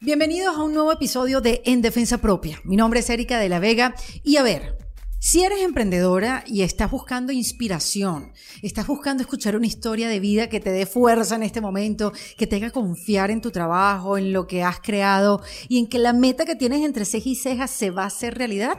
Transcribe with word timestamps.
Bienvenidos 0.00 0.56
a 0.56 0.62
un 0.62 0.74
nuevo 0.74 0.92
episodio 0.92 1.40
de 1.40 1.60
En 1.64 1.82
Defensa 1.82 2.18
Propia. 2.18 2.60
Mi 2.62 2.76
nombre 2.76 3.00
es 3.00 3.10
Erika 3.10 3.40
de 3.40 3.48
la 3.48 3.58
Vega 3.58 3.96
y 4.22 4.36
a 4.36 4.44
ver, 4.44 4.78
si 5.18 5.42
eres 5.42 5.60
emprendedora 5.60 6.44
y 6.46 6.62
estás 6.62 6.88
buscando 6.88 7.32
inspiración, 7.32 8.32
estás 8.62 8.86
buscando 8.86 9.24
escuchar 9.24 9.56
una 9.56 9.66
historia 9.66 10.08
de 10.08 10.20
vida 10.20 10.48
que 10.48 10.60
te 10.60 10.70
dé 10.70 10.86
fuerza 10.86 11.34
en 11.34 11.42
este 11.42 11.60
momento, 11.60 12.12
que 12.36 12.46
te 12.46 12.54
haga 12.54 12.70
confiar 12.70 13.32
en 13.32 13.40
tu 13.40 13.50
trabajo, 13.50 14.16
en 14.16 14.32
lo 14.32 14.46
que 14.46 14.62
has 14.62 14.78
creado 14.78 15.42
y 15.68 15.80
en 15.80 15.88
que 15.88 15.98
la 15.98 16.12
meta 16.12 16.44
que 16.44 16.54
tienes 16.54 16.84
entre 16.84 17.04
ceja 17.04 17.28
y 17.30 17.34
ceja 17.34 17.66
se 17.66 17.90
va 17.90 18.04
a 18.04 18.06
hacer 18.06 18.38
realidad, 18.38 18.78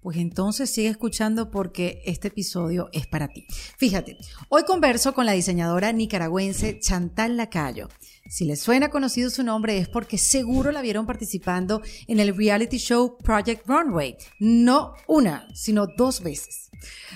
pues 0.00 0.16
entonces 0.16 0.70
sigue 0.70 0.88
escuchando 0.88 1.50
porque 1.50 2.00
este 2.06 2.28
episodio 2.28 2.88
es 2.92 3.06
para 3.06 3.28
ti. 3.28 3.44
Fíjate, 3.76 4.16
hoy 4.48 4.62
converso 4.64 5.12
con 5.12 5.26
la 5.26 5.32
diseñadora 5.32 5.92
nicaragüense 5.92 6.80
Chantal 6.80 7.36
Lacayo. 7.36 7.88
Si 8.28 8.44
les 8.44 8.60
suena 8.60 8.88
conocido 8.88 9.30
su 9.30 9.42
nombre 9.42 9.78
es 9.78 9.88
porque 9.88 10.18
seguro 10.18 10.72
la 10.72 10.82
vieron 10.82 11.06
participando 11.06 11.82
en 12.08 12.20
el 12.20 12.36
reality 12.36 12.78
show 12.78 13.18
Project 13.18 13.66
Runway. 13.66 14.16
No 14.38 14.94
una, 15.06 15.46
sino 15.54 15.86
dos 15.86 16.22
veces. 16.22 16.71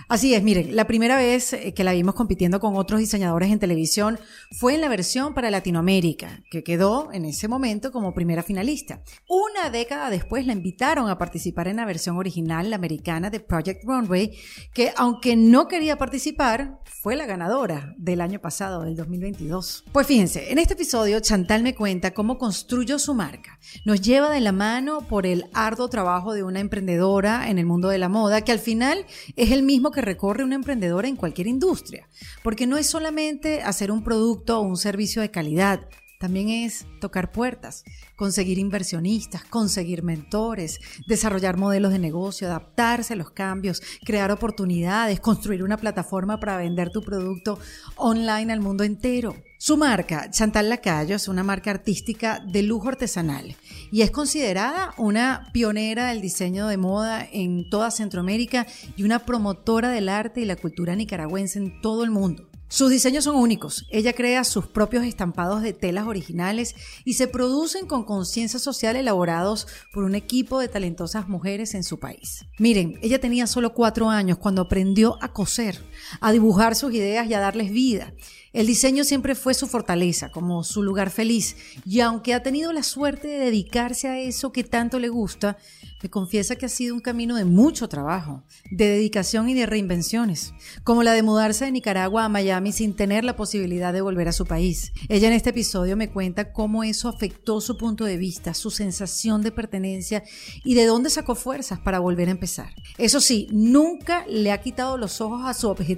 Así 0.08 0.34
es, 0.34 0.42
miren, 0.42 0.76
la 0.76 0.86
primera 0.86 1.16
vez 1.16 1.52
eh, 1.52 1.74
que 1.74 1.84
la 1.84 1.92
vimos 1.92 2.14
compitiendo 2.14 2.60
con 2.60 2.76
otros 2.76 3.00
diseñadores 3.00 3.50
en 3.50 3.58
televisión 3.58 4.18
fue 4.52 4.74
en 4.74 4.80
la 4.80 4.88
versión 4.88 5.34
para 5.34 5.50
Latinoamérica, 5.50 6.42
que 6.50 6.62
quedó 6.62 7.12
en 7.12 7.24
ese 7.24 7.48
momento 7.48 7.92
como 7.92 8.14
primera 8.14 8.42
finalista. 8.42 9.02
Una 9.28 9.70
década 9.70 10.10
después 10.10 10.46
la 10.46 10.52
invitaron 10.52 11.10
a 11.10 11.18
participar 11.18 11.68
en 11.68 11.76
la 11.76 11.86
versión 11.86 12.16
original 12.16 12.70
la 12.70 12.76
americana 12.76 13.30
de 13.30 13.40
Project 13.40 13.84
Runway, 13.84 14.32
que 14.72 14.92
aunque 14.96 15.36
no 15.36 15.68
quería 15.68 15.98
participar, 15.98 16.80
fue 16.84 17.16
la 17.16 17.26
ganadora 17.26 17.94
del 17.98 18.20
año 18.20 18.40
pasado, 18.40 18.82
del 18.82 18.96
2022. 18.96 19.84
Pues 19.92 20.06
fíjense, 20.06 20.50
en 20.50 20.58
este 20.58 20.74
episodio 20.74 21.20
Chantal 21.20 21.62
me 21.62 21.74
cuenta 21.74 22.12
cómo 22.12 22.38
construyó 22.38 22.98
su 22.98 23.14
marca. 23.14 23.58
Nos 23.84 24.00
lleva 24.00 24.30
de 24.30 24.40
la 24.40 24.52
mano 24.52 25.02
por 25.02 25.26
el 25.26 25.44
arduo 25.54 25.88
trabajo 25.88 26.34
de 26.34 26.42
una 26.42 26.60
emprendedora 26.60 27.48
en 27.48 27.58
el 27.58 27.66
mundo 27.66 27.88
de 27.88 27.98
la 27.98 28.08
moda, 28.08 28.42
que 28.42 28.52
al 28.52 28.58
final 28.58 29.06
es 29.36 29.52
el 29.52 29.55
mismo 29.62 29.90
que 29.90 30.00
recorre 30.00 30.44
una 30.44 30.54
emprendedora 30.54 31.08
en 31.08 31.16
cualquier 31.16 31.46
industria, 31.46 32.08
porque 32.42 32.66
no 32.66 32.76
es 32.76 32.86
solamente 32.86 33.62
hacer 33.62 33.90
un 33.90 34.02
producto 34.02 34.58
o 34.58 34.62
un 34.62 34.76
servicio 34.76 35.22
de 35.22 35.30
calidad, 35.30 35.88
también 36.18 36.48
es 36.48 36.86
tocar 36.98 37.30
puertas, 37.30 37.84
conseguir 38.16 38.58
inversionistas, 38.58 39.44
conseguir 39.44 40.02
mentores, 40.02 40.80
desarrollar 41.06 41.58
modelos 41.58 41.92
de 41.92 41.98
negocio, 41.98 42.46
adaptarse 42.48 43.12
a 43.12 43.16
los 43.16 43.32
cambios, 43.32 43.82
crear 44.02 44.30
oportunidades, 44.30 45.20
construir 45.20 45.62
una 45.62 45.76
plataforma 45.76 46.40
para 46.40 46.56
vender 46.56 46.90
tu 46.90 47.02
producto 47.02 47.58
online 47.96 48.50
al 48.50 48.60
mundo 48.60 48.82
entero. 48.82 49.36
Su 49.58 49.78
marca, 49.78 50.30
Chantal 50.30 50.68
Lacayo, 50.68 51.16
es 51.16 51.28
una 51.28 51.42
marca 51.42 51.70
artística 51.70 52.44
de 52.46 52.62
lujo 52.62 52.88
artesanal 52.88 53.56
y 53.90 54.02
es 54.02 54.10
considerada 54.10 54.92
una 54.98 55.48
pionera 55.54 56.08
del 56.08 56.20
diseño 56.20 56.66
de 56.66 56.76
moda 56.76 57.26
en 57.32 57.70
toda 57.70 57.90
Centroamérica 57.90 58.66
y 58.96 59.04
una 59.04 59.20
promotora 59.20 59.88
del 59.88 60.10
arte 60.10 60.42
y 60.42 60.44
la 60.44 60.56
cultura 60.56 60.94
nicaragüense 60.94 61.58
en 61.58 61.80
todo 61.80 62.04
el 62.04 62.10
mundo. 62.10 62.50
Sus 62.68 62.90
diseños 62.90 63.22
son 63.24 63.36
únicos. 63.36 63.86
Ella 63.90 64.12
crea 64.12 64.42
sus 64.42 64.66
propios 64.66 65.04
estampados 65.04 65.62
de 65.62 65.72
telas 65.72 66.06
originales 66.06 66.74
y 67.04 67.14
se 67.14 67.28
producen 67.28 67.86
con 67.86 68.04
conciencia 68.04 68.58
social 68.58 68.96
elaborados 68.96 69.68
por 69.92 70.02
un 70.02 70.16
equipo 70.16 70.58
de 70.58 70.66
talentosas 70.66 71.28
mujeres 71.28 71.74
en 71.74 71.84
su 71.84 72.00
país. 72.00 72.44
Miren, 72.58 72.98
ella 73.02 73.20
tenía 73.20 73.46
solo 73.46 73.72
cuatro 73.72 74.10
años 74.10 74.38
cuando 74.38 74.62
aprendió 74.62 75.16
a 75.22 75.32
coser, 75.32 75.78
a 76.20 76.32
dibujar 76.32 76.74
sus 76.74 76.92
ideas 76.92 77.28
y 77.28 77.34
a 77.34 77.40
darles 77.40 77.70
vida. 77.70 78.12
El 78.56 78.66
diseño 78.66 79.04
siempre 79.04 79.34
fue 79.34 79.52
su 79.52 79.66
fortaleza, 79.66 80.30
como 80.30 80.64
su 80.64 80.82
lugar 80.82 81.10
feliz, 81.10 81.56
y 81.84 82.00
aunque 82.00 82.32
ha 82.32 82.42
tenido 82.42 82.72
la 82.72 82.82
suerte 82.82 83.28
de 83.28 83.44
dedicarse 83.44 84.08
a 84.08 84.18
eso 84.18 84.50
que 84.50 84.64
tanto 84.64 84.98
le 84.98 85.10
gusta, 85.10 85.58
me 86.02 86.10
confiesa 86.10 86.56
que 86.56 86.66
ha 86.66 86.70
sido 86.70 86.94
un 86.94 87.00
camino 87.00 87.36
de 87.36 87.44
mucho 87.44 87.88
trabajo, 87.88 88.44
de 88.70 88.88
dedicación 88.88 89.48
y 89.48 89.54
de 89.54 89.66
reinvenciones, 89.66 90.54
como 90.84 91.02
la 91.02 91.12
de 91.12 91.22
mudarse 91.22 91.64
de 91.64 91.72
Nicaragua 91.72 92.24
a 92.24 92.28
Miami 92.28 92.72
sin 92.72 92.94
tener 92.94 93.24
la 93.24 93.36
posibilidad 93.36 93.92
de 93.92 94.00
volver 94.00 94.28
a 94.28 94.32
su 94.32 94.46
país. 94.46 94.92
Ella 95.08 95.28
en 95.28 95.34
este 95.34 95.50
episodio 95.50 95.96
me 95.96 96.10
cuenta 96.10 96.52
cómo 96.52 96.84
eso 96.84 97.08
afectó 97.08 97.60
su 97.60 97.76
punto 97.76 98.04
de 98.04 98.18
vista, 98.18 98.54
su 98.54 98.70
sensación 98.70 99.42
de 99.42 99.52
pertenencia 99.52 100.22
y 100.64 100.74
de 100.74 100.86
dónde 100.86 101.10
sacó 101.10 101.34
fuerzas 101.34 101.78
para 101.78 101.98
volver 101.98 102.28
a 102.28 102.32
empezar. 102.32 102.74
Eso 102.98 103.20
sí, 103.20 103.48
nunca 103.50 104.24
le 104.28 104.52
ha 104.52 104.60
quitado 104.62 104.96
los 104.96 105.20
ojos 105.20 105.42
a 105.44 105.54
su 105.54 105.68
objetivo, 105.68 105.95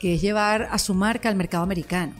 que 0.00 0.14
es 0.14 0.22
llevar 0.22 0.68
a 0.70 0.78
su 0.78 0.94
marca 0.94 1.28
al 1.28 1.36
mercado 1.36 1.62
americano. 1.62 2.14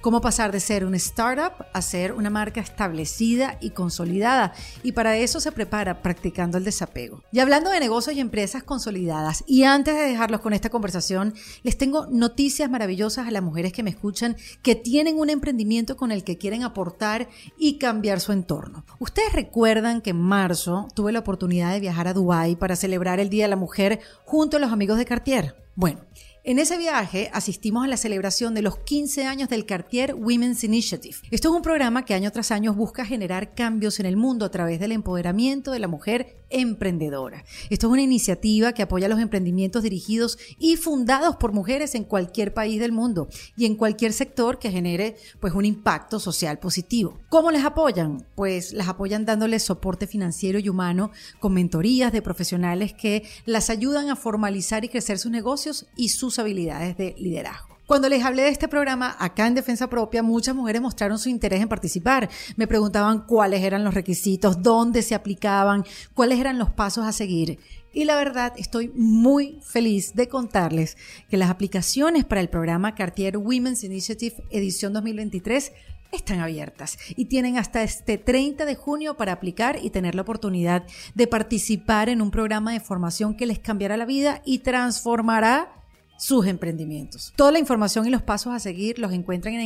Cómo 0.00 0.20
pasar 0.20 0.52
de 0.52 0.60
ser 0.60 0.84
un 0.84 0.94
startup 0.94 1.66
a 1.72 1.82
ser 1.82 2.12
una 2.12 2.30
marca 2.30 2.60
establecida 2.60 3.58
y 3.60 3.70
consolidada. 3.70 4.52
Y 4.84 4.92
para 4.92 5.16
eso 5.16 5.40
se 5.40 5.50
prepara 5.50 6.02
practicando 6.02 6.56
el 6.56 6.62
desapego. 6.62 7.24
Y 7.32 7.40
hablando 7.40 7.70
de 7.70 7.80
negocios 7.80 8.14
y 8.14 8.20
empresas 8.20 8.62
consolidadas, 8.62 9.42
y 9.48 9.64
antes 9.64 9.96
de 9.96 10.02
dejarlos 10.02 10.40
con 10.40 10.52
esta 10.52 10.70
conversación, 10.70 11.34
les 11.64 11.76
tengo 11.76 12.06
noticias 12.06 12.70
maravillosas 12.70 13.26
a 13.26 13.32
las 13.32 13.42
mujeres 13.42 13.72
que 13.72 13.82
me 13.82 13.90
escuchan 13.90 14.36
que 14.62 14.76
tienen 14.76 15.18
un 15.18 15.30
emprendimiento 15.30 15.96
con 15.96 16.12
el 16.12 16.22
que 16.22 16.38
quieren 16.38 16.62
aportar 16.62 17.28
y 17.58 17.78
cambiar 17.78 18.20
su 18.20 18.30
entorno. 18.30 18.84
Ustedes 19.00 19.32
recuerdan 19.32 20.00
que 20.00 20.10
en 20.10 20.20
marzo 20.20 20.86
tuve 20.94 21.10
la 21.10 21.18
oportunidad 21.18 21.72
de 21.72 21.80
viajar 21.80 22.06
a 22.06 22.14
Dubái 22.14 22.54
para 22.54 22.76
celebrar 22.76 23.18
el 23.18 23.30
Día 23.30 23.46
de 23.46 23.50
la 23.50 23.56
Mujer 23.56 23.98
junto 24.24 24.58
a 24.58 24.60
los 24.60 24.70
amigos 24.70 24.96
de 24.96 25.06
Cartier. 25.06 25.56
Bueno, 25.74 26.00
en 26.48 26.58
ese 26.58 26.78
viaje 26.78 27.28
asistimos 27.34 27.84
a 27.84 27.88
la 27.88 27.98
celebración 27.98 28.54
de 28.54 28.62
los 28.62 28.78
15 28.78 29.26
años 29.26 29.50
del 29.50 29.66
Cartier 29.66 30.14
Women's 30.14 30.64
Initiative. 30.64 31.18
Esto 31.30 31.50
es 31.50 31.54
un 31.54 31.60
programa 31.60 32.06
que 32.06 32.14
año 32.14 32.32
tras 32.32 32.52
año 32.52 32.72
busca 32.72 33.04
generar 33.04 33.54
cambios 33.54 34.00
en 34.00 34.06
el 34.06 34.16
mundo 34.16 34.46
a 34.46 34.50
través 34.50 34.80
del 34.80 34.92
empoderamiento 34.92 35.72
de 35.72 35.78
la 35.78 35.88
mujer 35.88 36.37
emprendedora. 36.50 37.44
Esto 37.70 37.86
es 37.86 37.92
una 37.92 38.02
iniciativa 38.02 38.72
que 38.72 38.82
apoya 38.82 39.08
los 39.08 39.20
emprendimientos 39.20 39.82
dirigidos 39.82 40.38
y 40.58 40.76
fundados 40.76 41.36
por 41.36 41.52
mujeres 41.52 41.94
en 41.94 42.04
cualquier 42.04 42.54
país 42.54 42.80
del 42.80 42.92
mundo 42.92 43.28
y 43.56 43.66
en 43.66 43.76
cualquier 43.76 44.12
sector 44.12 44.58
que 44.58 44.70
genere 44.70 45.16
pues 45.40 45.54
un 45.54 45.64
impacto 45.64 46.20
social 46.20 46.58
positivo. 46.58 47.18
¿Cómo 47.28 47.50
les 47.50 47.64
apoyan? 47.64 48.26
Pues 48.34 48.72
las 48.72 48.88
apoyan 48.88 49.24
dándoles 49.24 49.62
soporte 49.62 50.06
financiero 50.06 50.58
y 50.58 50.68
humano 50.68 51.10
con 51.40 51.54
mentorías 51.54 52.12
de 52.12 52.22
profesionales 52.22 52.94
que 52.94 53.24
las 53.44 53.70
ayudan 53.70 54.10
a 54.10 54.16
formalizar 54.16 54.84
y 54.84 54.88
crecer 54.88 55.18
sus 55.18 55.30
negocios 55.30 55.86
y 55.96 56.10
sus 56.10 56.38
habilidades 56.38 56.96
de 56.96 57.14
liderazgo. 57.18 57.77
Cuando 57.88 58.10
les 58.10 58.22
hablé 58.22 58.42
de 58.42 58.50
este 58.50 58.68
programa 58.68 59.16
acá 59.18 59.46
en 59.46 59.54
Defensa 59.54 59.88
Propia, 59.88 60.22
muchas 60.22 60.54
mujeres 60.54 60.82
mostraron 60.82 61.18
su 61.18 61.30
interés 61.30 61.62
en 61.62 61.70
participar. 61.70 62.28
Me 62.56 62.66
preguntaban 62.66 63.24
cuáles 63.26 63.62
eran 63.62 63.82
los 63.82 63.94
requisitos, 63.94 64.62
dónde 64.62 65.00
se 65.00 65.14
aplicaban, 65.14 65.86
cuáles 66.12 66.38
eran 66.38 66.58
los 66.58 66.68
pasos 66.68 67.06
a 67.06 67.12
seguir. 67.12 67.60
Y 67.90 68.04
la 68.04 68.16
verdad, 68.16 68.52
estoy 68.58 68.92
muy 68.94 69.62
feliz 69.64 70.14
de 70.14 70.28
contarles 70.28 70.98
que 71.30 71.38
las 71.38 71.48
aplicaciones 71.48 72.26
para 72.26 72.42
el 72.42 72.50
programa 72.50 72.94
Cartier 72.94 73.38
Women's 73.38 73.82
Initiative 73.82 74.36
Edición 74.50 74.92
2023 74.92 75.72
están 76.12 76.40
abiertas 76.40 76.98
y 77.16 77.24
tienen 77.24 77.56
hasta 77.56 77.82
este 77.82 78.18
30 78.18 78.66
de 78.66 78.74
junio 78.74 79.16
para 79.16 79.32
aplicar 79.32 79.78
y 79.82 79.88
tener 79.88 80.14
la 80.14 80.22
oportunidad 80.22 80.84
de 81.14 81.26
participar 81.26 82.10
en 82.10 82.20
un 82.20 82.30
programa 82.30 82.74
de 82.74 82.80
formación 82.80 83.34
que 83.34 83.46
les 83.46 83.58
cambiará 83.58 83.96
la 83.96 84.04
vida 84.04 84.42
y 84.44 84.58
transformará 84.58 85.77
sus 86.18 86.46
emprendimientos. 86.46 87.32
Toda 87.36 87.52
la 87.52 87.58
información 87.58 88.06
y 88.06 88.10
los 88.10 88.22
pasos 88.22 88.52
a 88.52 88.58
seguir 88.58 88.98
los 88.98 89.12
encuentran 89.12 89.54
en 89.54 89.60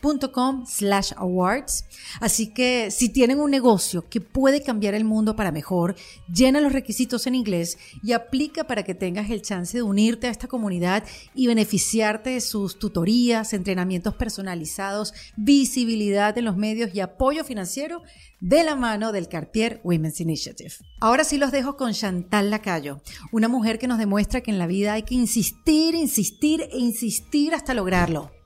cartierwomensinitiative.com 0.00 0.66
slash 0.66 1.12
awards. 1.16 1.84
Así 2.20 2.52
que 2.52 2.90
si 2.90 3.08
tienen 3.08 3.40
un 3.40 3.50
negocio 3.50 4.08
que 4.08 4.20
puede 4.20 4.62
cambiar 4.62 4.94
el 4.94 5.04
mundo 5.04 5.36
para 5.36 5.52
mejor, 5.52 5.96
llena 6.32 6.60
los 6.60 6.72
requisitos 6.72 7.26
en 7.26 7.34
inglés 7.34 7.78
y 8.02 8.12
aplica 8.12 8.64
para 8.64 8.82
que 8.82 8.94
tengas 8.94 9.30
el 9.30 9.42
chance 9.42 9.76
de 9.76 9.82
unirte 9.82 10.26
a 10.26 10.30
esta 10.30 10.48
comunidad 10.48 11.04
y 11.34 11.46
beneficiarte 11.46 12.30
de 12.30 12.40
sus 12.40 12.78
tutorías, 12.78 13.52
entrenamientos 13.52 14.14
personalizados, 14.14 15.12
visibilidad 15.36 16.36
en 16.38 16.44
los 16.44 16.56
medios 16.56 16.94
y 16.94 17.00
apoyo 17.00 17.44
financiero 17.44 18.02
de 18.40 18.62
la 18.62 18.76
mano 18.76 19.12
del 19.12 19.28
Cartier 19.28 19.80
Women's 19.82 20.20
Initiative. 20.20 20.74
Ahora 21.00 21.24
sí 21.24 21.38
los 21.38 21.50
dejo 21.50 21.76
con 21.76 21.92
Chantal 21.92 22.50
Lacayo, 22.50 23.00
una 23.32 23.48
mujer 23.48 23.78
que 23.78 23.88
nos 23.88 23.98
demuestra 23.98 24.40
que 24.40 24.50
en 24.50 24.58
la 24.58 24.66
vida 24.66 24.92
hay 24.92 25.02
que 25.02 25.14
insistir, 25.14 25.94
insistir 25.94 26.62
e 26.62 26.78
insistir 26.78 27.54
hasta 27.54 27.74
lograrlo. 27.74 28.37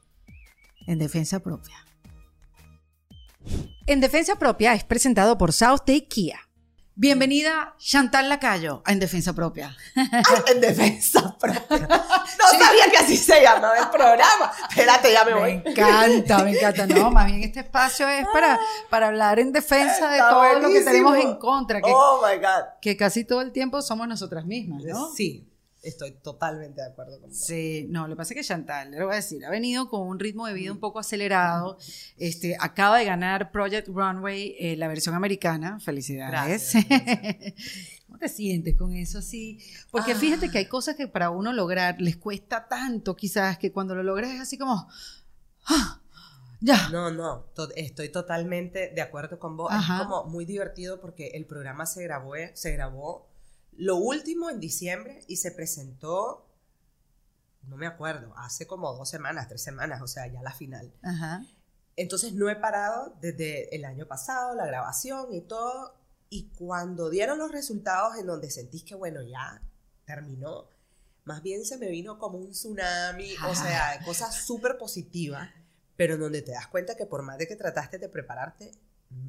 En 0.87 0.99
defensa 0.99 1.41
propia. 1.41 1.77
En 3.87 4.01
defensa 4.01 4.37
propia 4.37 4.75
es 4.75 4.85
presentado 4.85 5.39
por 5.39 5.53
South 5.53 5.83
Day 5.87 6.03
Kia. 6.03 6.41
Bienvenida 6.95 7.75
Chantal 7.79 8.29
Lacayo 8.29 8.83
a 8.85 8.93
En 8.93 8.99
Defensa 8.99 9.33
Propia. 9.33 9.75
en 10.47 10.61
Defensa 10.61 11.37
Propia. 11.39 11.89
No 11.89 12.59
sabía 12.59 12.91
que 12.91 12.99
así 12.99 13.17
se 13.17 13.41
llamaba 13.41 13.79
el 13.79 13.89
programa. 13.89 14.53
Espérate, 14.69 15.13
ya 15.13 15.25
me, 15.25 15.35
voy. 15.35 15.63
Me 15.65 15.71
encanta, 15.71 16.45
me 16.45 16.51
encanta. 16.53 16.87
No, 16.87 17.11
más 17.11 17.27
bien 17.27 17.43
este 17.45 17.61
espacio 17.61 18.09
es 18.09 18.27
para, 18.33 18.59
para 18.91 19.09
hablar 19.09 19.39
en 19.39 19.53
defensa 19.53 20.11
de 20.11 20.19
todo 20.19 20.61
lo 20.61 20.69
que 20.69 20.81
tenemos 20.83 21.17
en 21.17 21.37
contra. 21.37 21.81
Que, 21.81 21.91
oh 21.93 22.21
my 22.27 22.37
God. 22.39 22.65
Que 22.81 22.97
casi 22.97 23.25
todo 23.25 23.41
el 23.41 23.53
tiempo 23.53 23.81
somos 23.81 24.07
nosotras 24.09 24.45
mismas, 24.45 24.83
¿no? 24.85 25.11
Sí. 25.13 25.52
Estoy 25.83 26.13
totalmente 26.13 26.81
de 26.81 26.87
acuerdo 26.87 27.21
con 27.21 27.31
vos. 27.31 27.39
Sí, 27.39 27.87
no, 27.91 28.07
lo 28.07 28.15
que 28.15 28.19
pasa 28.19 28.35
es 28.35 28.41
que 28.41 28.45
Chantal, 28.47 28.93
le 28.93 29.03
voy 29.03 29.13
a 29.13 29.17
decir, 29.17 29.45
ha 29.45 29.51
venido 29.51 29.89
con 29.89 30.07
un 30.07 30.21
ritmo 30.21 30.47
de 30.47 30.55
vida 30.55 30.71
un 30.71 30.79
poco 30.79 31.01
acelerado. 31.01 31.77
Este, 32.17 32.57
acaba 32.61 32.99
de 32.99 33.05
ganar 33.05 33.51
Project 33.51 33.89
Runway, 33.89 34.55
eh, 34.61 34.77
la 34.77 34.87
versión 34.87 35.15
americana. 35.17 35.81
Felicidades. 35.81 36.31
Gracias, 36.73 36.87
gracias. 36.89 37.55
¿Cómo 38.07 38.19
te 38.19 38.29
sientes 38.29 38.77
con 38.77 38.93
eso 38.95 39.19
así? 39.19 39.59
Porque 39.91 40.13
Ah. 40.13 40.17
fíjate 40.17 40.51
que 40.51 40.59
hay 40.59 40.67
cosas 40.67 40.95
que 40.95 41.09
para 41.09 41.31
uno 41.31 41.53
lograr 41.53 42.01
les 42.01 42.17
cuesta 42.17 42.69
tanto, 42.69 43.17
quizás, 43.17 43.59
que 43.59 43.73
cuando 43.73 43.95
lo 43.97 44.03
logras 44.05 44.31
es 44.31 44.41
así 44.41 44.57
como. 44.59 44.87
¡ah! 45.67 46.01
ya. 46.61 46.91
No, 46.91 47.11
no, 47.11 47.47
to- 47.57 47.75
estoy 47.75 48.09
totalmente 48.11 48.93
de 48.95 49.01
acuerdo 49.03 49.41
con 49.41 49.57
vos. 49.57 49.73
Ajá. 49.73 49.97
Es 49.97 50.03
como 50.03 50.25
muy 50.27 50.45
divertido 50.45 51.01
porque 51.01 51.29
el 51.35 51.45
programa 51.47 51.87
se 51.87 52.05
grabó, 52.05 52.35
se 52.55 52.71
grabó 52.73 53.32
lo 53.77 53.97
último 53.97 54.51
en 54.51 54.61
diciembre 54.61 55.25
y 55.29 55.37
se 55.37 55.51
presentó, 55.51 56.47
no 57.69 57.77
me 57.77 57.87
acuerdo, 57.87 58.35
hace 58.37 58.67
como 58.67 58.93
dos 58.95 59.09
semanas, 59.09 59.49
tres 59.49 59.63
semanas, 59.63 60.03
o 60.03 60.07
sea, 60.07 60.27
ya 60.27 60.43
la 60.43 60.53
final. 60.53 60.93
Ajá. 61.03 61.45
Entonces 61.97 62.33
no 62.33 62.49
he 62.49 62.57
parado 62.57 63.17
desde 63.21 63.75
el 63.75 63.85
año 63.85 64.07
pasado, 64.07 64.55
la 64.55 64.67
grabación 64.67 65.33
y 65.33 65.43
todo. 65.43 65.95
Y 66.31 66.49
cuando 66.59 67.11
dieron 67.11 67.39
los 67.39 67.53
resultados 67.53 68.17
en 68.19 68.27
donde 68.27 68.51
sentís 68.51 68.85
que, 68.85 68.95
bueno, 68.95 69.23
ya 69.23 69.61
terminó, 70.07 70.69
más 71.25 71.43
bien 71.43 71.65
se 71.65 71.77
me 71.77 71.89
vino 71.89 72.19
como 72.19 72.39
un 72.39 72.51
tsunami, 72.51 73.35
o 73.49 73.55
sea, 73.55 74.03
cosas 74.05 74.35
súper 74.35 74.79
positivas, 74.79 75.51
pero 75.97 76.15
en 76.15 76.21
donde 76.21 76.43
te 76.43 76.53
das 76.53 76.67
cuenta 76.69 76.97
que 76.97 77.07
por 77.07 77.23
más 77.23 77.39
de 77.39 77.47
que 77.47 77.57
trataste 77.57 77.99
de 77.99 78.09
prepararte, 78.09 78.73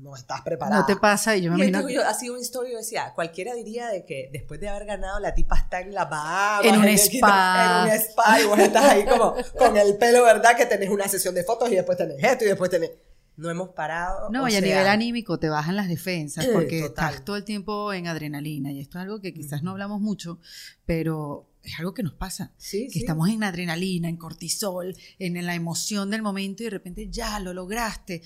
no 0.01 0.15
estás 0.15 0.41
preparada. 0.41 0.81
No 0.81 0.85
te 0.85 0.95
pasa, 0.97 1.35
y 1.37 1.43
yo 1.43 1.51
me 1.51 1.65
Y 1.65 1.69
imagino. 1.69 1.89
yo, 1.89 2.05
así 2.07 2.29
un 2.29 2.39
story 2.39 2.71
yo 2.71 2.77
decía, 2.77 3.13
cualquiera 3.15 3.53
diría 3.53 3.87
de 3.87 4.05
que 4.05 4.29
después 4.33 4.59
de 4.59 4.67
haber 4.69 4.85
ganado 4.85 5.19
la 5.19 5.33
tipa 5.33 5.57
está 5.57 5.79
en 5.81 5.93
la 5.93 6.05
Bahamas, 6.05 6.65
En 6.65 6.77
un 6.79 6.87
spa. 6.89 7.85
en 7.85 7.91
un 7.91 7.95
spa 7.99 8.41
y 8.41 8.45
vos 8.45 8.59
estás 8.59 8.83
ahí 8.85 9.05
como 9.05 9.33
con 9.57 9.77
el 9.77 9.97
pelo, 9.97 10.23
¿verdad? 10.23 10.57
Que 10.57 10.65
tenés 10.65 10.89
una 10.89 11.07
sesión 11.07 11.33
de 11.35 11.43
fotos 11.43 11.71
y 11.71 11.75
después 11.75 11.97
tenés 11.97 12.21
esto 12.23 12.43
y 12.45 12.47
después 12.49 12.69
tenés... 12.69 12.91
No 13.35 13.49
hemos 13.49 13.69
parado. 13.69 14.29
No, 14.29 14.47
y 14.47 14.55
a 14.55 14.59
sea, 14.59 14.61
nivel 14.61 14.87
anímico 14.87 15.39
te 15.39 15.49
bajan 15.49 15.75
las 15.75 15.87
defensas 15.87 16.45
porque 16.53 16.81
Total. 16.81 17.09
estás 17.09 17.25
todo 17.25 17.35
el 17.35 17.43
tiempo 17.45 17.91
en 17.93 18.05
adrenalina 18.07 18.71
y 18.71 18.79
esto 18.79 18.99
es 18.99 19.03
algo 19.03 19.21
que 19.21 19.33
quizás 19.33 19.63
no 19.63 19.71
hablamos 19.71 20.01
mucho, 20.01 20.39
pero 20.85 21.49
es 21.63 21.79
algo 21.79 21.93
que 21.95 22.03
nos 22.03 22.13
pasa. 22.13 22.51
Sí, 22.57 22.85
Que 22.87 22.93
sí. 22.93 22.99
estamos 22.99 23.29
en 23.29 23.43
adrenalina, 23.43 24.07
en 24.09 24.17
cortisol, 24.17 24.95
en, 25.17 25.43
la 25.45 25.55
emoción 25.55 26.11
del 26.11 26.21
momento 26.21 26.61
y 26.61 26.65
de 26.65 26.69
repente 26.71 27.07
ya 27.09 27.39
lo 27.39 27.53
lograste, 27.53 28.21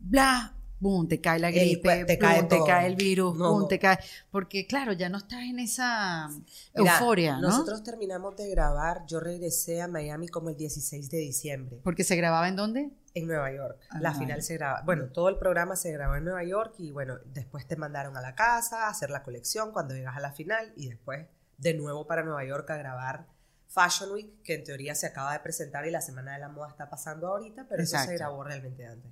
bla, 0.00 0.56
boom, 0.80 1.08
te 1.08 1.20
cae 1.20 1.38
la 1.38 1.50
gripe, 1.50 2.04
te 2.04 2.16
boom, 2.16 2.18
cae 2.20 2.42
te 2.44 2.58
cae 2.66 2.86
el 2.86 2.96
virus, 2.96 3.36
No, 3.36 3.50
boom, 3.50 3.62
no. 3.62 3.66
te 3.68 3.78
cae, 3.78 3.98
porque 4.30 4.66
claro, 4.66 4.92
ya 4.92 5.08
no 5.08 5.18
estás 5.18 5.42
en 5.42 5.58
esa 5.58 6.28
Mira, 6.74 6.94
euforia, 6.98 7.34
¿no? 7.40 7.48
Nosotros 7.48 7.82
terminamos 7.82 8.36
de 8.36 8.48
grabar, 8.50 9.04
yo 9.06 9.20
regresé 9.20 9.80
a 9.82 9.88
Miami 9.88 10.28
como 10.28 10.50
el 10.50 10.56
16 10.56 11.10
de 11.10 11.18
diciembre, 11.18 11.80
Porque 11.82 12.04
se 12.04 12.16
grababa 12.16 12.48
en 12.48 12.56
dónde? 12.56 12.90
en 13.14 13.26
Nueva 13.26 13.50
York. 13.52 13.80
La 14.00 14.10
Ajá. 14.10 14.18
final 14.20 14.42
se 14.42 14.54
graba, 14.54 14.82
bueno, 14.84 15.06
todo 15.06 15.28
el 15.28 15.38
programa 15.38 15.74
se 15.74 15.90
grabó 15.90 16.14
en 16.14 16.24
Nueva 16.24 16.44
York 16.44 16.74
y 16.78 16.92
bueno, 16.92 17.18
después 17.24 17.66
te 17.66 17.74
mandaron 17.74 18.16
a 18.16 18.20
la 18.20 18.36
casa 18.36 18.86
a 18.86 18.90
hacer 18.90 19.10
la 19.10 19.24
colección 19.24 19.72
cuando 19.72 19.94
llegas 19.94 20.16
a 20.16 20.20
la 20.20 20.30
final 20.32 20.72
y 20.76 20.88
después 20.88 21.26
de 21.56 21.74
nuevo 21.74 22.06
para 22.06 22.22
Nueva 22.22 22.44
York 22.44 22.70
a 22.70 22.76
grabar 22.76 23.26
Fashion 23.66 24.12
Week, 24.12 24.40
que 24.44 24.54
en 24.54 24.62
teoría 24.64 24.94
se 24.94 25.06
acaba 25.06 25.32
de 25.32 25.40
presentar 25.40 25.84
y 25.86 25.90
la 25.90 26.00
Semana 26.00 26.32
de 26.34 26.38
la 26.38 26.48
Moda 26.48 26.68
está 26.68 26.88
pasando 26.88 27.26
ahorita, 27.26 27.66
pero 27.68 27.82
eso 27.82 27.98
se 27.98 28.14
grabó 28.14 28.44
realmente 28.44 28.86
antes. 28.86 29.10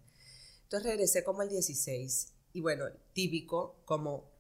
Entonces 0.67 0.91
regresé 0.91 1.23
como 1.23 1.43
el 1.43 1.49
16 1.49 2.33
y 2.55 2.61
bueno, 2.61 2.87
típico, 3.13 3.77
como 3.85 4.33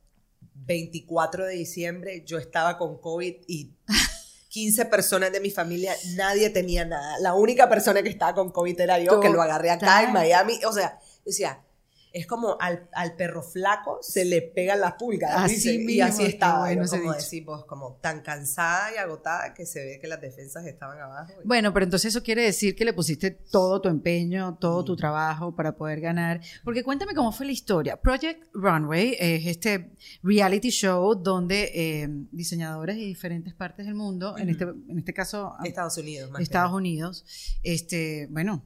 24 0.54 1.46
de 1.46 1.54
diciembre 1.54 2.24
yo 2.26 2.38
estaba 2.38 2.78
con 2.78 2.98
COVID 2.98 3.34
y 3.46 3.76
15 4.48 4.86
personas 4.86 5.30
de 5.30 5.40
mi 5.40 5.50
familia, 5.50 5.94
nadie 6.16 6.50
tenía 6.50 6.84
nada. 6.84 7.18
La 7.20 7.34
única 7.34 7.68
persona 7.68 8.02
que 8.02 8.08
estaba 8.08 8.34
con 8.34 8.50
COVID 8.50 8.80
era 8.80 8.98
yo, 8.98 9.20
que 9.20 9.28
lo 9.28 9.40
agarré 9.40 9.70
acá 9.70 10.02
en. 10.02 10.12
Miami. 10.12 10.58
O 10.64 10.72
sea, 10.72 10.98
decía, 11.24 11.62
es 12.12 12.26
como 12.26 12.56
al, 12.60 12.88
al 12.92 13.14
perro 13.14 13.42
flaco 13.42 13.98
se 14.00 14.24
le 14.24 14.40
pegan 14.42 14.80
las 14.80 14.94
pulgas. 14.94 15.32
Así 15.34 15.54
dice, 15.56 15.74
y 15.74 16.00
así 16.00 16.22
estaba, 16.24 16.60
bueno 16.60 16.82
ese 16.84 16.98
como 17.00 17.12
decimos, 17.12 17.64
como 17.66 17.98
tan 18.00 18.22
cansada 18.22 18.92
y 18.94 18.96
agotada 18.96 19.52
que 19.52 19.66
se 19.66 19.84
ve 19.84 19.98
que 20.00 20.06
las 20.08 20.20
defensas 20.20 20.64
estaban 20.66 20.98
abajo. 20.98 21.32
y- 21.42 21.46
Bueno, 21.46 21.72
pero 21.74 21.84
entonces 21.84 22.08
eso 22.14 22.22
quiere 22.22 22.42
decir 22.42 22.74
que 22.74 22.84
le 22.86 22.94
pusiste 22.94 23.30
todo 23.30 23.80
tu 23.82 23.88
empeño, 23.90 24.56
todo 24.58 24.82
tu 24.84 24.94
Mm. 24.94 24.96
trabajo 24.96 25.54
para 25.54 25.76
poder 25.76 26.00
ganar. 26.00 26.40
Porque 26.64 26.82
cuéntame 26.82 27.14
cómo 27.14 27.32
fue 27.32 27.44
la 27.46 27.52
historia. 27.52 27.96
Project 28.00 28.44
Runway 28.54 29.16
es 29.18 29.46
este 29.46 29.92
reality 30.22 30.70
show 30.70 31.14
donde 31.14 31.70
eh, 31.74 32.08
diseñadores 32.32 32.96
de 32.96 33.02
diferentes 33.02 33.52
partes 33.54 33.84
del 33.84 33.94
mundo, 33.94 34.36
en, 34.38 34.48
este, 34.48 34.64
en 34.64 34.98
este 34.98 35.12
caso 35.12 35.54
a- 35.58 35.66
Estados 35.66 35.98
Unidos, 35.98 36.30
más 36.30 36.40
Estados. 36.40 36.72
Unidos, 36.72 37.24
este, 37.62 38.26
bueno, 38.30 38.64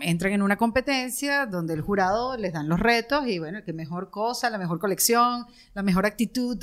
entran 0.00 0.32
en 0.32 0.42
una 0.42 0.56
competencia 0.56 1.46
donde 1.46 1.74
el 1.74 1.80
jurado 1.80 2.36
les 2.36 2.52
dan 2.52 2.68
los 2.68 2.80
retos 2.80 3.26
y 3.26 3.38
bueno, 3.38 3.62
qué 3.64 3.72
mejor 3.72 4.10
cosa, 4.10 4.50
la 4.50 4.58
mejor 4.58 4.78
colección, 4.78 5.46
la 5.74 5.82
mejor 5.82 6.06
actitud. 6.06 6.58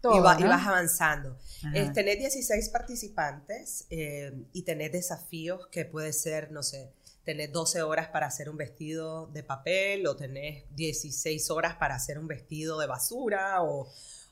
Todo, 0.00 0.16
y, 0.16 0.20
va- 0.20 0.36
y 0.38 0.42
¿no? 0.42 0.48
vas 0.48 0.66
avanzando. 0.66 1.36
Eh, 1.74 1.90
tenés 1.94 2.18
16 2.18 2.70
participantes 2.70 3.86
eh, 3.90 4.32
y 4.52 4.62
tenés 4.62 4.90
desafíos 4.92 5.68
que 5.70 5.84
puede 5.84 6.12
ser, 6.12 6.50
no 6.50 6.62
sé, 6.64 6.92
tenés 7.24 7.52
12 7.52 7.82
horas 7.82 8.08
para 8.08 8.26
hacer 8.26 8.48
un 8.50 8.56
vestido 8.56 9.28
de 9.28 9.44
papel 9.44 10.06
o 10.08 10.16
tenés 10.16 10.64
16 10.74 11.50
horas 11.50 11.76
para 11.76 11.94
hacer 11.94 12.18
un 12.18 12.26
vestido 12.26 12.80
de 12.80 12.88
basura 12.88 13.62
o, 13.62 13.88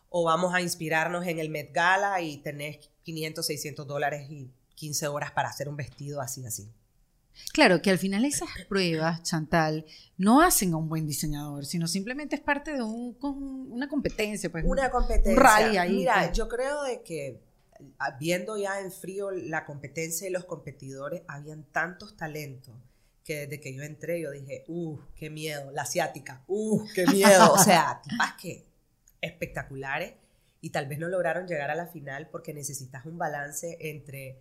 o 0.09 0.25
vamos 0.25 0.53
a 0.55 0.61
inspirarnos 0.61 1.25
en 1.29 1.39
el 1.39 1.51
Met 1.51 1.73
Gala 1.73 2.21
y 2.21 2.39
tenés 2.39 2.79
500, 3.05 3.47
600 3.47 3.87
dólares 3.87 4.29
y 4.29 4.51
15 4.75 5.07
horas 5.07 5.31
para 5.31 5.51
hacer 5.51 5.69
un 5.69 5.77
vestido 5.77 6.21
así, 6.21 6.45
así. 6.45 6.69
Claro, 7.53 7.83
que 7.83 7.91
al 7.91 7.99
final 7.99 8.25
esas 8.25 8.49
pruebas, 8.69 9.23
Chantal, 9.23 9.85
no 10.17 10.41
hacen 10.43 10.73
a 10.73 10.77
un 10.77 10.89
buen 10.89 11.07
diseñador, 11.07 11.67
sino 11.67 11.87
simplemente 11.89 12.37
es 12.37 12.43
parte 12.43 12.73
de 12.73 12.83
un- 12.83 13.17
una 13.71 13.89
competencia. 13.89 14.51
Pues, 14.51 14.65
Una 14.67 14.91
competencia. 14.91 15.33
un 15.33 15.37
rally 15.39 15.77
ahí, 15.79 15.97
Mira, 15.97 16.15
pues. 16.27 16.33
yo 16.37 16.49
creo 16.49 16.83
de 16.85 17.03
que 17.03 17.41
ah, 17.99 18.17
viendo 18.21 18.57
ya 18.59 18.81
en 18.81 18.93
frío 18.93 19.31
la 19.31 19.65
competencia 19.65 20.29
y 20.29 20.31
los 20.31 20.45
competidores, 20.45 21.23
habían 21.27 21.65
tantos 21.73 22.17
talentos 22.17 22.75
que 23.25 23.47
desde 23.47 23.61
que 23.61 23.75
yo 23.75 23.83
entré 23.83 24.21
yo 24.21 24.31
dije, 24.33 24.65
uh, 24.69 24.99
qué 25.17 25.31
miedo, 25.31 25.71
la 25.73 25.83
asiática, 25.83 26.43
uh, 26.47 26.85
qué 26.95 27.07
miedo. 27.07 27.53
O 27.53 27.59
sea, 27.59 28.01
tipas 28.09 28.35
que 28.41 28.65
espectaculares 29.21 30.15
y 30.61 30.71
tal 30.71 30.87
vez 30.87 30.99
no 30.99 31.09
lograron 31.09 31.47
llegar 31.47 31.71
a 31.71 31.75
la 31.75 31.87
final 31.87 32.29
porque 32.31 32.53
necesitas 32.55 33.07
un 33.07 33.19
balance 33.19 33.77
entre 33.81 34.41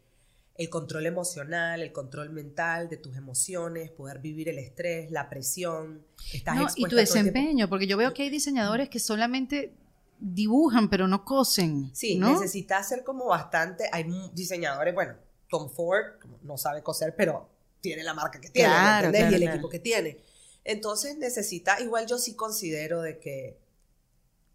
el 0.60 0.70
control 0.70 1.06
emocional, 1.06 1.82
el 1.82 1.94
control 1.94 2.32
mental 2.32 2.90
de 2.90 2.98
tus 2.98 3.16
emociones, 3.16 3.92
poder 3.92 4.20
vivir 4.20 4.50
el 4.50 4.60
estrés, 4.60 5.10
la 5.10 5.30
presión. 5.30 6.06
Estás 6.34 6.58
No, 6.58 6.68
y 6.76 6.84
tu 6.84 6.98
desempeño, 6.98 7.70
porque 7.70 7.88
yo 7.88 7.96
veo 7.96 8.14
que 8.14 8.24
hay 8.24 8.30
diseñadores 8.30 8.90
que 8.90 9.00
solamente 9.00 9.74
dibujan, 10.20 10.90
pero 10.90 11.08
no 11.08 11.24
cosen. 11.24 11.90
Sí, 11.94 12.18
¿no? 12.18 12.34
necesitas 12.34 12.90
ser 12.90 13.06
como 13.06 13.28
bastante. 13.28 13.86
Hay 13.94 14.06
diseñadores, 14.34 14.94
bueno, 14.94 15.16
Tom 15.50 15.70
Ford 15.70 16.04
no 16.44 16.58
sabe 16.58 16.84
coser, 16.84 17.16
pero 17.16 17.50
tiene 17.80 18.04
la 18.04 18.14
marca 18.14 18.42
que 18.42 18.50
tiene, 18.50 18.68
¿me 18.68 18.76
Claro, 18.76 19.08
entendés? 19.08 19.22
claro, 19.22 19.32
y 19.32 19.36
el 19.36 19.42
claro. 19.44 19.56
equipo 19.56 19.70
que 19.70 19.80
tiene. 19.80 20.18
Entonces 20.66 21.18
necesita, 21.18 21.80
igual 21.80 22.06
yo 22.06 22.18
sí 22.18 22.36
considero 22.36 23.02
de 23.02 23.18
que 23.18 23.58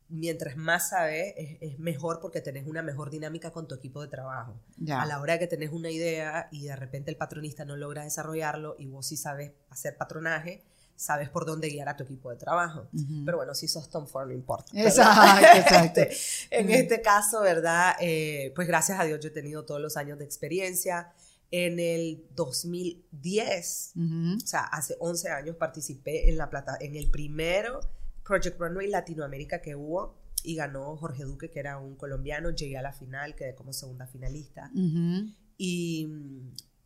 mientras 0.08 0.56
más 0.56 0.90
sabes, 0.90 1.34
es, 1.36 1.58
es 1.60 1.78
mejor 1.78 2.20
porque 2.20 2.40
tenés 2.40 2.66
una 2.66 2.82
mejor 2.82 3.10
dinámica 3.10 3.50
con 3.50 3.66
tu 3.66 3.74
equipo 3.74 4.02
de 4.02 4.08
trabajo. 4.08 4.54
Ya. 4.76 5.00
A 5.02 5.06
la 5.06 5.20
hora 5.20 5.38
que 5.38 5.46
tenés 5.46 5.70
una 5.70 5.90
idea 5.90 6.48
y 6.52 6.64
de 6.64 6.76
repente 6.76 7.10
el 7.10 7.16
patronista 7.16 7.64
no 7.64 7.76
logra 7.76 8.04
desarrollarlo 8.04 8.76
y 8.78 8.86
vos 8.86 9.06
sí 9.06 9.16
sabes 9.16 9.52
hacer 9.70 9.96
patronaje, 9.96 10.62
sabes 10.96 11.28
por 11.28 11.44
dónde 11.44 11.68
guiar 11.70 11.88
a 11.88 11.96
tu 11.96 12.04
equipo 12.04 12.30
de 12.30 12.36
trabajo. 12.36 12.86
Pero 13.24 13.38
bueno, 13.38 13.54
si 13.54 13.66
sos 13.66 13.90
Tom 13.90 14.06
Ford 14.06 14.28
no 14.28 14.32
importa. 14.34 14.70
Exacto, 14.80 15.20
¿verdad? 15.20 15.56
exacto. 15.58 16.00
Este, 16.02 16.16
en 16.58 16.66
Mm. 16.66 16.70
este 16.70 17.00
caso, 17.02 17.40
¿verdad? 17.40 17.94
Eh, 18.00 18.52
pues 18.54 18.68
gracias 18.68 19.00
a 19.00 19.04
Dios 19.04 19.18
yo 19.20 19.28
he 19.28 19.32
tenido 19.32 19.64
todos 19.64 19.80
los 19.80 19.96
años 19.96 20.18
de 20.18 20.24
experiencia. 20.24 21.12
En 21.50 21.78
el 21.80 22.24
2010, 22.34 23.92
Ujú. 23.96 24.36
o 24.42 24.46
sea, 24.46 24.60
hace 24.62 24.96
11 24.98 25.30
años 25.30 25.56
participé 25.56 26.28
en 26.28 26.36
la 26.36 26.50
plata, 26.50 26.76
en 26.80 26.96
el 26.96 27.10
primero 27.10 27.80
Project 28.24 28.58
Runway 28.58 28.88
Latinoamérica 28.88 29.60
que 29.60 29.74
hubo 29.76 30.16
y 30.42 30.54
ganó 30.56 30.96
Jorge 30.96 31.24
Duque, 31.24 31.50
que 31.50 31.60
era 31.60 31.78
un 31.78 31.96
colombiano. 31.96 32.50
Llegué 32.50 32.76
a 32.78 32.82
la 32.82 32.92
final, 32.92 33.34
quedé 33.34 33.54
como 33.54 33.72
segunda 33.72 34.06
finalista. 34.06 34.70
Ujú. 34.74 35.30
Y, 35.56 36.08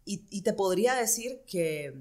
y, 0.04 0.25
y 0.30 0.42
te 0.42 0.52
podría 0.52 0.95
decir 0.95 1.42
que 1.47 1.95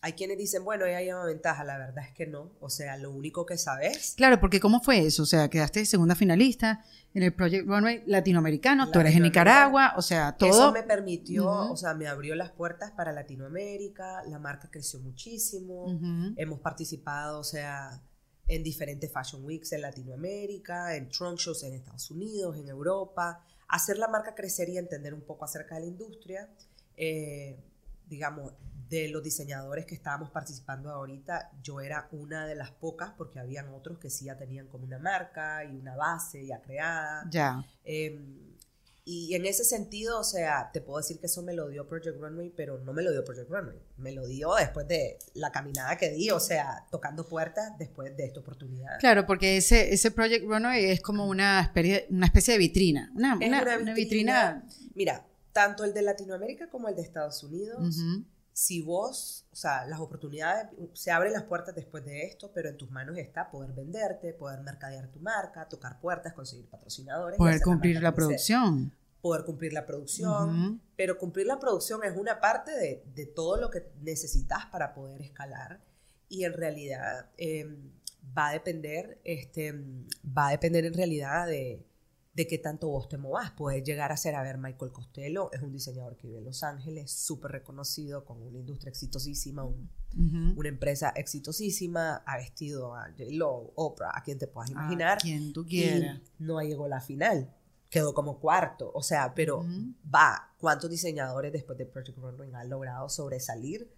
hay 0.00 0.12
quienes 0.12 0.36
dicen, 0.36 0.64
bueno, 0.64 0.84
ella 0.84 1.00
lleva 1.00 1.24
ventaja. 1.24 1.64
La 1.64 1.78
verdad 1.78 2.04
es 2.06 2.12
que 2.14 2.26
no. 2.26 2.52
O 2.60 2.68
sea, 2.68 2.96
lo 2.98 3.10
único 3.10 3.46
que 3.46 3.56
sabes 3.56 4.14
Claro, 4.16 4.38
porque 4.38 4.60
¿cómo 4.60 4.80
fue 4.80 4.98
eso? 5.06 5.22
O 5.22 5.26
sea, 5.26 5.48
quedaste 5.48 5.84
segunda 5.86 6.14
finalista 6.14 6.84
en 7.14 7.22
el 7.22 7.32
Project 7.32 7.66
Runway 7.66 8.02
latinoamericano, 8.06 8.90
tú 8.90 8.98
eres 9.00 9.14
en. 9.16 9.22
Nicaragua, 9.22 9.94
o 9.96 10.02
sea, 10.02 10.36
Eso 10.38 10.48
todo. 10.50 10.72
me 10.72 10.82
permitió, 10.82 11.44
Ujú. 11.44 11.72
o 11.72 11.76
sea, 11.76 11.94
me 11.94 12.06
abrió 12.06 12.34
las 12.34 12.50
puertas 12.50 12.90
para 12.92 13.12
Latinoamérica, 13.12 14.24
la 14.24 14.38
marca 14.38 14.68
creció 14.70 15.00
muchísimo, 15.00 15.84
Ujú. 15.84 16.34
hemos 16.36 16.60
participado, 16.60 17.38
o 17.40 17.44
sea, 17.44 18.02
en 18.46 18.62
diferentes 18.62 19.10
Fashion 19.10 19.44
Weeks 19.44 19.72
en 19.72 19.82
Latinoamérica, 19.82 20.96
en 20.96 21.08
trunk 21.08 21.38
shows 21.38 21.62
en 21.64 21.74
Estados 21.74 22.10
Unidos, 22.10 22.56
en 22.58 22.68
Europa, 22.68 23.42
hacer 23.68 23.98
la 23.98 24.08
marca 24.08 24.34
crecer 24.34 24.68
y 24.68 24.78
entender 24.78 25.14
un 25.14 25.22
poco 25.22 25.44
acerca 25.44 25.76
de 25.76 25.82
la 25.82 25.86
industria. 25.86 26.48
Eh, 26.96 27.58
digamos, 28.06 28.52
de 28.88 29.08
los 29.08 29.22
diseñadores 29.22 29.86
que 29.86 29.94
estábamos 29.94 30.30
participando 30.30 30.90
ahorita, 30.90 31.50
yo 31.62 31.80
era 31.80 32.08
una 32.12 32.46
de 32.46 32.54
las 32.54 32.70
pocas 32.70 33.12
porque 33.16 33.40
habían 33.40 33.68
otros 33.70 33.98
que 33.98 34.10
sí 34.10 34.26
ya 34.26 34.36
tenían 34.36 34.68
como 34.68 34.84
una 34.84 34.98
marca 34.98 35.64
y 35.64 35.74
una 35.74 35.96
base 35.96 36.46
ya 36.46 36.60
creada. 36.60 37.26
Ya. 37.30 37.64
Em, 37.82 38.53
y 39.06 39.34
en 39.34 39.44
ese 39.44 39.64
sentido, 39.64 40.18
o 40.18 40.24
sea, 40.24 40.70
te 40.72 40.80
puedo 40.80 40.98
decir 40.98 41.18
que 41.20 41.26
eso 41.26 41.42
me 41.42 41.52
lo 41.52 41.68
dio 41.68 41.86
Project 41.86 42.18
Runway, 42.18 42.54
pero 42.56 42.78
no 42.78 42.94
me 42.94 43.02
lo 43.02 43.12
dio 43.12 43.22
Project 43.22 43.50
Runway. 43.50 43.78
Me 43.98 44.12
lo 44.12 44.26
dio 44.26 44.54
después 44.54 44.88
de 44.88 45.18
la 45.34 45.52
caminada 45.52 45.98
que 45.98 46.10
di, 46.10 46.30
o 46.30 46.40
sea, 46.40 46.86
tocando 46.90 47.28
puertas 47.28 47.76
después 47.78 48.16
de 48.16 48.24
esta 48.24 48.40
oportunidad. 48.40 48.98
Claro, 49.00 49.26
porque 49.26 49.58
ese, 49.58 49.92
ese 49.92 50.10
Project 50.10 50.46
Runway 50.46 50.86
es 50.86 51.02
como 51.02 51.28
una 51.28 51.60
especie, 51.60 52.06
una 52.08 52.26
especie 52.26 52.54
de 52.54 52.58
vitrina. 52.58 53.12
Una, 53.14 53.36
una, 53.36 53.92
vitrina, 53.92 54.64
Mira, 54.94 55.26
tanto 55.52 55.84
el 55.84 55.92
de 55.92 56.00
Latinoamérica 56.00 56.70
como 56.70 56.88
el 56.88 56.96
de 56.96 57.02
Estados 57.02 57.42
Unidos, 57.44 57.98
si 58.54 58.82
vos, 58.82 59.48
o 59.52 59.56
sea, 59.56 59.84
las 59.84 59.98
oportunidades, 59.98 60.68
se 60.92 61.10
abren 61.10 61.32
las 61.32 61.42
puertas 61.42 61.74
después 61.74 62.04
de 62.04 62.22
esto, 62.22 62.52
pero 62.54 62.68
en 62.68 62.76
tus 62.76 62.88
manos 62.88 63.18
está 63.18 63.50
poder 63.50 63.72
venderte, 63.72 64.32
poder 64.32 64.60
mercadear 64.60 65.08
tu 65.08 65.18
marca, 65.18 65.68
tocar 65.68 66.00
puertas, 66.00 66.34
conseguir 66.34 66.70
patrocinadores. 66.70 67.36
Poder 67.36 67.60
cumplir 67.60 68.00
la, 68.00 68.14
producción. 68.14 68.94
Poder 69.20 69.44
cumplir 69.44 69.72
la 69.72 69.84
producción, 69.84 70.80
pero 70.96 71.18
cumplir 71.18 71.48
la 71.48 71.58
producción 71.58 72.04
es 72.04 72.16
una 72.16 72.40
parte 72.40 72.70
de, 72.70 73.02
de, 73.12 73.26
todo 73.26 73.56
lo 73.56 73.70
que 73.70 73.90
necesitas 74.02 74.66
para 74.66 74.94
poder 74.94 75.20
escalar 75.20 75.80
y 76.28 76.44
en 76.44 76.52
realidad 76.52 77.30
em, 77.36 77.90
va 78.38 78.50
a 78.50 78.52
depender, 78.52 79.20
este, 79.24 79.74
va 80.24 80.46
a 80.46 80.50
depender 80.52 80.84
en 80.84 80.94
realidad 80.94 81.48
de 81.48 81.84
de 82.34 82.46
qué 82.46 82.58
tanto 82.58 82.88
vos 82.88 83.08
te 83.08 83.16
movas. 83.16 83.52
Puedes 83.52 83.84
llegar 83.84 84.10
a 84.12 84.16
ser, 84.16 84.34
a 84.34 84.42
ver, 84.42 84.58
Michael 84.58 84.92
Costello 84.92 85.50
es 85.52 85.62
un 85.62 85.72
diseñador 85.72 86.16
que 86.16 86.26
vive 86.26 86.40
en 86.40 86.44
Los 86.44 86.62
Ángeles, 86.62 87.10
súper 87.10 87.52
reconocido, 87.52 88.24
con 88.24 88.42
una 88.42 88.58
industria 88.58 88.90
exitosísima, 88.90 89.64
una 89.64 90.68
empresa 90.68 91.10
exitosísima, 91.10 92.16
ha 92.26 92.36
vestido 92.36 92.94
a 92.94 93.08
J-Lo, 93.10 93.72
Oprah, 93.76 94.10
a 94.14 94.22
quien 94.22 94.38
te 94.38 94.46
puedas 94.46 94.70
imaginar. 94.70 95.18
A 95.18 95.20
quien 95.20 95.52
tú 95.52 95.64
quieras. 95.64 96.20
no 96.38 96.60
llegó 96.60 96.86
a 96.86 96.88
la 96.88 97.00
final, 97.00 97.52
quedó 97.88 98.14
como 98.14 98.40
cuarto, 98.40 98.90
o 98.94 99.02
sea, 99.02 99.34
pero 99.34 99.64
va, 100.12 100.54
¿cuántos 100.58 100.90
diseñadores 100.90 101.52
después 101.52 101.78
de 101.78 101.86
Project 101.86 102.18
Runway 102.18 102.52
han 102.52 102.68
logrado 102.68 103.08
sobresalir? 103.08 103.88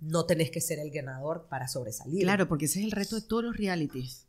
No 0.00 0.24
tenés 0.24 0.50
que 0.50 0.62
ser 0.62 0.78
el 0.78 0.90
ganador 0.90 1.46
para 1.48 1.68
sobresalir. 1.68 2.22
Claro, 2.22 2.48
porque 2.48 2.64
ese 2.66 2.80
es 2.80 2.86
el 2.86 2.92
reto 2.92 3.16
de 3.16 3.22
todos 3.22 3.44
los 3.44 3.56
realities. 3.56 4.26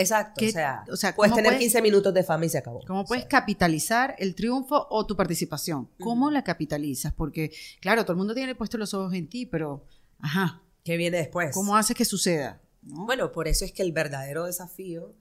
Exacto, 0.00 0.44
o 0.92 0.96
sea, 0.96 1.14
puedes 1.14 1.34
tener 1.34 1.58
15 1.58 1.82
minutos 1.82 2.14
de 2.14 2.22
fama 2.22 2.46
y 2.46 2.48
se 2.48 2.58
acabó. 2.58 2.80
¿Cómo 2.86 3.04
puedes 3.04 3.24
capitalizar 3.26 4.14
el 4.18 4.34
triunfo 4.34 4.86
o 4.90 5.06
tu 5.06 5.16
participación? 5.16 5.90
¿Cómo 6.00 6.30
la 6.30 6.44
capitalizas? 6.44 7.12
Porque, 7.12 7.52
claro, 7.80 8.02
todo 8.04 8.12
el 8.12 8.18
mundo 8.18 8.34
tiene 8.34 8.54
puesto 8.54 8.78
los 8.78 8.94
ojos 8.94 9.14
en 9.14 9.28
ti, 9.28 9.46
pero, 9.46 9.84
ajá. 10.20 10.62
¿Qué 10.84 10.96
viene 10.96 11.18
después? 11.18 11.52
¿Cómo 11.52 11.76
haces 11.76 11.96
que 11.96 12.04
suceda? 12.04 12.60
Bueno, 12.80 13.32
por 13.32 13.48
eso 13.48 13.64
es 13.64 13.72
que 13.72 13.82
el 13.82 13.92
verdadero 13.92 14.44
desafío 14.44 15.14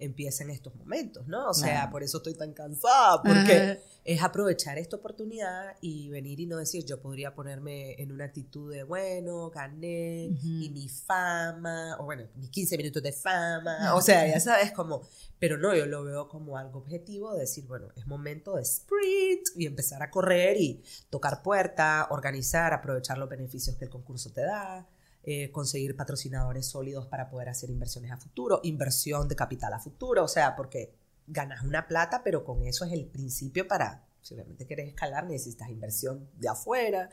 empieza 0.00 0.44
en 0.44 0.50
estos 0.50 0.74
momentos, 0.74 1.26
¿no? 1.28 1.48
O 1.48 1.54
sea, 1.54 1.90
por 1.90 2.02
eso 2.02 2.18
estoy 2.18 2.34
tan 2.34 2.52
cansada, 2.52 3.22
porque 3.22 3.80
es 4.04 4.22
aprovechar 4.22 4.78
esta 4.78 4.96
oportunidad 4.96 5.76
y 5.80 6.08
venir 6.08 6.40
y 6.40 6.46
no 6.46 6.56
decir, 6.56 6.84
yo 6.84 7.00
podría 7.00 7.34
ponerme 7.34 8.00
en 8.00 8.12
una 8.12 8.24
actitud 8.24 8.72
de, 8.72 8.82
bueno, 8.82 9.50
gané, 9.50 10.30
y 10.42 10.70
mi 10.72 10.88
fama, 10.88 11.96
o 11.98 12.04
bueno, 12.04 12.24
mis 12.36 12.50
15 12.50 12.76
minutos 12.76 13.02
de 13.02 13.12
fama, 13.12 13.94
o 13.94 14.00
sea, 14.00 14.26
ya 14.26 14.40
sabes, 14.40 14.72
como, 14.72 15.02
pero 15.38 15.58
no, 15.58 15.74
yo 15.74 15.86
lo 15.86 16.02
veo 16.02 16.28
como 16.28 16.56
algo 16.56 16.80
objetivo, 16.80 17.34
decir, 17.34 17.66
bueno, 17.66 17.88
es 17.96 18.06
momento 18.06 18.56
de 18.56 18.62
sprint 18.62 19.48
y 19.56 19.66
empezar 19.66 20.02
a 20.02 20.10
correr 20.10 20.56
y 20.58 20.82
tocar 21.10 21.42
puerta, 21.42 22.08
organizar, 22.10 22.72
aprovechar 22.72 23.18
los 23.18 23.28
beneficios 23.28 23.76
que 23.76 23.84
el 23.84 23.90
concurso 23.90 24.30
te 24.32 24.42
da. 24.42 24.88
Eh, 25.22 25.50
conseguir 25.50 25.96
patrocinadores 25.96 26.64
sólidos 26.64 27.06
para 27.06 27.28
poder 27.28 27.50
hacer 27.50 27.68
inversiones 27.68 28.10
a 28.10 28.16
futuro, 28.16 28.60
inversión 28.62 29.28
de 29.28 29.36
capital 29.36 29.74
a 29.74 29.78
futuro, 29.78 30.24
o 30.24 30.28
sea, 30.28 30.56
porque 30.56 30.94
ganas 31.26 31.62
una 31.62 31.86
plata, 31.86 32.22
pero 32.24 32.42
con 32.42 32.64
eso 32.64 32.86
es 32.86 32.92
el 32.92 33.04
principio 33.04 33.68
para, 33.68 34.02
si 34.22 34.34
realmente 34.34 34.64
quieres 34.66 34.88
escalar, 34.88 35.26
necesitas 35.26 35.68
inversión 35.68 36.26
de 36.38 36.48
afuera, 36.48 37.10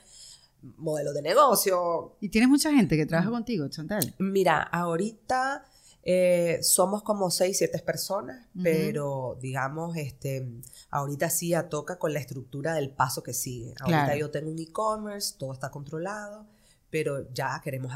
modelo 0.78 1.12
de 1.12 1.22
negocio. 1.22 2.16
¿Y 2.22 2.30
tienes 2.30 2.50
mucha 2.50 2.72
gente 2.72 2.96
que 2.96 3.06
trabaja 3.06 3.30
contigo, 3.30 3.68
Chantal? 3.68 4.16
Mira, 4.20 4.62
ahorita 4.64 5.66
eh, 6.02 6.60
somos 6.62 7.04
como 7.04 7.30
seis, 7.30 7.58
siete 7.58 7.78
personas, 7.80 8.48
pero 8.64 9.38
digamos, 9.42 9.98
este, 9.98 10.48
ahorita 10.92 11.30
sí 11.30 11.50
ya 11.50 11.68
toca 11.68 12.00
con 12.00 12.14
la 12.14 12.20
estructura 12.20 12.74
del 12.74 12.90
paso 12.90 13.22
que 13.22 13.34
sigue. 13.34 13.74
Ahorita 13.82 14.16
yo 14.16 14.32
tengo 14.32 14.50
un 14.50 14.60
e-commerce, 14.60 15.36
todo 15.38 15.52
está 15.52 15.70
controlado 15.72 16.46
pero 16.89 17.32
ya 17.34 17.60
queremos 17.63 17.91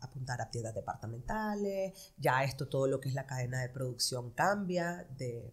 apuntar 0.00 0.40
a 0.40 0.50
tiendas 0.50 0.74
departamentales, 0.74 2.12
ya 2.18 2.44
esto, 2.44 2.68
todo 2.68 2.86
lo 2.86 3.00
que 3.00 3.08
es 3.08 3.14
la 3.14 3.26
cadena 3.26 3.60
de 3.60 3.68
producción 3.68 4.30
cambia 4.32 5.06
de 5.16 5.52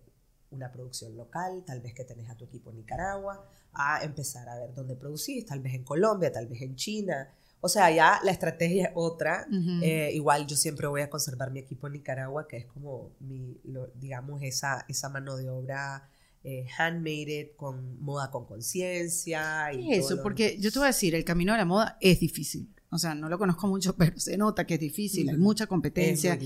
una 0.52 0.72
producción 0.72 1.16
local, 1.16 1.64
tal 1.66 1.82
vez 1.82 1.94
que 1.94 2.04
tenés 2.04 2.30
a 2.30 2.36
tu 2.36 2.46
equipo 2.46 2.72
en 2.72 2.78
Nicaragua, 2.78 3.46
a 3.74 4.04
empezar 4.04 4.48
a 4.50 4.58
ver 4.58 4.74
dónde 4.74 4.96
producís, 4.96 5.46
tal 5.46 5.60
vez 5.60 5.74
en 5.74 5.84
Colombia, 5.84 6.32
tal 6.32 6.48
vez 6.48 6.62
en 6.62 6.76
China. 6.76 7.30
O 7.62 7.68
sea, 7.68 7.90
ya 7.92 8.20
la 8.24 8.32
estrategia 8.32 8.88
es 8.88 8.92
otra. 8.94 9.48
Eh, 9.82 10.12
igual 10.14 10.46
yo 10.46 10.56
siempre 10.56 10.88
voy 10.88 11.02
a 11.02 11.10
conservar 11.10 11.52
mi 11.52 11.60
equipo 11.60 11.88
en 11.88 11.94
Nicaragua, 11.94 12.48
que 12.48 12.58
es 12.58 12.66
como 12.68 13.12
mi, 13.20 13.60
digamos, 13.96 14.42
esa, 14.44 14.86
esa 14.88 15.10
mano 15.10 15.36
de 15.36 15.50
obra 15.50 16.10
eh, 16.48 16.68
handmade, 16.78 17.54
con 17.58 18.00
moda 18.00 18.30
con 18.30 18.46
conciencia. 18.46 19.72
Eso, 19.72 20.22
porque 20.22 20.58
yo 20.60 20.72
te 20.72 20.78
voy 20.78 20.86
a 20.86 20.90
decir, 20.90 21.16
el 21.16 21.26
camino 21.26 21.54
de 21.54 21.58
la 21.58 21.66
moda 21.66 21.98
es 22.02 22.20
difícil. 22.20 22.70
O 22.92 23.00
sea, 23.00 23.16
no 23.16 23.30
lo 23.30 23.40
conozco 23.40 23.68
mucho, 23.68 23.96
pero 23.98 24.20
se 24.20 24.38
nota 24.38 24.66
que 24.68 24.76
es 24.76 24.80
difícil, 24.80 25.28
hay 25.28 25.38
mucha 25.38 25.66
competencia. 25.66 26.38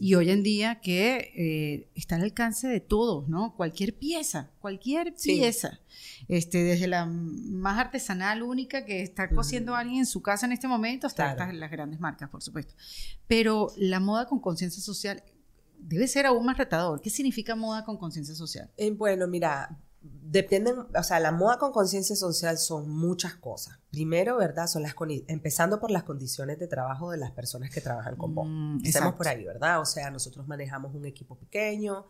Y 0.00 0.14
hoy 0.14 0.30
en 0.30 0.44
día 0.44 0.80
que 0.80 1.32
eh, 1.34 1.90
está 1.96 2.14
al 2.14 2.22
alcance 2.22 2.68
de 2.68 2.78
todos, 2.78 3.28
¿no? 3.28 3.56
Cualquier 3.56 3.98
pieza, 3.98 4.50
cualquier 4.60 5.14
pieza. 5.14 5.80
Este, 6.28 6.62
desde 6.62 6.86
la 6.86 7.06
más 7.06 7.78
artesanal, 7.78 8.44
única, 8.44 8.84
que 8.84 9.02
está 9.02 9.28
cosiendo 9.30 9.74
alguien 9.74 9.98
en 9.98 10.06
su 10.06 10.22
casa 10.22 10.46
en 10.46 10.52
este 10.52 10.68
momento, 10.68 11.08
hasta 11.08 11.52
las 11.52 11.70
grandes 11.72 11.98
marcas, 11.98 12.30
por 12.30 12.40
supuesto. 12.40 12.74
Pero 13.26 13.72
la 13.76 13.98
moda 13.98 14.26
con 14.26 14.38
conciencia 14.38 14.80
social 14.80 15.24
debe 15.82 16.06
ser 16.06 16.26
aún 16.26 16.44
más 16.44 16.58
retador. 16.58 17.00
¿Qué 17.00 17.10
significa 17.10 17.56
moda 17.56 17.84
con 17.84 17.96
conciencia 17.96 18.34
social? 18.34 18.70
Eh, 18.76 18.90
bueno, 18.90 19.26
mira, 19.26 19.78
dependen, 20.00 20.76
o 20.96 21.02
sea, 21.02 21.20
la 21.20 21.32
moda 21.32 21.58
con 21.58 21.72
conciencia 21.72 22.16
social 22.16 22.56
son 22.58 22.88
muchas 22.88 23.34
cosas. 23.34 23.78
Primero, 23.90 24.36
¿verdad? 24.36 24.66
Son 24.66 24.82
las 24.82 24.94
empezando 25.28 25.80
por 25.80 25.90
las 25.90 26.04
condiciones 26.04 26.58
de 26.58 26.66
trabajo 26.66 27.10
de 27.10 27.18
las 27.18 27.32
personas 27.32 27.70
que 27.70 27.80
trabajan 27.80 28.16
con 28.16 28.34
vos. 28.34 28.46
Mm, 28.48 28.76
Empecemos 28.76 29.14
por 29.14 29.28
ahí, 29.28 29.44
¿verdad? 29.44 29.80
O 29.80 29.84
sea, 29.84 30.10
nosotros 30.10 30.46
manejamos 30.46 30.94
un 30.94 31.04
equipo 31.04 31.36
pequeño 31.36 32.06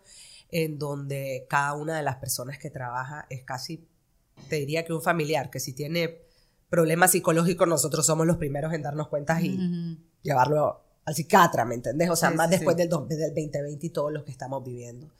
en 0.51 0.79
donde 0.79 1.47
cada 1.49 1.75
una 1.75 1.97
de 1.97 2.03
las 2.03 2.17
personas 2.17 2.59
que 2.59 2.71
trabaja 2.71 3.27
es 3.31 3.45
casi, 3.45 3.89
te 4.49 4.57
diría 4.57 4.85
que 4.85 4.93
un 4.93 5.03
familiar, 5.03 5.51
que 5.51 5.61
si 5.61 5.73
tiene 5.73 6.23
problemas 6.69 7.13
psicológicos, 7.13 7.67
nosotros 7.67 8.07
somos 8.07 8.27
los 8.27 8.37
primeros 8.37 8.73
en 8.73 8.83
darnos 8.83 9.09
cuenta 9.09 9.41
y 9.41 9.99
llevarlo 10.23 10.85
al 11.05 11.15
psiquiatra, 11.15 11.65
¿me 11.65 11.75
entendés? 11.75 12.11
O 12.11 12.17
sea, 12.17 12.31
más 12.31 12.51
después 12.51 12.77
Del, 12.77 12.89
del 12.89 13.35
2020 13.35 13.87
y 13.87 13.91
todos 13.91 14.13
los 14.13 14.25
que 14.25 14.31
estamos 14.31 14.65
viviendo. 14.65 15.11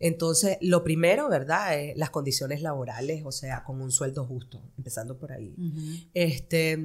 Entonces, 0.00 0.58
lo 0.60 0.84
primero, 0.84 1.28
¿verdad? 1.28 1.78
Es 1.78 1.96
las 1.96 2.10
condiciones 2.10 2.62
laborales, 2.62 3.22
o 3.24 3.32
sea, 3.32 3.64
con 3.64 3.80
un 3.80 3.90
sueldo 3.90 4.24
justo, 4.24 4.62
empezando 4.76 5.18
por 5.18 5.32
ahí. 5.32 5.54
este, 6.14 6.78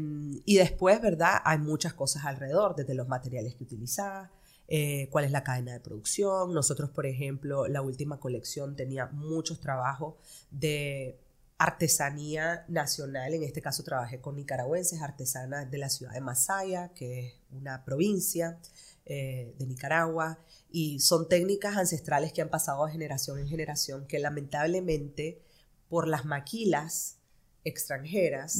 y 0.45 0.55
después, 0.55 0.99
¿verdad? 1.01 1.37
Hay 1.45 1.59
muchas 1.59 1.93
cosas 1.93 2.25
alrededor, 2.25 2.75
desde 2.75 2.95
los 2.95 3.07
materiales 3.07 3.55
que 3.55 3.63
utilizas, 3.63 4.29
eh, 4.67 5.09
cuál 5.11 5.25
es 5.25 5.31
la 5.31 5.43
cadena 5.43 5.73
de 5.73 5.79
producción. 5.79 6.53
Nosotros, 6.53 6.89
por 6.89 7.05
ejemplo, 7.05 7.67
la 7.67 7.81
última 7.81 8.19
colección 8.19 8.75
tenía 8.75 9.07
muchos 9.07 9.59
trabajos 9.59 10.15
de 10.49 11.19
artesanía 11.57 12.65
nacional, 12.67 13.33
en 13.33 13.43
este 13.43 13.61
caso 13.61 13.83
trabajé 13.83 14.19
con 14.19 14.35
nicaragüenses, 14.35 15.01
artesanas 15.01 15.69
de 15.69 15.77
la 15.77 15.89
ciudad 15.89 16.13
de 16.13 16.21
Masaya, 16.21 16.89
que 16.93 17.27
es 17.27 17.33
una 17.51 17.85
provincia 17.85 18.59
eh, 19.05 19.53
de 19.57 19.65
Nicaragua, 19.65 20.39
y 20.71 20.99
son 20.99 21.29
técnicas 21.29 21.77
ancestrales 21.77 22.33
que 22.33 22.41
han 22.41 22.49
pasado 22.49 22.85
de 22.85 22.91
generación 22.91 23.39
en 23.39 23.47
generación, 23.47 24.07
que 24.07 24.19
lamentablemente 24.19 25.41
por 25.89 26.07
las 26.07 26.25
maquilas 26.25 27.17
extranjeras, 27.63 28.57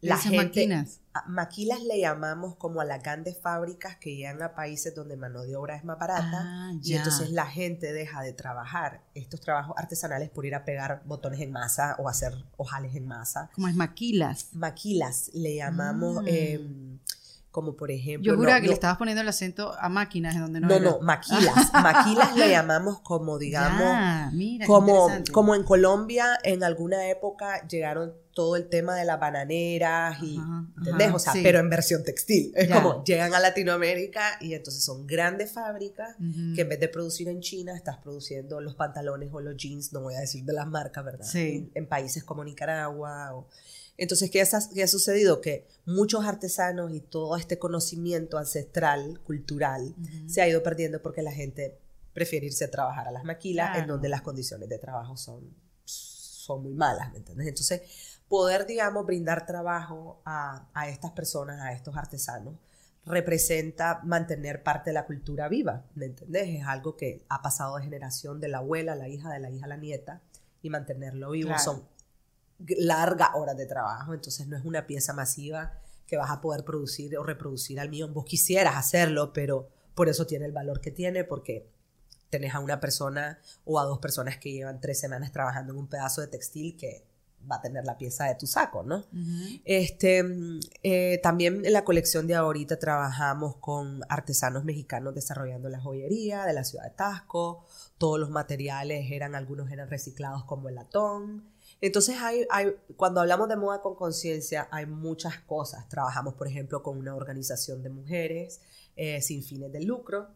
la 0.00 0.16
maquilas? 0.30 1.00
Maquilas 1.26 1.82
le 1.82 2.00
llamamos 2.00 2.56
como 2.56 2.80
a 2.80 2.84
las 2.84 3.02
grandes 3.02 3.38
fábricas 3.38 3.96
que 3.96 4.16
llegan 4.16 4.42
a 4.42 4.54
países 4.54 4.94
donde 4.94 5.16
mano 5.16 5.42
de 5.42 5.56
obra 5.56 5.76
es 5.76 5.84
más 5.84 5.98
barata 5.98 6.42
ah, 6.44 6.72
y 6.82 6.94
entonces 6.94 7.30
la 7.30 7.46
gente 7.46 7.92
deja 7.92 8.22
de 8.22 8.32
trabajar 8.32 9.02
estos 9.14 9.40
trabajos 9.40 9.74
artesanales 9.76 10.30
por 10.30 10.46
ir 10.46 10.54
a 10.54 10.64
pegar 10.64 11.02
botones 11.04 11.40
en 11.40 11.52
masa 11.52 11.96
o 11.98 12.08
hacer 12.08 12.34
ojales 12.56 12.94
en 12.94 13.06
masa. 13.06 13.50
¿Cómo 13.54 13.68
es 13.68 13.74
maquilas? 13.74 14.48
Maquilas 14.52 15.30
le 15.34 15.56
llamamos. 15.56 16.22
Mm. 16.22 16.28
Em, 16.28 16.87
como 17.50 17.74
por 17.76 17.90
ejemplo... 17.90 18.32
Yo 18.32 18.36
juraba 18.36 18.56
no- 18.58 18.60
que 18.62 18.66
no- 18.66 18.70
le 18.70 18.74
estabas 18.74 18.98
poniendo 18.98 19.22
el 19.22 19.28
acento 19.28 19.74
a 19.80 19.88
máquinas 19.88 20.34
en 20.34 20.42
donde 20.42 20.60
no 20.60 20.68
No, 20.68 20.74
era. 20.74 20.84
no, 20.84 21.00
maquilas. 21.00 21.72
Maquilas 21.72 22.36
le 22.36 22.50
llamamos 22.50 23.00
como, 23.00 23.38
digamos, 23.38 23.80
Ya, 23.80 24.30
mira, 24.32 24.66
como, 24.66 25.08
como 25.32 25.54
en 25.54 25.64
Colombia 25.64 26.38
en 26.44 26.62
alguna 26.62 27.08
época 27.08 27.66
llegaron 27.66 28.12
todo 28.34 28.54
el 28.54 28.68
tema 28.68 28.94
de 28.94 29.04
las 29.04 29.18
bananeras 29.18 30.22
y, 30.22 30.38
Ajá, 30.38 30.64
¿entendés? 30.78 31.06
ajá, 31.08 31.16
o 31.16 31.18
sea, 31.18 31.32
sí. 31.32 31.40
pero 31.42 31.58
en 31.58 31.68
versión 31.70 32.04
textil. 32.04 32.52
Es 32.54 32.68
Ya. 32.68 32.80
como 32.80 33.02
llegan 33.02 33.34
a 33.34 33.40
Latinoamérica 33.40 34.22
y 34.40 34.54
entonces 34.54 34.84
son 34.84 35.06
grandes 35.06 35.50
fábricas 35.52 36.14
que 36.54 36.60
en 36.60 36.68
vez 36.68 36.78
de 36.78 36.88
producir 36.88 37.28
en 37.28 37.40
China, 37.40 37.74
estás 37.74 37.96
produciendo 37.96 38.60
los 38.60 38.74
pantalones 38.76 39.30
o 39.32 39.40
los 39.40 39.56
jeans, 39.56 39.92
no 39.92 40.02
voy 40.02 40.14
a 40.14 40.20
decir 40.20 40.44
de 40.44 40.52
las 40.52 40.68
marcas, 40.68 41.04
¿verdad? 41.04 41.26
Sí. 41.26 41.70
En, 41.74 41.82
en 41.84 41.88
países 41.88 42.22
como 42.22 42.44
Nicaragua. 42.44 43.34
o- 43.34 43.48
Entonces, 43.98 44.30
¿qué, 44.30 44.40
has- 44.40 44.68
qué 44.72 44.82
ha 44.82 44.88
sucedido? 44.88 45.40
Que 45.42 45.66
muchos 45.84 46.24
artesanos 46.24 46.92
y 46.92 47.00
todo 47.00 47.36
este 47.36 47.58
conocimiento 47.58 48.38
ancestral, 48.38 49.20
cultural, 49.24 49.94
se 50.26 50.40
ha 50.40 50.48
ido 50.48 50.62
perdiendo 50.62 51.02
porque 51.02 51.20
la 51.20 51.32
gente 51.32 51.76
prefiere 52.14 52.46
irse 52.46 52.64
a 52.64 52.70
trabajar 52.70 53.06
a 53.08 53.10
las 53.12 53.24
maquilas, 53.24 53.76
en 53.78 53.86
donde 53.88 54.08
las 54.08 54.22
condiciones 54.22 54.68
de 54.68 54.78
trabajo 54.78 55.16
son, 55.16 55.54
son 55.84 56.62
muy 56.62 56.74
malas, 56.74 57.12
¿me 57.12 57.18
entiendes? 57.18 57.46
Entonces, 57.48 57.82
poder, 58.28 58.66
digamos, 58.66 59.04
brindar 59.06 59.46
trabajo 59.46 60.20
a, 60.24 60.68
a 60.74 60.88
estas 60.88 61.12
personas, 61.12 61.60
a 61.60 61.72
estos 61.72 61.96
artesanos, 61.96 62.54
representa 63.04 64.00
mantener 64.04 64.62
parte 64.62 64.90
de 64.90 64.94
la 64.94 65.06
cultura 65.06 65.48
viva, 65.48 65.84
¿me 65.94 66.06
entendés? 66.06 66.48
Es 66.60 66.66
algo 66.66 66.96
que 66.96 67.24
ha 67.28 67.42
pasado 67.42 67.76
de 67.76 67.82
generación 67.82 68.38
de 68.40 68.48
la 68.48 68.58
abuela 68.58 68.92
a 68.92 68.96
la 68.96 69.08
hija, 69.08 69.30
de 69.32 69.40
la 69.40 69.50
hija 69.50 69.64
a 69.64 69.68
la 69.68 69.76
nieta, 69.76 70.20
y 70.62 70.70
mantenerlo 70.70 71.30
vivo 71.30 71.48
Claro. 71.48 71.62
son 71.62 71.82
largas 72.66 73.30
horas 73.34 73.56
de 73.56 73.66
trabajo, 73.66 74.14
entonces 74.14 74.46
no 74.46 74.56
es 74.56 74.64
una 74.64 74.86
pieza 74.86 75.12
masiva 75.12 75.78
que 76.06 76.16
vas 76.16 76.30
a 76.30 76.40
poder 76.40 76.64
producir 76.64 77.16
o 77.18 77.22
reproducir 77.22 77.78
al 77.78 77.90
millón. 77.90 78.14
Vos 78.14 78.24
quisieras 78.24 78.76
hacerlo, 78.76 79.32
pero 79.32 79.68
por 79.94 80.08
eso 80.08 80.26
tiene 80.26 80.46
el 80.46 80.52
valor 80.52 80.80
que 80.80 80.90
tiene, 80.90 81.24
porque 81.24 81.68
tenés 82.30 82.54
a 82.54 82.60
una 82.60 82.80
persona 82.80 83.38
o 83.64 83.78
a 83.78 83.84
dos 83.84 83.98
personas 83.98 84.38
que 84.38 84.52
llevan 84.52 84.80
tres 84.80 84.98
semanas 84.98 85.32
trabajando 85.32 85.72
en 85.72 85.78
un 85.78 85.86
pedazo 85.86 86.20
de 86.20 86.28
textil 86.28 86.76
que 86.76 87.06
va 87.50 87.56
a 87.56 87.62
tener 87.62 87.84
la 87.84 87.96
pieza 87.96 88.24
de 88.24 88.34
tu 88.34 88.46
saco, 88.46 88.82
¿no? 88.82 88.98
Ujú. 88.98 89.60
Este, 89.64 90.22
mm, 90.22 90.60
eh, 90.82 91.20
también 91.22 91.64
en 91.64 91.72
la 91.72 91.84
colección 91.84 92.26
de 92.26 92.34
ahorita 92.34 92.78
trabajamos 92.78 93.56
con 93.56 94.00
artesanos 94.08 94.64
mexicanos 94.64 95.14
desarrollando 95.14 95.68
la 95.68 95.80
joyería 95.80 96.44
de 96.44 96.52
la 96.52 96.64
ciudad 96.64 96.84
de 96.84 96.90
Tasco. 96.90 97.64
Todos 97.96 98.18
los 98.18 98.30
materiales 98.30 99.10
eran, 99.10 99.34
algunos 99.34 99.70
eran 99.70 99.88
reciclados 99.88 100.44
como 100.44 100.68
el 100.68 100.74
latón. 100.74 101.44
Entonces, 101.80 102.16
hay, 102.20 102.46
hay, 102.50 102.74
cuando 102.96 103.20
hablamos 103.20 103.48
de 103.48 103.56
moda 103.56 103.80
con 103.80 103.94
conciencia, 103.94 104.68
hay 104.70 104.86
muchas 104.86 105.38
cosas. 105.38 105.88
Trabajamos, 105.88 106.34
por 106.34 106.48
ejemplo, 106.48 106.82
con 106.82 106.98
una 106.98 107.14
organización 107.14 107.82
de 107.82 107.90
mujeres 107.90 108.60
eh, 108.96 109.20
sin 109.22 109.42
fines 109.42 109.72
de 109.72 109.82
lucro 109.82 110.28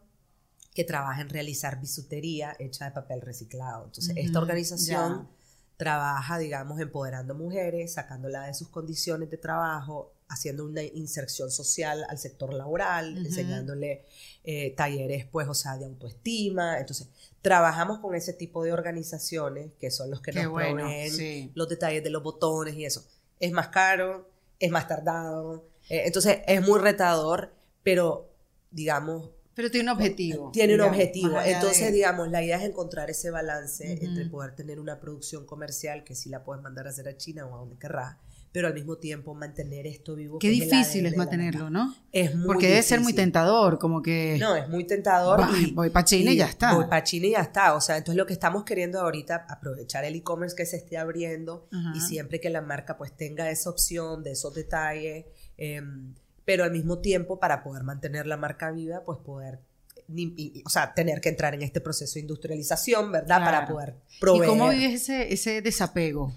que 0.73 0.83
trabaja 0.83 1.21
en 1.21 1.29
realizar 1.29 1.79
bisutería 1.79 2.55
hecha 2.59 2.85
de 2.85 2.91
papel 2.91 3.21
reciclado. 3.21 3.85
Entonces, 3.85 4.15
esta 4.17 4.39
organización 4.39 5.23
ya. 5.23 5.29
trabaja, 5.77 6.37
digamos, 6.37 6.79
empoderando 6.79 7.35
mujeres, 7.35 7.93
sacándola 7.93 8.47
de 8.47 8.53
sus 8.53 8.69
condiciones 8.69 9.29
de 9.29 9.37
trabajo, 9.37 10.13
haciendo 10.33 10.65
una 10.65 10.83
inserción 10.83 11.51
social 11.51 12.05
al 12.09 12.17
sector 12.17 12.53
laboral, 12.53 13.17
enseñándole 13.25 14.03
eh, 14.43 14.71
talleres, 14.75 15.25
pues, 15.31 15.47
o 15.47 15.53
sea, 15.53 15.77
de 15.77 15.85
autoestima. 15.85 16.79
Entonces, 16.79 17.07
trabajamos 17.41 17.99
con 17.99 18.15
ese 18.15 18.33
tipo 18.33 18.63
de 18.63 18.73
organizaciones 18.73 19.71
que 19.79 19.91
son 19.91 20.09
los 20.11 20.21
que 20.21 20.31
Qué 20.31 20.43
nos 20.43 20.51
bueno, 20.51 20.75
proveen 20.81 21.11
sí. 21.11 21.51
los 21.55 21.69
detalles 21.69 22.03
de 22.03 22.09
los 22.09 22.23
botones 22.23 22.75
y 22.75 22.85
eso. 22.85 23.05
Es 23.39 23.51
más 23.51 23.69
caro, 23.69 24.29
es 24.59 24.71
más 24.71 24.87
tardado, 24.87 25.65
eh, 25.89 26.03
entonces 26.05 26.39
es 26.47 26.61
muy 26.61 26.79
retador, 26.79 27.53
pero, 27.83 28.29
digamos, 28.71 29.29
Pero 29.55 29.69
tiene 29.69 29.91
un 29.91 29.97
objetivo. 29.97 30.51
tiene 30.51 30.75
un 30.75 30.81
objetivo. 30.81 31.39
Entonces, 31.41 31.87
de- 31.87 31.91
digamos, 31.91 32.29
la 32.29 32.41
idea 32.41 32.57
es 32.57 32.63
encontrar 32.63 33.09
ese 33.09 33.29
balance 33.29 33.99
entre 34.03 34.25
poder 34.27 34.55
tener 34.55 34.79
una 34.79 34.99
producción 34.99 35.45
comercial 35.45 36.03
que 36.03 36.15
sí 36.15 36.29
la 36.29 36.43
puedes 36.43 36.63
mandar 36.63 36.87
a 36.87 36.91
hacer 36.91 37.07
a 37.09 37.17
China 37.17 37.45
o 37.45 37.53
a 37.55 37.59
donde 37.59 37.77
querrás, 37.77 38.15
pero 38.53 38.67
al 38.67 38.73
mismo 38.75 38.97
tiempo 38.97 39.33
mantener 39.33 39.87
esto 39.87 40.15
vivo. 40.15 40.37
Qué 40.39 40.47
difícil 40.49 41.05
es 41.07 41.17
mantenerlo. 41.17 41.69
¿no? 41.71 41.93
Es 42.11 42.33
muy 42.35 42.45
Porque 42.45 42.67
debe 42.69 42.83
ser 42.83 43.01
muy 43.01 43.11
tentador, 43.13 43.79
como 43.79 44.01
que... 44.03 44.37
No, 44.39 44.55
es 44.55 44.69
muy 44.69 44.85
tentador. 44.85 45.41
Va, 45.41 45.49
y, 45.59 45.71
voy 45.71 45.89
pa' 45.89 46.05
China 46.05 46.31
y 46.31 46.37
ya 46.37 46.45
está. 46.45 46.75
Voy 46.75 46.85
para 46.85 47.03
China 47.03 47.25
y 47.27 47.31
ya 47.31 47.41
está. 47.41 47.73
O 47.73 47.81
sea, 47.81 47.97
entonces 47.97 48.15
lo 48.15 48.25
que 48.27 48.33
estamos 48.33 48.63
queriendo 48.63 49.01
ahorita, 49.01 49.47
aprovechar 49.49 50.05
el 50.05 50.15
e-commerce 50.15 50.55
que 50.55 50.65
se 50.67 50.77
esté 50.77 50.97
abriendo 50.99 51.67
y 51.95 51.99
siempre 51.99 52.39
que 52.39 52.49
la 52.51 52.61
marca 52.61 52.95
pues 52.95 53.11
tenga 53.17 53.49
esa 53.49 53.71
opción 53.71 54.23
de 54.23 54.33
esos 54.33 54.53
detalles, 54.53 55.25
em, 55.57 56.13
pero 56.45 56.63
al 56.63 56.71
mismo 56.71 56.99
tiempo 56.99 57.39
para 57.39 57.63
poder 57.63 57.83
mantener 57.83 58.27
la 58.27 58.37
marca 58.37 58.69
viva, 58.71 59.01
pues 59.03 59.17
poder, 59.19 59.61
ni- 60.07 60.33
y- 60.37 60.59
y- 60.59 60.63
o 60.65 60.69
sea, 60.69 60.93
tener 60.93 61.21
que 61.21 61.29
entrar 61.29 61.55
en 61.55 61.63
este 61.63 61.81
proceso 61.81 62.15
de 62.15 62.19
industrialización, 62.19 63.11
¿verdad? 63.11 63.39
Para 63.39 63.65
poder 63.67 63.95
¿Y 64.15 64.19
proveer. 64.19 64.45
cómo 64.47 64.69
vives 64.69 65.01
ese, 65.01 65.33
ese 65.33 65.61
desapego? 65.61 66.33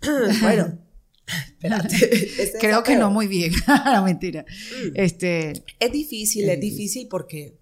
bueno, 0.42 0.78
espérate. 1.26 1.96
Ese 2.42 2.58
Creo 2.58 2.82
que 2.82 2.96
no 2.96 3.10
muy 3.10 3.26
bien. 3.26 3.52
no, 3.84 4.04
mentira. 4.04 4.44
Mm. 4.44 4.92
Este, 4.94 5.64
Es 5.80 5.92
difícil, 5.92 6.48
Es 6.48 6.54
es 6.54 6.60
difícil 6.60 7.08
porque 7.08 7.58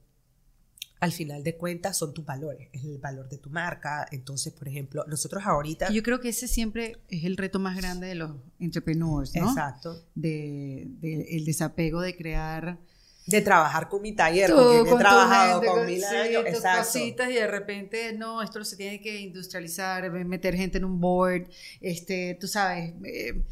al 0.98 1.12
final 1.12 1.44
de 1.44 1.56
cuentas 1.56 1.96
son 1.98 2.14
tus 2.14 2.24
valores, 2.24 2.68
es 2.72 2.82
el 2.84 2.98
valor 2.98 3.28
de 3.28 3.38
tu 3.38 3.50
marca. 3.50 4.06
Entonces, 4.10 4.52
por 4.52 4.66
ejemplo, 4.68 5.04
nosotros 5.06 5.42
ahorita... 5.44 5.90
yo 5.92 6.02
creo 6.02 6.20
que 6.20 6.30
ese 6.30 6.48
siempre 6.48 6.96
es 7.08 7.24
el 7.24 7.36
reto 7.36 7.58
más 7.58 7.76
grande 7.76 8.06
de 8.06 8.14
los 8.14 8.32
entrepreneurs, 8.58 9.34
¿no? 9.34 9.48
Exacto. 9.48 10.06
De, 10.14 10.86
de- 11.00 11.36
el 11.36 11.44
desapego 11.44 12.00
de 12.00 12.16
crear 12.16 12.78
De 13.26 13.40
trabajar 13.40 13.88
con 13.88 14.02
mi 14.02 14.12
taller, 14.12 14.48
tú 14.50 14.56
porque 14.56 14.90
con 14.90 15.00
he 15.00 15.02
trabajado 15.02 15.52
gente, 15.60 15.66
con 15.66 15.76
con- 15.78 15.86
mil 15.86 15.98
sí, 16.00 16.04
años. 16.14 16.44
Exacto. 16.46 16.84
cositas 16.84 17.30
y 17.30 17.34
de 17.34 17.46
repente 17.48 18.12
no 18.12 18.40
esto 18.42 18.64
se 18.64 18.76
tiene 18.76 19.00
que 19.00 19.20
industrializar 19.20 20.10
meter 20.10 20.54
gente 20.54 20.78
en 20.78 20.84
un 20.84 21.00
board 21.00 21.48
este 21.80 22.36
tú 22.40 22.46
sabes 22.46 22.94
eh, 23.04 23.42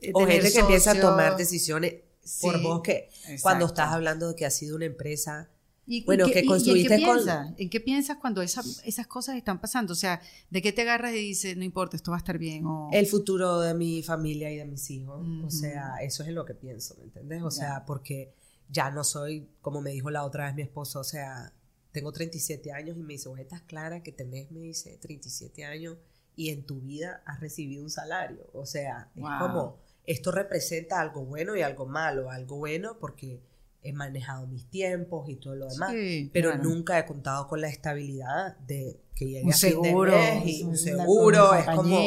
eh, 0.00 0.10
O 0.14 0.26
gente 0.26 0.50
que 0.52 0.60
empieza 0.60 0.92
a 0.92 1.00
tomar 1.00 1.36
decisiones 1.36 1.94
por 2.40 2.56
Sí, 2.56 2.62
vos 2.62 2.80
que 2.82 3.08
exacto. 3.10 3.42
cuando 3.42 3.66
estás 3.66 3.88
hablando 3.92 4.28
de 4.28 4.34
que 4.34 4.46
ha 4.46 4.50
sido 4.50 4.76
una 4.76 4.84
empresa 4.86 5.50
Y- 5.90 6.00
y 6.00 6.04
Bueno, 6.04 6.26
qué- 6.26 6.32
que 6.32 6.40
y- 6.40 6.42
y 6.42 6.46
construiste 6.46 6.94
¿en 6.94 7.00
qué 7.00 7.06
con- 7.06 7.16
piensas? 7.16 7.48
¿En 7.56 7.70
qué 7.70 7.80
piensas 7.80 8.16
cuando 8.18 8.42
esa- 8.42 8.62
esas 8.84 9.06
cosas 9.06 9.36
están 9.36 9.58
pasando? 9.58 9.94
O 9.94 9.96
sea, 9.96 10.20
¿de 10.50 10.60
qué 10.60 10.70
te 10.72 10.82
agarras 10.82 11.12
y 11.14 11.18
dices, 11.18 11.56
no 11.56 11.64
importa, 11.64 11.96
esto 11.96 12.10
va 12.10 12.18
a 12.18 12.20
estar 12.20 12.36
bien? 12.36 12.66
O, 12.66 12.90
el 12.92 13.06
futuro 13.06 13.60
de 13.60 13.72
mi 13.72 14.02
familia 14.02 14.50
y 14.50 14.56
de 14.58 14.66
mis 14.66 14.90
hijos. 14.90 15.26
O 15.44 15.50
sea, 15.50 15.94
eso 16.02 16.22
es 16.22 16.28
en 16.28 16.34
lo 16.34 16.44
que 16.44 16.52
pienso, 16.54 16.94
¿me 16.98 17.04
entiendes? 17.04 17.42
O 17.42 17.48
Ya. 17.48 17.56
sea, 17.56 17.84
porque 17.86 18.34
ya 18.70 18.90
no 18.90 19.04
soy, 19.04 19.48
como 19.60 19.80
me 19.80 19.90
dijo 19.90 20.10
la 20.10 20.24
otra 20.24 20.46
vez 20.46 20.54
mi 20.54 20.62
esposo, 20.62 21.00
o 21.00 21.04
sea, 21.04 21.52
tengo 21.92 22.12
37 22.12 22.70
años 22.72 22.96
y 22.96 23.02
me 23.02 23.14
dice, 23.14 23.28
vos 23.28 23.38
estás 23.38 23.62
clara 23.62 24.02
que 24.02 24.12
tenés, 24.12 24.50
me 24.50 24.60
dice, 24.60 24.98
37 24.98 25.64
años 25.64 25.96
y 26.36 26.50
en 26.50 26.64
tu 26.64 26.80
vida 26.80 27.22
has 27.26 27.40
recibido 27.40 27.82
un 27.82 27.90
salario. 27.90 28.46
O 28.52 28.66
sea, 28.66 29.10
es 29.16 29.22
Wow. 29.22 29.38
como, 29.40 29.78
esto 30.04 30.30
representa 30.30 31.00
algo 31.00 31.24
bueno 31.24 31.56
y 31.56 31.62
algo 31.62 31.86
malo. 31.86 32.30
Algo 32.30 32.56
bueno 32.58 32.98
porque 33.00 33.42
he 33.82 33.92
manejado 33.92 34.46
mis 34.46 34.68
tiempos 34.70 35.28
y 35.28 35.36
todo 35.36 35.56
lo 35.56 35.66
demás. 35.68 35.90
Sí, 35.92 36.30
pero 36.32 36.50
claro. 36.50 36.64
nunca 36.64 36.98
he 36.98 37.06
contado 37.06 37.48
con 37.48 37.60
la 37.60 37.68
estabilidad 37.68 38.56
de 38.58 39.00
que 39.14 39.26
llegue 39.26 39.44
un 39.46 39.52
a 39.52 39.56
fin 39.56 39.70
de 39.70 39.88
seguro, 39.88 40.12
mes 40.12 40.46
y 40.46 40.62
un 40.62 40.76
seguro. 40.76 41.54
Es 41.54 41.66
como, 41.66 41.98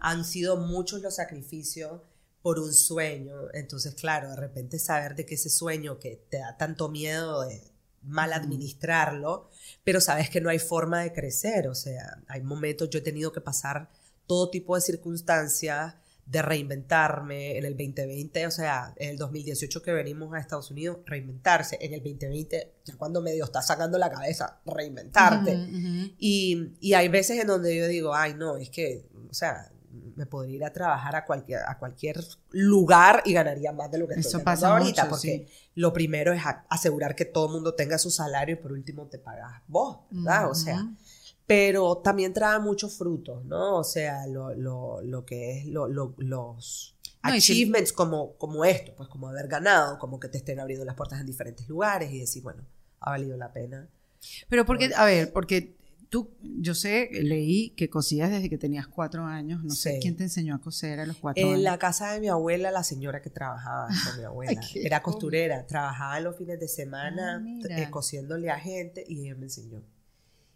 han 0.00 0.24
sido 0.24 0.56
muchos 0.58 1.02
los 1.02 1.16
sacrificios 1.16 2.00
por 2.42 2.58
un 2.58 2.72
sueño. 2.72 3.52
Entonces, 3.52 3.94
claro, 3.94 4.30
de 4.30 4.36
repente 4.36 4.78
saber 4.78 5.14
de 5.14 5.26
que 5.26 5.34
ese 5.34 5.50
sueño 5.50 5.98
que 5.98 6.24
te 6.28 6.38
da 6.38 6.56
tanto 6.56 6.88
miedo 6.88 7.42
de 7.42 7.62
mal 8.02 8.32
administrarlo, 8.32 9.50
pero 9.84 10.00
sabes 10.00 10.30
que 10.30 10.40
no 10.40 10.48
hay 10.48 10.58
forma 10.58 11.02
de 11.02 11.12
crecer. 11.12 11.68
O 11.68 11.74
sea, 11.74 12.22
hay 12.28 12.42
momentos, 12.42 12.88
yo 12.90 13.00
he 13.00 13.02
tenido 13.02 13.32
que 13.32 13.40
pasar 13.40 13.90
todo 14.26 14.50
tipo 14.50 14.74
de 14.74 14.80
circunstancias 14.80 15.94
de 16.30 16.42
reinventarme 16.42 17.58
en 17.58 17.64
el 17.64 17.76
2020, 17.76 18.46
o 18.46 18.50
sea, 18.52 18.94
en 18.96 19.10
el 19.10 19.16
2018 19.16 19.82
que 19.82 19.92
venimos 19.92 20.32
a 20.32 20.38
Estados 20.38 20.70
Unidos, 20.70 20.98
reinventarse. 21.04 21.76
En 21.80 21.92
el 21.92 22.00
2020, 22.00 22.72
ya 22.84 22.96
cuando 22.96 23.20
medio 23.20 23.44
está 23.44 23.60
sacando 23.62 23.98
la 23.98 24.10
cabeza, 24.10 24.60
reinventarte. 24.64 25.58
Y, 26.18 26.76
y 26.80 26.94
hay 26.94 27.08
veces 27.08 27.40
en 27.40 27.48
donde 27.48 27.76
yo 27.76 27.88
digo, 27.88 28.14
ay, 28.14 28.34
no, 28.34 28.56
es 28.56 28.70
que, 28.70 29.08
o 29.28 29.34
sea, 29.34 29.72
me 30.16 30.26
podría 30.26 30.56
ir 30.56 30.64
a 30.64 30.72
trabajar 30.72 31.16
a 31.16 31.24
cualquier, 31.24 31.60
a 31.66 31.78
cualquier 31.78 32.20
lugar 32.50 33.22
y 33.24 33.32
ganaría 33.32 33.72
más 33.72 33.90
de 33.90 33.98
lo 33.98 34.06
que 34.08 34.14
Eso 34.14 34.28
estoy 34.28 34.42
pasa 34.44 34.68
ahorita, 34.72 35.02
mucho, 35.04 35.10
porque 35.10 35.48
sí. 35.48 35.70
lo 35.74 35.92
primero 35.92 36.32
es 36.32 36.42
asegurar 36.68 37.14
que 37.14 37.24
todo 37.24 37.46
el 37.46 37.52
mundo 37.52 37.74
tenga 37.74 37.98
su 37.98 38.10
salario 38.10 38.54
y 38.54 38.58
por 38.58 38.72
último 38.72 39.06
te 39.06 39.18
pagas 39.18 39.62
vos, 39.68 39.98
¿verdad? 40.10 40.50
O 40.50 40.54
sea, 40.54 40.86
pero 41.46 41.98
también 41.98 42.32
trae 42.32 42.58
muchos 42.60 42.96
frutos, 42.96 43.44
¿no? 43.44 43.78
O 43.78 43.84
sea, 43.84 44.26
lo, 44.26 44.54
lo, 44.54 45.00
lo 45.02 45.24
que 45.24 45.58
es 45.58 45.66
lo- 45.66 45.88
lo- 45.88 46.14
los 46.18 46.94
No, 47.24 47.34
y 47.34 47.40
si- 47.40 47.52
achievements 47.52 47.92
como, 47.92 48.34
como 48.36 48.64
esto, 48.64 48.94
pues 48.96 49.08
como 49.08 49.28
haber 49.28 49.48
ganado, 49.48 49.98
como 49.98 50.20
que 50.20 50.28
te 50.28 50.38
estén 50.38 50.60
abriendo 50.60 50.84
las 50.84 50.94
puertas 50.94 51.20
en 51.20 51.26
diferentes 51.26 51.68
lugares 51.68 52.10
y 52.12 52.20
decir, 52.20 52.42
bueno, 52.42 52.62
ha 53.00 53.10
valido 53.10 53.36
la 53.36 53.52
pena. 53.52 53.88
Pero 54.48 54.64
porque, 54.66 54.90
a 54.94 55.04
ver, 55.06 55.32
porque 55.32 55.74
tú, 56.10 56.32
yo 56.42 56.74
sé, 56.74 57.08
leí 57.12 57.70
que 57.70 57.88
cosías 57.88 58.30
desde 58.30 58.50
que 58.50 58.58
tenías 58.58 58.86
cuatro 58.88 59.24
años. 59.24 59.64
No 59.64 59.70
sé 59.74 59.94
Sí. 59.94 59.98
quién 60.02 60.16
te 60.16 60.24
enseñó 60.24 60.54
a 60.56 60.60
coser 60.60 61.00
a 61.00 61.06
los 61.06 61.16
cuatro 61.16 61.42
En 61.42 61.50
años. 61.54 61.60
la 61.62 61.78
casa 61.78 62.12
de 62.12 62.20
mi 62.20 62.28
abuela, 62.28 62.70
la 62.70 62.82
señora 62.84 63.22
que 63.22 63.30
trabajaba 63.30 63.88
con 64.04 64.18
mi 64.18 64.24
abuela, 64.24 64.60
era 64.74 65.02
cool. 65.02 65.12
costurera, 65.14 65.66
trabajaba 65.66 66.20
los 66.20 66.36
fines 66.36 66.60
de 66.60 66.68
semana 66.68 67.42
Ah, 67.70 67.80
eh, 67.80 67.88
cosiéndole 67.90 68.50
a 68.50 68.58
gente 68.58 69.04
y 69.08 69.20
ella 69.22 69.36
me 69.36 69.44
enseñó. 69.44 69.82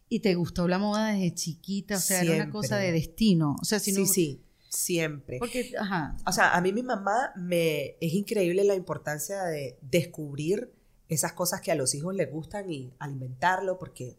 Y 0.09 0.21
te 0.21 0.35
gustó 0.35 0.69
la 0.69 0.79
moda 0.79 1.13
desde 1.13 1.33
chiquita, 1.35 1.97
o 1.97 2.01
sea, 2.01 2.19
era 2.21 2.27
una 2.27 2.35
Siempre. 2.45 2.53
cosa 2.53 2.77
de 2.77 2.93
destino. 2.93 3.57
O 3.61 3.65
sea, 3.65 3.79
si 3.79 3.93
sí, 3.95 4.01
no. 4.01 4.07
sí, 4.07 4.45
siempre. 4.69 5.39
Porque, 5.39 5.73
ajá. 5.79 6.17
O 6.27 6.33
sea, 6.33 6.55
a 6.55 6.61
mí 6.61 6.73
mi 6.73 6.83
mamá 6.83 7.33
me 7.37 7.97
es 8.01 8.13
increíble 8.13 8.65
la 8.65 8.75
importancia 8.75 9.43
de 9.45 9.79
descubrir 9.83 10.73
esas 11.09 11.33
cosas 11.33 11.61
que 11.61 11.71
a 11.73 11.75
los 11.75 11.95
hijos 11.95 12.15
les 12.15 12.31
gustan 12.31 12.71
y 12.71 12.93
alimentarlo, 12.99 13.79
porque 13.79 14.17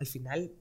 al 0.00 0.06
final 0.06 0.52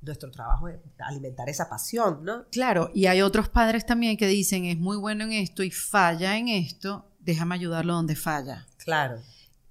nuestro 0.00 0.30
trabajo 0.30 0.68
es 0.68 0.76
alimentar 0.98 1.48
esa 1.48 1.68
pasión, 1.68 2.24
¿no? 2.24 2.44
Claro, 2.50 2.90
y 2.92 3.06
hay 3.06 3.22
otros 3.22 3.48
padres 3.48 3.86
también 3.86 4.16
que 4.16 4.26
dicen 4.26 4.64
es 4.64 4.76
muy 4.78 4.96
bueno 4.96 5.24
en 5.24 5.32
esto 5.32 5.62
y 5.62 5.70
falla 5.70 6.36
en 6.36 6.48
esto, 6.48 7.08
déjame 7.20 7.54
ayudarlo 7.54 7.94
donde 7.94 8.16
falla. 8.16 8.66
Claro. 8.78 9.20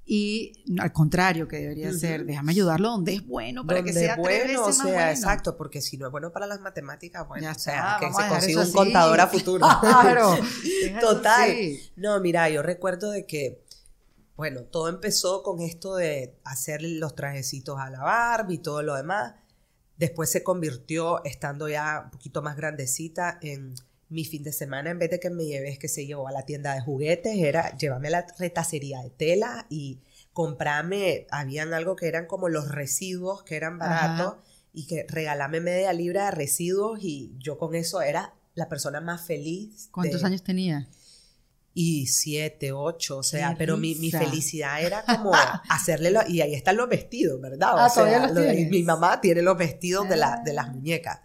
Y 0.05 0.63
al 0.79 0.91
contrario, 0.91 1.47
que 1.47 1.57
debería 1.57 1.89
Ujú. 1.89 1.97
ser, 1.99 2.25
déjame 2.25 2.51
ayudarlo 2.51 2.89
donde 2.89 3.13
es 3.13 3.25
bueno 3.25 3.65
para 3.65 3.79
que 3.83 3.91
Donde 3.91 3.99
sea 4.01 4.15
tres 4.15 4.25
bueno, 4.45 4.63
o 4.63 4.65
veces 4.67 4.75
sea, 4.75 4.85
más 4.85 4.93
bueno. 4.93 5.11
exacto, 5.11 5.57
porque 5.57 5.79
si 5.81 5.97
no 5.97 6.05
es 6.07 6.11
bueno 6.11 6.31
para 6.31 6.47
las 6.47 6.59
matemáticas, 6.59 7.25
bueno, 7.27 7.43
Ya 7.43 7.51
o 7.51 7.59
sea, 7.59 7.93
está, 7.95 7.99
que 8.07 8.13
se 8.13 8.29
consiga 8.29 8.61
un 8.65 8.71
contador 8.71 9.19
así. 9.21 9.37
a 9.37 9.39
futuro. 9.39 9.67
Claro. 9.81 10.35
Total. 11.01 11.55
No, 11.95 12.19
mira, 12.19 12.49
yo 12.49 12.61
recuerdo 12.61 13.11
de 13.11 13.25
que, 13.25 13.60
bueno, 14.41 14.63
todo 14.63 14.89
empezó 14.89 15.43
con 15.43 15.61
esto 15.61 15.95
de 15.97 16.33
hacer 16.45 16.81
los 16.81 17.13
trajecitos 17.13 17.77
a 17.79 17.91
la 17.91 17.99
Barbie 18.01 18.55
y 18.55 18.57
todo 18.57 18.81
lo 18.81 18.95
demás. 18.95 19.35
Después 19.97 20.31
se 20.31 20.41
convirtió, 20.41 21.23
estando 21.25 21.69
ya 21.69 22.01
un 22.05 22.09
poquito 22.09 22.41
más 22.41 22.57
grandecita, 22.57 23.37
en 23.43 23.75
mi 24.09 24.25
fin 24.25 24.41
de 24.41 24.51
semana, 24.51 24.89
en 24.89 24.97
vez 24.97 25.11
de 25.11 25.19
que 25.19 25.29
me 25.29 25.45
lleves, 25.45 25.77
que 25.77 25.87
se 25.87 26.07
llevó 26.07 26.27
a 26.27 26.31
la 26.31 26.43
tienda 26.47 26.73
de 26.73 26.81
juguetes, 26.81 27.37
era 27.37 27.77
llevarme 27.77 28.07
a 28.07 28.11
la 28.11 28.25
retacería 28.39 29.03
de 29.03 29.11
tela 29.11 29.67
y 29.69 29.99
comprarme, 30.33 31.27
habían 31.29 31.75
algo 31.75 31.95
que 31.95 32.07
eran 32.07 32.25
como 32.25 32.49
los 32.49 32.71
residuos, 32.71 33.43
que 33.43 33.55
eran 33.57 33.77
baratos, 33.77 34.37
y 34.73 34.87
que 34.87 35.05
regalame 35.07 35.59
media 35.61 35.93
libra 35.93 36.25
de 36.25 36.31
residuos 36.31 36.97
y 37.03 37.35
yo 37.37 37.59
con 37.59 37.75
eso 37.75 38.01
era 38.01 38.33
la 38.55 38.67
persona 38.69 39.01
más 39.01 39.21
feliz. 39.21 39.87
¿Cuántos 39.91 40.21
de- 40.21 40.27
años 40.27 40.41
tenía? 40.41 40.89
Y 41.73 42.07
siete, 42.07 42.71
ocho, 42.73 43.19
o 43.19 43.23
sea, 43.23 43.55
pero 43.57 43.77
mi, 43.77 43.95
mi 43.95 44.11
felicidad 44.11 44.81
era 44.81 45.03
como 45.05 45.31
hacerle, 45.69 46.11
lo- 46.11 46.27
y 46.27 46.41
ahí 46.41 46.53
están 46.53 46.75
los 46.77 46.89
vestidos, 46.89 47.39
¿verdad? 47.39 47.75
O 47.75 47.79
Ah, 47.79 47.89
sea, 47.89 48.27
los 48.27 48.45
mi 48.69 48.83
mamá 48.83 49.21
tiene 49.21 49.41
los 49.41 49.57
vestidos 49.57 50.09
de, 50.09 50.17
la, 50.17 50.41
de 50.43 50.51
las 50.53 50.67
Ah. 50.67 50.71
muñecas. 50.71 51.19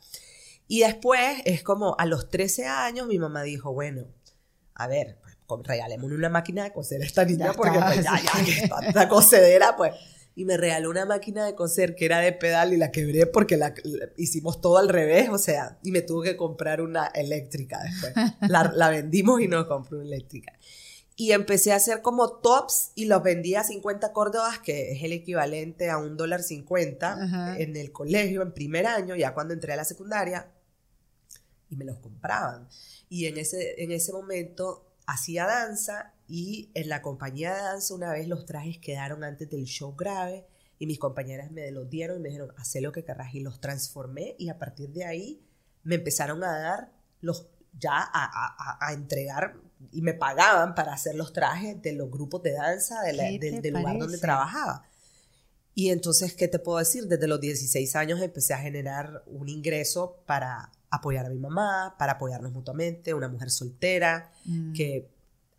Y 0.69 0.81
después 0.81 1.39
es 1.45 1.63
como 1.63 1.97
a 1.99 2.07
los 2.07 2.29
13 2.31 2.67
años 2.67 3.07
mi 3.09 3.19
mamá 3.19 3.43
dijo, 3.43 3.73
bueno, 3.73 4.07
a 4.75 4.87
ver, 4.89 5.19
pues, 5.23 5.37
regalémosle 5.65 6.17
una 6.17 6.29
máquina 6.29 6.65
de 6.65 6.73
coser 6.73 7.03
a 7.03 7.05
esta 7.07 7.25
niña 7.25 7.47
Ya 7.47 7.53
porque 7.53 7.79
está, 7.79 7.93
pues, 7.93 8.05
ya, 8.05 8.21
ya, 8.21 8.45
que 8.45 8.51
es 8.53 8.69
tanta 8.69 9.09
cosedera, 9.09 9.77
pues. 9.77 9.95
Y 10.39 10.45
me 10.45 10.57
regaló 10.59 10.91
una 10.91 11.07
máquina 11.07 11.45
de 11.47 11.55
coser 11.55 11.95
que 11.97 12.05
era 12.05 12.21
de 12.21 12.31
pedal 12.33 12.73
y 12.75 12.77
la 12.77 12.93
quebré 12.93 13.27
porque 13.27 13.57
la, 13.57 13.75
la- 13.85 14.11
hicimos 14.19 14.61
todo 14.61 14.77
al 14.77 14.89
revés, 14.91 15.31
o 15.31 15.39
sea, 15.39 15.79
y 15.83 15.91
me 15.91 16.03
tuve 16.03 16.29
que 16.29 16.37
comprar 16.37 16.83
una 16.83 17.07
eléctrica 17.07 17.81
después. 17.83 18.13
La, 18.51 18.71
la 18.75 18.91
vendimos 18.91 19.41
y 19.41 19.49
nos 19.49 19.65
compró 19.67 19.97
una 19.97 20.07
eléctrica. 20.07 20.53
Y 21.19 21.33
empecé 21.33 21.73
a 21.73 21.77
hacer 21.77 22.03
como 22.03 22.31
tops 22.41 22.93
y 22.95 23.07
los 23.07 23.23
vendía 23.23 23.61
a 23.61 23.65
50 23.65 24.13
córdobas, 24.13 24.59
que 24.59 24.93
es 24.93 25.03
el 25.03 25.13
equivalente 25.15 25.89
a 25.89 25.97
un 25.97 26.19
dólar 26.19 26.43
50 26.43 27.13
Ajá. 27.23 27.59
en 27.59 27.75
el 27.75 27.91
colegio 27.91 28.43
en 28.43 28.53
primer 28.53 28.87
año, 28.87 29.17
ya 29.17 29.33
cuando 29.33 29.55
entré 29.55 29.73
a 29.73 29.77
la 29.77 29.85
secundaria, 29.87 30.51
y 31.71 31.77
me 31.77 31.87
los 31.87 31.99
compraban. 31.99 32.69
Y 33.09 33.25
en 33.25 33.39
ese, 33.39 33.83
en 33.83 33.91
ese 33.93 34.13
momento 34.13 34.85
hacía 35.07 35.47
danza 35.47 36.13
y 36.29 36.71
en 36.75 36.89
la 36.89 37.03
compañía 37.03 37.55
de 37.55 37.61
danza 37.63 37.95
una 37.95 38.13
vez 38.13 38.27
los 38.29 38.47
trajes 38.47 38.79
quedaron 38.79 39.23
antes 39.25 39.49
del 39.51 39.65
show 39.65 39.95
grave 39.95 40.47
y 40.79 40.87
mis 40.87 40.99
compañeras 40.99 41.51
me 41.51 41.71
los 41.71 41.89
dieron 41.89 42.19
y 42.19 42.21
me 42.21 42.29
dijeron, 42.29 42.53
haz 42.57 42.75
lo 42.81 42.93
que 42.93 43.05
querrás 43.05 43.35
y 43.35 43.41
los 43.41 43.61
transformé 43.61 44.35
y 44.39 44.49
a 44.49 44.59
partir 44.59 44.91
de 44.91 45.05
ahí 45.05 45.41
me 45.85 45.95
empezaron 45.97 46.43
a 46.45 46.59
dar 46.59 46.93
los 47.21 47.47
ya 47.79 47.93
a, 47.99 48.09
a- 48.13 48.79
a- 48.89 48.93
entregar 48.93 49.55
y 49.93 50.01
me 50.03 50.15
pagaban 50.15 50.75
para 50.75 50.95
hacer 50.95 51.15
los 51.15 51.33
trajes 51.33 51.81
de 51.83 51.93
los 51.93 52.11
grupos 52.11 52.43
de 52.43 52.53
danza 52.53 53.01
de 53.03 53.13
la- 53.13 53.25
¿Qué 53.29 53.61
del, 53.61 53.75
lugar 53.75 53.99
donde 53.99 54.19
trabajaba. 54.19 54.83
Y 55.75 55.91
entonces, 55.91 56.35
¿qué 56.35 56.49
te 56.49 56.59
puedo 56.59 56.79
decir? 56.79 57.07
Desde 57.07 57.27
los 57.29 57.39
16 57.41 57.95
años 57.97 58.21
empecé 58.23 58.55
a 58.55 58.59
generar 58.59 59.23
un 59.27 59.49
ingreso 59.51 60.23
para 60.25 60.73
apoyar 60.89 61.27
a 61.27 61.29
mi 61.29 61.39
mamá, 61.39 61.95
para 61.99 62.13
apoyarnos 62.13 62.53
mutuamente, 62.53 63.13
una 63.13 63.29
mujer 63.29 63.51
soltera, 63.51 64.33
Mm. 64.47 64.73
que 64.73 65.11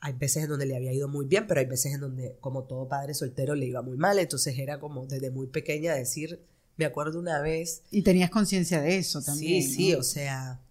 hay 0.07 0.13
veces 0.13 0.43
en 0.43 0.49
donde 0.49 0.65
le 0.65 0.75
había 0.75 0.93
ido 0.93 1.07
muy 1.09 1.25
bien, 1.25 1.45
pero 1.47 1.59
hay 1.59 1.65
veces 1.65 1.93
en 1.93 1.99
donde, 1.99 2.37
como 2.39 2.63
todo 2.63 2.87
padre 2.87 3.13
soltero, 3.13 3.55
le 3.55 3.65
iba 3.65 3.81
muy 3.81 3.97
mal. 3.97 4.17
Entonces 4.19 4.57
era 4.57 4.79
como 4.79 5.05
desde 5.05 5.31
muy 5.31 5.47
pequeña 5.47 5.93
decir, 5.93 6.39
me 6.77 6.85
acuerdo 6.85 7.19
una 7.19 7.41
vez, 7.41 7.81
Y 7.91 8.03
tenías 8.03 8.29
conciencia 8.29 8.81
de 8.81 8.97
eso 8.97 9.21
también. 9.21 9.61
sí, 9.63 9.73
sí, 9.73 9.91
¿no? 9.91 9.99
o 9.99 10.03
sea, 10.03 10.61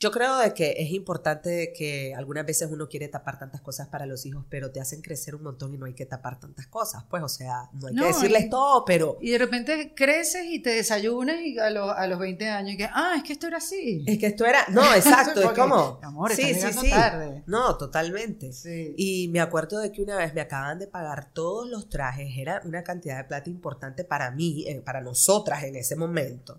yo 0.00 0.10
creo 0.10 0.38
de 0.38 0.54
que 0.54 0.76
es 0.78 0.90
importante 0.92 1.74
que 1.76 2.14
algunas 2.16 2.46
veces 2.46 2.70
uno 2.72 2.88
quiere 2.88 3.06
tapar 3.08 3.38
tantas 3.38 3.60
cosas 3.60 3.86
para 3.88 4.06
los 4.06 4.24
hijos, 4.24 4.46
pero 4.48 4.70
te 4.72 4.80
hacen 4.80 5.02
crecer 5.02 5.34
un 5.34 5.42
montón 5.42 5.74
y 5.74 5.76
no 5.76 5.84
hay 5.84 5.92
que 5.92 6.06
tapar 6.06 6.40
tantas 6.40 6.66
cosas. 6.68 7.04
Pues, 7.10 7.22
o 7.22 7.28
sea, 7.28 7.68
no 7.74 7.88
hay 7.88 7.94
No, 7.94 8.02
que 8.02 8.08
decirles 8.08 8.44
y- 8.46 8.50
todo, 8.50 8.84
pero 8.86 9.18
Y 9.20 9.30
de 9.30 9.36
repente 9.38 9.92
creces 9.94 10.46
y 10.46 10.60
te 10.60 10.70
desayunas 10.70 11.36
y 11.42 11.58
a, 11.58 11.68
los- 11.68 11.90
a 11.94 12.06
los 12.06 12.18
20 12.18 12.48
años 12.48 12.72
y 12.72 12.76
que, 12.78 12.88
ah, 12.90 13.12
es 13.18 13.22
que 13.24 13.34
esto 13.34 13.46
era 13.46 13.58
así. 13.58 14.02
es 14.06 14.18
que 14.18 14.26
esto 14.28 14.46
era, 14.46 14.64
no, 14.70 14.80
exacto, 14.94 15.42
es 15.42 15.50
como, 15.58 16.00
Amor, 16.02 16.32
sí, 16.34 16.54
sí, 16.54 16.72
sí, 16.72 16.90
tarde. 16.90 17.42
no, 17.46 17.76
totalmente. 17.76 18.54
Sí. 18.54 18.94
Y 18.96 19.28
me 19.28 19.40
acuerdo 19.40 19.80
de 19.80 19.92
que 19.92 20.00
una 20.02 20.16
vez 20.16 20.32
me 20.32 20.40
acaban 20.40 20.78
de 20.78 20.86
pagar 20.86 21.30
todos 21.34 21.68
los 21.68 21.90
trajes, 21.90 22.28
era 22.38 22.62
una 22.64 22.82
cantidad 22.82 23.18
de 23.18 23.24
plata 23.24 23.50
importante 23.50 24.04
para 24.04 24.30
mí, 24.30 24.64
eh, 24.66 24.80
para 24.80 25.02
nosotras 25.02 25.62
en 25.64 25.76
ese 25.76 25.94
momento. 25.94 26.58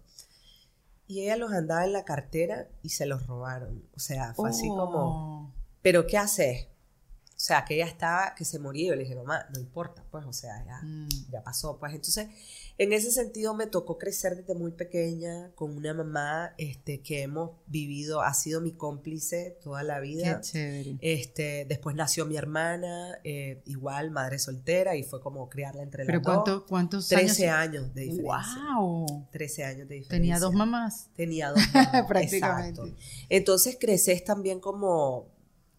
Y 1.11 1.23
ella 1.23 1.35
los 1.35 1.51
andaba 1.51 1.83
en 1.83 1.91
la 1.91 2.05
cartera 2.05 2.69
y 2.83 2.89
se 2.89 3.05
los 3.05 3.27
robaron. 3.27 3.83
O 3.95 3.99
sea, 3.99 4.33
fue 4.33 4.49
así 4.49 4.69
como, 4.69 4.99
Oh. 5.49 5.51
¿pero 5.81 6.07
qué 6.07 6.17
haces? 6.17 6.67
O 7.31 7.43
sea, 7.43 7.65
que 7.65 7.73
ella 7.75 7.85
estaba, 7.87 8.33
que 8.33 8.45
se 8.45 8.59
moría. 8.59 8.89
Yo 8.89 8.95
le 8.95 9.01
dije, 9.03 9.15
mamá, 9.15 9.45
no 9.53 9.59
importa, 9.59 10.05
pues, 10.09 10.25
o 10.25 10.31
sea, 10.31 10.63
ya, 10.65 10.79
Mm. 10.83 11.09
ya 11.31 11.43
pasó. 11.43 11.77
Pues 11.79 11.93
entonces, 11.93 12.29
en 12.83 12.93
ese 12.93 13.11
sentido 13.11 13.53
me 13.53 13.67
tocó 13.67 13.99
crecer 13.99 14.35
desde 14.35 14.55
muy 14.55 14.71
pequeña 14.71 15.51
con 15.53 15.77
una 15.77 15.93
mamá 15.93 16.55
este, 16.57 17.01
que 17.01 17.21
hemos 17.21 17.51
vivido, 17.67 18.21
ha 18.21 18.33
sido 18.33 18.59
mi 18.59 18.71
cómplice 18.71 19.55
toda 19.61 19.83
la 19.83 19.99
vida. 19.99 20.41
Qué 20.41 20.47
chévere. 20.47 20.97
Este, 20.99 21.65
después 21.69 21.95
nació 21.95 22.25
mi 22.25 22.37
hermana, 22.37 23.19
eh, 23.23 23.61
igual 23.65 24.09
madre 24.09 24.39
soltera, 24.39 24.95
y 24.95 25.03
fue 25.03 25.21
como 25.21 25.47
criarla 25.47 25.83
entre 25.83 26.05
Pero 26.05 26.17
las 26.17 26.25
¿cuánto, 26.25 26.51
dos. 26.51 26.63
¿cuántos 26.67 27.07
13 27.07 27.49
años? 27.49 27.83
años 27.83 27.93
de 27.93 28.01
diferencia. 28.01 28.63
¡Wow! 28.79 29.27
13 29.31 29.63
años 29.63 29.87
de 29.87 29.95
diferencia. 29.95 30.09
Tenía 30.17 30.39
dos 30.39 30.53
mamás. 30.55 31.09
Tenía 31.15 31.49
dos 31.51 31.61
mamás, 31.73 32.05
Prácticamente. 32.07 32.81
exacto. 32.81 33.03
Entonces 33.29 33.77
creces 33.79 34.23
también 34.23 34.59
como 34.59 35.27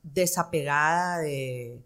desapegada 0.05 1.19
de 1.19 1.81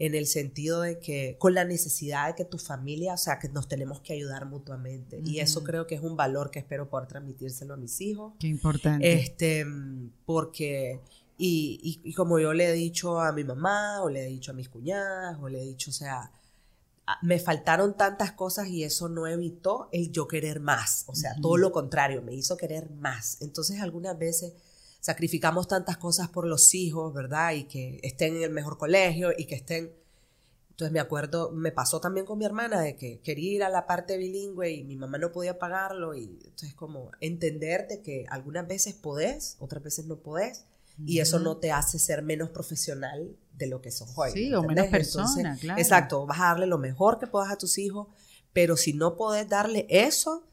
en 0.00 0.14
el 0.14 0.26
sentido 0.26 0.80
de 0.80 0.98
que 0.98 1.36
con 1.38 1.54
la 1.54 1.64
necesidad 1.64 2.28
de 2.28 2.34
que 2.34 2.44
tu 2.44 2.58
familia, 2.58 3.12
o 3.14 3.18
sea, 3.18 3.38
que 3.38 3.48
nos 3.50 3.68
tenemos 3.68 4.00
que 4.00 4.14
ayudar 4.14 4.46
mutuamente. 4.46 5.20
Y 5.24 5.38
eso 5.40 5.62
creo 5.62 5.86
que 5.86 5.94
es 5.94 6.00
un 6.00 6.16
valor 6.16 6.50
que 6.50 6.58
espero 6.58 6.88
poder 6.88 7.06
transmitírselo 7.06 7.74
a 7.74 7.76
mis 7.76 8.00
hijos. 8.00 8.32
Qué 8.40 8.46
importante. 8.48 9.12
Este, 9.12 9.64
porque, 10.24 11.00
y, 11.36 11.78
y- 12.02 12.08
y 12.10 12.14
como 12.14 12.38
yo 12.38 12.52
le 12.54 12.68
he 12.70 12.72
dicho 12.72 13.20
a 13.20 13.32
mi 13.32 13.44
mamá, 13.44 14.02
o 14.02 14.08
le 14.08 14.22
he 14.24 14.26
dicho 14.28 14.52
a 14.52 14.54
mis 14.54 14.68
cuñadas, 14.68 15.38
o 15.40 15.48
le 15.48 15.60
he 15.62 15.66
dicho, 15.66 15.90
o 15.90 15.94
sea, 15.94 16.32
me 17.22 17.38
faltaron 17.38 17.96
tantas 17.96 18.32
cosas 18.32 18.68
y 18.68 18.84
eso 18.84 19.08
no 19.08 19.26
evitó 19.26 19.88
el 19.92 20.12
yo 20.12 20.28
querer 20.28 20.60
más. 20.60 21.04
O 21.08 21.14
sea, 21.14 21.32
Ujú. 21.32 21.42
todo 21.42 21.56
lo 21.56 21.72
contrario, 21.72 22.22
me 22.22 22.34
hizo 22.34 22.56
querer 22.56 22.88
más. 22.90 23.36
Entonces, 23.42 23.80
algunas 23.80 24.16
veces 24.18 24.52
sacrificamos 25.00 25.66
tantas 25.66 25.96
cosas 25.96 26.28
por 26.28 26.46
los 26.46 26.74
hijos, 26.74 27.12
¿verdad? 27.12 27.52
Y 27.52 27.64
que 27.64 28.00
estén 28.02 28.36
en 28.36 28.42
el 28.42 28.50
mejor 28.50 28.78
colegio 28.78 29.30
y 29.36 29.46
que 29.46 29.56
estén... 29.56 29.92
Entonces 30.70 30.92
me 30.92 31.00
acuerdo, 31.00 31.50
me 31.50 31.72
pasó 31.72 32.00
también 32.00 32.24
con 32.24 32.38
mi 32.38 32.46
hermana 32.46 32.80
de 32.80 32.96
que 32.96 33.20
quería 33.20 33.52
ir 33.52 33.62
a 33.64 33.68
la 33.68 33.86
parte 33.86 34.16
bilingüe 34.16 34.70
y 34.70 34.84
mi 34.84 34.96
mamá 34.96 35.18
no 35.18 35.30
podía 35.30 35.58
pagarlo 35.58 36.14
y 36.14 36.38
entonces 36.42 36.72
como 36.74 37.10
entender 37.20 37.86
de 37.86 38.00
que 38.00 38.24
algunas 38.30 38.66
veces 38.66 38.94
podés, 38.94 39.56
otras 39.58 39.82
veces 39.82 40.06
no 40.06 40.16
podés 40.16 40.64
y 41.06 41.20
eso 41.20 41.38
no 41.38 41.58
te 41.58 41.70
hace 41.70 41.98
ser 41.98 42.22
menos 42.22 42.50
profesional 42.50 43.36
de 43.54 43.66
lo 43.66 43.82
que 43.82 43.90
sos 43.90 44.10
hoy. 44.16 44.30
Sí, 44.32 44.50
¿me 44.50 44.56
o 44.56 44.62
menos 44.62 44.86
persona, 44.86 45.56
claro. 45.60 45.80
Exacto, 45.80 46.26
vas 46.26 46.40
a 46.40 46.44
darle 46.44 46.66
lo 46.66 46.78
mejor 46.78 47.18
que 47.18 47.26
puedas 47.26 47.50
a 47.50 47.58
tus 47.58 47.76
hijos, 47.78 48.08
pero 48.52 48.76
si 48.76 48.92
no 48.94 49.16
podés 49.16 49.48
darle 49.48 49.86
eso, 49.88 50.44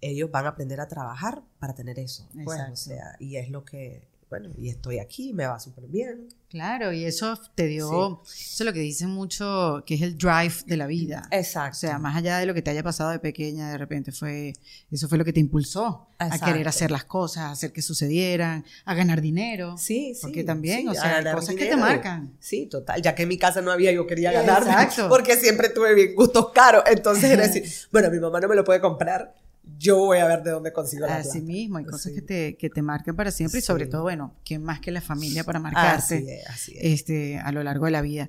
ellos 0.00 0.30
van 0.30 0.46
a 0.46 0.50
aprender 0.50 0.80
a 0.80 0.88
trabajar 0.88 1.42
para 1.58 1.74
tener 1.74 1.98
eso. 1.98 2.28
Pues, 2.32 2.58
Exacto. 2.58 2.72
o 2.72 2.76
sea, 2.76 3.16
y 3.18 3.36
es 3.36 3.50
lo 3.50 3.64
que 3.64 4.10
bueno, 4.30 4.48
y 4.56 4.68
estoy 4.68 5.00
aquí, 5.00 5.32
me 5.32 5.44
va 5.44 5.58
súper 5.58 5.88
bien. 5.88 6.28
Claro, 6.48 6.92
y 6.92 7.04
eso 7.04 7.36
te 7.56 7.66
dio, 7.66 8.22
eso 8.24 8.62
es 8.62 8.64
lo 8.64 8.72
que 8.72 8.78
dicen 8.78 9.10
mucho, 9.10 9.82
que 9.84 9.96
es 9.96 10.02
el 10.02 10.16
drive 10.16 10.54
de 10.66 10.76
la 10.76 10.86
vida. 10.86 11.26
Exacto. 11.32 11.76
O 11.76 11.80
sea, 11.80 11.98
más 11.98 12.16
allá 12.16 12.38
de 12.38 12.46
lo 12.46 12.54
que 12.54 12.62
te 12.62 12.70
haya 12.70 12.84
pasado 12.84 13.10
de 13.10 13.18
pequeña, 13.18 13.72
de 13.72 13.78
repente 13.78 14.12
fue, 14.12 14.52
eso 14.88 15.08
fue 15.08 15.18
lo 15.18 15.24
que 15.24 15.32
te 15.32 15.40
impulsó 15.40 16.06
a 16.18 16.38
querer 16.38 16.68
hacer 16.68 16.92
las 16.92 17.04
cosas, 17.04 17.42
a 17.42 17.50
hacer 17.50 17.72
que 17.72 17.82
sucedieran, 17.82 18.64
a 18.84 18.94
ganar 18.94 19.20
dinero. 19.20 19.76
Sí, 19.76 20.14
sí. 20.14 20.20
Porque 20.22 20.44
también, 20.44 20.88
o 20.88 20.94
sea, 20.94 21.34
cosas 21.34 21.56
que 21.56 21.66
te 21.66 21.76
marcan. 21.76 22.36
Sí, 22.38 22.66
total. 22.66 23.02
Ya 23.02 23.16
que 23.16 23.24
en 23.24 23.28
mi 23.30 23.38
casa 23.38 23.62
no 23.62 23.72
había, 23.72 23.90
yo 23.90 24.06
quería 24.06 24.30
ganar. 24.30 24.62
Exacto. 24.62 25.08
Porque 25.08 25.36
siempre 25.38 25.70
tuve 25.70 25.92
bien 25.94 26.14
gustos 26.14 26.52
caros. 26.52 26.84
Entonces 26.86 27.24
era 27.24 27.42
decir, 27.48 27.64
bueno, 27.90 28.08
mi 28.12 28.20
mamá 28.20 28.38
no 28.38 28.46
me 28.46 28.54
lo 28.54 28.62
puede 28.62 28.80
comprar, 28.80 29.34
yo 29.78 29.96
voy 29.96 30.18
a 30.18 30.26
ver 30.26 30.42
de 30.42 30.50
dónde 30.50 30.72
consigo 30.72 31.06
la 31.06 31.16
Así 31.16 31.40
mismo, 31.40 31.78
hay 31.78 31.84
cosas 31.84 32.12
que, 32.12 32.22
te, 32.22 32.56
que 32.56 32.70
te 32.70 32.82
marcan 32.82 33.16
para 33.16 33.30
siempre 33.30 33.60
y 33.60 33.62
sobre 33.62 33.86
todo, 33.86 34.02
bueno, 34.02 34.34
¿quién 34.44 34.62
más 34.62 34.80
que 34.80 34.90
la 34.90 35.00
familia 35.00 35.44
para 35.44 35.58
marcarte 35.58 36.42
Este, 36.80 37.38
a 37.38 37.52
lo 37.52 37.62
largo 37.62 37.86
de 37.86 37.90
la 37.90 38.02
vida? 38.02 38.28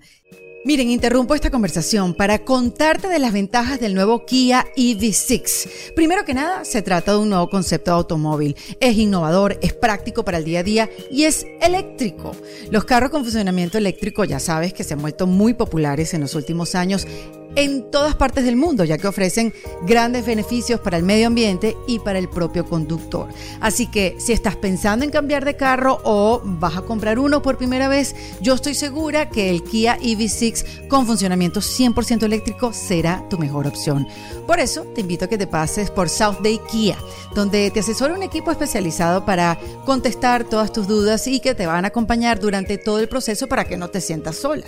Miren, 0.64 0.92
interrumpo 0.92 1.34
esta 1.34 1.50
conversación 1.50 2.14
para 2.14 2.46
contarte 2.46 3.08
de 3.08 3.18
las 3.18 3.34
ventajas 3.34 3.80
del 3.80 3.96
nuevo 3.96 4.28
Kia 4.28 4.68
EV6. 4.78 5.94
Primero 5.96 6.24
que 6.24 6.36
nada, 6.36 6.64
se 6.66 6.84
trata 6.84 7.14
de 7.14 7.18
un 7.18 7.30
nuevo 7.30 7.50
concepto 7.50 7.90
de 7.90 7.98
automóvil. 7.98 8.56
Es 8.80 8.96
innovador, 8.96 9.58
es 9.64 9.74
práctico 9.74 10.24
para 10.24 10.38
el 10.38 10.44
día 10.44 10.60
a 10.60 10.64
día 10.64 10.90
y 11.10 11.24
es 11.24 11.48
eléctrico. 11.62 12.36
Los 12.70 12.86
carros 12.86 13.10
con 13.10 13.24
funcionamiento 13.24 13.80
eléctrico 13.80 14.24
ya 14.24 14.40
sabes 14.40 14.72
que 14.72 14.84
se 14.84 14.94
han 14.94 15.02
vuelto 15.02 15.26
muy 15.26 15.56
populares 15.56 16.14
en 16.14 16.22
los 16.22 16.36
últimos 16.36 16.76
años 16.76 17.08
en 17.56 17.90
todas 17.92 18.16
partes 18.16 18.46
del 18.46 18.56
mundo, 18.56 18.84
ya 18.84 18.98
que 18.98 19.08
ofrecen 19.08 19.54
grandes 19.84 20.26
beneficios 20.26 20.80
para 20.80 20.98
el 20.98 21.04
medio 21.04 21.28
ambiente 21.28 21.76
y 21.88 22.00
para 22.00 22.20
el 22.20 22.30
propio 22.30 22.66
conductor. 22.66 23.28
Así 23.60 23.88
que 23.88 24.16
si 24.20 24.34
estás 24.34 24.56
pensando 24.56 25.06
en 25.06 25.12
cambiar 25.12 25.46
de 25.46 25.56
carro 25.56 26.00
o 26.04 26.42
vas 26.44 26.78
a 26.78 26.82
comprar 26.82 27.20
uno 27.20 27.42
por 27.42 27.58
primera 27.58 27.88
vez, 27.88 28.16
yo 28.42 28.54
estoy 28.54 28.76
segura 28.76 29.30
que 29.30 29.50
el 29.50 29.64
Kia 29.64 29.98
EV6 30.00 30.88
con 30.88 31.06
funcionamiento 31.06 31.60
100% 31.60 32.24
eléctrico 32.24 32.74
será 32.74 33.28
tu 33.30 33.38
mejor 33.38 33.68
opción. 33.68 34.08
Por 34.48 34.60
eso 34.60 34.84
te 34.96 35.02
invito 35.02 35.26
a 35.26 35.28
que 35.28 35.38
te 35.38 35.48
pases 35.48 35.90
por 35.90 36.10
South 36.10 36.40
Day 36.42 36.60
Kia, 36.70 36.98
donde 37.34 37.72
te 37.72 37.80
asesora 37.80 38.14
un 38.14 38.24
equipo 38.24 38.52
especializado 38.52 39.26
para 39.26 39.58
contestar 39.86 40.44
todas 40.44 40.72
tus 40.72 40.88
dudas 40.88 41.28
y 41.28 41.40
que 41.40 41.56
te 41.56 41.66
van 41.66 41.86
a 41.86 41.90
acompañar 41.90 42.40
durante 42.40 42.78
todo 42.78 43.00
el 43.00 43.08
proceso 43.08 43.48
para 43.48 43.66
que 43.66 43.78
no 43.78 43.90
te 43.90 44.02
sientas 44.02 44.36
sola. 44.36 44.66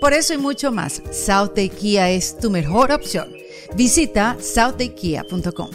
Por 0.00 0.12
eso 0.12 0.34
y 0.34 0.38
mucho 0.38 0.72
más, 0.72 1.02
South 1.12 1.52
Day 1.54 1.68
Kia 1.68 2.10
es 2.10 2.13
tu 2.38 2.50
mejor 2.50 2.92
opción. 2.92 3.34
Visita 3.76 4.36
southdaykia.com. 4.40 5.70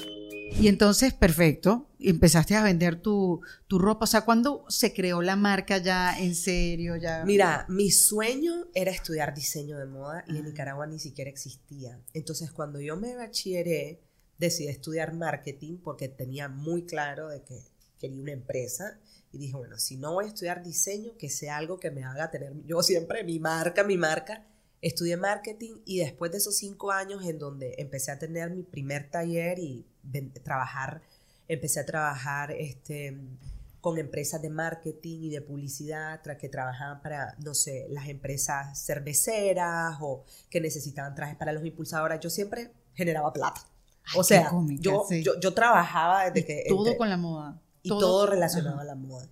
Y 0.59 0.67
entonces, 0.67 1.13
perfecto, 1.13 1.89
empezaste 1.99 2.55
a 2.55 2.63
vender 2.63 3.01
tu, 3.01 3.41
ropa. 3.69 4.05
O 4.05 4.07
sea, 4.07 4.21
¿cuándo 4.21 4.63
se 4.69 4.93
creó 4.93 5.21
la 5.21 5.35
marca 5.35 5.79
ya 5.79 6.17
en 6.17 6.35
serio? 6.35 6.95
Ya? 6.95 7.23
Mira, 7.25 7.65
mi 7.67 7.91
sueño 7.91 8.67
era 8.73 8.91
estudiar 8.91 9.33
diseño 9.33 9.77
de 9.77 9.85
moda 9.85 10.23
y 10.27 10.37
en 10.37 10.45
Nicaragua 10.45 10.87
ni 10.87 10.99
siquiera 10.99 11.29
existía. 11.29 11.99
Entonces, 12.13 12.51
cuando 12.51 12.79
yo 12.79 12.95
me 12.95 13.15
bachilleré, 13.15 14.01
decidí 14.37 14.69
estudiar 14.69 15.13
marketing 15.13 15.79
porque 15.83 16.07
tenía 16.07 16.47
muy 16.47 16.85
claro 16.85 17.27
de 17.27 17.43
que 17.43 17.59
quería 17.99 18.21
una 18.21 18.31
empresa. 18.31 18.97
Y 19.33 19.39
dije, 19.39 19.57
bueno, 19.57 19.77
si 19.77 19.97
no 19.97 20.13
voy 20.13 20.25
a 20.25 20.29
estudiar 20.29 20.63
diseño, 20.63 21.17
que 21.17 21.29
sea 21.29 21.57
algo 21.57 21.79
que 21.79 21.91
me 21.91 22.03
haga 22.03 22.31
tener 22.31 22.53
yo 22.65 22.81
siempre 22.81 23.25
mi 23.25 23.39
marca, 23.39 23.83
mi 23.83 23.97
marca. 23.97 24.45
Estudié 24.81 25.17
marketing 25.17 25.81
y 25.85 25.99
después 25.99 26.31
de 26.31 26.37
esos 26.37 26.55
cinco 26.55 26.91
años 26.91 27.25
en 27.25 27.37
donde 27.37 27.75
empecé 27.79 28.11
a 28.11 28.19
tener 28.19 28.49
mi 28.51 28.63
primer 28.63 29.09
taller 29.09 29.59
y 29.59 29.85
trabajar, 30.43 31.01
empecé 31.47 31.81
a 31.81 31.85
trabajar 31.85 32.51
este, 32.51 33.17
con 33.81 33.97
empresas 33.97 34.41
de 34.41 34.49
marketing 34.49 35.23
y 35.23 35.29
de 35.29 35.41
publicidad 35.41 36.21
que 36.21 36.49
trabajaban 36.49 37.01
para, 37.01 37.35
no 37.39 37.53
sé, 37.53 37.87
las 37.89 38.07
empresas 38.07 38.85
cerveceras 38.85 39.97
o 40.01 40.23
que 40.49 40.59
necesitaban 40.59 41.15
trajes 41.15 41.35
para 41.35 41.53
los 41.53 41.65
impulsadores. 41.65 42.19
Yo 42.19 42.29
siempre 42.29 42.71
generaba 42.93 43.31
plata. 43.31 43.61
o 44.15 44.23
sea, 44.23 44.51
yo, 44.79 45.05
yo, 45.39 45.53
trabajaba 45.53 46.29
desde 46.29 46.45
que... 46.45 46.65
Todo 46.67 46.97
con 46.97 47.09
la 47.09 47.17
moda. 47.17 47.61
Y 47.81 47.89
todo, 47.89 48.25
relacionado 48.25 48.79
a 48.79 48.83
la 48.83 48.95
moda. 48.95 49.29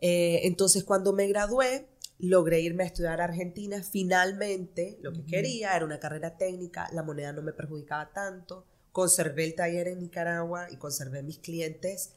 Eh, 0.00 0.40
entonces, 0.44 0.84
cuando 0.84 1.12
me 1.12 1.26
gradué, 1.28 1.88
logré 2.18 2.60
irme 2.60 2.82
a 2.82 2.86
estudiar 2.86 3.20
a 3.20 3.24
Argentina. 3.24 3.82
Finalmente, 3.82 4.98
lo 5.02 5.12
que 5.12 5.24
quería 5.24 5.76
era 5.76 5.84
una 5.84 6.00
carrera 6.00 6.36
técnica, 6.36 6.88
la 6.92 7.02
moneda 7.02 7.32
no 7.32 7.42
me 7.42 7.52
perjudicaba 7.52 8.12
tanto. 8.12 8.66
Conservé 8.92 9.44
el 9.44 9.54
taller 9.54 9.88
en 9.88 10.00
Nicaragua 10.00 10.68
y 10.70 10.76
conservé 10.76 11.22
mis 11.22 11.38
clientes, 11.38 12.14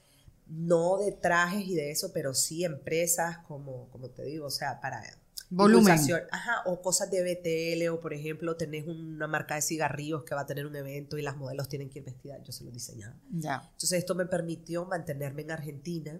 no 0.47 0.97
de 0.97 1.11
trajes 1.11 1.67
y 1.67 1.75
de 1.75 1.91
eso, 1.91 2.11
pero 2.13 2.33
sí 2.33 2.65
empresas 2.65 3.37
como, 3.39 3.89
como 3.89 4.09
te 4.09 4.23
digo, 4.23 4.47
o 4.47 4.51
sea, 4.51 4.81
para 4.81 5.03
volumen. 5.51 5.99
Ajá, 6.31 6.63
o 6.65 6.81
cosas 6.81 7.11
de 7.11 7.21
BTL, 7.21 7.89
o 7.89 7.99
por 7.99 8.13
ejemplo, 8.13 8.57
tenés 8.57 8.87
una 8.87 9.27
marca 9.27 9.55
de 9.55 9.61
cigarrillos 9.61 10.23
que 10.23 10.33
va 10.33 10.41
a 10.41 10.45
tener 10.47 10.65
un 10.65 10.75
evento 10.75 11.17
y 11.17 11.21
las 11.21 11.37
modelos 11.37 11.69
tienen 11.69 11.89
que 11.89 11.99
ir 11.99 12.05
vestidas, 12.05 12.41
yo 12.43 12.51
se 12.51 12.63
lo 12.63 12.71
diseñaba. 12.71 13.15
Ya. 13.29 13.61
Entonces 13.63 13.99
esto 13.99 14.15
me 14.15 14.25
permitió 14.25 14.85
mantenerme 14.85 15.43
en 15.43 15.51
Argentina 15.51 16.19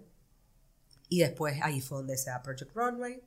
y 1.08 1.20
después 1.20 1.58
ahí 1.62 1.80
fue 1.80 1.98
donde 1.98 2.16
se 2.16 2.30
da 2.30 2.42
Project 2.42 2.72
Runway 2.74 3.22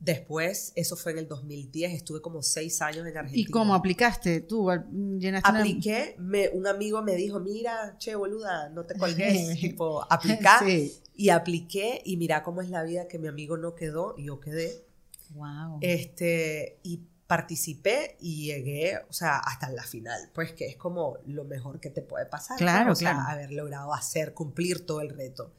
Después, 0.00 0.72
eso 0.76 0.96
fue 0.96 1.12
en 1.12 1.18
el 1.18 1.28
2010, 1.28 1.92
estuve 1.94 2.20
como 2.20 2.42
seis 2.42 2.82
años 2.82 3.06
en 3.06 3.16
Argentina. 3.16 3.48
¿Y 3.48 3.50
cómo 3.50 3.74
aplicaste? 3.74 4.40
¿Tú 4.42 4.70
llenaste 5.18 5.48
Apliqué, 5.48 6.14
me, 6.18 6.50
un 6.50 6.66
amigo 6.66 7.02
me 7.02 7.14
dijo, 7.14 7.40
mira, 7.40 7.96
che, 7.98 8.14
boluda, 8.14 8.68
no 8.68 8.84
te 8.84 8.96
colgues, 8.96 9.58
tipo, 9.60 10.06
aplicar. 10.10 10.62
Y 11.16 11.28
apliqué 11.28 12.02
y 12.04 12.16
mira 12.16 12.42
cómo 12.42 12.60
es 12.60 12.70
la 12.70 12.82
vida 12.82 13.06
que 13.06 13.20
mi 13.20 13.28
amigo 13.28 13.56
no 13.56 13.76
quedó 13.76 14.16
y 14.18 14.24
yo 14.24 14.40
quedé. 14.40 14.84
Wow. 15.30 15.78
Este, 15.80 16.80
y 16.82 17.02
participé 17.26 18.16
y 18.20 18.46
llegué, 18.46 18.98
o 19.08 19.12
sea, 19.12 19.38
hasta 19.38 19.70
la 19.70 19.84
final, 19.84 20.30
pues 20.34 20.52
que 20.52 20.66
es 20.66 20.76
como 20.76 21.18
lo 21.26 21.44
mejor 21.44 21.80
que 21.80 21.90
te 21.90 22.02
puede 22.02 22.26
pasar. 22.26 22.58
Claro, 22.58 22.92
o 22.92 22.94
sea, 22.94 23.24
haber 23.24 23.52
logrado 23.52 23.94
hacer, 23.94 24.34
cumplir 24.34 24.84
todo 24.84 25.00
el 25.00 25.10
reto. 25.10 25.52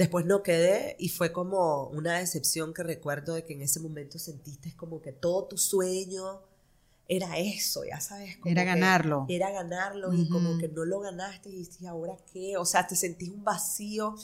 Después 0.00 0.24
no 0.24 0.42
quedé 0.42 0.96
y 0.98 1.10
fue 1.10 1.30
como 1.30 1.88
una 1.88 2.20
decepción 2.20 2.72
que 2.72 2.82
recuerdo 2.82 3.34
de 3.34 3.44
que 3.44 3.52
en 3.52 3.60
ese 3.60 3.80
momento 3.80 4.18
sentiste 4.18 4.74
como 4.74 5.02
que 5.02 5.12
todo 5.12 5.44
tu 5.44 5.58
sueño 5.58 6.40
era 7.06 7.36
eso, 7.36 7.82
ya 7.84 8.00
sabes. 8.00 8.38
era 8.46 8.64
ganarlo. 8.64 9.26
Era 9.28 9.50
ganarlo 9.50 10.14
y 10.14 10.26
como 10.30 10.56
que 10.56 10.68
no 10.68 10.86
lo 10.86 11.00
ganaste 11.00 11.50
y 11.50 11.56
dices, 11.56 11.84
¿ahora 11.84 12.16
qué? 12.32 12.56
O 12.56 12.64
sea, 12.64 12.86
te 12.86 12.96
sentís 12.96 13.28
un 13.28 13.44
vacío. 13.44 14.14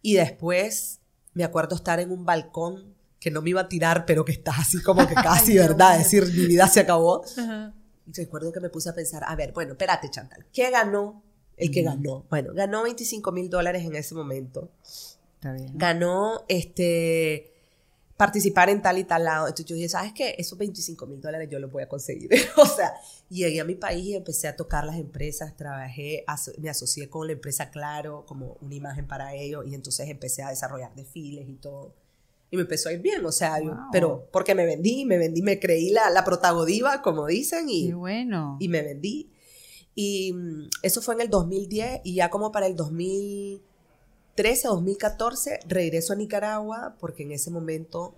Y 0.00 0.14
después 0.14 1.00
me 1.34 1.44
acuerdo 1.44 1.76
estar 1.76 2.00
en 2.00 2.10
un 2.10 2.24
balcón 2.24 2.94
que 3.20 3.30
no 3.30 3.42
me 3.42 3.50
iba 3.50 3.60
a 3.60 3.68
tirar, 3.68 4.06
pero 4.06 4.24
que 4.24 4.32
estás 4.32 4.60
así 4.60 4.80
como 4.80 5.06
que 5.06 5.14
casi, 5.14 5.58
¿verdad? 5.58 5.98
decir, 5.98 6.24
mi 6.24 6.46
vida 6.46 6.68
se 6.68 6.80
acabó. 6.80 7.22
Y 8.06 8.12
recuerdo 8.14 8.50
que 8.50 8.60
me 8.60 8.70
puse 8.70 8.88
a 8.88 8.94
pensar, 8.94 9.24
a 9.26 9.36
ver, 9.36 9.52
bueno, 9.52 9.72
espérate, 9.72 10.08
Chantal, 10.08 10.46
¿qué 10.54 10.70
ganó 10.70 11.22
el 11.56 11.70
que 11.70 11.82
ganó. 11.82 12.26
Bueno, 12.28 12.52
ganó 12.54 12.82
25 12.82 13.32
mil 13.32 13.48
dólares 13.48 13.84
en 13.84 13.96
ese 13.96 14.14
momento. 14.14 14.70
Está 15.34 15.52
bien. 15.52 15.72
Ganó 15.74 16.44
este 16.48 17.52
participar 18.16 18.70
en 18.70 18.80
tal 18.80 18.98
y 18.98 19.04
tal 19.04 19.24
lado. 19.24 19.46
Entonces 19.46 19.66
yo 19.66 19.74
dije, 19.74 19.88
¿sabes 19.88 20.12
qué? 20.12 20.34
Esos 20.38 20.58
25 20.58 21.06
mil 21.06 21.20
dólares 21.20 21.48
yo 21.50 21.58
los 21.58 21.70
voy 21.70 21.82
a 21.82 21.88
conseguir. 21.88 22.30
o 22.56 22.66
sea, 22.66 22.94
llegué 23.28 23.60
a 23.60 23.64
mi 23.64 23.74
país 23.74 24.06
y 24.06 24.14
empecé 24.14 24.48
a 24.48 24.56
tocar 24.56 24.84
las 24.84 24.96
empresas, 24.96 25.56
trabajé, 25.56 26.24
me 26.58 26.70
asocié 26.70 27.08
con 27.08 27.26
la 27.26 27.34
empresa 27.34 27.70
Claro 27.70 28.24
como 28.26 28.56
una 28.60 28.74
imagen 28.74 29.06
para 29.06 29.34
ellos 29.34 29.66
y 29.66 29.74
entonces 29.74 30.08
empecé 30.08 30.42
a 30.42 30.50
desarrollar 30.50 30.94
desfiles 30.94 31.48
y 31.48 31.56
todo. 31.56 31.94
Y 32.50 32.56
me 32.56 32.62
empezó 32.62 32.88
a 32.88 32.92
ir 32.92 33.00
bien, 33.00 33.26
o 33.26 33.32
sea, 33.32 33.58
pero 33.90 34.28
porque 34.32 34.54
me 34.54 34.64
vendí, 34.64 35.04
me 35.04 35.18
vendí, 35.18 35.42
me 35.42 35.58
creí 35.58 35.90
la, 35.90 36.10
la 36.10 36.24
protagodiva, 36.24 37.02
como 37.02 37.26
dicen, 37.26 37.66
y, 37.68 37.88
Qué 37.88 37.94
bueno. 37.94 38.56
y 38.60 38.68
me 38.68 38.82
vendí. 38.82 39.32
Y 39.98 40.34
mm, 40.34 40.68
eso 40.82 41.02
fue 41.02 41.14
en 41.14 41.22
el 41.22 41.30
2010 41.30 42.02
y 42.04 42.14
ya 42.14 42.30
como 42.30 42.52
para 42.52 42.66
el 42.66 42.76
2013, 42.76 44.68
2014 44.68 45.60
regreso 45.66 46.12
a 46.12 46.16
Nicaragua 46.16 46.94
porque 47.00 47.24
en 47.24 47.32
ese 47.32 47.50
momento, 47.50 48.14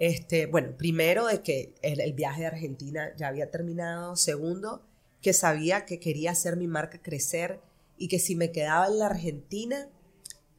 este, 0.00 0.46
bueno, 0.46 0.76
primero 0.76 1.26
de 1.26 1.40
que 1.40 1.72
el, 1.82 2.12
viaje 2.12 2.40
de 2.42 2.48
Argentina 2.48 3.14
ya 3.16 3.28
había 3.28 3.50
terminado, 3.50 4.16
segundo, 4.16 4.82
que 5.22 5.32
sabía 5.32 5.86
que 5.86 6.00
quería 6.00 6.32
hacer 6.32 6.56
mi 6.56 6.66
marca 6.66 7.00
crecer 7.00 7.60
y 7.96 8.08
que 8.08 8.18
si 8.18 8.34
me 8.34 8.50
quedaba 8.50 8.88
en 8.88 8.98
la 8.98 9.06
Argentina, 9.06 9.88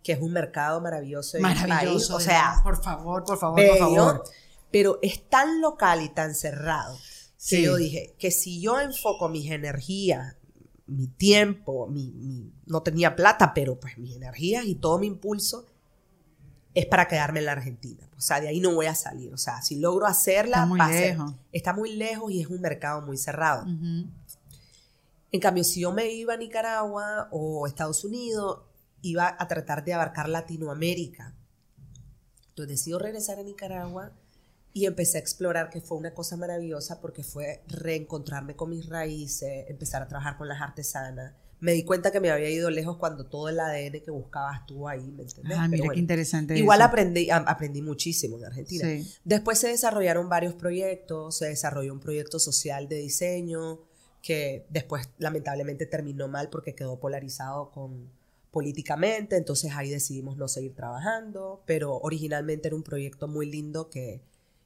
que 0.04 0.14
es 0.14 0.22
un 0.22 0.32
mercado 0.32 0.80
maravilloso, 0.80 1.38
maravilloso, 1.40 2.16
o 2.16 2.20
sea, 2.22 2.62
por 2.64 2.82
favor, 2.82 3.26
por 3.26 3.38
favor, 3.38 3.68
por 3.68 3.78
favor. 3.78 4.24
Pero 4.72 5.00
es 5.02 5.28
tan 5.28 5.60
local 5.60 6.02
y 6.02 6.08
tan 6.08 6.34
cerrado 6.34 6.98
que 7.50 7.62
yo 7.64 7.76
dije 7.76 8.16
que 8.18 8.32
si 8.32 8.62
yo 8.62 8.80
enfoco 8.80 9.28
mis 9.28 9.52
energías 9.52 10.38
mi 10.92 11.08
tiempo, 11.08 11.88
mi, 11.88 12.54
no 12.66 12.84
tenía 12.84 13.16
plata, 13.16 13.54
pero 13.54 13.80
pues 13.80 13.98
mis 13.98 14.16
energías 14.16 14.66
y 14.66 14.76
todo 14.76 15.00
mi 15.00 15.08
impulso 15.08 15.66
es 16.74 16.86
para 16.86 17.08
quedarme 17.08 17.40
en 17.40 17.46
la 17.46 17.54
Argentina. 17.54 18.10
O 18.18 18.22
sea, 18.22 18.40
de 18.42 18.50
ahí 18.50 18.60
no 18.60 18.74
voy 18.74 18.86
a 18.86 18.96
salir. 18.96 19.34
O 19.34 19.38
sea, 19.38 19.62
si 19.62 19.80
logro 19.80 20.06
hacerla, 20.06 20.58
está 20.58 20.66
muy 20.66 20.80
lejos. 20.80 21.36
está 21.52 21.74
muy 21.74 21.96
lejos 21.96 22.32
y 22.32 22.42
es 22.42 22.48
un 22.48 22.62
mercado 22.62 23.02
muy 23.02 23.18
cerrado. 23.18 23.66
En 23.66 25.40
cambio, 25.40 25.64
si 25.64 25.82
yo 25.82 25.94
me 25.94 26.12
iba 26.12 26.34
a 26.34 26.38
Nicaragua 26.38 27.30
o 27.32 27.66
Estados 27.68 28.04
Unidos, 28.04 28.64
iba 29.02 29.36
a 29.40 29.48
tratar 29.48 29.84
de 29.84 29.94
abarcar 29.94 30.28
Latinoamérica. 30.28 31.36
Entonces 32.50 32.78
decido 32.78 33.00
regresar 33.00 33.40
a 33.40 33.44
Nicaragua 33.44 34.12
y 34.74 34.86
empecé 34.86 35.18
a 35.18 35.22
explorar 35.22 35.70
que 35.70 35.82
fue 35.82 35.98
una 35.98 36.14
cosa 36.14 36.38
maravillosa 36.38 37.02
porque 37.02 37.24
fue 37.24 37.62
reencontrarme 37.68 38.56
con 38.56 38.70
mis 38.70 38.88
raíces, 38.88 39.66
empezar 39.68 40.02
a 40.02 40.08
trabajar 40.08 40.38
con 40.38 40.48
las 40.48 40.62
artesanas. 40.62 41.34
Me 41.60 41.74
di 41.74 41.84
cuenta 41.84 42.12
que 42.12 42.20
me 42.20 42.32
había 42.32 42.50
ido 42.50 42.72
lejos 42.72 42.98
cuando 42.98 43.28
todo 43.28 43.50
el 43.50 43.60
ADN 43.60 44.02
que 44.02 44.10
buscabas 44.10 44.62
estuvo 44.62 44.88
ahí, 44.88 45.12
¿me 45.12 45.24
entiendes? 45.24 45.58
Ah, 45.60 45.68
mira 45.68 45.90
qué 45.94 46.00
interesante. 46.00 46.58
Igual 46.58 46.82
aprendí, 46.82 47.30
aprendí 47.30 47.82
muchísimo 47.82 48.38
en 48.38 48.46
Argentina. 48.46 48.88
Después 49.24 49.60
se 49.60 49.68
desarrollaron 49.68 50.28
varios 50.28 50.56
proyectos, 50.56 51.38
se 51.38 51.48
desarrolló 51.48 51.94
un 51.94 52.00
proyecto 52.00 52.40
social 52.40 52.88
de 52.88 52.96
diseño 52.96 53.82
que 54.24 54.66
después 54.70 55.10
lamentablemente 55.18 55.86
terminó 55.86 56.28
mal 56.28 56.50
porque 56.50 56.74
quedó 56.74 57.00
polarizado 57.00 57.72
con 57.72 58.10
políticamente, 58.52 59.38
entonces 59.38 59.72
ahí 59.76 59.90
decidimos 59.90 60.38
no 60.38 60.48
seguir 60.48 60.76
trabajando, 60.76 61.64
pero 61.66 61.98
originalmente 61.98 62.68
era 62.68 62.76
un 62.76 62.84
proyecto 62.84 63.28
muy 63.28 63.50
lindo 63.50 63.90
que, 63.90 64.22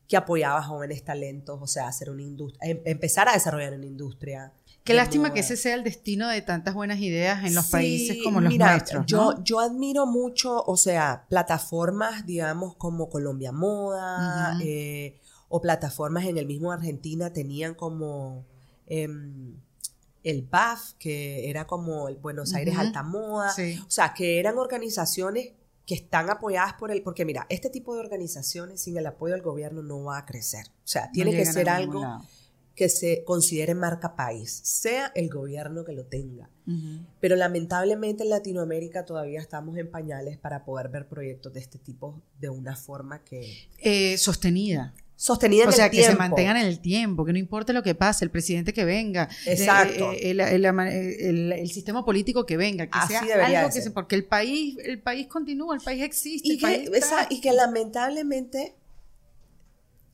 que 0.08 0.18
apoyaba 0.18 0.60
a 0.60 0.64
jóvenes 0.64 1.04
talentos, 1.04 1.60
o 1.62 1.68
sea, 1.68 1.88
hacer 1.88 2.10
una 2.10 2.22
industria, 2.22 2.72
em, 2.72 2.82
empezar 2.86 3.28
a 3.28 3.34
desarrollar 3.34 3.74
una 3.74 3.86
industria. 3.86 4.54
Qué 4.84 4.94
lástima 4.94 5.34
que 5.34 5.40
ese 5.40 5.58
sea 5.58 5.74
el 5.74 5.84
destino 5.84 6.28
de 6.28 6.44
tantas 6.44 6.76
buenas 6.76 7.00
ideas 7.00 7.44
en 7.44 7.56
los 7.56 7.72
países 7.72 8.18
como 8.24 8.40
los 8.40 8.56
nuestros. 8.56 9.06
Yo, 9.08 9.44
yo 9.44 9.60
admiro 9.60 10.06
mucho, 10.06 10.64
o 10.64 10.78
sea, 10.78 11.26
plataformas, 11.28 12.28
digamos, 12.28 12.76
como 12.76 13.10
Colombia 13.10 13.52
Moda, 13.52 14.60
eh, 14.62 15.20
o 15.50 15.60
plataformas 15.60 16.26
en 16.26 16.38
el 16.38 16.46
mismo 16.46 16.72
Argentina 16.72 17.34
tenían 17.34 17.74
como 17.74 18.46
em, 18.86 19.56
el 20.24 20.44
BAF, 20.44 20.94
que 21.00 21.50
era 21.50 21.66
como 21.66 22.08
el 22.08 22.18
Buenos 22.18 22.54
Aires 22.54 22.78
Alta 22.78 23.02
Moda, 23.02 23.56
o 23.88 23.90
sea, 23.90 24.14
que 24.14 24.40
eran 24.40 24.60
organizaciones 24.60 25.54
que 25.86 25.96
están 25.96 26.30
apoyadas 26.30 26.74
por 26.74 26.92
el, 26.92 27.04
porque 27.04 27.26
mira, 27.26 27.46
este 27.50 27.70
tipo 27.70 27.94
de 27.94 28.00
organizaciones 28.00 28.82
sin 28.82 28.98
el 28.98 29.06
apoyo 29.06 29.34
del 29.34 29.44
gobierno 29.44 29.84
no 29.84 30.04
va 30.04 30.18
a 30.18 30.26
crecer. 30.26 30.66
O 30.68 30.88
sea, 30.88 31.12
tiene 31.12 31.32
que 31.32 31.46
ser 31.46 31.70
algo 31.70 32.04
que 32.76 32.90
se 32.90 33.24
considere 33.24 33.74
marca 33.74 34.16
país, 34.16 34.60
sea 34.64 35.12
el 35.16 35.30
gobierno 35.30 35.86
que 35.86 35.94
lo 35.94 36.06
tenga. 36.06 36.50
Pero 37.20 37.36
lamentablemente 37.36 38.24
en 38.24 38.30
Latinoamérica 38.30 39.06
todavía 39.06 39.40
estamos 39.40 39.78
en 39.78 39.90
pañales 39.90 40.38
para 40.38 40.66
poder 40.66 40.90
ver 40.90 41.08
proyectos 41.08 41.54
de 41.54 41.60
este 41.60 41.78
tipo 41.78 42.22
de 42.40 42.50
una 42.50 42.76
forma 42.76 43.24
que... 43.24 43.70
Eh, 43.78 44.18
sostenida 44.18 44.94
sostenida 45.16 45.64
en 45.64 45.70
o 45.70 45.72
sea, 45.72 45.90
que 45.90 46.04
se 46.04 46.16
mantengan 46.16 46.58
en 46.58 46.66
el 46.66 46.80
tiempo, 46.80 47.26
que 47.26 47.32
no 47.32 47.40
importe 47.40 47.74
lo 47.74 47.84
que 47.84 47.96
pase, 47.96 48.26
el 48.26 48.32
presidente 48.32 48.74
que 48.74 48.86
venga, 48.86 49.30
eh, 49.46 49.54
Exacto. 49.54 50.12
Eh, 50.14 50.32
el, 50.32 51.70
sistema 51.70 52.04
político 52.04 52.46
que 52.46 52.58
venga, 52.58 52.88
que 52.88 53.00
sea 53.08 53.22
algo 53.46 53.74
que 53.74 53.82
se, 53.82 53.92
porque 53.92 54.16
el 54.16 54.26
país, 54.26 54.78
el 54.84 55.02
país 55.02 55.28
continúa, 55.28 55.76
el 55.76 55.82
país 55.82 56.04
existe. 56.04 56.48
Y, 56.48 56.58
que, 56.58 56.90
y 57.30 57.42
que 57.42 57.54
lamentablemente 57.54 58.76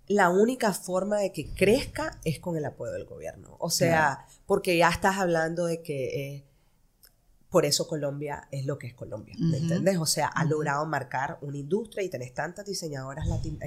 la 0.07 0.29
única 0.29 0.73
forma 0.73 1.17
de 1.17 1.31
que 1.31 1.49
crezca 1.53 2.19
es 2.23 2.39
con 2.39 2.57
el 2.57 2.65
apoyo 2.65 2.91
del 2.91 3.05
gobierno. 3.05 3.55
O 3.59 3.69
sea, 3.69 4.25
porque 4.45 4.77
ya 4.77 4.89
estás 4.89 5.17
hablando 5.17 5.65
de 5.65 5.81
que 5.81 6.35
eh, 6.35 6.45
por 7.49 7.65
eso 7.65 7.87
Colombia 7.87 8.47
es 8.51 8.65
lo 8.65 8.77
que 8.77 8.87
es 8.87 8.93
Colombia, 8.93 9.35
¿me 9.39 9.57
entiendes? 9.57 9.97
O 9.97 10.05
sea, 10.05 10.27
ha 10.27 10.45
logrado 10.45 10.85
marcar 10.85 11.37
una 11.41 11.57
industria 11.57 12.03
y 12.03 12.09
tenés 12.09 12.33
tantas 12.33 12.65
diseñadoras 12.65 13.27
latinas 13.27 13.61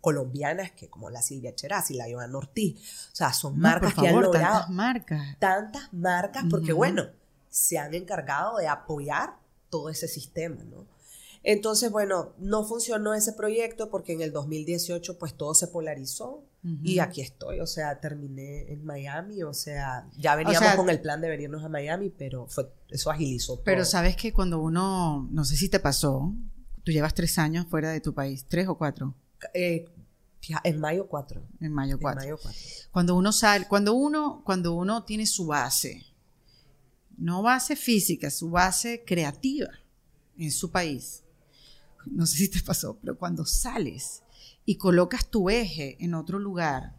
colombianas 0.00 0.72
que 0.72 0.88
como 0.88 1.10
la 1.10 1.22
Silvia 1.22 1.54
Cheraz 1.54 1.90
y 1.90 1.94
la 1.94 2.06
Joana 2.10 2.38
Ortiz. 2.38 3.08
O 3.12 3.16
sea, 3.16 3.32
son 3.32 3.58
marcas 3.58 3.94
que 3.94 4.08
han 4.08 4.20
logrado 4.20 4.58
tantas 4.58 4.70
marcas. 4.70 5.38
Tantas 5.38 5.92
marcas 5.92 6.44
porque 6.50 6.72
bueno, 6.72 7.08
se 7.48 7.78
han 7.78 7.94
encargado 7.94 8.58
de 8.58 8.68
apoyar 8.68 9.36
todo 9.68 9.90
ese 9.90 10.08
sistema, 10.08 10.62
¿no? 10.64 10.86
Entonces, 11.42 11.90
bueno, 11.90 12.34
no 12.38 12.64
funcionó 12.64 13.14
ese 13.14 13.32
proyecto 13.32 13.88
porque 13.88 14.12
en 14.12 14.20
el 14.20 14.30
2018 14.32 15.18
pues 15.18 15.34
todo 15.34 15.54
se 15.54 15.68
polarizó 15.68 16.44
y 16.82 16.98
aquí 16.98 17.22
estoy, 17.22 17.60
o 17.60 17.66
sea, 17.66 18.00
terminé 18.00 18.70
en 18.70 18.84
Miami, 18.84 19.42
o 19.42 19.54
sea, 19.54 20.06
ya 20.18 20.36
veníamos 20.36 20.74
con 20.74 20.90
el 20.90 21.00
plan 21.00 21.22
de 21.22 21.30
venirnos 21.30 21.64
a 21.64 21.70
Miami, 21.70 22.10
pero 22.10 22.46
fue, 22.48 22.70
eso 22.90 23.10
agilizó 23.10 23.54
todo. 23.54 23.64
Pero 23.64 23.86
sabes 23.86 24.14
que 24.14 24.34
cuando 24.34 24.60
uno, 24.60 25.26
no 25.30 25.44
sé 25.46 25.56
si 25.56 25.70
te 25.70 25.80
pasó, 25.80 26.34
tú 26.84 26.92
llevas 26.92 27.14
tres 27.14 27.38
años 27.38 27.66
fuera 27.66 27.90
de 27.90 28.02
tu 28.02 28.12
país, 28.12 28.44
tres 28.46 28.68
o 28.68 28.76
cuatro. 28.76 29.14
Eh, 29.54 29.86
en 30.64 30.80
mayo 30.80 31.06
4. 31.06 31.42
En 31.60 31.72
mayo 31.72 31.98
4. 31.98 32.38
Cuando 32.90 33.14
uno 33.16 33.32
sale, 33.32 33.66
cuando 33.68 33.94
uno, 33.94 34.42
cuando 34.44 34.74
uno 34.74 35.04
tiene 35.04 35.26
su 35.26 35.46
base, 35.46 36.06
no 37.16 37.42
base 37.42 37.76
física, 37.76 38.30
su 38.30 38.50
base 38.50 39.04
creativa 39.06 39.68
en 40.38 40.50
su 40.50 40.70
país. 40.70 41.22
No 42.06 42.26
sé 42.26 42.38
si 42.38 42.48
te 42.48 42.60
pasó, 42.60 42.98
pero 43.00 43.18
cuando 43.18 43.44
sales 43.44 44.22
y 44.64 44.76
colocas 44.76 45.28
tu 45.28 45.50
eje 45.50 46.02
en 46.02 46.14
otro 46.14 46.38
lugar, 46.38 46.96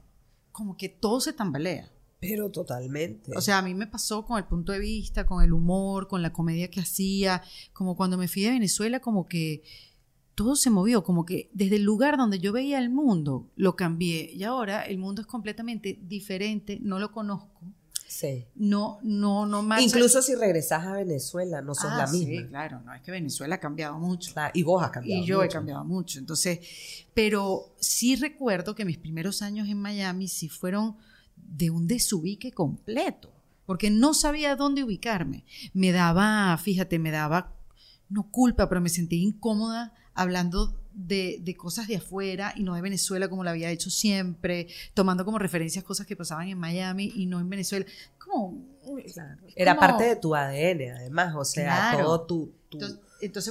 como 0.52 0.78
que 0.78 0.90
todo 0.90 1.20
se 1.22 1.34
tambalea. 1.34 1.92
Pero 2.20 2.52
totalmente. 2.52 3.36
O 3.36 3.42
sea, 3.42 3.58
a 3.58 3.62
mí 3.64 3.74
me 3.74 3.88
pasó 3.88 4.24
con 4.24 4.38
el 4.38 4.46
punto 4.46 4.72
de 4.72 4.80
vista, 4.80 5.26
con 5.26 5.44
el 5.44 5.54
humor, 5.54 6.08
con 6.08 6.22
la 6.22 6.32
comedia 6.32 6.70
que 6.70 6.80
hacía, 6.80 7.42
como 7.74 7.96
cuando 7.96 8.16
me 8.16 8.28
fui 8.28 8.44
de 8.44 8.52
Venezuela, 8.52 9.00
como 9.00 9.28
que 9.28 9.64
todo 10.36 10.56
se 10.56 10.70
movió, 10.70 11.04
como 11.04 11.26
que 11.26 11.50
desde 11.54 11.76
el 11.76 11.84
lugar 11.84 12.18
donde 12.18 12.40
yo 12.40 12.52
veía 12.52 12.80
el 12.80 12.90
mundo, 12.90 13.50
lo 13.56 13.76
cambié. 13.76 14.32
Y 14.34 14.44
ahora 14.44 14.84
el 14.84 14.98
mundo 14.98 15.22
es 15.22 15.28
completamente 15.28 16.00
diferente, 16.02 16.80
no 16.82 17.00
lo 17.00 17.12
conozco. 17.12 17.62
Sí. 18.08 18.46
No, 18.56 19.00
no, 19.04 19.46
no 19.46 19.64
más. 19.64 19.82
Incluso 19.82 20.22
si 20.22 20.36
regresas 20.36 20.86
a 20.86 20.94
Venezuela, 20.94 21.62
no 21.62 21.74
sos 21.74 21.92
ah, 21.92 21.98
la 22.00 22.08
misma. 22.08 22.42
Sí, 22.42 22.48
claro, 22.48 22.82
no, 22.82 22.94
es 22.94 23.02
que 23.02 23.12
Venezuela 23.12 23.56
ha 23.56 23.60
cambiado 23.60 23.98
mucho. 23.98 24.34
y 24.54 24.64
vos 24.64 24.84
has 24.84 24.92
cambiado 24.92 25.24
Y 25.24 25.26
yo 25.26 25.42
he 25.44 25.48
cambiado 25.48 25.86
mucho. 25.86 26.20
Entonces, 26.20 26.60
pero 27.14 27.74
sí 27.80 28.16
recuerdo 28.16 28.76
que 28.76 28.84
mis 28.84 28.98
primeros 28.98 29.42
años 29.42 29.70
en 29.70 29.82
Miami 29.82 30.28
sí 30.28 30.50
fueron 30.50 30.98
de 31.38 31.70
un 31.70 31.88
desubique 31.88 32.52
completo, 32.52 33.32
porque 33.66 33.90
no 33.90 34.14
sabía 34.14 34.56
dónde 34.56 34.84
ubicarme. 34.84 35.46
Me 35.74 35.92
daba, 35.92 36.58
fíjate, 36.58 37.00
me 37.00 37.12
daba, 37.12 37.54
no 38.10 38.30
culpa, 38.30 38.68
pero 38.68 38.82
me 38.82 38.90
sentía 38.90 39.20
incómoda 39.20 39.94
hablando 40.14 40.78
de, 40.94 41.56
cosas 41.58 41.88
de 41.88 41.98
afuera 41.98 42.54
y 42.56 42.64
no 42.64 42.76
de 42.76 42.82
Venezuela 42.82 43.30
como 43.30 43.44
lo 43.44 43.50
había 43.50 43.70
hecho 43.70 43.90
siempre, 43.90 44.68
tomando 44.94 45.26
como 45.26 45.40
referencias 45.40 45.84
cosas 45.84 46.06
que 46.06 46.16
pasaban 46.16 46.48
en 46.48 46.58
Miami 46.58 47.12
y 47.16 47.26
no 47.26 47.40
en 47.40 47.50
Venezuela. 47.50 47.86
Como, 48.18 48.78
Era 49.56 49.78
parte 49.78 50.04
de 50.04 50.16
tu 50.16 50.36
ADN, 50.36 50.96
además, 50.96 51.36
o 51.36 51.46
sea, 51.46 51.98
todo 52.00 52.22
tu... 52.22 52.54
Entonces, 52.72 53.00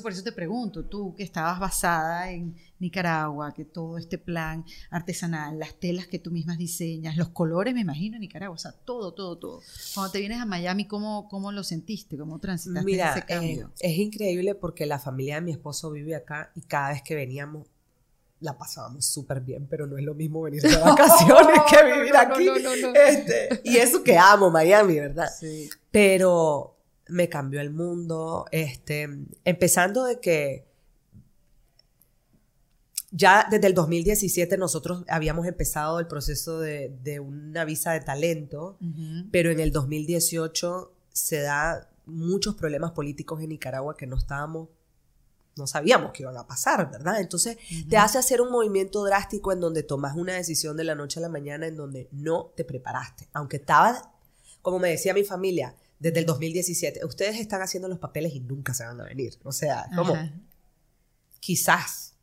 por 0.02 0.12
eso 0.12 0.22
te 0.22 0.32
pregunto, 0.32 0.84
tú 0.84 1.14
que 1.14 1.22
estabas 1.22 1.58
basada 1.58 2.30
en 2.30 2.56
Nicaragua, 2.78 3.52
que 3.54 3.64
todo 3.64 3.98
este 3.98 4.18
plan 4.18 4.64
artesanal, 4.90 5.58
las 5.58 5.74
telas 5.74 6.06
que 6.06 6.18
tú 6.18 6.30
mismas 6.30 6.58
diseñas, 6.58 7.16
los 7.16 7.28
colores, 7.28 7.74
me 7.74 7.80
imagino, 7.80 8.16
en 8.16 8.22
Nicaragua, 8.22 8.54
o 8.54 8.58
sea, 8.58 8.72
todo, 8.72 9.12
todo, 9.12 9.38
todo. 9.38 9.60
Cuando 9.94 10.12
te 10.12 10.20
vienes 10.20 10.40
a 10.40 10.46
Miami, 10.46 10.86
¿cómo, 10.86 11.28
cómo 11.28 11.52
lo 11.52 11.62
sentiste? 11.62 12.16
¿Cómo 12.16 12.38
transitaste 12.38 12.90
ese 12.90 13.18
eh, 13.18 13.24
cambio? 13.26 13.72
es 13.78 13.98
increíble 13.98 14.54
porque 14.54 14.86
la 14.86 14.98
familia 14.98 15.36
de 15.36 15.40
mi 15.42 15.50
esposo 15.52 15.90
vive 15.90 16.14
acá 16.14 16.52
y 16.54 16.62
cada 16.62 16.90
vez 16.90 17.02
que 17.02 17.14
veníamos 17.14 17.66
la 18.40 18.56
pasábamos 18.56 19.04
súper 19.04 19.40
bien, 19.40 19.66
pero 19.68 19.86
no 19.86 19.98
es 19.98 20.04
lo 20.04 20.14
mismo 20.14 20.42
venir 20.42 20.62
de 20.62 20.76
vacaciones 20.78 21.60
que 21.70 21.92
vivir 21.92 22.16
aquí. 22.16 22.48
Este, 22.94 23.60
y 23.64 23.76
eso 23.76 24.02
que 24.02 24.16
amo 24.16 24.50
Miami, 24.50 24.98
¿verdad? 24.98 25.28
Sí. 25.38 25.68
Pero 25.90 26.79
me 27.10 27.28
cambió 27.28 27.60
el 27.60 27.70
mundo, 27.70 28.46
este, 28.50 29.08
empezando 29.44 30.04
de 30.04 30.20
que 30.20 30.70
ya 33.10 33.46
desde 33.50 33.66
el 33.66 33.74
2017 33.74 34.56
nosotros 34.56 35.04
habíamos 35.08 35.46
empezado 35.46 35.98
el 35.98 36.06
proceso 36.06 36.60
de, 36.60 37.20
una 37.20 37.64
visa 37.64 37.92
de 37.92 38.00
talento, 38.00 38.78
pero 39.30 39.50
en 39.50 39.60
el 39.60 39.72
2018 39.72 40.92
se 41.12 41.40
da 41.40 41.90
muchos 42.06 42.54
problemas 42.54 42.92
políticos 42.92 43.42
en 43.42 43.50
Nicaragua 43.50 43.96
que 43.96 44.06
no 44.06 44.16
estábamos, 44.16 44.68
no 45.56 45.66
sabíamos 45.66 46.12
que 46.12 46.22
iban 46.22 46.36
a 46.36 46.46
pasar, 46.46 46.90
¿verdad? 46.90 47.20
Entonces 47.20 47.58
te 47.88 47.96
hace 47.96 48.18
hacer 48.18 48.40
un 48.40 48.52
movimiento 48.52 49.04
drástico 49.04 49.52
en 49.52 49.60
donde 49.60 49.82
tomas 49.82 50.16
una 50.16 50.34
decisión 50.34 50.76
de 50.76 50.84
la 50.84 50.94
noche 50.94 51.18
a 51.18 51.22
la 51.22 51.28
mañana 51.28 51.66
en 51.66 51.76
donde 51.76 52.08
no 52.12 52.52
te 52.56 52.64
preparaste, 52.64 53.28
aunque 53.32 53.56
estabas, 53.56 54.04
como 54.62 54.78
me 54.78 54.90
decía 54.90 55.14
mi 55.14 55.24
familia, 55.24 55.74
desde 56.00 56.18
el 56.18 56.26
2017, 56.26 57.04
ustedes 57.04 57.38
están 57.38 57.60
haciendo 57.60 57.86
los 57.86 57.98
papeles 57.98 58.34
y 58.34 58.40
nunca 58.40 58.74
se 58.74 58.84
van 58.84 59.00
a 59.00 59.04
venir. 59.04 59.38
O 59.44 59.52
sea, 59.52 59.86
como 59.94 60.16
quizás, 61.38 62.14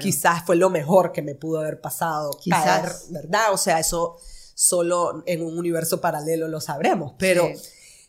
quizás 0.00 0.44
fue 0.44 0.56
lo 0.56 0.70
mejor 0.70 1.12
que 1.12 1.20
me 1.20 1.34
pudo 1.34 1.60
haber 1.60 1.80
pasado. 1.80 2.30
Quizás. 2.40 3.08
¿verdad? 3.10 3.52
O 3.52 3.58
sea, 3.58 3.78
eso 3.78 4.16
solo 4.54 5.22
en 5.26 5.44
un 5.44 5.58
universo 5.58 6.00
paralelo 6.00 6.48
lo 6.48 6.60
sabremos. 6.62 7.12
Pero 7.18 7.50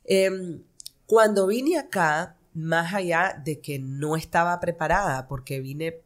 em, 0.05 0.63
cuando 1.05 1.47
vine 1.47 1.77
acá, 1.77 2.37
más 2.53 2.93
allá 2.93 3.41
de 3.43 3.59
que 3.59 3.79
no 3.79 4.15
estaba 4.15 4.57
preparada, 4.61 5.27
porque 5.27 5.59
vine 5.59 6.01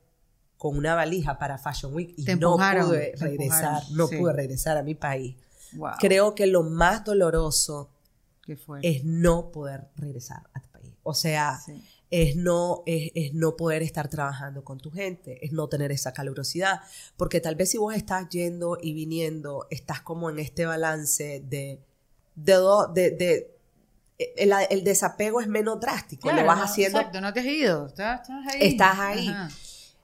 con 0.57 0.75
una 0.75 0.95
valija 0.95 1.38
para 1.38 1.59
Fashion 1.59 1.93
Week 1.93 2.15
y 2.17 2.23
no 2.36 2.57
pude 2.57 3.13
regresar, 3.15 3.84
no 3.91 4.07
pude 4.07 4.34
regresar 4.34 4.77
a 4.77 4.84
mi 4.84 4.95
país. 4.95 5.36
Creo 5.99 6.34
que 6.34 6.47
lo 6.47 6.63
más 6.63 7.05
doloroso? 7.05 7.91
Es 8.81 9.03
no 9.03 9.51
poder 9.51 9.89
regresar 9.95 10.43
a 10.53 10.61
tu 10.61 10.69
país. 10.69 10.93
O 11.03 11.13
sea, 11.13 11.59
es 12.09 12.35
no, 12.35 12.83
es, 12.85 13.11
es, 13.15 13.33
no 13.33 13.55
poder 13.55 13.81
estar 13.81 14.09
trabajando 14.09 14.63
con 14.63 14.79
tu 14.79 14.91
gente, 14.91 15.43
es 15.45 15.51
no 15.51 15.67
tener 15.67 15.91
esa 15.91 16.13
calurosidad, 16.13 16.81
porque 17.17 17.39
tal 17.39 17.55
vez 17.55 17.71
si 17.71 17.77
vos 17.77 17.95
estás 17.95 18.29
yendo 18.29 18.77
y 18.81 18.93
viniendo, 18.93 19.67
estás 19.69 20.01
como 20.01 20.29
en 20.29 20.39
este 20.39 20.65
balance 20.65 21.43
de, 21.47 21.79
de, 22.35 22.53
de, 22.93 23.11
de 23.11 23.57
el, 24.37 24.53
el, 24.69 24.83
desapego 24.83 25.41
es 25.41 25.47
menos 25.47 25.79
drástico, 25.79 26.23
claro, 26.23 26.41
lo 26.41 26.47
vas 26.47 26.57
no, 26.57 26.63
haciendo. 26.65 26.99
Exacto, 26.99 27.21
no 27.21 27.33
te 27.33 27.39
has 27.39 27.45
ido, 27.45 27.87
estás, 27.87 28.21
estás 28.21 28.53
ahí. 28.53 28.59
Estás 28.61 28.99
ahí. 28.99 29.27
Ajá. 29.29 29.49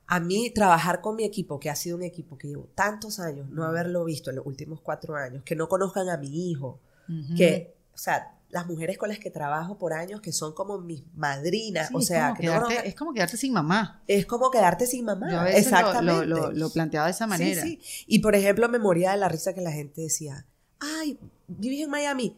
A 0.09 0.21
mí 0.21 0.49
trabajar 0.51 1.01
con 1.01 1.17
mi 1.17 1.25
equipo, 1.25 1.59
que 1.59 1.69
ha 1.69 1.75
sido 1.75 1.97
un 1.97 2.03
equipo 2.03 2.38
que 2.38 2.47
llevo 2.47 2.69
tantos 2.73 3.19
años, 3.19 3.49
no 3.49 3.65
haberlo 3.65 4.05
visto 4.05 4.29
en 4.29 4.38
los 4.38 4.45
últimos 4.45 4.79
cuatro 4.79 5.17
años, 5.17 5.43
que 5.43 5.55
no 5.55 5.67
conozcan 5.67 6.07
a 6.09 6.17
mi 6.17 6.49
hijo, 6.49 6.79
Uh 7.09 7.13
-huh. 7.13 7.38
que, 7.38 7.76
o 7.97 7.99
sea, 7.99 8.31
las 8.49 8.65
mujeres 8.67 8.97
con 8.97 9.09
las 9.09 9.17
que 9.19 9.29
trabajo 9.31 9.77
por 9.77 9.91
años, 9.91 10.21
que 10.21 10.31
son 10.31 10.53
como 10.53 10.77
mis 10.77 11.03
madrinas, 11.15 11.89
Sí, 11.89 11.95
o 11.95 11.99
es 11.99 12.05
sea, 12.05 12.27
como 12.29 12.35
que 12.39 12.45
no 12.45 12.51
quedarte- 12.53 12.65
conozcan- 12.75 12.85
es 12.85 12.95
como 12.95 13.13
quedarte 13.13 13.37
sin 13.37 13.53
mamá. 13.53 14.01
es 14.07 14.25
como 14.25 14.51
quedarte 14.51 14.87
sin 14.87 15.03
mamá. 15.03 15.29
Yo 15.29 15.39
a 15.39 15.43
veces 15.43 15.69
lo- 15.71 15.77
Exactamente. 15.77 16.25
Lo, 16.27 16.37
lo, 16.37 16.51
lo 16.53 16.69
planteaba 16.69 17.07
de 17.07 17.11
esa 17.11 17.27
manera. 17.27 17.61
Sí, 17.63 17.79
sí. 17.83 18.05
Y 18.07 18.19
por 18.19 18.35
ejemplo, 18.35 18.69
me 18.69 18.79
moría 18.79 19.11
de 19.11 19.17
la 19.17 19.27
risa 19.27 19.53
que 19.53 19.61
la 19.61 19.71
gente 19.71 20.01
decía, 20.01 20.45
ay, 20.79 21.19
vives 21.47 21.81
en 21.85 21.89
Miami. 21.89 22.37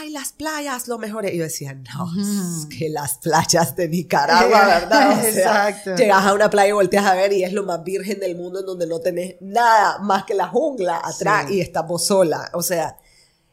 Ay, 0.00 0.10
las 0.10 0.32
playas, 0.32 0.88
lo 0.88 0.98
mejor. 0.98 1.24
Y 1.26 1.36
yo 1.38 1.44
decía, 1.44 1.72
no, 1.72 2.10
es 2.20 2.66
que 2.66 2.88
las 2.90 3.18
playas 3.18 3.76
de 3.76 3.88
Nicaragua, 3.88 4.66
¿verdad? 4.66 5.12
O 5.18 5.22
sea, 5.32 5.68
Exacto. 5.68 5.94
llegas 5.94 6.26
a 6.26 6.34
una 6.34 6.50
playa 6.50 6.70
y 6.70 6.72
volteas 6.72 7.06
a 7.06 7.14
ver 7.14 7.32
y 7.32 7.44
es 7.44 7.52
lo 7.52 7.62
más 7.62 7.84
virgen 7.84 8.18
del 8.18 8.34
mundo 8.36 8.58
en 8.60 8.66
donde 8.66 8.88
no 8.88 8.98
tenés 8.98 9.36
nada 9.40 9.98
más 10.00 10.24
que 10.24 10.34
la 10.34 10.48
jungla 10.48 11.00
atrás 11.04 11.46
Sí. 11.48 11.54
y 11.54 11.60
estás 11.60 11.86
vos 11.86 12.04
sola. 12.06 12.50
O 12.54 12.62
sea, 12.62 12.98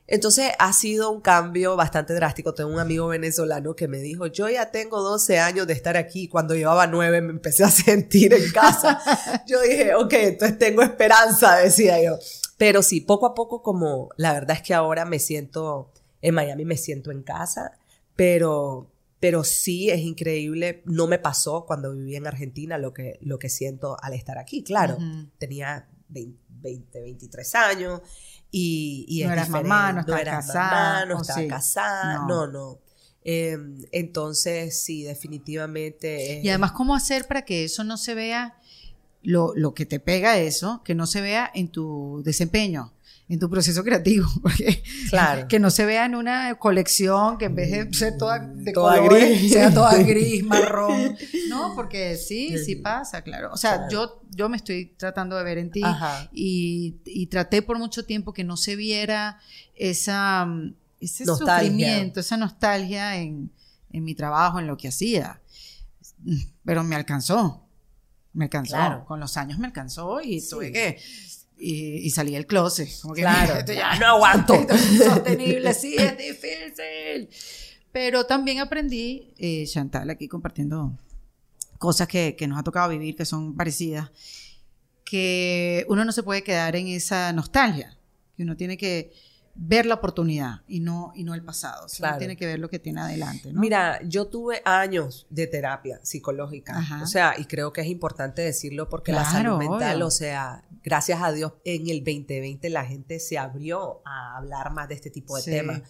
entonces 0.08 0.52
ha 0.60 0.72
sido 0.72 1.10
un 1.12 1.20
cambio 1.22 1.76
bastante 1.76 2.14
drástico. 2.14 2.54
Tengo 2.54 2.70
un 2.70 2.80
amigo 2.80 3.08
venezolano 3.08 3.76
que 3.76 3.88
me 3.88 3.98
dijo, 4.00 4.28
yo 4.28 4.48
ya 4.50 4.70
tengo 4.70 5.02
12 5.02 5.40
años 5.40 5.66
de 5.66 5.74
estar 5.74 5.98
aquí. 5.98 6.28
Cuando 6.28 6.54
llevaba 6.56 6.86
9 6.86 7.22
me 7.22 7.32
empecé 7.32 7.64
a 7.64 7.70
sentir 7.72 8.34
en 8.34 8.52
casa. 8.52 9.02
yo 9.48 9.62
dije, 9.62 9.96
ok, 9.96 10.14
entonces 10.14 10.60
tengo 10.60 10.84
esperanza, 10.84 11.58
decía 11.58 12.02
yo. 12.04 12.18
Pero 12.58 12.84
sí, 12.84 13.02
poco 13.02 13.26
a 13.26 13.34
poco 13.34 13.62
como 13.64 14.10
la 14.18 14.34
verdad 14.34 14.58
es 14.58 14.62
que 14.62 14.74
ahora 14.74 15.06
me 15.06 15.20
siento, 15.20 15.92
en 16.22 16.36
Miami 16.36 16.66
me 16.66 16.78
siento 16.78 17.12
en 17.12 17.24
casa, 17.24 17.72
pero, 18.16 18.92
pero 19.20 19.44
sí 19.44 19.90
es 19.90 20.00
increíble. 20.00 20.84
No 20.86 21.08
me 21.08 21.18
pasó 21.20 21.66
cuando 21.66 21.92
viví 21.94 22.16
en 22.16 22.28
Argentina 22.28 22.78
lo 22.78 22.94
que, 22.94 23.18
lo 23.22 23.40
que 23.40 23.50
siento 23.50 23.98
al 24.02 24.14
estar 24.14 24.38
aquí. 24.38 24.64
Claro, 24.64 24.96
Ujú. 24.98 25.30
tenía 25.40 25.90
20, 26.10 26.38
20, 26.62 27.02
23 27.02 27.56
años 27.56 28.02
y, 28.58 29.06
y 29.10 29.24
No 29.26 29.34
eras 29.34 29.50
mamá, 29.50 29.92
no 29.92 30.00
estabas 30.00 30.22
eras 30.22 30.46
casada, 30.48 30.70
mamá, 31.02 31.06
no 31.06 31.22
estaba 31.22 31.40
sí. 31.42 31.48
casada, 31.48 32.14
No. 32.20 32.28
no, 32.28 32.48
no. 32.48 32.80
Eh, 33.26 33.58
entonces, 33.92 34.80
sí, 34.82 35.04
definitivamente. 35.04 36.40
es- 36.40 36.46
Y 36.46 36.50
además, 36.50 36.72
¿cómo 36.72 36.96
hacer 36.96 37.28
para 37.28 37.44
que 37.44 37.64
eso 37.66 37.84
no 37.84 37.98
se 37.98 38.16
vea, 38.16 38.58
lo, 39.24 39.54
lo 39.56 39.74
que 39.74 39.86
te 39.86 40.00
pega 40.00 40.38
eso, 40.38 40.82
que 40.86 40.96
no 40.96 41.06
se 41.08 41.20
vea 41.22 41.52
en 41.54 41.68
tu 41.70 42.22
desempeño, 42.24 42.94
en 43.28 43.40
tu 43.40 43.50
proceso 43.50 43.84
creativo? 43.84 44.28
Porque 44.42 44.84
Claro. 45.10 45.48
que 45.48 45.60
no 45.60 45.70
se 45.72 45.86
vea 45.86 46.06
en 46.06 46.16
una 46.16 46.56
colección 46.56 47.38
que 47.38 47.46
en 47.46 47.56
vez 47.56 47.72
de 47.72 47.94
ser 47.94 48.18
toda 48.18 48.40
de 48.40 48.72
Toda 48.72 48.98
colores, 49.00 49.40
gris. 49.40 49.52
sea 49.54 49.74
toda 49.74 49.96
gris, 50.04 50.44
marrón. 50.44 51.16
No, 51.50 51.74
porque 51.76 52.18
sí, 52.18 52.58
sí 52.64 52.76
pasa, 52.76 53.22
claro. 53.22 53.52
O 53.54 53.58
sea, 53.58 53.88
Claro. 53.88 53.90
yo, 53.92 54.22
yo 54.32 54.50
me 54.50 54.58
estoy 54.58 54.94
tratando 54.98 55.36
de 55.38 55.44
ver 55.44 55.58
en 55.58 55.72
ti 55.72 55.82
y, 56.34 56.96
y 57.06 57.28
traté 57.28 57.62
por 57.62 57.78
mucho 57.80 58.06
tiempo 58.06 58.34
que 58.34 58.44
no 58.44 58.58
se 58.58 58.76
viera 58.76 59.40
esa, 59.76 60.46
mm, 60.46 60.74
ese 61.00 61.26
Nostalgia. 61.26 61.60
sufrimiento, 61.70 62.20
esa 62.20 62.38
nostalgia 62.38 63.18
en, 63.18 63.52
en 63.92 64.04
mi 64.04 64.16
trabajo, 64.16 64.60
en 64.60 64.68
lo 64.68 64.78
que 64.78 64.88
hacía. 64.90 65.42
Pero 66.64 66.84
me 66.84 66.96
alcanzó. 66.96 67.62
Me 68.34 68.46
alcanzó. 68.46 68.76
Claro. 68.76 69.06
Con 69.06 69.20
los 69.20 69.38
años 69.38 69.60
me 69.60 69.68
alcanzó 69.68 70.20
y 70.22 70.42
Sí. 70.42 70.50
tuve 70.50 70.72
que. 70.72 71.00
Y, 71.58 72.06
y 72.06 72.10
salí 72.10 72.34
del 72.34 72.46
closet. 72.48 72.90
Como 73.02 73.14
que 73.14 73.22
Claro. 73.22 73.56
esto 73.56 73.72
ya 73.74 73.98
no 74.00 74.08
aguanto. 74.08 74.54
esto 74.56 74.74
es 74.74 74.92
insostenible, 74.92 75.74
sí, 75.74 75.96
es 75.98 76.18
difícil. 76.18 77.30
Pero 77.92 78.26
también 78.26 78.60
aprendí, 78.60 79.34
eh, 79.38 79.66
Chantal, 79.66 80.10
aquí 80.10 80.28
compartiendo 80.28 80.98
cosas 81.78 82.08
que, 82.08 82.36
que 82.38 82.48
nos 82.48 82.60
ha 82.60 82.64
tocado 82.64 82.90
vivir 82.90 83.16
que 83.16 83.26
son 83.26 83.56
parecidas, 83.56 84.12
que 85.04 85.86
uno 85.88 86.04
no 86.04 86.12
se 86.12 86.24
puede 86.24 86.44
quedar 86.44 86.76
en 86.76 86.88
esa 86.88 87.32
nostalgia, 87.34 87.98
que 88.36 88.44
uno 88.44 88.58
tiene 88.58 88.78
que 88.78 89.14
ver 89.58 89.86
la 89.86 89.96
oportunidad 89.96 90.62
y 90.68 90.82
no, 90.82 91.14
y 91.16 91.24
no 91.24 91.34
el 91.34 91.44
pasado. 91.44 91.86
O 91.86 91.90
sea, 91.90 92.00
uno 92.00 92.08
Claro. 92.10 92.18
tiene 92.20 92.36
que 92.38 92.46
ver 92.46 92.60
lo 92.60 92.70
que 92.70 92.78
tiene 92.80 93.00
adelante. 93.02 93.54
¿no? 93.54 93.62
Mira, 93.62 94.02
yo 94.04 94.28
tuve 94.28 94.62
años 94.66 95.28
de 95.30 95.48
terapia 95.48 96.00
psicológica, 96.04 96.78
Ajá. 96.78 97.02
o 97.04 97.08
sea, 97.08 97.36
y 97.38 97.46
creo 97.46 97.72
que 97.72 97.82
es 97.82 97.88
importante 97.88 98.42
decirlo 98.42 98.90
porque 98.90 99.12
la 99.14 99.24
salud 99.24 99.58
mental, 99.58 99.96
obvio. 99.98 100.08
o 100.08 100.12
sea, 100.12 100.66
gracias 100.84 101.22
a 101.22 101.32
Dios, 101.32 101.54
en 101.64 101.88
el 101.90 102.00
2020 102.04 102.70
la 102.70 102.86
gente 102.86 103.20
se 103.20 103.38
abrió 103.38 104.02
a 104.06 104.38
hablar 104.38 104.72
más 104.74 104.90
de 104.90 104.96
este 104.96 105.10
tipo 105.10 105.36
de 105.38 105.42
Sí. 105.44 105.52
temas. 105.52 105.82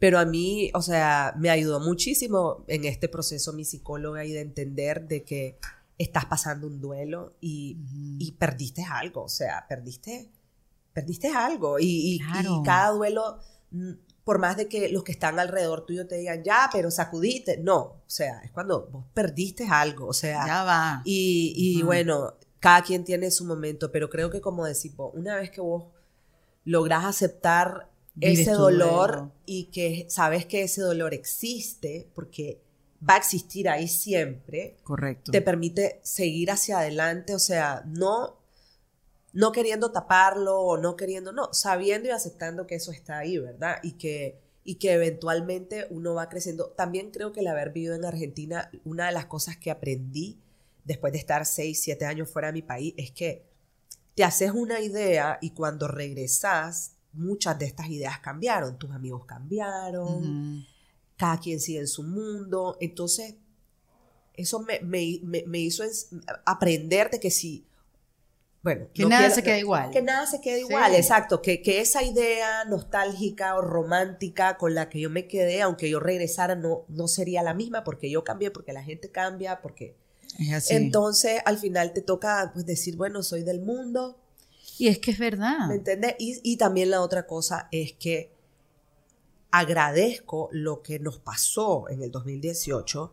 Pero 0.00 0.18
a 0.18 0.24
mí, 0.24 0.70
o 0.74 0.82
sea, 0.82 1.32
me 1.38 1.48
ayudó 1.48 1.78
muchísimo 1.78 2.64
en 2.66 2.84
este 2.84 3.08
proceso 3.08 3.52
mi 3.52 3.64
psicóloga 3.64 4.24
y 4.24 4.32
de 4.32 4.40
entender 4.40 5.06
de 5.06 5.22
que 5.22 5.58
estás 5.96 6.24
pasando 6.24 6.66
un 6.66 6.80
duelo 6.80 7.36
y, 7.40 7.76
y 8.18 8.32
perdiste 8.32 8.82
algo, 8.84 9.22
o 9.22 9.28
sea, 9.28 9.64
perdiste, 9.68 10.28
perdiste 10.92 11.28
algo 11.28 11.78
y, 11.78 11.84
y- 11.84 12.14
y 12.16 12.18
Claro. 12.20 12.62
cada 12.64 12.90
duelo, 12.92 13.38
mm, 13.70 13.92
por 14.24 14.38
más 14.38 14.56
de 14.56 14.68
que 14.68 14.88
los 14.88 15.02
que 15.02 15.12
están 15.12 15.38
alrededor 15.40 15.84
tuyo 15.84 16.06
te 16.06 16.16
digan, 16.16 16.44
ya, 16.44 16.68
pero 16.72 16.90
sacudiste, 16.90 17.58
no, 17.58 17.78
o 17.80 18.02
sea, 18.06 18.40
es 18.44 18.50
cuando 18.52 18.86
vos 18.92 19.04
perdiste 19.12 19.66
algo, 19.68 20.06
o 20.06 20.12
sea, 20.12 20.46
ya 20.46 20.62
va. 20.64 21.02
y, 21.04 21.82
bueno, 21.82 22.34
cada 22.60 22.82
quien 22.82 23.04
tiene 23.04 23.30
su 23.32 23.44
momento, 23.44 23.90
pero 23.90 24.08
creo 24.08 24.30
que 24.30 24.40
como 24.40 24.64
decís 24.64 24.94
vos, 24.94 25.12
una 25.14 25.34
vez 25.36 25.50
que 25.50 25.60
vos 25.60 25.86
lográs 26.64 27.04
aceptar 27.04 27.88
Vives 28.14 28.40
ese 28.40 28.50
dolor 28.52 29.10
duelo. 29.12 29.32
y 29.46 29.64
que 29.72 30.06
sabes 30.08 30.46
que 30.46 30.62
ese 30.62 30.82
dolor 30.82 31.14
existe, 31.14 32.08
porque 32.14 32.60
va 33.08 33.14
a 33.14 33.18
existir 33.18 33.68
ahí 33.68 33.88
siempre, 33.88 34.76
Correcto. 34.84 35.32
te 35.32 35.42
permite 35.42 35.98
seguir 36.04 36.50
hacia 36.52 36.78
adelante, 36.78 37.34
o 37.34 37.38
sea, 37.40 37.82
no, 37.86 38.36
no 39.32 39.52
queriendo 39.52 39.92
taparlo 39.92 40.60
o 40.60 40.76
no 40.78 40.96
queriendo, 40.96 41.32
no, 41.32 41.52
sabiendo 41.52 42.08
y 42.08 42.12
aceptando 42.12 42.66
que 42.66 42.74
eso 42.76 42.92
está 42.92 43.18
ahí, 43.18 43.38
¿verdad? 43.38 43.76
Y 43.82 43.92
que, 43.92 44.38
y 44.64 44.74
que 44.76 44.92
eventualmente 44.92 45.86
uno 45.90 46.14
va 46.14 46.28
creciendo. 46.28 46.66
También 46.76 47.10
creo 47.10 47.32
que 47.32 47.40
el 47.40 47.46
haber 47.46 47.70
vivido 47.70 47.94
en 47.94 48.04
Argentina, 48.04 48.70
una 48.84 49.06
de 49.06 49.12
las 49.12 49.26
cosas 49.26 49.56
que 49.56 49.70
aprendí 49.70 50.38
después 50.84 51.12
de 51.12 51.18
estar 51.18 51.46
seis, 51.46 51.80
siete 51.80 52.04
años 52.04 52.28
fuera 52.30 52.48
de 52.48 52.52
mi 52.54 52.62
país, 52.62 52.94
es 52.96 53.10
que 53.10 53.44
te 54.14 54.24
haces 54.24 54.50
una 54.52 54.80
idea 54.80 55.38
y 55.40 55.50
cuando 55.50 55.88
regresas, 55.88 56.92
muchas 57.14 57.58
de 57.58 57.66
estas 57.66 57.88
ideas 57.88 58.18
cambiaron, 58.20 58.78
tus 58.78 58.90
amigos 58.90 59.24
cambiaron, 59.24 60.58
Ujú. 60.58 60.64
cada 61.16 61.38
quien 61.40 61.60
sigue 61.60 61.78
en 61.80 61.88
su 61.88 62.02
mundo. 62.02 62.76
Entonces, 62.80 63.36
eso 64.34 64.60
me, 64.60 64.80
me- 64.80 65.20
me- 65.22 65.44
me 65.46 65.58
hizo 65.58 65.84
aprender 66.44 67.10
de 67.10 67.20
que 67.20 67.30
si, 67.30 67.64
bueno, 68.62 68.86
Que 68.94 69.02
no 69.02 69.08
nada 69.08 69.22
quiero- 69.22 69.34
se 69.34 69.42
queda 69.42 69.58
igual. 69.58 69.90
Que 69.90 70.02
nada 70.02 70.26
se 70.26 70.40
quede 70.40 70.58
Sí. 70.60 70.66
igual, 70.68 70.94
exacto. 70.94 71.42
Que, 71.42 71.62
que 71.62 71.80
esa 71.80 72.02
idea 72.02 72.64
nostálgica 72.66 73.56
o 73.56 73.60
romántica 73.62 74.56
con 74.56 74.74
la 74.74 74.88
que 74.88 75.00
yo 75.00 75.10
me 75.10 75.26
quedé, 75.26 75.62
aunque 75.62 75.90
yo 75.90 75.98
regresara, 76.00 76.54
no, 76.54 76.84
no 76.88 77.08
sería 77.08 77.42
la 77.42 77.54
misma 77.54 77.82
porque 77.84 78.08
yo 78.10 78.22
cambié, 78.24 78.50
porque 78.50 78.72
la 78.72 78.82
gente 78.84 79.10
cambia, 79.10 79.60
porque... 79.60 79.96
Es 80.38 80.52
así. 80.52 80.74
Entonces, 80.74 81.40
al 81.44 81.58
final 81.58 81.92
te 81.92 82.00
toca 82.00 82.52
pues, 82.54 82.64
decir, 82.64 82.96
bueno, 82.96 83.22
soy 83.22 83.42
del 83.42 83.60
mundo, 83.60 84.18
y 84.78 84.88
es 84.88 84.98
que 84.98 85.10
es 85.10 85.18
verdad. 85.18 85.68
¿Me 85.68 85.74
entiendes? 85.74 86.14
Y, 86.18 86.40
y 86.42 86.56
también 86.56 86.90
la 86.90 87.02
otra 87.02 87.26
cosa 87.26 87.68
es 87.70 87.92
que 87.92 88.32
agradezco 89.50 90.48
lo 90.52 90.82
que 90.82 90.98
nos 90.98 91.18
pasó 91.18 91.88
en 91.90 92.02
el 92.02 92.10
2018, 92.10 93.12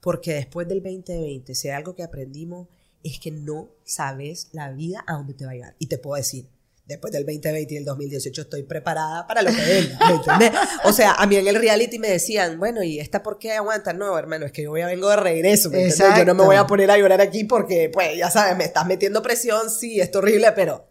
porque 0.00 0.34
después 0.34 0.68
del 0.68 0.82
2020, 0.82 1.54
si 1.54 1.68
hay 1.68 1.74
algo 1.74 1.94
que 1.94 2.02
aprendimos, 2.02 2.68
es 3.02 3.18
que 3.20 3.30
no 3.30 3.70
sabes 3.84 4.48
la 4.52 4.70
vida 4.70 5.04
a 5.06 5.14
dónde 5.14 5.34
te 5.34 5.44
va 5.44 5.52
a 5.52 5.54
llegar. 5.54 5.76
Y 5.78 5.86
te 5.86 5.98
puedo 5.98 6.16
decir, 6.16 6.48
después 6.88 7.12
del 7.12 7.24
2020 7.26 7.74
y 7.74 7.76
el 7.76 7.84
2018 7.84 8.42
estoy 8.42 8.62
preparada 8.62 9.26
para 9.26 9.42
lo 9.42 9.50
que 9.50 9.62
venga, 9.62 10.38
¿me? 10.38 10.50
O 10.84 10.92
sea, 10.92 11.12
a 11.12 11.26
mí 11.26 11.36
en 11.36 11.46
el 11.46 11.56
reality 11.56 11.98
me 11.98 12.08
decían, 12.08 12.58
bueno, 12.58 12.82
¿y 12.82 12.98
esta 12.98 13.22
por 13.22 13.38
qué 13.38 13.52
aguanta? 13.52 13.92
No, 13.92 14.18
hermano, 14.18 14.46
es 14.46 14.52
que 14.52 14.62
yo 14.62 14.76
ya 14.76 14.86
vengo 14.86 15.10
de 15.10 15.16
regreso, 15.16 15.70
¿me? 15.70 15.90
Yo 15.90 16.24
no 16.24 16.34
me 16.34 16.44
voy 16.44 16.56
a 16.56 16.66
poner 16.66 16.90
a 16.90 16.96
llorar 16.96 17.20
aquí 17.20 17.44
porque, 17.44 17.90
pues, 17.92 18.16
ya 18.16 18.30
sabes, 18.30 18.56
me 18.56 18.64
estás 18.64 18.86
metiendo 18.86 19.22
presión, 19.22 19.70
sí, 19.70 20.00
esto 20.00 20.20
horrible, 20.20 20.52
pero 20.52 20.87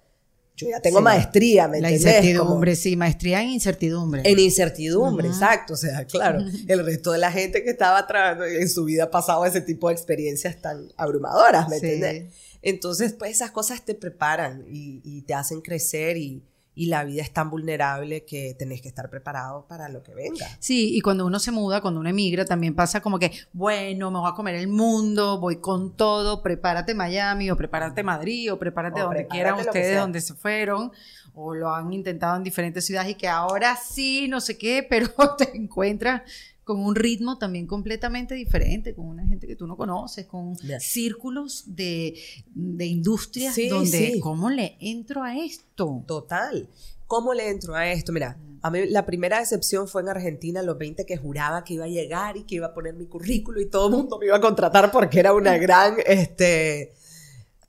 yo 0.57 0.67
ya 0.69 0.81
tengo 0.81 0.97
Sí. 0.97 1.03
maestría, 1.03 1.67
¿me 1.69 1.79
La 1.79 1.89
entiendes? 1.89 2.17
incertidumbre, 2.25 2.75
sí, 2.75 2.95
maestría 2.97 3.41
en 3.43 3.49
incertidumbre. 3.51 4.21
En 4.25 4.37
incertidumbre, 4.39 5.27
exacto. 5.29 5.73
O 5.73 5.77
sea, 5.77 6.03
claro, 6.05 6.39
el 6.67 6.85
resto 6.85 7.11
de 7.13 7.19
la 7.19 7.31
gente 7.31 7.63
que 7.63 7.69
estaba 7.69 8.05
trabajando 8.07 8.43
en 8.45 8.67
su 8.69 8.83
vida 8.83 9.03
ha 9.05 9.11
pasado 9.11 9.45
ese 9.45 9.61
tipo 9.61 9.87
de 9.87 9.93
experiencias 9.93 10.59
tan 10.61 10.91
abrumadoras, 10.97 11.69
¿me 11.69 11.79
Sí. 11.79 11.85
entiendes? 11.85 12.33
Entonces, 12.61 13.13
pues 13.13 13.31
esas 13.31 13.51
cosas 13.51 13.85
te 13.85 13.93
preparan 13.95 14.65
y, 14.69 14.99
y 15.05 15.21
te 15.21 15.33
hacen 15.35 15.61
crecer 15.61 16.17
y, 16.17 16.43
y 16.77 16.85
la 16.85 17.03
vida 17.03 17.23
es 17.23 17.33
tan 17.33 17.49
vulnerable 17.49 18.23
que 18.23 18.53
tenés 18.53 18.83
que 18.83 18.87
estar 18.87 19.09
preparado 19.09 19.65
para 19.67 19.89
lo 19.89 20.03
que 20.03 20.13
venga. 20.13 20.45
Sí, 20.59 20.95
y 20.95 21.01
cuando 21.01 21.25
uno 21.25 21.39
se 21.39 21.51
muda, 21.51 21.81
cuando 21.81 21.99
uno 21.99 22.07
emigra, 22.07 22.45
también 22.45 22.75
pasa 22.75 23.01
como 23.01 23.17
que, 23.17 23.31
bueno, 23.51 24.11
me 24.11 24.19
voy 24.19 24.29
a 24.29 24.35
comer 24.35 24.53
el 24.53 24.67
mundo, 24.67 25.39
voy 25.39 25.57
con 25.57 25.95
todo, 25.97 26.43
prepárate 26.43 26.93
Miami, 26.93 27.49
o 27.49 27.57
prepárate 27.57 28.03
Madrid, 28.03 28.53
o 28.53 28.59
prepárate 28.59 29.01
O 29.01 29.05
donde 29.05 29.21
prepárate 29.21 29.35
quieran 29.35 29.55
que 29.55 29.61
ustedes, 29.61 29.99
donde 29.99 30.21
se 30.21 30.35
fueron, 30.35 30.91
o 31.33 31.55
lo 31.55 31.73
han 31.73 31.91
intentado 31.91 32.37
en 32.37 32.43
diferentes 32.43 32.85
ciudades 32.85 33.09
y 33.09 33.15
que 33.15 33.27
ahora 33.27 33.75
sí, 33.75 34.27
no 34.27 34.39
sé 34.39 34.55
qué, 34.55 34.85
pero 34.87 35.09
te 35.35 35.57
encuentras 35.57 36.21
con 36.67 36.83
un 36.83 36.95
ritmo 36.95 37.37
también 37.37 37.65
completamente 37.65 38.35
diferente, 38.35 38.93
con 38.93 39.07
una 39.07 39.25
gente 39.25 39.47
que 39.47 39.55
tú 39.55 39.65
no 39.65 39.77
conoces, 39.77 40.25
con 40.25 40.53
círculos 40.79 41.63
de, 41.65 42.13
de 42.53 42.85
industrias 42.85 43.55
Sí, 43.55 43.69
donde, 43.69 44.11
sí. 44.11 44.19
¿cómo 44.19 44.49
le 44.49 44.75
entro 44.81 45.23
a 45.23 45.37
esto? 45.37 46.03
Total. 46.05 46.67
¿Cómo 47.07 47.33
le 47.33 47.49
entro 47.49 47.73
a 47.73 47.89
esto? 47.89 48.11
Mira, 48.11 48.37
a 48.61 48.69
mí 48.69 48.85
la 48.89 49.05
primera 49.05 49.39
decepción 49.39 49.87
fue 49.87 50.01
en 50.01 50.09
Argentina 50.09 50.59
a 50.59 50.63
los 50.63 50.77
20 50.77 51.05
que 51.05 51.15
juraba 51.15 51.63
que 51.63 51.75
iba 51.75 51.85
a 51.85 51.87
llegar 51.87 52.35
y 52.35 52.43
que 52.43 52.55
iba 52.55 52.67
a 52.67 52.73
poner 52.73 52.95
mi 52.95 53.05
currículo 53.05 53.61
y 53.61 53.67
todo 53.67 53.87
el 53.87 53.95
mundo 53.95 54.19
me 54.19 54.25
iba 54.25 54.35
a 54.35 54.41
contratar 54.41 54.91
porque 54.91 55.21
era 55.21 55.33
una 55.33 55.57
gran 55.57 55.95
este 56.05 56.91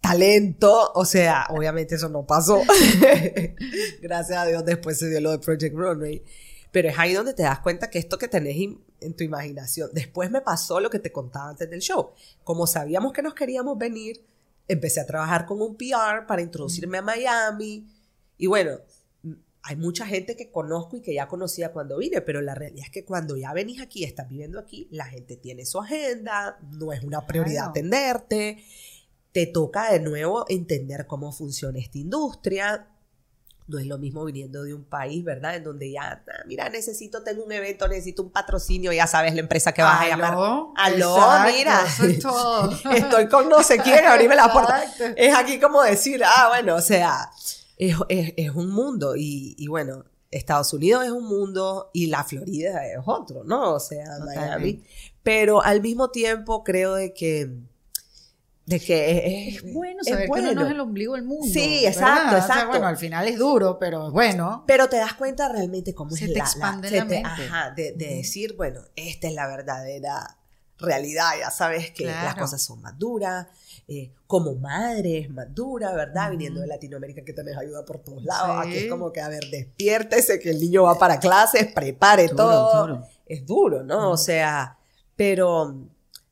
talento, 0.00 0.90
o 0.94 1.04
sea, 1.04 1.46
obviamente 1.50 1.94
eso 1.94 2.08
no 2.08 2.26
pasó. 2.26 2.62
Gracias 4.02 4.38
a 4.38 4.44
Dios 4.46 4.64
después 4.64 4.98
se 4.98 5.08
dio 5.08 5.20
lo 5.20 5.30
de 5.30 5.38
Project 5.38 5.74
Runway. 5.74 6.24
Pero 6.72 6.88
es 6.88 6.98
ahí 6.98 7.14
donde 7.14 7.34
te 7.34 7.42
das 7.42 7.60
cuenta 7.60 7.90
que 7.90 7.98
esto 7.98 8.18
que 8.18 8.28
tenés 8.28 8.56
en 9.00 9.14
tu 9.14 9.24
imaginación. 9.24 9.90
Después 9.92 10.30
me 10.30 10.40
pasó 10.40 10.80
lo 10.80 10.90
que 10.90 10.98
te 10.98 11.12
contaba 11.12 11.50
antes 11.50 11.68
del 11.70 11.80
show. 11.80 12.10
Como 12.44 12.66
sabíamos 12.66 13.12
que 13.12 13.22
nos 13.22 13.34
queríamos 13.34 13.78
venir, 13.78 14.24
empecé 14.66 15.00
a 15.00 15.06
trabajar 15.06 15.46
con 15.46 15.62
un 15.62 15.76
PR 15.76 16.26
para 16.26 16.42
introducirme 16.42 16.98
a 16.98 17.02
Miami. 17.02 17.88
Y 18.36 18.46
bueno, 18.46 18.78
hay 19.62 19.76
mucha 19.76 20.06
gente 20.06 20.36
que 20.36 20.50
conozco 20.50 20.96
y 20.96 21.00
que 21.02 21.14
ya 21.14 21.26
conocía 21.26 21.72
cuando 21.72 21.98
vine, 21.98 22.20
pero 22.20 22.40
la 22.40 22.54
realidad 22.54 22.86
es 22.86 22.90
que 22.90 23.04
cuando 23.04 23.36
ya 23.36 23.52
venís 23.52 23.80
aquí, 23.80 24.04
estás 24.04 24.28
viviendo 24.28 24.58
aquí, 24.58 24.88
la 24.90 25.04
gente 25.06 25.36
tiene 25.36 25.66
su 25.66 25.78
agenda, 25.78 26.58
no 26.72 26.92
es 26.92 27.02
una 27.02 27.26
prioridad 27.26 27.54
Claro. 27.56 27.70
atenderte, 27.70 28.62
te 29.32 29.46
toca 29.46 29.92
de 29.92 30.00
nuevo 30.00 30.44
entender 30.48 31.06
cómo 31.06 31.32
funciona 31.32 31.78
esta 31.78 31.98
industria. 31.98 32.88
No 33.68 33.78
es 33.78 33.86
lo 33.86 33.98
mismo 33.98 34.24
viniendo 34.24 34.62
de 34.64 34.72
un 34.74 34.84
país, 34.84 35.22
¿verdad? 35.24 35.54
En 35.54 35.62
donde 35.64 35.90
ya, 35.92 36.22
ah, 36.26 36.42
mira, 36.46 36.68
necesito, 36.70 37.22
tengo 37.22 37.44
un 37.44 37.52
evento, 37.52 37.86
necesito 37.86 38.22
un 38.22 38.30
patrocinio, 38.30 38.92
ya 38.92 39.06
sabes 39.06 39.34
la 39.34 39.40
empresa 39.40 39.72
que 39.72 39.82
vas 39.82 40.00
a 40.00 40.08
llamar. 40.08 40.32
Aló, 40.76 41.16
exacto, 41.16 41.52
mira. 41.56 41.82
eso 41.86 42.04
es 42.04 42.18
todo. 42.20 42.70
Estoy 42.92 43.28
con 43.28 43.48
no 43.48 43.62
sé 43.62 43.78
quién, 43.78 44.06
abrime 44.06 44.34
la 44.36 44.50
puerta. 44.52 44.82
Es 45.16 45.34
aquí 45.36 45.60
como 45.60 45.82
decir, 45.82 46.22
ah, 46.24 46.46
bueno, 46.48 46.76
o 46.76 46.80
sea, 46.80 47.30
es, 47.76 47.94
es- 48.08 48.32
es 48.36 48.50
un 48.50 48.70
mundo 48.70 49.14
y, 49.16 49.54
y 49.58 49.68
bueno, 49.68 50.04
Estados 50.30 50.72
Unidos 50.72 51.04
es 51.04 51.10
un 51.10 51.24
mundo 51.24 51.90
y 51.92 52.06
la 52.08 52.24
Florida 52.24 52.86
es 52.86 52.98
otro, 53.04 53.44
¿no? 53.44 53.74
O 53.74 53.80
sea. 53.80 54.04
Miami. 54.24 54.82
Pero 55.22 55.62
al 55.62 55.80
mismo 55.82 56.10
tiempo 56.10 56.64
creo 56.64 56.94
de 56.94 57.12
que, 57.12 57.50
de 58.68 58.80
que 58.80 59.48
es, 59.48 59.64
Es 59.64 59.72
bueno 59.72 60.04
saber 60.04 60.26
que 60.26 60.40
uno 60.40 60.52
no 60.52 60.66
es 60.66 60.72
el 60.72 60.80
ombligo 60.80 61.14
del 61.14 61.24
mundo. 61.24 61.46
Sí, 61.50 61.84
¿verdad? 61.84 61.88
exacto, 61.92 62.26
O 62.26 62.30
sea, 62.30 62.38
exacto. 62.40 62.68
bueno, 62.68 62.86
al 62.86 62.96
final 62.98 63.26
es 63.28 63.38
duro, 63.38 63.78
pero 63.78 64.10
bueno. 64.10 64.64
Pero 64.66 64.88
te 64.88 64.98
das 64.98 65.14
cuenta 65.14 65.48
realmente 65.48 65.94
cómo 65.94 66.10
Se 66.10 66.26
es 66.26 66.32
te 66.32 66.38
la, 66.38 66.44
expande 66.44 66.88
se 66.90 66.96
la 66.96 67.02
te- 67.06 67.08
mente. 67.08 67.28
ajá, 67.28 67.70
de, 67.70 67.92
de 67.92 68.16
decir, 68.16 68.54
bueno, 68.56 68.80
esta 68.94 69.26
es 69.28 69.32
la 69.34 69.46
verdadera 69.46 70.36
realidad, 70.80 71.30
ya 71.40 71.50
sabes 71.50 71.90
que 71.90 72.04
las 72.04 72.36
cosas 72.36 72.62
son 72.62 72.80
más 72.82 72.96
duras, 72.98 73.46
eh, 73.88 74.12
como 74.28 74.54
madre 74.54 75.18
es 75.18 75.30
más 75.30 75.52
dura, 75.52 75.92
¿verdad? 75.92 76.30
Viniendo 76.30 76.60
de 76.60 76.66
Latinoamérica 76.68 77.24
que 77.24 77.32
tenés 77.32 77.56
ayuda 77.56 77.84
por 77.84 77.98
todos 78.00 78.22
lados, 78.22 78.64
Sí. 78.64 78.68
aquí 78.68 78.78
es 78.84 78.90
como 78.90 79.10
que, 79.10 79.20
a 79.20 79.28
ver, 79.28 79.44
despiértese, 79.50 80.38
que 80.38 80.50
el 80.50 80.60
niño 80.60 80.84
va 80.84 80.96
para 80.98 81.18
clases, 81.18 81.66
prepare 81.72 82.24
Duro, 82.28 82.36
todo. 82.36 82.80
duro. 82.86 83.06
Es 83.26 83.44
duro, 83.44 83.82
¿no? 83.82 84.10
O 84.10 84.16
sea, 84.16 84.78
pero 85.16 85.74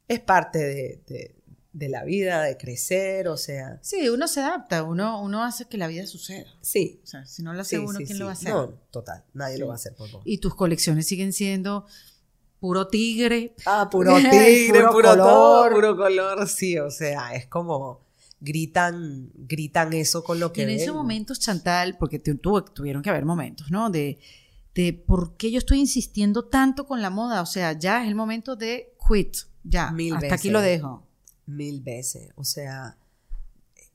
es 0.07 0.21
parte 0.21 0.59
de, 0.59 1.03
de- 1.09 1.36
de 1.79 1.89
la 1.91 2.05
vida, 2.05 2.43
de 2.43 2.57
crecer, 2.57 3.29
o 3.29 3.37
sea, 3.37 3.79
Sí, 3.83 4.09
uno 4.09 4.27
se 4.29 4.41
adapta, 4.41 4.83
uno, 4.83 5.21
uno 5.23 5.45
hace 5.45 5.67
que 5.67 5.77
la 5.77 5.89
vida 5.89 6.07
suceda. 6.07 6.47
sí. 6.63 7.01
O 7.05 7.07
sea, 7.07 7.27
si 7.27 7.43
no 7.43 7.53
lo 7.53 7.61
hace 7.61 7.77
Sí, 7.77 7.83
uno, 7.83 7.99
sí, 7.99 8.05
¿quién 8.07 8.17
sí. 8.17 8.19
lo 8.19 8.25
va 8.25 8.31
a 8.31 8.35
hacer? 8.35 8.53
No, 8.55 8.69
total, 8.91 9.25
nadie 9.35 9.59
lo 9.59 9.67
va 9.67 9.75
a 9.75 9.77
hacer 9.77 9.95
por 9.95 10.11
vos. 10.11 10.23
Y 10.25 10.39
tus 10.39 10.55
colecciones 10.55 11.07
siguen 11.07 11.33
siendo 11.35 11.85
puro 12.61 12.89
tigre. 12.89 13.55
Ah, 13.67 13.89
puro 13.93 14.17
tigre, 14.17 14.81
Puro 14.81 14.91
puro, 14.91 15.09
color. 15.11 15.17
todo, 15.27 15.71
puro 15.71 15.97
color, 15.97 16.49
sí, 16.49 16.79
o 16.79 16.91
sea, 16.91 17.35
es 17.35 17.47
como 17.47 18.01
gritan, 18.41 19.31
gritan 19.35 19.93
eso 19.93 20.25
con 20.25 20.41
lo 20.41 20.47
Y 20.47 20.53
que 20.53 20.63
en 20.63 20.71
esos 20.71 20.95
momentos, 20.95 21.41
Chantal, 21.41 21.97
porque 21.99 22.19
tu- 22.19 22.37
tuvo- 22.37 22.65
tuvieron 22.65 23.03
que 23.03 23.11
haber 23.11 23.25
momentos, 23.27 23.71
¿no? 23.71 23.91
De, 23.91 24.19
de 24.75 24.93
por 24.93 25.37
qué 25.37 25.51
yo 25.51 25.59
estoy 25.59 25.79
insistiendo 25.81 26.45
tanto 26.47 26.87
con 26.87 27.03
la 27.03 27.11
moda. 27.11 27.43
O 27.43 27.47
sea, 27.47 27.73
ya 27.73 28.03
es 28.03 28.09
el 28.09 28.15
momento 28.15 28.57
de 28.57 28.95
quit. 29.09 29.37
Ya, 29.65 29.91
Mil 29.91 30.15
hasta 30.15 30.27
veces. 30.27 30.39
aquí 30.39 30.51
lo 30.51 30.61
dejo. 30.61 31.03
Mil 31.47 31.81
veces, 31.81 32.31
o 32.35 32.45
sea, 32.45 32.97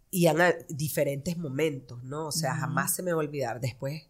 y 0.10 0.28
en 0.28 0.42
a- 0.42 0.56
diferentes 0.70 1.38
momentos, 1.38 2.04
¿no? 2.04 2.28
O 2.28 2.32
sea, 2.32 2.56
jamás 2.56 2.96
se 2.96 3.04
me 3.04 3.12
va 3.12 3.22
a 3.22 3.26
olvidar. 3.26 3.60
Después, 3.62 4.04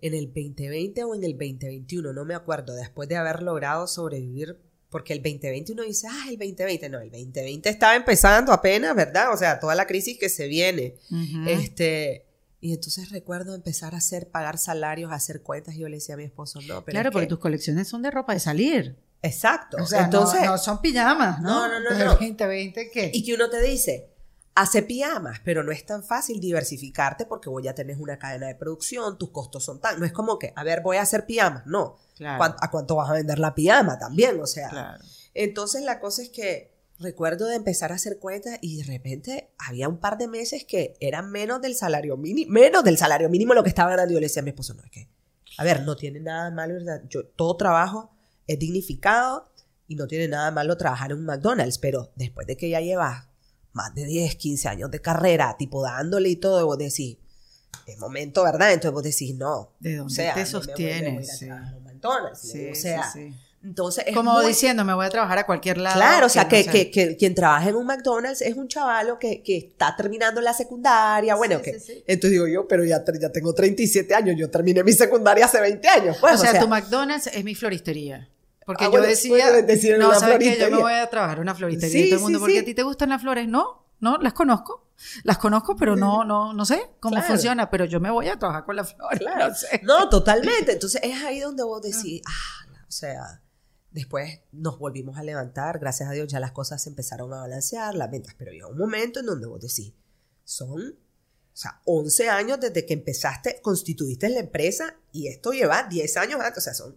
en 0.00 0.14
el 0.14 0.26
2020 0.26 1.04
o 1.04 1.14
en 1.14 1.24
el 1.24 1.32
2021, 1.32 2.12
no 2.12 2.24
me 2.24 2.34
acuerdo, 2.34 2.74
después 2.74 3.08
de 3.08 3.16
haber 3.16 3.42
logrado 3.42 3.86
sobrevivir, 3.86 4.58
porque 4.90 5.12
el 5.12 5.22
2020 5.22 5.72
uno 5.72 5.82
dice, 5.82 6.06
ah, 6.10 6.26
el 6.28 6.36
2020, 6.38 6.88
no, 6.88 7.00
el 7.00 7.10
2020 7.10 7.68
estaba 7.68 7.96
empezando 7.96 8.52
apenas, 8.52 8.94
¿verdad? 8.94 9.32
O 9.32 9.36
sea, 9.36 9.58
toda 9.58 9.74
la 9.74 9.86
crisis 9.86 10.18
que 10.18 10.28
se 10.28 10.46
viene. 10.46 10.94
Ujú. 11.10 11.48
Este, 11.48 12.24
y 12.60 12.72
entonces 12.72 13.10
recuerdo 13.10 13.54
empezar 13.54 13.94
a 13.94 13.98
hacer, 13.98 14.28
pagar 14.30 14.58
salarios, 14.58 15.10
a 15.10 15.14
hacer 15.16 15.42
cuentas, 15.42 15.74
y 15.74 15.78
yo 15.78 15.88
le 15.88 15.96
decía 15.96 16.14
a 16.14 16.18
mi 16.18 16.24
esposo, 16.24 16.60
no, 16.62 16.84
pero 16.84 16.94
claro, 16.94 17.10
porque 17.10 17.26
que- 17.26 17.30
tus 17.30 17.38
colecciones 17.38 17.88
son 17.88 18.02
de 18.02 18.10
ropa 18.10 18.34
de 18.34 18.40
salir. 18.40 18.96
Exacto. 19.26 19.76
O 19.80 19.86
sea, 19.86 20.04
entonces, 20.04 20.40
no, 20.42 20.52
no 20.52 20.58
son 20.58 20.80
pijamas, 20.80 21.40
¿no? 21.40 21.68
No, 21.68 21.80
no, 21.80 21.90
no, 21.90 21.98
no. 21.98 22.04
2020, 22.12 22.90
¿qué? 22.90 23.10
y 23.12 23.24
que 23.24 23.34
uno 23.34 23.48
te 23.50 23.60
dice, 23.60 24.10
hace 24.54 24.82
pijamas, 24.82 25.40
pero 25.44 25.62
no 25.62 25.70
es 25.72 25.84
tan 25.84 26.02
fácil 26.02 26.40
diversificarte 26.40 27.26
porque 27.26 27.50
vos 27.50 27.62
ya 27.62 27.74
tenés 27.74 27.98
una 27.98 28.18
cadena 28.18 28.46
de 28.46 28.54
producción, 28.54 29.18
tus 29.18 29.30
costos 29.30 29.64
son 29.64 29.80
tan, 29.80 30.00
no 30.00 30.06
es 30.06 30.12
como 30.12 30.38
que, 30.38 30.52
a 30.56 30.64
ver, 30.64 30.80
voy 30.82 30.96
a 30.96 31.02
hacer 31.02 31.26
pijamas, 31.26 31.66
no. 31.66 31.96
Claro, 32.16 32.38
¿Cuán- 32.38 32.56
¿A 32.60 32.70
cuánto 32.70 32.96
vas 32.96 33.10
a 33.10 33.12
vender 33.12 33.38
la 33.38 33.54
pijama 33.54 33.98
también? 33.98 34.40
O 34.40 34.46
sea, 34.46 34.70
claro. 34.70 35.04
entonces 35.34 35.82
la 35.82 36.00
cosa 36.00 36.22
es 36.22 36.30
que 36.30 36.74
recuerdo 36.98 37.46
de 37.46 37.56
empezar 37.56 37.92
a 37.92 37.96
hacer 37.96 38.18
cuentas 38.18 38.56
y 38.62 38.78
de 38.78 38.84
repente 38.84 39.50
había 39.58 39.86
un 39.86 39.98
par 39.98 40.16
de 40.16 40.28
meses 40.28 40.64
que 40.64 40.96
eran 41.00 41.30
menos 41.30 41.60
del 41.60 41.74
salario 41.74 42.16
mínimo, 42.16 42.50
menos 42.50 42.82
del 42.84 42.96
salario 42.96 43.28
mínimo 43.28 43.52
lo 43.52 43.62
que 43.62 43.68
estaba 43.68 43.90
ganando. 43.90 44.14
Yo 44.14 44.20
le 44.20 44.26
decía 44.28 44.40
a 44.40 44.44
mi 44.44 44.50
esposo, 44.50 44.72
no, 44.72 44.82
es 44.82 44.90
que, 44.90 45.06
a 45.58 45.64
ver, 45.64 45.82
no 45.82 45.94
tiene 45.96 46.20
nada 46.20 46.50
malo, 46.50 46.72
¿verdad? 46.72 47.02
Yo, 47.10 47.26
todo 47.26 47.54
trabajo 47.58 48.15
es 48.46 48.58
dignificado 48.58 49.50
y 49.88 49.94
no 49.94 50.06
tiene 50.06 50.28
nada 50.28 50.50
malo 50.50 50.76
trabajar 50.76 51.12
en 51.12 51.18
un 51.18 51.24
McDonald's, 51.26 51.78
pero 51.78 52.10
después 52.16 52.46
de 52.46 52.56
que 52.56 52.68
ya 52.70 52.80
llevas 52.80 53.24
más 53.72 53.94
de 53.94 54.04
10, 54.04 54.36
15 54.36 54.68
años 54.68 54.90
de 54.90 55.00
carrera, 55.00 55.54
tipo 55.58 55.82
dándole 55.82 56.28
y 56.30 56.36
todo, 56.36 56.64
vos 56.66 56.78
decís, 56.78 57.18
es 57.86 57.98
momento, 57.98 58.42
¿verdad? 58.42 58.72
Entonces 58.72 58.92
vos 58.92 59.02
decís, 59.02 59.34
no. 59.36 59.74
¿De 59.80 59.96
dónde 59.96 60.12
o 60.12 60.14
sea, 60.14 60.34
te 60.34 60.40
no 60.40 60.46
sostienes? 60.46 61.30
o 61.30 62.74
sea, 62.74 63.12
entonces 63.62 64.04
es 64.06 64.14
Como 64.14 64.32
muy- 64.32 64.46
diciendo, 64.46 64.84
me 64.84 64.94
voy 64.94 65.06
a 65.06 65.10
trabajar 65.10 65.38
a 65.38 65.46
cualquier 65.46 65.78
lado. 65.78 65.96
Claro, 65.96 66.26
o 66.26 66.28
sea, 66.28 66.44
no 66.44 66.48
que, 66.48 66.62
sé. 66.64 66.70
que, 66.70 66.90
que 66.90 67.16
quien 67.16 67.34
trabaja 67.34 67.68
en 67.68 67.74
un 67.76 67.84
McDonald's 67.86 68.40
es 68.42 68.54
un 68.56 68.68
chavalo 68.68 69.18
que, 69.18 69.42
que 69.42 69.56
está 69.56 69.94
terminando 69.96 70.40
la 70.40 70.52
secundaria, 70.54 71.34
bueno, 71.34 71.56
Sí, 71.58 71.62
que, 71.64 71.80
sí, 71.80 71.92
sí. 71.94 72.04
entonces 72.06 72.30
digo 72.32 72.46
yo, 72.46 72.68
pero 72.68 72.84
ya, 72.84 73.04
ya 73.20 73.30
tengo 73.32 73.52
37 73.54 74.14
años, 74.14 74.36
yo 74.38 74.48
terminé 74.50 74.84
mi 74.84 74.92
secundaria 74.92 75.46
hace 75.46 75.60
20 75.60 75.88
años, 75.88 76.16
pues, 76.20 76.34
o 76.34 76.38
sea, 76.38 76.60
tu 76.60 76.68
McDonald's 76.68 77.26
es 77.26 77.44
mi 77.44 77.54
floristería. 77.54 78.28
Porque 78.66 78.84
Ah, 78.84 78.88
yo 78.88 78.90
bueno, 78.90 79.06
decía, 79.06 79.96
no, 79.96 80.08
una 80.08 80.18
¿sabes 80.18 80.38
qué? 80.40 80.58
Yo 80.60 80.70
me 80.70 80.76
voy 80.82 80.92
a 80.92 81.08
trabajar 81.08 81.40
una 81.40 81.54
floristería. 81.54 82.02
Sí, 82.02 82.06
y 82.08 82.10
todo 82.10 82.16
el 82.18 82.22
mundo, 82.24 82.38
sí, 82.38 82.40
¿por 82.40 82.48
qué 82.48 82.54
sí. 82.56 82.60
a 82.60 82.64
ti 82.64 82.74
te 82.74 82.82
gustan 82.82 83.08
las 83.08 83.22
flores? 83.22 83.48
No, 83.48 83.86
no, 84.00 84.18
las 84.18 84.32
conozco. 84.34 84.90
Las 85.24 85.38
conozco, 85.38 85.76
pero 85.76 85.94
no, 85.94 86.24
no, 86.24 86.52
no 86.52 86.64
sé 86.66 86.90
cómo 87.00 87.14
Claro. 87.14 87.28
funciona, 87.28 87.70
pero 87.70 87.84
yo 87.84 88.00
me 88.00 88.10
voy 88.10 88.28
a 88.28 88.38
trabajar 88.38 88.64
con 88.64 88.76
las 88.76 88.92
flores. 88.94 89.20
Claro. 89.20 89.48
No 89.48 89.54
sé. 89.54 89.80
No, 89.84 90.08
totalmente. 90.08 90.72
Entonces 90.72 91.00
es 91.04 91.22
ahí 91.22 91.40
donde 91.40 91.62
vos 91.62 91.80
decís, 91.82 92.22
ah, 92.26 92.66
o 92.88 92.90
sea, 92.90 93.42
después 93.92 94.40
nos 94.52 94.78
volvimos 94.78 95.16
a 95.18 95.22
levantar, 95.22 95.78
gracias 95.78 96.08
a 96.08 96.12
Dios 96.12 96.28
ya 96.28 96.40
las 96.40 96.52
cosas 96.52 96.82
se 96.82 96.88
empezaron 96.88 97.32
a 97.34 97.42
balancear, 97.42 97.94
las 97.94 98.10
ventas, 98.10 98.34
pero 98.38 98.52
llega 98.52 98.66
un 98.68 98.78
momento 98.78 99.20
en 99.20 99.26
donde 99.26 99.46
vos 99.46 99.60
decís, 99.60 99.94
son, 100.44 100.80
o 100.82 101.56
sea, 101.56 101.80
11 101.84 102.28
años 102.30 102.58
desde 102.60 102.84
que 102.84 102.94
empezaste, 102.94 103.60
constituiste 103.62 104.28
la 104.28 104.40
empresa 104.40 104.96
y 105.12 105.28
esto 105.28 105.52
lleva 105.52 105.84
10 105.84 106.16
años 106.16 106.40
antes, 106.40 106.58
o 106.58 106.60
sea, 106.62 106.74
son, 106.74 106.96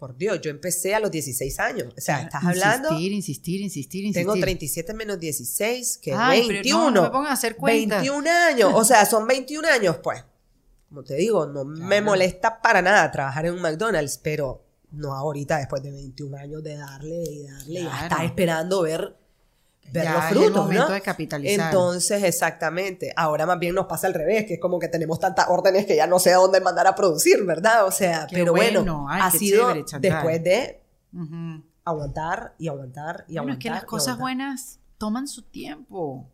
por 0.00 0.16
Dios, 0.16 0.40
yo 0.40 0.50
empecé 0.50 0.94
a 0.94 0.98
los 1.00 1.10
16 1.12 1.60
años, 1.60 1.94
o 1.96 2.00
sea, 2.00 2.22
estás 2.22 2.42
hablando, 2.44 2.88
Insistir, 2.90 3.12
insistir, 3.12 3.60
insistir, 3.60 4.04
insistir. 4.06 4.26
tengo 4.26 4.34
37 4.40 4.94
menos 4.94 5.20
16, 5.20 5.98
que 5.98 6.12
Ay, 6.12 6.40
pero 6.48 6.54
21. 6.54 6.80
no, 6.86 6.90
no 6.90 7.02
me 7.02 7.10
pongan 7.10 7.30
a 7.30 7.34
hacer 7.34 7.54
cuentas. 7.56 8.00
21 8.00 8.28
años, 8.30 8.72
o 8.74 8.84
sea, 8.84 9.06
son 9.06 9.26
21 9.28 9.68
años, 9.68 9.98
pues. 10.02 10.24
Como 10.88 11.04
te 11.04 11.14
digo, 11.14 11.46
no 11.46 11.64
me 11.64 12.00
molesta 12.00 12.60
para 12.60 12.82
nada 12.82 13.08
trabajar 13.12 13.46
en 13.46 13.54
un 13.54 13.60
McDonald's, 13.62 14.18
pero 14.18 14.64
no 14.90 15.14
ahorita 15.14 15.58
después 15.58 15.82
de 15.84 15.92
21 15.92 16.36
años 16.36 16.64
de 16.64 16.76
darle 16.76 17.22
y 17.30 17.42
darle, 17.44 17.80
Claro. 17.82 18.02
estás 18.04 18.24
esperando 18.24 18.82
ver 18.82 19.16
ver 19.92 20.04
Ya 20.04 20.14
los 20.14 20.24
es 20.24 20.30
el 20.30 20.36
frutos, 20.38 20.62
momento 20.62 20.88
¿no? 20.88 20.94
de 20.94 21.00
capitalizar. 21.00 21.66
Entonces, 21.72 22.22
exactamente. 22.22 23.12
Ahora 23.16 23.46
más 23.46 23.58
bien 23.58 23.74
nos 23.74 23.86
pasa 23.86 24.06
al 24.06 24.14
revés, 24.14 24.44
que 24.46 24.54
es 24.54 24.60
como 24.60 24.78
que 24.78 24.88
tenemos 24.88 25.18
tantas 25.18 25.46
órdenes 25.48 25.86
que 25.86 25.96
ya 25.96 26.06
no 26.06 26.18
sé 26.18 26.32
a 26.32 26.36
dónde 26.36 26.60
mandar 26.60 26.86
a 26.86 26.94
producir, 26.94 27.44
¿verdad? 27.44 27.86
O 27.86 27.90
sea, 27.90 28.26
Qué 28.28 28.36
pero 28.36 28.52
bueno, 28.52 28.80
bueno. 28.80 29.06
Ay, 29.08 29.20
ha 29.24 29.30
sido 29.30 29.84
chévere, 29.84 30.08
después 30.08 30.42
de 30.44 30.80
aguantar 31.84 32.54
y 32.58 32.68
aguantar 32.68 33.24
y 33.28 33.32
Bueno, 33.32 33.42
aguantar. 33.42 33.52
es 33.52 33.58
que 33.58 33.70
las 33.70 33.84
cosas 33.84 34.18
buenas 34.18 34.78
toman 34.98 35.26
su 35.26 35.42
tiempo. 35.42 36.28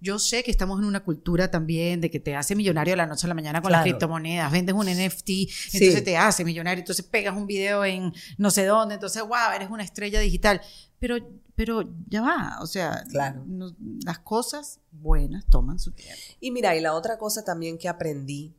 Yo 0.00 0.18
sé 0.18 0.42
que 0.44 0.50
estamos 0.50 0.78
en 0.80 0.84
una 0.84 1.00
cultura 1.02 1.50
también 1.50 2.02
de 2.02 2.10
que 2.10 2.20
te 2.20 2.36
hace 2.36 2.54
millonario 2.54 2.92
de 2.92 2.96
la 2.98 3.06
noche 3.06 3.26
a 3.26 3.28
la 3.28 3.34
mañana 3.34 3.62
con 3.62 3.72
las 3.72 3.80
criptomonedas, 3.82 4.52
vendes 4.52 4.74
un 4.74 4.84
NFT, 4.84 5.30
entonces 5.72 6.04
te 6.04 6.18
hace 6.18 6.44
millonario, 6.44 6.80
entonces 6.80 7.06
pegas 7.06 7.34
un 7.34 7.46
video 7.46 7.86
en 7.86 8.12
no 8.36 8.50
sé 8.50 8.66
dónde, 8.66 8.96
entonces, 8.96 9.22
wow, 9.22 9.52
eres 9.56 9.70
una 9.70 9.82
estrella 9.82 10.20
digital. 10.20 10.60
Pero, 11.06 11.18
pero 11.54 11.82
ya 12.08 12.22
va, 12.22 12.56
o 12.62 12.66
sea, 12.66 13.04
Claro. 13.10 13.44
no- 13.46 13.76
las 14.06 14.20
cosas 14.20 14.80
buenas 14.90 15.44
toman 15.50 15.78
su 15.78 15.90
tiempo. 15.92 16.16
Y 16.40 16.50
mira, 16.50 16.74
y 16.76 16.80
la 16.80 16.94
otra 16.94 17.18
cosa 17.18 17.44
también 17.44 17.76
que 17.76 17.90
aprendí 17.90 18.54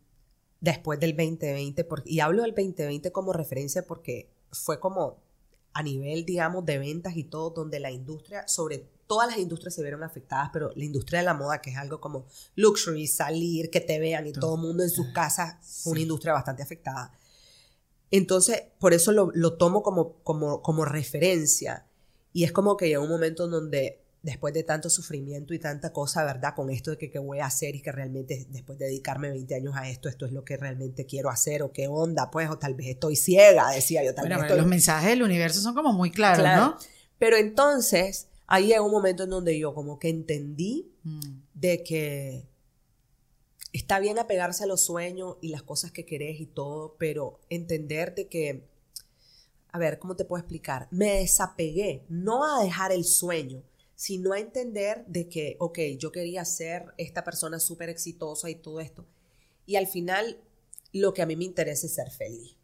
después 0.62 1.00
del 1.00 1.16
2020, 1.18 1.84
porque- 1.86 2.12
y 2.12 2.20
hablo 2.20 2.44
del 2.44 2.54
2020 2.54 3.12
como 3.12 3.34
referencia 3.34 3.82
porque 3.88 4.30
fue 4.52 4.80
como 4.80 5.18
a 5.74 5.82
nivel, 5.82 6.24
digamos, 6.24 6.64
de 6.68 6.78
ventas 6.78 7.18
y 7.18 7.24
todo, 7.24 7.50
donde 7.50 7.80
la 7.80 7.90
industria, 7.90 8.48
sobre 8.48 8.88
todas 9.08 9.28
las 9.28 9.40
industrias 9.40 9.74
se 9.74 9.82
vieron 9.82 10.04
afectadas, 10.04 10.52
pero 10.54 10.72
la 10.76 10.84
industria 10.86 11.22
de 11.22 11.26
la 11.26 11.34
moda, 11.34 11.62
que 11.64 11.72
es 11.72 11.78
algo 11.78 12.00
como 12.00 12.28
luxury, 12.56 13.08
salir, 13.08 13.72
que 13.72 13.82
te 13.82 13.98
vean 14.00 14.28
y 14.28 14.34
todo 14.34 14.54
el 14.54 14.62
mundo 14.62 14.84
en 14.84 14.92
sus 14.92 15.08
casas, 15.14 15.56
fue 15.84 15.94
una 15.94 16.02
industria 16.02 16.34
bastante 16.34 16.62
afectada. 16.62 17.12
Entonces, 18.12 18.62
por 18.80 18.94
eso 18.94 19.12
lo, 19.12 19.32
lo 19.34 19.58
tomo 19.58 19.82
como, 19.82 20.14
como, 20.22 20.62
como 20.62 20.86
referencia. 20.86 21.88
Y 22.36 22.44
es 22.44 22.52
como 22.52 22.76
que 22.76 22.90
llegó 22.90 23.02
un 23.02 23.10
momento 23.10 23.46
en 23.46 23.52
donde, 23.52 24.02
después 24.22 24.54
de 24.54 24.64
tanto 24.64 24.90
sufrimiento 24.90 25.54
y 25.54 25.60
tanta 25.60 25.94
cosa, 25.94 26.26
¿verdad? 26.26 26.54
Con 26.54 26.70
esto 26.70 26.92
de 26.92 26.98
que 26.98 27.10
qué 27.10 27.18
voy 27.18 27.40
a 27.40 27.46
hacer 27.46 27.78
y 27.78 27.82
que 27.82 27.94
realmente 27.94 28.46
después 28.50 28.78
de 28.78 28.88
dedicarme 28.88 29.30
20 29.30 29.56
años 29.56 29.74
a 29.78 29.88
esto, 29.90 30.10
esto 30.10 30.26
es 30.26 30.34
lo 30.34 30.44
que 30.44 30.58
realmente 30.58 31.06
quiero 31.06 31.30
hacer 31.30 31.64
o 31.64 31.72
qué 31.72 31.88
onda, 31.88 32.30
pues, 32.32 32.50
o 32.50 32.58
tal 32.60 32.74
vez 32.74 32.88
estoy 32.88 33.16
ciega, 33.16 33.72
decía 33.72 34.04
yo, 34.04 34.14
tal 34.14 34.24
Bueno, 34.24 34.36
vez 34.36 34.42
pero 34.44 34.54
estoy... 34.56 34.58
los 34.58 34.68
mensajes 34.68 35.12
del 35.12 35.24
universo 35.24 35.62
son 35.62 35.74
como 35.74 35.94
muy 35.94 36.12
claros, 36.12 36.40
Claro. 36.40 36.76
Pero 37.18 37.38
entonces, 37.38 38.28
ahí 38.48 38.68
llegó 38.68 38.86
un 38.86 38.92
momento 38.92 39.24
en 39.24 39.30
donde 39.30 39.58
yo 39.58 39.74
como 39.74 39.98
que 39.98 40.10
entendí 40.10 40.92
¿no? 41.06 41.14
Mm. 41.14 41.42
de 41.54 41.84
que 41.84 42.50
está 43.72 44.00
bien 44.00 44.20
apegarse 44.20 44.66
a 44.66 44.68
los 44.68 44.82
sueños 44.82 45.38
y 45.40 45.48
las 45.48 45.64
cosas 45.64 45.94
que 45.94 46.06
querés 46.06 46.42
y 46.42 46.48
todo, 46.48 46.98
pero 47.00 47.40
entender 47.50 48.14
de 48.14 48.28
que, 48.28 48.68
a 49.76 49.78
ver, 49.78 50.00
¿cómo 50.00 50.16
te 50.16 50.24
puedo 50.24 50.40
explicar? 50.40 50.88
Me 50.90 51.20
desapegué, 51.20 52.06
no 52.08 52.46
a 52.46 52.64
dejar 52.64 52.94
el 52.94 53.04
sueño, 53.04 53.62
sino 53.94 54.32
a 54.32 54.40
entender 54.40 55.04
de 55.06 55.28
que, 55.28 55.58
ok, 55.60 55.80
yo 56.00 56.14
quería 56.14 56.46
ser 56.46 56.94
esta 56.98 57.26
persona 57.26 57.60
súper 57.60 57.90
exitosa 57.90 58.50
y 58.50 58.56
todo 58.56 58.80
esto, 58.80 59.06
y 59.66 59.76
al 59.76 59.88
final 59.88 60.40
lo 60.94 61.14
que 61.14 61.22
a 61.22 61.26
mí 61.26 61.36
me 61.36 61.44
interesa 61.44 61.88
es 61.88 61.94
ser 61.94 62.10
feliz. 62.10 62.56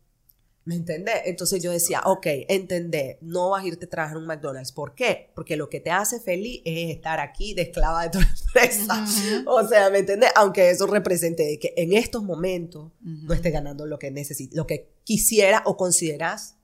¿Me 0.64 0.76
entendés? 0.76 1.16
Entonces 1.26 1.62
yo 1.62 1.72
decía, 1.72 2.02
ok, 2.06 2.26
entendé, 2.48 3.18
no 3.20 3.50
vas 3.50 3.66
a 3.66 3.68
irte 3.68 3.88
a 3.88 3.90
trabajar 3.90 4.16
en 4.16 4.22
un 4.22 4.28
McDonald's. 4.28 4.72
¿Por 4.72 4.96
qué? 4.96 5.32
Porque 5.36 5.58
lo 5.58 5.68
que 5.68 5.82
te 5.82 5.90
hace 5.90 6.22
feliz 6.22 6.62
es 6.64 6.96
estar 6.96 7.20
aquí 7.20 7.54
de 7.56 7.64
esclava 7.64 8.04
de 8.04 8.12
tu 8.12 8.20
empresa. 8.48 9.06
O 9.48 9.68
sea, 9.68 9.90
¿me 9.90 9.98
entendés? 9.98 10.30
Aunque 10.36 10.70
eso 10.70 10.88
represente 10.88 11.44
de 11.44 11.60
que 11.60 11.74
en 11.76 11.92
estos 11.92 12.24
momentos 12.24 12.94
no 13.02 13.34
estés 13.34 13.52
ganando 13.52 13.86
lo 13.86 14.00
que 14.00 14.12
necesitas, 14.12 14.56
lo 14.56 14.66
que 14.66 14.94
quisiera 15.04 15.64
o 15.66 15.76
consideras 15.76 16.61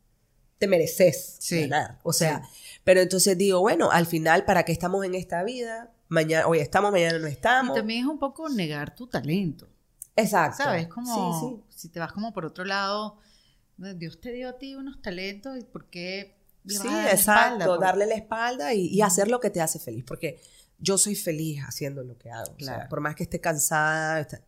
te 0.57 0.67
mereces 0.67 1.37
Sí, 1.39 1.67
ganar. 1.67 1.99
O 2.03 2.13
sea, 2.13 2.41
pero 2.83 3.01
entonces 3.01 3.37
digo, 3.37 3.59
bueno, 3.61 3.91
al 3.91 4.05
final, 4.05 4.45
¿para 4.45 4.63
qué 4.63 4.71
estamos 4.71 5.05
en 5.05 5.15
esta 5.15 5.43
vida? 5.43 5.91
Mañana, 6.09 6.47
hoy 6.47 6.59
estamos, 6.59 6.91
mañana 6.91 7.19
no 7.19 7.27
Y 7.27 7.31
estamos. 7.31 7.75
también 7.75 8.01
es 8.01 8.05
un 8.07 8.17
poco 8.19 8.47
negar 8.49 8.95
tu 8.95 9.07
talento. 9.07 9.67
Exacto. 10.15 10.63
¿Sabes? 10.63 10.87
Como 10.87 11.39
Sí, 11.39 11.63
sí. 11.75 11.77
si 11.81 11.89
te 11.89 11.99
vas 11.99 12.11
como 12.11 12.33
por 12.33 12.45
otro 12.45 12.63
lado, 12.65 13.17
Dios 13.77 14.19
te 14.19 14.31
dio 14.31 14.49
a 14.49 14.57
ti 14.57 14.73
unos 14.75 15.01
talentos 15.01 15.57
y 15.57 15.63
por 15.63 15.89
qué 15.89 16.39
le 16.63 16.77
vas 16.79 16.81
Sí, 16.81 16.87
a 16.87 16.95
dar 16.95 17.05
la 17.05 17.11
exacto, 17.11 17.41
espalda? 17.43 17.65
Por- 17.65 17.79
darle 17.79 18.05
la 18.07 18.15
espalda 18.15 18.73
y, 18.73 18.87
y 18.87 19.01
hacer 19.01 19.27
lo 19.27 19.39
que 19.39 19.49
te 19.51 19.61
hace 19.61 19.77
feliz, 19.79 20.03
porque 20.07 20.39
yo 20.79 20.97
soy 20.97 21.15
feliz 21.15 21.61
haciendo 21.67 22.03
lo 22.03 22.17
que 22.17 22.31
hago. 22.31 22.43
o 22.55 22.59
sea, 22.59 22.75
Claro. 22.75 22.89
por 22.89 23.01
más 23.01 23.15
que 23.15 23.23
esté 23.23 23.39
cansada, 23.39 24.19
está- 24.21 24.41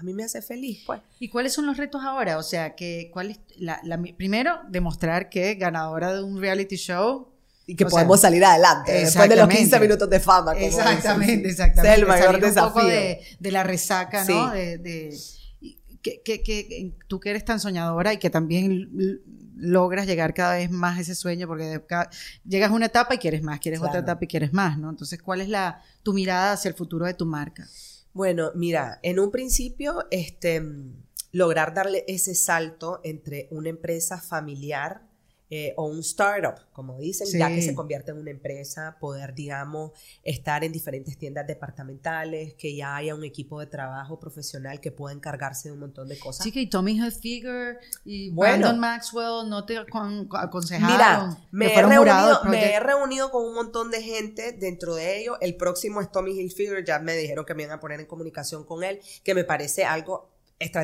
a 0.00 0.02
mí 0.02 0.14
me 0.14 0.24
hace 0.24 0.40
feliz, 0.42 0.82
pues. 0.86 1.00
¿Y 1.18 1.28
cuáles 1.28 1.52
son 1.52 1.66
los 1.66 1.76
retos 1.76 2.02
ahora? 2.02 2.38
O 2.38 2.42
sea, 2.42 2.74
que 2.74 3.10
cuál 3.12 3.30
es 3.32 3.40
la, 3.58 3.80
la- 3.84 4.00
primero 4.16 4.60
demostrar 4.68 5.28
que 5.28 5.54
ganadora 5.56 6.14
de 6.14 6.22
un 6.22 6.40
reality 6.40 6.76
show 6.76 7.28
Y 7.66 7.76
que 7.76 7.84
O 7.84 7.88
podemos 7.88 8.20
sea, 8.20 8.30
salir 8.30 8.44
adelante 8.44 8.92
después 8.92 9.28
de 9.28 9.36
los 9.36 9.46
15 9.48 9.62
exactamente. 9.62 9.86
minutos 9.88 10.10
de 10.10 10.20
fama. 10.20 10.54
como 10.54 10.66
Exactamente, 10.66 11.48
exactamente. 11.48 11.92
Es 11.94 11.98
el 12.02 12.06
mayor 12.08 12.40
Salir 12.40 12.58
un 12.58 12.72
poco 12.72 12.84
de, 12.86 13.20
de 13.38 13.50
la 13.52 13.62
resaca, 13.62 14.24
¿no? 14.24 14.50
De, 14.50 14.78
de- 14.78 15.16
que, 16.02 16.22
que- 16.22 16.42
que 16.42 16.92
tú 17.06 17.20
que 17.20 17.28
eres 17.30 17.44
tan 17.44 17.60
soñadora 17.60 18.12
y 18.14 18.16
que 18.16 18.30
también 18.30 18.88
logras 19.56 20.06
llegar 20.06 20.32
cada 20.32 20.54
vez 20.54 20.70
más 20.70 20.96
a 20.96 21.00
ese 21.02 21.14
sueño, 21.14 21.46
porque 21.46 21.82
cada- 21.86 22.08
llegas 22.46 22.70
a 22.70 22.74
una 22.74 22.86
etapa 22.86 23.14
y 23.14 23.18
quieres 23.18 23.42
más, 23.42 23.60
quieres 23.60 23.80
otra 23.82 23.98
etapa 24.00 24.24
y 24.24 24.26
quieres 24.26 24.54
más, 24.54 24.78
¿no? 24.78 24.88
Entonces, 24.88 25.20
¿cuál 25.20 25.42
es 25.42 25.48
la 25.50 25.82
tu 26.02 26.14
mirada 26.14 26.52
hacia 26.54 26.70
el 26.70 26.74
futuro 26.74 27.04
de 27.04 27.12
tu 27.12 27.26
marca? 27.26 27.68
Bueno, 28.12 28.50
mira, 28.54 28.98
en 29.02 29.20
un 29.20 29.30
principio, 29.30 30.06
este, 30.10 30.60
mm, 30.60 31.04
lograr 31.32 31.74
darle 31.74 32.04
ese 32.08 32.34
salto 32.34 33.00
entre 33.04 33.48
una 33.50 33.68
empresa 33.68 34.20
familiar 34.20 35.09
eh, 35.50 35.74
o 35.76 35.86
un 35.86 35.98
startup, 36.00 36.54
como 36.72 36.96
dicen, 36.98 37.26
ya 37.36 37.48
que 37.48 37.60
se 37.60 37.74
convierte 37.74 38.12
en 38.12 38.18
una 38.18 38.30
empresa, 38.30 38.96
poder, 39.00 39.34
digamos, 39.34 39.90
estar 40.22 40.62
en 40.62 40.70
diferentes 40.70 41.18
tiendas 41.18 41.46
departamentales, 41.46 42.54
que 42.54 42.76
ya 42.76 42.94
haya 42.96 43.14
un 43.16 43.24
equipo 43.24 43.58
de 43.58 43.66
trabajo 43.66 44.20
profesional 44.20 44.80
que 44.80 44.92
pueda 44.92 45.14
encargarse 45.14 45.68
de 45.68 45.72
un 45.74 45.80
montón 45.80 46.08
de 46.08 46.18
cosas. 46.18 46.44
Sí, 46.44 46.52
que 46.52 46.60
y 46.60 46.66
Tommy 46.68 46.92
Hilfiger 46.92 47.78
y 48.04 48.30
Bueno. 48.30 48.58
Brandon 48.58 48.78
Maxwell 48.78 49.48
no 49.48 49.64
te 49.66 49.76
acon- 49.78 50.28
aconsejaron. 50.38 50.92
Mira, 50.92 51.46
me 51.50 51.74
he, 51.74 51.82
reunido, 51.82 52.44
me 52.44 52.72
he 52.72 52.78
reunido 52.80 53.30
con 53.32 53.44
un 53.44 53.54
montón 53.54 53.90
de 53.90 54.02
gente, 54.02 54.52
dentro 54.52 54.94
de 54.94 55.18
ellos, 55.20 55.36
el 55.40 55.56
próximo 55.56 56.00
es 56.00 56.12
Tommy 56.12 56.38
Hilfiger, 56.38 56.84
ya 56.84 57.00
me 57.00 57.16
dijeron 57.16 57.44
que 57.44 57.54
me 57.54 57.64
iban 57.64 57.76
a 57.76 57.80
poner 57.80 57.98
en 57.98 58.06
comunicación 58.06 58.64
con 58.64 58.84
él, 58.84 59.00
que 59.24 59.34
me 59.34 59.42
parece 59.44 59.84
algo 59.84 60.30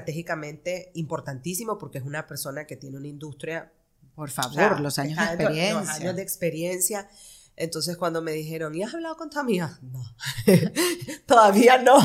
estratégicamente 0.01 0.91
importantísimo 0.95 1.79
porque 1.79 1.99
es 1.99 2.05
una 2.05 2.27
persona 2.27 2.67
que 2.67 2.77
tiene 2.77 2.97
una 2.97 3.09
industria 3.09 3.73
Por 4.17 4.31
o 4.31 4.33
favor, 4.33 4.55
sea, 4.55 4.79
los 4.81 4.99
años 4.99 5.19
de 5.19 5.25
experiencia. 5.25 5.81
Los 5.81 5.89
años 5.91 6.17
de 6.17 6.23
experiencia. 6.23 7.09
Entonces 7.55 7.97
cuando 7.97 8.21
me 8.21 8.33
dijeron, 8.33 8.75
¿y 8.75 8.83
has 8.83 8.93
hablado 8.93 9.17
con 9.17 9.31
tu 9.31 9.39
amiga? 9.39 9.79
No, 9.81 10.03
todavía 11.27 11.79
no. 11.79 11.97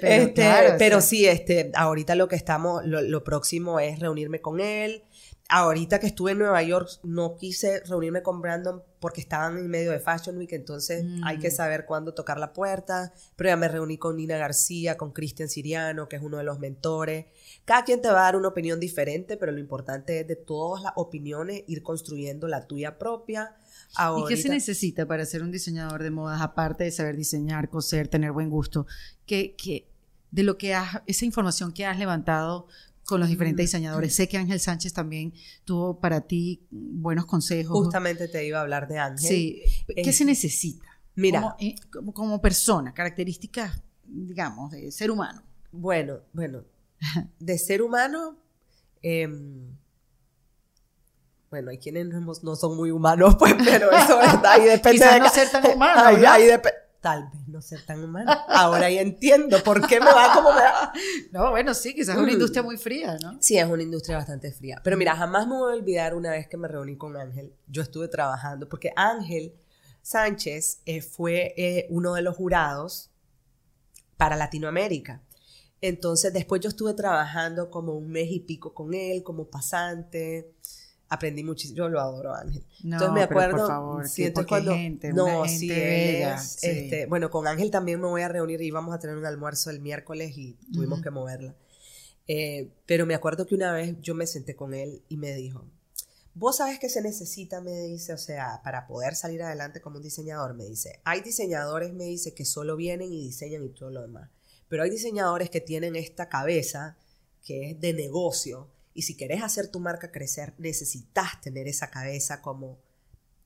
Pero 0.00 0.22
Este, 0.22 0.32
claro, 0.34 0.74
pero 0.78 1.00
sí. 1.00 1.18
sí, 1.18 1.26
este, 1.26 1.70
ahorita 1.74 2.14
lo 2.16 2.28
que 2.28 2.36
estamos, 2.36 2.84
lo, 2.84 3.00
lo 3.00 3.24
próximo 3.24 3.78
es 3.80 3.98
reunirme 4.00 4.40
con 4.40 4.60
él. 4.60 5.04
Ahorita 5.50 5.98
que 6.00 6.06
estuve 6.06 6.32
en 6.32 6.38
Nueva 6.38 6.62
York, 6.62 6.88
no 7.02 7.36
quise 7.36 7.80
reunirme 7.84 8.22
con 8.22 8.40
Brandon 8.40 8.82
porque 8.98 9.20
estaban 9.20 9.58
en 9.58 9.68
medio 9.68 9.90
de 9.90 10.00
Fashion 10.00 10.38
Week, 10.38 10.50
entonces 10.52 11.04
Mm. 11.04 11.22
hay 11.24 11.38
que 11.38 11.50
saber 11.50 11.84
cuándo 11.84 12.14
tocar 12.14 12.38
la 12.38 12.54
puerta. 12.54 13.12
Pero 13.36 13.50
ya 13.50 13.56
me 13.56 13.68
reuní 13.68 13.98
con 13.98 14.16
Nina 14.16 14.38
García, 14.38 14.96
con 14.96 15.12
Cristian 15.12 15.50
Siriano, 15.50 16.08
que 16.08 16.16
es 16.16 16.22
uno 16.22 16.38
de 16.38 16.44
los 16.44 16.58
mentores. 16.60 17.26
Cada 17.66 17.84
quien 17.84 18.00
te 18.00 18.08
va 18.08 18.20
a 18.20 18.22
dar 18.24 18.36
una 18.36 18.48
opinión 18.48 18.80
diferente, 18.80 19.36
pero 19.36 19.52
lo 19.52 19.58
importante 19.58 20.20
es 20.20 20.26
de 20.26 20.36
todas 20.36 20.82
las 20.82 20.92
opiniones 20.96 21.62
ir 21.66 21.82
construyendo 21.82 22.48
la 22.48 22.66
tuya 22.66 22.98
propia. 22.98 23.54
¿Y 24.16 24.24
qué 24.28 24.36
se 24.38 24.48
necesita 24.48 25.04
para 25.06 25.26
ser 25.26 25.42
un 25.42 25.50
diseñador 25.52 26.02
de 26.02 26.10
modas, 26.10 26.40
aparte 26.40 26.84
de 26.84 26.90
saber 26.90 27.16
diseñar, 27.16 27.68
coser, 27.68 28.08
tener 28.08 28.32
buen 28.32 28.48
gusto? 28.48 28.86
¿Qué, 29.26 29.54
qué- 29.56 29.86
de 30.30 30.42
lo 30.42 30.56
que 30.56 30.74
has, 30.74 31.02
esa 31.06 31.26
información 31.26 31.70
que 31.72 31.84
has 31.86 31.98
levantado 31.98 32.66
con 33.04 33.20
los 33.20 33.28
diferentes 33.28 33.64
diseñadores, 33.64 34.14
sé 34.14 34.28
que 34.28 34.36
Ángel 34.38 34.60
Sánchez 34.60 34.92
también 34.92 35.32
tuvo 35.64 36.00
para 36.00 36.22
ti 36.22 36.66
buenos 36.70 37.26
consejos. 37.26 37.84
Justamente 37.84 38.28
te 38.28 38.46
iba 38.46 38.58
a 38.58 38.62
hablar 38.62 38.88
de 38.88 38.98
Ángel. 38.98 39.28
Sí. 39.28 39.62
¿Qué 39.86 40.10
Eh, 40.10 40.12
se 40.12 40.24
necesita? 40.24 40.86
Mira, 41.16 41.40
Como, 41.40 41.56
eh, 41.60 41.76
como, 41.92 42.12
como 42.14 42.40
persona, 42.40 42.92
características, 42.92 43.80
digamos, 44.04 44.72
de 44.72 44.90
ser 44.90 45.10
humano. 45.10 45.42
Bueno, 45.70 46.20
bueno, 46.32 46.64
de 47.38 47.58
ser 47.58 47.82
humano, 47.82 48.36
em, 49.02 49.76
bueno, 51.50 51.70
hay 51.70 51.78
quienes 51.78 52.06
no, 52.08 52.56
son 52.56 52.76
muy 52.76 52.90
humanos, 52.90 53.36
pues, 53.38 53.54
pero 53.64 53.90
eso 53.92 54.20
está 54.20 54.52
ahí 54.54 54.64
depende 54.64 54.98
Quizás 54.98 55.14
de 55.14 55.20
no 55.20 55.28
ser 55.28 55.50
tan 55.50 55.64
humano, 55.70 56.00
Tal 57.04 57.24
vez 57.24 57.46
no 57.48 57.60
ser 57.60 57.84
tan 57.84 58.02
humano. 58.02 58.32
Ahora 58.48 58.90
ya 58.90 59.02
entiendo 59.02 59.62
por 59.62 59.86
qué 59.86 60.00
me 60.00 60.06
va 60.06 60.32
como 60.32 60.50
me 60.54 60.62
va. 60.62 60.90
No, 61.32 61.50
bueno, 61.50 61.74
sí, 61.74 61.94
quizás 61.94 62.14
es 62.16 62.22
una 62.22 62.30
Mm. 62.30 62.36
industria 62.36 62.62
muy 62.62 62.78
fría, 62.78 63.18
¿no? 63.20 63.36
Sí, 63.42 63.58
es 63.58 63.66
una 63.66 63.82
industria 63.82 64.16
bastante 64.16 64.50
fría. 64.52 64.80
Pero 64.82 64.96
mira, 64.96 65.14
jamás 65.14 65.46
me 65.46 65.52
voy 65.54 65.72
a 65.74 65.76
olvidar 65.76 66.14
una 66.14 66.30
vez 66.30 66.48
que 66.48 66.56
me 66.56 66.66
reuní 66.66 66.96
con 66.96 67.14
Ángel. 67.18 67.52
Yo 67.66 67.82
estuve 67.82 68.08
trabajando, 68.08 68.70
porque 68.70 68.90
Ángel 68.96 69.52
Sánchez 70.00 70.80
eh, 70.86 71.02
fue 71.02 71.52
eh, 71.58 71.86
uno 71.90 72.14
de 72.14 72.22
los 72.22 72.34
jurados 72.36 73.10
para 74.16 74.34
Latinoamérica. 74.36 75.20
Entonces, 75.82 76.32
después 76.32 76.62
yo 76.62 76.70
estuve 76.70 76.94
trabajando 76.94 77.68
como 77.70 77.92
un 77.92 78.08
mes 78.08 78.30
y 78.30 78.40
pico 78.40 78.72
con 78.72 78.94
él, 78.94 79.22
como 79.22 79.44
pasante. 79.50 80.54
Aprendí 81.08 81.44
muchísimo. 81.44 81.76
Yo 81.76 81.88
lo 81.88 82.00
adoro, 82.00 82.34
Ángel. 82.34 82.64
No, 82.82 82.96
Entonces 82.96 83.14
me 83.14 83.26
pero 83.28 83.40
por 83.40 83.42
acuerdo. 83.44 83.68
favor, 83.68 84.08
siento 84.08 84.40
que 84.40 84.46
porque 84.46 84.48
cuando. 84.48 84.74
gente, 84.74 85.12
no, 85.12 85.40
una 85.40 85.48
sí, 85.48 85.68
gente 85.68 85.74
él 85.74 86.12
bella, 86.14 86.34
es, 86.36 86.42
sí. 86.42 86.66
este, 86.68 87.06
bueno, 87.06 87.30
con 87.30 87.46
Ángel 87.46 87.70
también 87.70 88.00
me 88.00 88.08
voy 88.08 88.22
a 88.22 88.28
reunir 88.28 88.60
y 88.62 88.66
íbamos 88.66 88.94
a 88.94 88.98
tener 88.98 89.16
un 89.16 89.26
almuerzo 89.26 89.70
el 89.70 89.80
miércoles 89.80 90.36
y 90.36 90.54
tuvimos 90.72 91.02
que 91.02 91.10
moverla. 91.10 91.54
Eh, 92.26 92.70
pero 92.86 93.06
me 93.06 93.14
acuerdo 93.14 93.46
que 93.46 93.54
una 93.54 93.72
vez 93.72 93.96
yo 94.00 94.14
me 94.14 94.26
senté 94.26 94.56
con 94.56 94.72
él 94.74 95.02
y 95.08 95.16
me 95.16 95.34
dijo, 95.34 95.66
vos 96.34 96.56
sabes 96.56 96.78
que 96.78 96.88
se 96.88 97.02
necesita, 97.02 97.60
me 97.60 97.72
dice, 97.82 98.12
o 98.14 98.18
sea, 98.18 98.60
para 98.64 98.86
poder 98.86 99.14
salir 99.14 99.42
adelante 99.42 99.80
como 99.80 99.96
un 99.98 100.02
diseñador, 100.02 100.54
me 100.54 100.64
dice, 100.64 101.00
hay 101.04 101.20
diseñadores, 101.20 101.92
me 101.92 102.04
dice, 102.04 102.34
que 102.34 102.44
solo 102.44 102.76
vienen 102.76 103.12
y 103.12 103.22
diseñan 103.22 103.62
y 103.64 103.68
todo 103.68 103.90
lo 103.90 104.00
demás, 104.00 104.30
pero 104.68 104.82
hay 104.82 104.90
diseñadores 104.90 105.50
que 105.50 105.60
tienen 105.60 105.96
esta 105.96 106.28
cabeza 106.28 106.96
que 107.44 107.70
es 107.70 107.80
de 107.80 107.92
negocio 107.92 108.68
y 108.94 109.02
si 109.02 109.16
querés 109.16 109.42
hacer 109.42 109.68
tu 109.68 109.80
marca 109.80 110.12
crecer, 110.12 110.54
necesitas 110.58 111.40
tener 111.40 111.66
esa 111.66 111.90
cabeza 111.90 112.40
como 112.40 112.78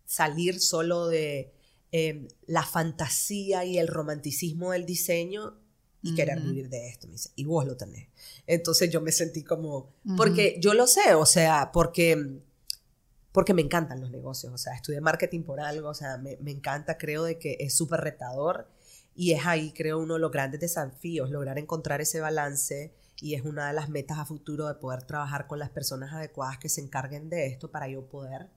salir 0.04 0.60
solo 0.60 1.08
de 1.08 1.54
eh, 1.90 2.28
la 2.46 2.62
fantasía 2.62 3.64
y 3.64 3.78
el 3.78 3.88
romanticismo 3.88 4.72
del 4.72 4.84
diseño 4.84 5.58
y 6.00 6.14
querer 6.14 6.40
vivir 6.40 6.68
de 6.68 6.88
esto, 6.88 7.08
me 7.08 7.14
dice, 7.14 7.30
y 7.34 7.44
vos 7.44 7.66
lo 7.66 7.76
tenés. 7.76 8.08
Entonces 8.46 8.88
yo 8.88 9.00
me 9.00 9.10
sentí 9.10 9.42
como, 9.42 9.92
porque 10.16 10.56
yo 10.60 10.72
lo 10.72 10.86
sé, 10.86 11.14
o 11.14 11.26
sea, 11.26 11.72
porque, 11.72 12.40
porque 13.32 13.52
me 13.52 13.62
encantan 13.62 14.00
los 14.00 14.10
negocios, 14.10 14.52
o 14.52 14.58
sea, 14.58 14.74
estudié 14.74 15.00
marketing 15.00 15.42
por 15.42 15.60
algo, 15.60 15.88
o 15.88 15.94
sea, 15.94 16.16
me, 16.16 16.36
me 16.40 16.52
encanta, 16.52 16.98
creo 16.98 17.24
de 17.24 17.38
que 17.38 17.56
es 17.58 17.74
súper 17.74 18.00
retador 18.00 18.68
y 19.14 19.32
es 19.32 19.44
ahí, 19.44 19.72
creo, 19.72 19.98
uno 19.98 20.14
de 20.14 20.20
los 20.20 20.30
grandes 20.30 20.60
desafíos, 20.60 21.30
lograr 21.30 21.58
encontrar 21.58 22.00
ese 22.00 22.20
balance 22.20 22.94
y 23.20 23.34
es 23.34 23.42
una 23.42 23.66
de 23.68 23.72
las 23.74 23.88
metas 23.88 24.18
a 24.18 24.24
futuro 24.24 24.68
de 24.68 24.74
poder 24.74 25.02
trabajar 25.02 25.46
con 25.46 25.58
las 25.58 25.70
personas 25.70 26.12
adecuadas 26.12 26.58
que 26.58 26.68
se 26.68 26.80
encarguen 26.80 27.28
de 27.28 27.46
esto 27.46 27.70
para 27.70 27.88
yo 27.88 28.06
poder 28.08 28.48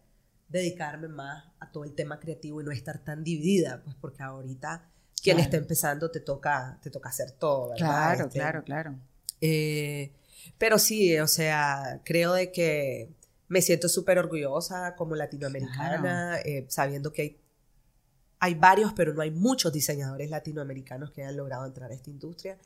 dedicarme 0.50 1.08
más 1.08 1.46
a 1.60 1.72
todo 1.72 1.84
el 1.84 1.94
tema 1.94 2.20
creativo 2.20 2.62
y 2.62 2.64
no 2.66 2.72
estar 2.72 3.00
tan 3.04 3.24
dividida, 3.24 3.82
pues 3.84 3.96
porque 4.00 4.22
ahorita 4.24 4.88
quien 5.24 5.38
Claro. 5.38 5.46
está 5.46 5.58
empezando 5.58 6.12
te 6.12 6.20
toca, 6.20 6.80
te 6.82 6.90
toca 6.90 7.10
hacer 7.10 7.32
todo, 7.32 7.70
¿verdad? 7.70 7.78
Claro, 7.88 8.24
Este, 8.26 8.40
claro, 8.40 8.64
claro. 8.64 8.96
eh, 9.40 10.12
pero 10.58 10.78
sí, 10.80 11.18
o 11.20 11.28
sea, 11.28 12.02
creo 12.04 12.34
de 12.34 12.52
que 12.52 13.10
me 13.48 13.62
siento 13.62 13.88
súper 13.90 14.18
orgullosa 14.20 14.96
como 14.96 15.16
latinoamericana, 15.16 16.40
eh, 16.44 16.66
sabiendo 16.70 17.14
que 17.14 17.22
hay, 17.22 17.38
hay 18.40 18.56
varios, 18.56 18.94
pero 18.94 19.14
no 19.14 19.22
hay 19.22 19.32
muchos 19.32 19.72
diseñadores 19.74 20.30
latinoamericanos 20.30 21.12
que 21.12 21.22
hayan 21.24 21.38
logrado 21.38 21.66
entrar 21.66 21.92
a 21.92 21.94
esta 21.94 22.10
industria. 22.10 22.58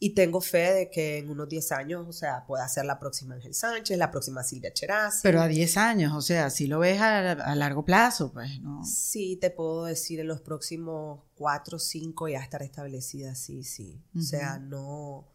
Y 0.00 0.10
tengo 0.14 0.40
fe 0.40 0.72
de 0.74 0.90
que 0.90 1.18
en 1.18 1.30
unos 1.30 1.48
10 1.48 1.72
años, 1.72 2.06
o 2.08 2.12
sea, 2.12 2.44
pueda 2.46 2.68
ser 2.68 2.84
la 2.84 2.98
próxima 2.98 3.36
Ángel 3.36 3.54
Sánchez, 3.54 3.96
la 3.96 4.10
próxima 4.10 4.42
Silvia 4.42 4.72
Cherazzi. 4.72 5.20
Pero 5.22 5.40
a 5.40 5.48
10 5.48 5.76
años, 5.78 6.12
o 6.14 6.20
sea, 6.20 6.50
si 6.50 6.66
lo 6.66 6.80
ves 6.80 7.00
a, 7.00 7.32
a 7.32 7.54
largo 7.54 7.84
plazo, 7.84 8.32
pues, 8.32 8.60
¿no? 8.60 8.84
Sí, 8.84 9.36
te 9.40 9.50
puedo 9.50 9.84
decir 9.84 10.20
en 10.20 10.26
los 10.26 10.40
próximos 10.42 11.20
4 11.36 11.76
o 11.76 11.80
5 11.80 12.28
ya 12.28 12.40
estar 12.40 12.62
establecida, 12.62 13.34
sí, 13.34 13.62
sí. 13.62 13.98
O 14.18 14.20
sea, 14.20 14.58
no... 14.58 15.26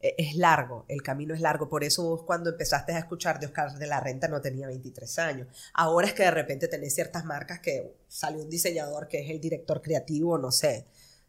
e- 0.00 0.14
Es 0.16 0.36
largo, 0.36 0.84
el 0.88 1.02
camino 1.02 1.34
es 1.34 1.40
largo. 1.40 1.68
Por 1.68 1.82
eso 1.84 2.04
vos 2.04 2.22
cuando 2.22 2.50
empezaste 2.50 2.92
a 2.92 2.98
escuchar 3.00 3.38
de 3.40 3.46
Oscar 3.46 3.76
de 3.76 3.86
la 3.86 4.00
Renta 4.00 4.28
no 4.28 4.40
tenía 4.40 4.66
23 4.68 5.18
años. 5.18 5.48
Ahora 5.74 6.06
es 6.06 6.14
que 6.14 6.22
de 6.22 6.30
repente 6.30 6.68
tenés 6.68 6.94
ciertas 6.94 7.24
marcas 7.24 7.60
que 7.60 7.96
sale 8.08 8.40
un 8.40 8.48
diseñador 8.48 9.08
que 9.08 9.22
es 9.24 9.30
el 9.30 9.40
director 9.40 9.82
creativo, 9.82 10.38
no 10.38 10.52
sé, 10.52 10.86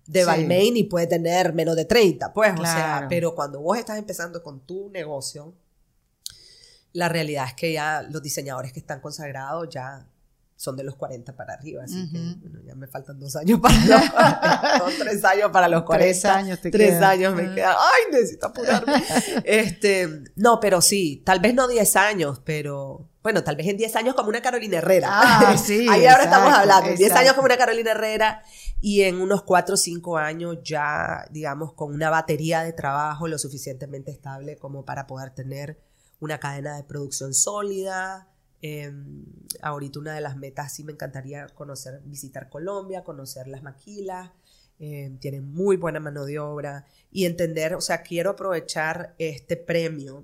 de 0.07 0.21
Sí. 0.21 0.25
Balmain 0.25 0.77
y 0.77 0.83
puede 0.85 1.05
tener 1.07 1.53
menos 1.53 1.75
de 1.75 1.85
30, 1.85 2.33
pues, 2.33 2.53
o 2.53 2.63
sea, 2.63 2.73
Claro. 2.73 3.07
pero 3.09 3.35
cuando 3.35 3.59
vos 3.61 3.77
estás 3.77 3.97
empezando 3.97 4.41
con 4.41 4.61
tu 4.61 4.89
negocio, 4.89 5.53
la 6.93 7.09
realidad 7.09 7.45
es 7.47 7.53
que 7.53 7.73
ya 7.73 8.01
los 8.09 8.21
diseñadores 8.23 8.71
que 8.73 8.79
están 8.79 8.99
consagrados 9.01 9.67
ya 9.69 10.05
son 10.55 10.75
de 10.75 10.83
los 10.83 10.95
40 10.95 11.35
para 11.35 11.53
arriba, 11.53 11.83
así 11.83 12.09
que 12.11 12.17
Ujú. 12.17 12.35
bueno, 12.41 12.59
ya 12.65 12.73
me 12.73 12.87
faltan 12.87 13.19
dos 13.19 13.35
años 13.35 13.59
para 13.59 13.75
los 13.75 14.09
40, 14.09 14.77
son 14.79 14.91
tres 14.97 15.23
años 15.25 15.51
para 15.51 15.67
los 15.67 15.83
40. 15.83 16.05
Tres 16.21 16.25
años 16.25 16.61
te 16.61 16.71
Tres 16.71 17.01
años 17.01 17.35
me 17.35 17.43
Ah. 17.43 17.53
quedan. 17.55 17.75
Ay, 17.77 18.11
necesito 18.11 18.47
apurarme. 18.47 18.93
este, 19.45 20.23
no, 20.35 20.59
pero 20.59 20.81
sí, 20.81 21.21
tal 21.23 21.39
vez 21.41 21.53
no 21.53 21.67
10 21.67 21.95
años, 21.97 22.41
pero 22.43 23.07
bueno, 23.21 23.43
tal 23.43 23.55
vez 23.55 23.67
en 23.67 23.77
10 23.77 23.95
años 23.97 24.15
como 24.15 24.29
una 24.29 24.41
Carolina 24.41 24.77
Herrera. 24.77 25.09
Ah, 25.11 25.55
sí, 25.63 25.85
Ahí 25.87 26.07
ahora 26.07 26.23
estamos 26.23 26.47
exacto, 26.47 26.61
hablando. 26.61 26.89
En 26.89 26.95
10 26.95 27.11
años 27.11 27.21
exacto. 27.21 27.35
como 27.35 27.45
una 27.45 27.57
Carolina 27.57 27.91
Herrera 27.91 28.43
y 28.79 29.01
en 29.01 29.19
unos 29.19 29.43
4 29.43 29.73
o 29.73 29.77
5 29.77 30.17
años 30.17 30.59
ya, 30.63 31.25
digamos, 31.31 31.73
con 31.73 31.93
una 31.93 32.09
batería 32.09 32.63
de 32.63 32.73
trabajo 32.73 33.27
lo 33.27 33.37
suficientemente 33.37 34.11
estable 34.11 34.57
como 34.57 34.85
para 34.85 35.07
poder 35.07 35.31
tener 35.31 35.79
una 36.19 36.39
cadena 36.39 36.75
de 36.77 36.83
producción 36.83 37.33
sólida. 37.33 38.27
Eh, 38.61 38.91
ahorita 39.61 39.99
una 39.99 40.13
de 40.13 40.21
las 40.21 40.37
metas 40.37 40.73
sí 40.73 40.83
me 40.83 40.91
encantaría 40.91 41.47
conocer, 41.47 42.01
visitar 42.05 42.49
Colombia, 42.49 43.03
conocer 43.03 43.47
las 43.47 43.63
maquilas. 43.63 44.31
eh, 44.79 45.17
tienen 45.19 45.51
muy 45.51 45.75
buena 45.75 45.99
mano 45.99 46.25
de 46.25 46.37
obra 46.37 46.85
y 47.11 47.25
entender, 47.25 47.73
o 47.73 47.81
sea, 47.81 48.03
quiero 48.03 48.31
aprovechar 48.31 49.15
este 49.17 49.57
premio 49.57 50.23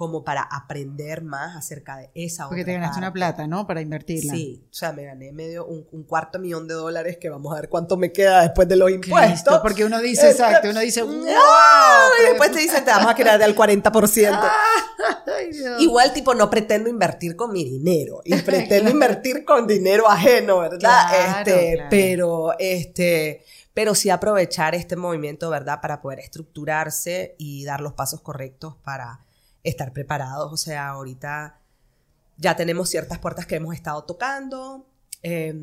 como 0.00 0.24
para 0.24 0.40
aprender 0.40 1.22
más 1.22 1.54
acerca 1.54 1.98
de 1.98 2.10
esa 2.14 2.48
Porque 2.48 2.62
otra 2.62 2.72
te 2.72 2.78
ganaste 2.78 2.98
una 3.00 3.12
plata, 3.12 3.46
¿no? 3.46 3.66
Para 3.66 3.82
invertirla. 3.82 4.32
Sí, 4.32 4.64
o 4.64 4.72
sea, 4.72 4.94
me 4.94 5.04
gané 5.04 5.30
medio 5.30 5.66
un, 5.66 5.86
un 5.92 6.04
cuarto 6.04 6.38
millón 6.38 6.66
de 6.66 6.72
dólares 6.72 7.18
que 7.18 7.28
vamos 7.28 7.52
a 7.52 7.60
ver 7.60 7.68
cuánto 7.68 7.98
me 7.98 8.10
queda 8.10 8.40
después 8.40 8.66
de 8.66 8.76
los 8.76 8.90
impuestos. 8.90 9.28
Cristo, 9.30 9.60
porque 9.62 9.84
uno 9.84 10.00
dice, 10.00 10.30
Este, 10.30 10.42
exacto, 10.42 10.70
uno 10.70 10.80
dice, 10.80 11.02
wow. 11.02 11.26
¡Ah! 11.36 12.08
Y 12.18 12.28
después 12.30 12.50
te 12.50 12.60
dicen, 12.60 12.82
te 12.82 12.90
vamos 12.92 13.12
a 13.12 13.14
quedar 13.14 13.38
del 13.38 13.54
40%. 13.54 14.40
Ay. 15.38 15.50
Igual, 15.80 16.14
tipo, 16.14 16.32
no 16.32 16.48
pretendo 16.48 16.88
invertir 16.88 17.36
con 17.36 17.52
mi 17.52 17.64
dinero. 17.64 18.22
Y 18.24 18.34
pretendo 18.40 18.90
invertir 18.90 19.44
con 19.44 19.66
dinero 19.66 20.08
ajeno, 20.08 20.60
¿verdad? 20.60 20.78
Claro, 20.78 21.40
este, 21.40 21.74
claro. 21.74 21.88
Pero, 21.90 22.58
este, 22.58 23.44
pero 23.74 23.94
sí 23.94 24.08
aprovechar 24.08 24.74
este 24.74 24.96
movimiento, 24.96 25.50
¿verdad? 25.50 25.82
Para 25.82 26.00
poder 26.00 26.20
estructurarse 26.20 27.34
y 27.36 27.66
dar 27.66 27.82
los 27.82 27.92
pasos 27.92 28.22
correctos 28.22 28.76
para 28.82 29.26
estar 29.62 29.92
preparados. 29.92 30.52
O 30.52 30.56
sea, 30.56 30.88
ahorita 30.88 31.58
ya 32.36 32.56
tenemos 32.56 32.88
ciertas 32.88 33.18
puertas 33.18 33.46
que 33.46 33.56
hemos 33.56 33.74
estado 33.74 34.02
tocando. 34.04 34.86
Eh, 35.22 35.54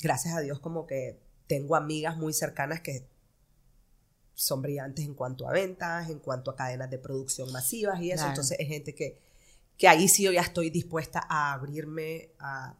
gracias 0.00 0.34
a 0.34 0.40
Dios, 0.40 0.60
como 0.60 0.86
que 0.86 1.18
tengo 1.46 1.74
amigas 1.76 2.16
muy 2.16 2.32
cercanas 2.32 2.80
que 2.80 3.06
son 4.34 4.62
brillantes 4.62 5.04
en 5.04 5.14
cuanto 5.14 5.48
a 5.48 5.52
ventas, 5.52 6.08
en 6.08 6.18
cuanto 6.18 6.50
a 6.50 6.56
cadenas 6.56 6.90
de 6.90 6.98
producción 6.98 7.50
masivas 7.52 8.00
y 8.00 8.10
eso. 8.10 8.18
Claro. 8.18 8.30
Entonces 8.30 8.56
es 8.60 8.68
gente 8.68 8.94
que, 8.94 9.18
que 9.76 9.88
ahí 9.88 10.08
sí 10.08 10.22
yo 10.22 10.32
ya 10.32 10.40
estoy 10.42 10.70
dispuesta 10.70 11.26
a 11.28 11.52
abrirme, 11.52 12.30
a 12.38 12.74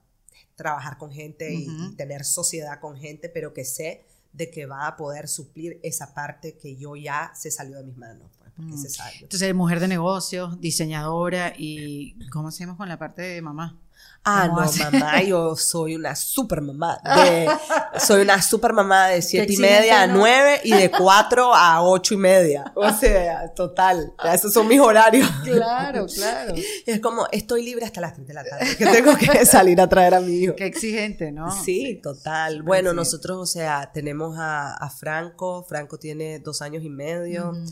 trabajar 0.55 0.97
con 0.99 1.11
gente 1.11 1.53
y- 1.53 1.67
y, 1.69 1.97
tener 1.97 2.25
sociedad 2.25 2.81
con 2.81 2.97
gente, 2.97 3.29
pero 3.29 3.53
que 3.53 3.65
sé 3.65 4.05
de 4.33 4.51
que 4.51 4.67
va 4.67 4.87
a 4.87 4.97
poder 4.97 5.27
suplir 5.29 5.81
esa 5.83 6.15
parte 6.15 6.57
que 6.57 6.77
yo 6.77 6.97
ya 6.97 7.33
se 7.35 7.51
salió 7.51 7.77
de 7.79 7.85
mis 7.85 7.97
manos, 7.97 8.31
porque 8.61 8.77
Mm. 8.77 9.23
Entonces, 9.23 9.55
mujer 9.55 9.81
de 9.81 9.89
negocios, 9.89 10.61
diseñadora 10.61 11.53
y 11.57 12.17
¿cómo 12.31 12.49
hacemos 12.49 12.77
con 12.77 12.89
la 12.89 12.99
parte 12.99 13.23
de 13.23 13.43
mamá? 13.43 13.77
Ah, 14.23 14.45
¿Cómo 14.49 14.61
no, 14.61 14.67
hace? 14.67 14.85
mamá, 14.85 15.23
yo 15.23 15.57
soy 15.57 15.97
una 15.97 16.15
super 16.15 16.61
mamá. 16.61 16.99
De, 17.03 17.49
soy 17.99 18.21
una 18.21 18.43
super 18.43 18.75
mamá 18.75 19.09
de 19.09 19.23
siete 19.23 19.55
y 19.55 19.57
media 19.57 20.03
a 20.03 20.07
nueve 20.07 20.61
y 20.63 20.73
de 20.73 20.91
cuatro 20.91 21.55
a 21.55 21.83
ocho 21.83 22.13
y 22.13 22.17
media. 22.19 22.71
O 22.75 22.93
sea, 22.93 23.49
total. 23.55 24.13
Esos 24.31 24.53
son 24.53 24.69
mis 24.69 24.79
horarios. 24.79 25.27
Claro, 25.43 26.05
claro. 26.07 26.55
Es 26.85 27.01
como, 27.01 27.29
estoy 27.33 27.65
libre 27.65 27.87
hasta 27.87 28.03
las 28.03 28.13
3 28.15 28.27
de 28.29 28.35
la 28.35 28.45
tarde, 28.45 28.77
que 28.77 28.87
tengo 28.87 29.17
que 29.17 29.27
salir 29.47 29.81
a 29.81 29.89
traer 29.89 30.15
a 30.15 30.21
mi 30.21 30.33
hijo. 30.35 30.55
Qué 30.55 30.67
exigente, 30.67 31.33
¿no? 31.33 31.51
Sí, 31.51 31.99
total. 32.03 32.63
Bueno, 32.63 32.93
nosotros, 32.93 33.39
o 33.39 33.47
sea, 33.47 33.91
tenemos 33.93 34.37
a, 34.39 34.75
a 34.75 34.91
Franco. 34.91 35.65
Franco 35.67 35.99
tiene 35.99 36.41
dos 36.41 36.61
años 36.61 36.85
y 36.85 36.91
medio. 36.91 37.51
Ujú. 37.53 37.65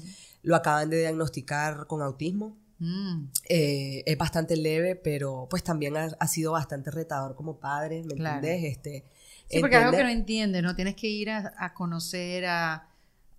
Lo 0.48 0.56
acaban 0.56 0.88
de 0.88 0.98
diagnosticar 1.00 1.86
con 1.86 2.00
autismo. 2.00 2.56
Mm, 2.78 3.26
Eh, 3.50 4.02
es 4.06 4.16
bastante 4.16 4.56
leve, 4.56 4.96
pero 4.96 5.46
pues 5.50 5.62
también 5.62 5.94
ha, 5.98 6.08
ha 6.18 6.26
sido 6.26 6.52
bastante 6.52 6.90
retador 6.90 7.34
como 7.34 7.58
padre, 7.58 8.02
¿me 8.02 8.14
Claro. 8.14 8.36
entiendes? 8.36 8.72
Este, 8.76 9.04
Sí, 9.50 9.60
porque 9.60 9.76
es 9.76 9.82
algo 9.82 9.96
que 9.96 10.04
no 10.04 10.08
entiendes, 10.10 10.62
¿no? 10.62 10.74
Tienes 10.74 10.94
que 10.96 11.06
ir 11.08 11.28
a, 11.28 11.52
a 11.58 11.74
conocer, 11.74 12.46
a, 12.46 12.88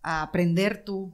a 0.04 0.22
aprender 0.22 0.84
tú. 0.86 1.12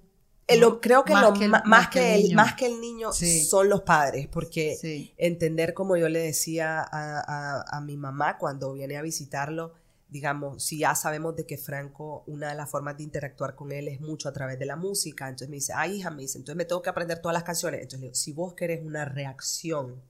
Eh, 0.47 0.57
lo- 0.57 0.81
creo 0.81 1.03
que, 1.05 1.13
Más 1.13 1.21
lo, 1.23 1.33
que 1.33 1.45
el- 1.45 1.51
más, 1.51 1.87
que 1.89 2.15
el, 2.15 2.23
niño. 2.23 2.35
más 2.35 2.53
que 2.55 2.65
el 2.65 2.81
niño 2.81 3.13
Sí. 3.13 3.45
son 3.45 3.69
los 3.69 3.81
padres, 3.83 4.27
porque 4.27 4.75
Sí. 4.79 5.13
entender 5.17 5.73
como 5.73 5.95
yo 5.95 6.09
le 6.09 6.19
decía 6.19 6.85
a 6.91 7.81
mi 7.81 7.95
mamá 7.95 8.37
cuando 8.37 8.73
viene 8.73 8.97
a 8.97 9.01
visitarlo, 9.01 9.73
digamos, 10.07 10.63
si 10.63 10.79
ya 10.79 10.95
sabemos 10.95 11.35
de 11.35 11.45
que 11.45 11.57
Franco, 11.57 12.23
una 12.27 12.49
de 12.49 12.55
las 12.55 12.69
formas 12.69 12.95
de 12.97 13.03
interactuar 13.03 13.55
con 13.55 13.71
él 13.71 13.87
es 13.87 13.99
mucho 14.01 14.29
a 14.29 14.33
través 14.33 14.57
de 14.59 14.65
la 14.65 14.75
música, 14.75 15.27
entonces 15.27 15.49
me 15.49 15.55
dice, 15.57 15.73
ay 15.75 15.97
hija, 15.97 16.11
me 16.11 16.21
dice, 16.21 16.37
entonces 16.37 16.55
me 16.57 16.65
tengo 16.65 16.81
que 16.81 16.89
aprender 16.89 17.19
todas 17.21 17.33
las 17.33 17.43
canciones, 17.43 17.81
entonces 17.81 17.99
le 17.99 18.05
digo, 18.07 18.15
si 18.15 18.31
vos 18.31 18.53
querés 18.53 18.85
una 18.85 19.05
reacción 19.05 20.01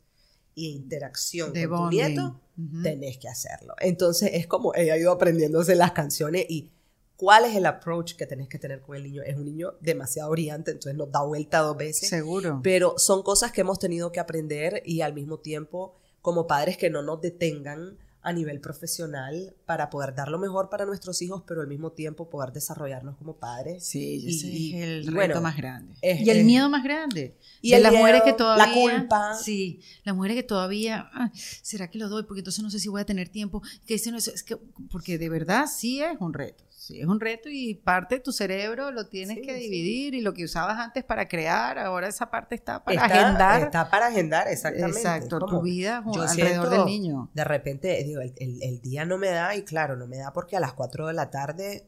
e 0.58 0.62
interacción 0.62 1.54
De 1.54 1.68
con 1.68 1.78
tu 1.78 1.84
bonding. 1.84 2.00
nieto, 2.00 2.42
Ujú. 2.58 2.84
tenés 2.84 3.18
que 3.18 3.28
hacerlo. 3.28 3.74
Entonces 3.80 4.32
es 4.34 4.48
como 4.48 4.74
ella 4.76 4.94
ha 4.94 4.98
ido 4.98 5.12
aprendiéndose 5.12 5.76
las 5.76 5.92
canciones 5.92 6.46
y 6.50 6.72
cuál 7.18 7.46
es 7.46 7.56
el 7.56 7.66
approach 7.66 8.16
que 8.16 8.26
tenés 8.26 8.48
que 8.48 8.60
tener 8.60 8.82
con 8.82 8.96
el 8.96 9.04
niño. 9.04 9.22
Es 9.24 9.36
un 9.36 9.46
niño 9.46 9.74
demasiado 9.82 10.30
brillante, 10.32 10.72
entonces 10.72 10.96
nos 10.98 11.12
da 11.12 11.24
vuelta 11.24 11.60
dos 11.60 11.76
veces. 11.78 12.08
Seguro. 12.10 12.60
Pero 12.64 12.96
son 12.98 13.24
cosas 13.24 13.52
que 13.52 13.62
hemos 13.62 13.80
tenido 13.80 14.12
que 14.12 14.20
aprender 14.20 14.82
y 14.86 15.02
al 15.02 15.14
mismo 15.14 15.40
tiempo 15.40 15.96
como 16.22 16.48
padres 16.48 16.78
que 16.78 16.90
no 16.90 17.02
nos 17.02 17.20
detengan 17.22 17.98
a 18.26 18.34
nivel 18.34 18.60
profesional 18.60 19.54
para 19.66 19.90
poder 19.90 20.16
dar 20.16 20.30
lo 20.30 20.40
mejor 20.40 20.70
para 20.70 20.86
nuestros 20.86 21.22
hijos, 21.22 21.44
pero 21.48 21.62
al 21.62 21.68
mismo 21.68 21.92
tiempo 21.92 22.30
poder 22.30 22.52
desarrollarnos 22.52 23.16
como 23.18 23.38
padres. 23.38 23.86
Sí, 23.86 24.26
ese 24.28 24.48
Y- 24.48 24.76
es 24.76 24.84
el 24.84 25.02
y 25.04 25.06
reto 25.06 25.14
bueno, 25.16 25.42
más 25.42 25.56
grande. 25.56 25.94
es- 26.02 26.22
y 26.22 26.30
el 26.30 26.38
es- 26.38 26.46
miedo 26.46 26.68
más 26.70 26.84
grande. 26.84 27.38
Y 27.62 27.70
de 27.72 27.78
el 27.78 27.84
las 27.84 27.94
mujeres 27.94 28.24
que 28.24 28.34
todavía. 28.34 28.66
la 28.66 28.74
culpa. 28.74 29.34
Sí, 29.36 29.80
las 30.04 30.16
mujeres 30.16 30.36
que 30.38 30.44
todavía. 30.44 31.10
ah, 31.14 31.32
¿Será 31.62 31.90
que 31.90 31.98
lo 32.00 32.10
doy? 32.10 32.24
Porque 32.24 32.40
entonces 32.42 32.64
no 32.64 32.70
sé 32.72 32.80
si 32.80 32.90
voy 32.90 33.02
a 33.02 33.06
tener 33.06 33.30
tiempo. 33.30 33.62
Que 33.86 33.94
dicen 33.96 34.16
eso. 34.16 34.32
Es 34.34 34.44
que, 34.44 34.58
porque 34.92 35.18
de 35.18 35.30
verdad 35.30 35.66
sí 35.72 36.02
es 36.02 36.18
un 36.20 36.34
reto. 36.34 36.64
Sí 36.86 37.02
es 37.02 37.08
un 37.08 37.20
reto 37.20 37.50
y 37.50 37.74
parte 37.74 38.16
de 38.16 38.22
tu 38.22 38.32
cerebro 38.32 38.92
lo 38.92 39.08
tienes 39.08 39.38
Sí, 39.38 39.42
que 39.42 39.56
sí. 39.56 39.60
dividir 39.62 40.14
y 40.14 40.22
lo 40.22 40.34
que 40.34 40.44
usabas 40.44 40.78
antes 40.78 41.04
para 41.04 41.28
crear, 41.28 41.80
ahora 41.80 42.08
esa 42.08 42.30
parte 42.30 42.54
está 42.54 42.84
para 42.84 43.04
Está- 43.06 43.22
agendar. 43.24 43.62
Está 43.64 43.90
para 43.90 44.06
agendar, 44.08 44.48
exactamente. 44.48 45.00
Exacto, 45.00 45.40
Como 45.40 45.58
tu 45.58 45.62
vida 45.64 46.04
yo 46.14 46.22
alrededor 46.22 46.68
siento, 46.68 46.70
del 46.70 46.86
niño. 46.86 47.32
De 47.34 47.44
repente, 47.44 48.04
digo, 48.04 48.22
el, 48.22 48.34
el- 48.38 48.62
el 48.62 48.82
día 48.82 49.04
no 49.04 49.18
me 49.18 49.30
da, 49.30 49.56
y 49.56 49.64
claro, 49.64 49.96
no 49.96 50.06
me 50.06 50.18
da 50.18 50.32
porque 50.32 50.58
a 50.58 50.60
las 50.60 50.74
4 50.74 51.08
de 51.08 51.14
la 51.14 51.32
tarde 51.32 51.88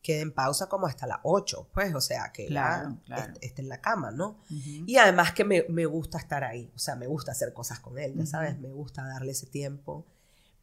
quede 0.00 0.20
en 0.22 0.32
pausa 0.32 0.66
como 0.68 0.86
hasta 0.86 1.06
las 1.06 1.18
8, 1.24 1.68
pues, 1.74 1.94
o 1.94 2.00
sea, 2.00 2.30
que 2.32 2.46
Claro, 2.46 2.96
ya 3.00 3.16
claro. 3.16 3.32
est- 3.34 3.44
esté 3.44 3.60
en 3.60 3.68
la 3.68 3.82
cama, 3.82 4.12
¿no? 4.12 4.38
Y 4.48 4.96
además 4.96 5.32
que 5.32 5.44
me, 5.44 5.66
me 5.68 5.84
gusta 5.84 6.16
estar 6.16 6.42
ahí, 6.44 6.72
o 6.74 6.78
sea, 6.78 6.96
me 6.96 7.06
gusta 7.06 7.32
hacer 7.32 7.52
cosas 7.52 7.80
con 7.80 7.98
él, 7.98 8.14
ya 8.16 8.24
sabes, 8.24 8.58
me 8.58 8.68
gusta 8.70 9.02
darle 9.06 9.32
ese 9.32 9.46
tiempo, 9.46 10.06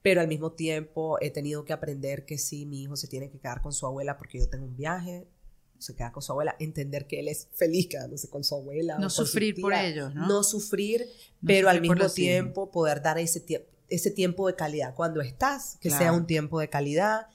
pero 0.06 0.22
al 0.22 0.28
mismo 0.28 0.52
tiempo 0.52 1.18
he 1.20 1.32
tenido 1.32 1.66
que 1.66 1.74
aprender 1.74 2.26
que 2.28 2.38
sí, 2.38 2.68
mi 2.68 2.84
hijo 2.84 2.96
se 2.96 3.08
tiene 3.08 3.32
que 3.32 3.40
quedar 3.40 3.64
con 3.64 3.74
su 3.74 3.88
abuela 3.88 4.20
porque 4.20 4.38
yo 4.38 4.48
tengo 4.48 4.66
un 4.66 4.76
viaje, 4.78 5.28
se 5.80 5.96
queda 5.96 6.12
con 6.12 6.22
su 6.22 6.32
abuela, 6.32 6.56
entender 6.60 7.08
que 7.08 7.20
él 7.20 7.28
es 7.28 7.48
feliz 7.54 7.88
quedándose 7.88 8.30
con 8.30 8.44
su 8.44 8.54
abuela. 8.54 9.00
No 9.00 9.10
sufrir 9.10 9.56
por 9.60 9.74
ellos, 9.74 10.14
¿no? 10.14 10.28
No 10.28 10.44
sufrir, 10.44 11.08
No 11.42 11.48
pero 11.48 11.70
al 11.70 11.78
sufrir 11.78 11.92
mismo 11.92 12.10
tiempo 12.12 12.70
poder 12.70 13.02
dar 13.02 13.18
ese, 13.18 13.44
tie- 13.44 13.66
ese 13.90 14.12
tiempo 14.12 14.46
de 14.46 14.56
calidad 14.56 14.94
cuando 14.94 15.22
estás, 15.22 15.78
que 15.82 15.90
sea 15.90 16.12
un 16.14 16.28
tiempo 16.28 16.60
de 16.60 16.70
calidad, 16.70 17.26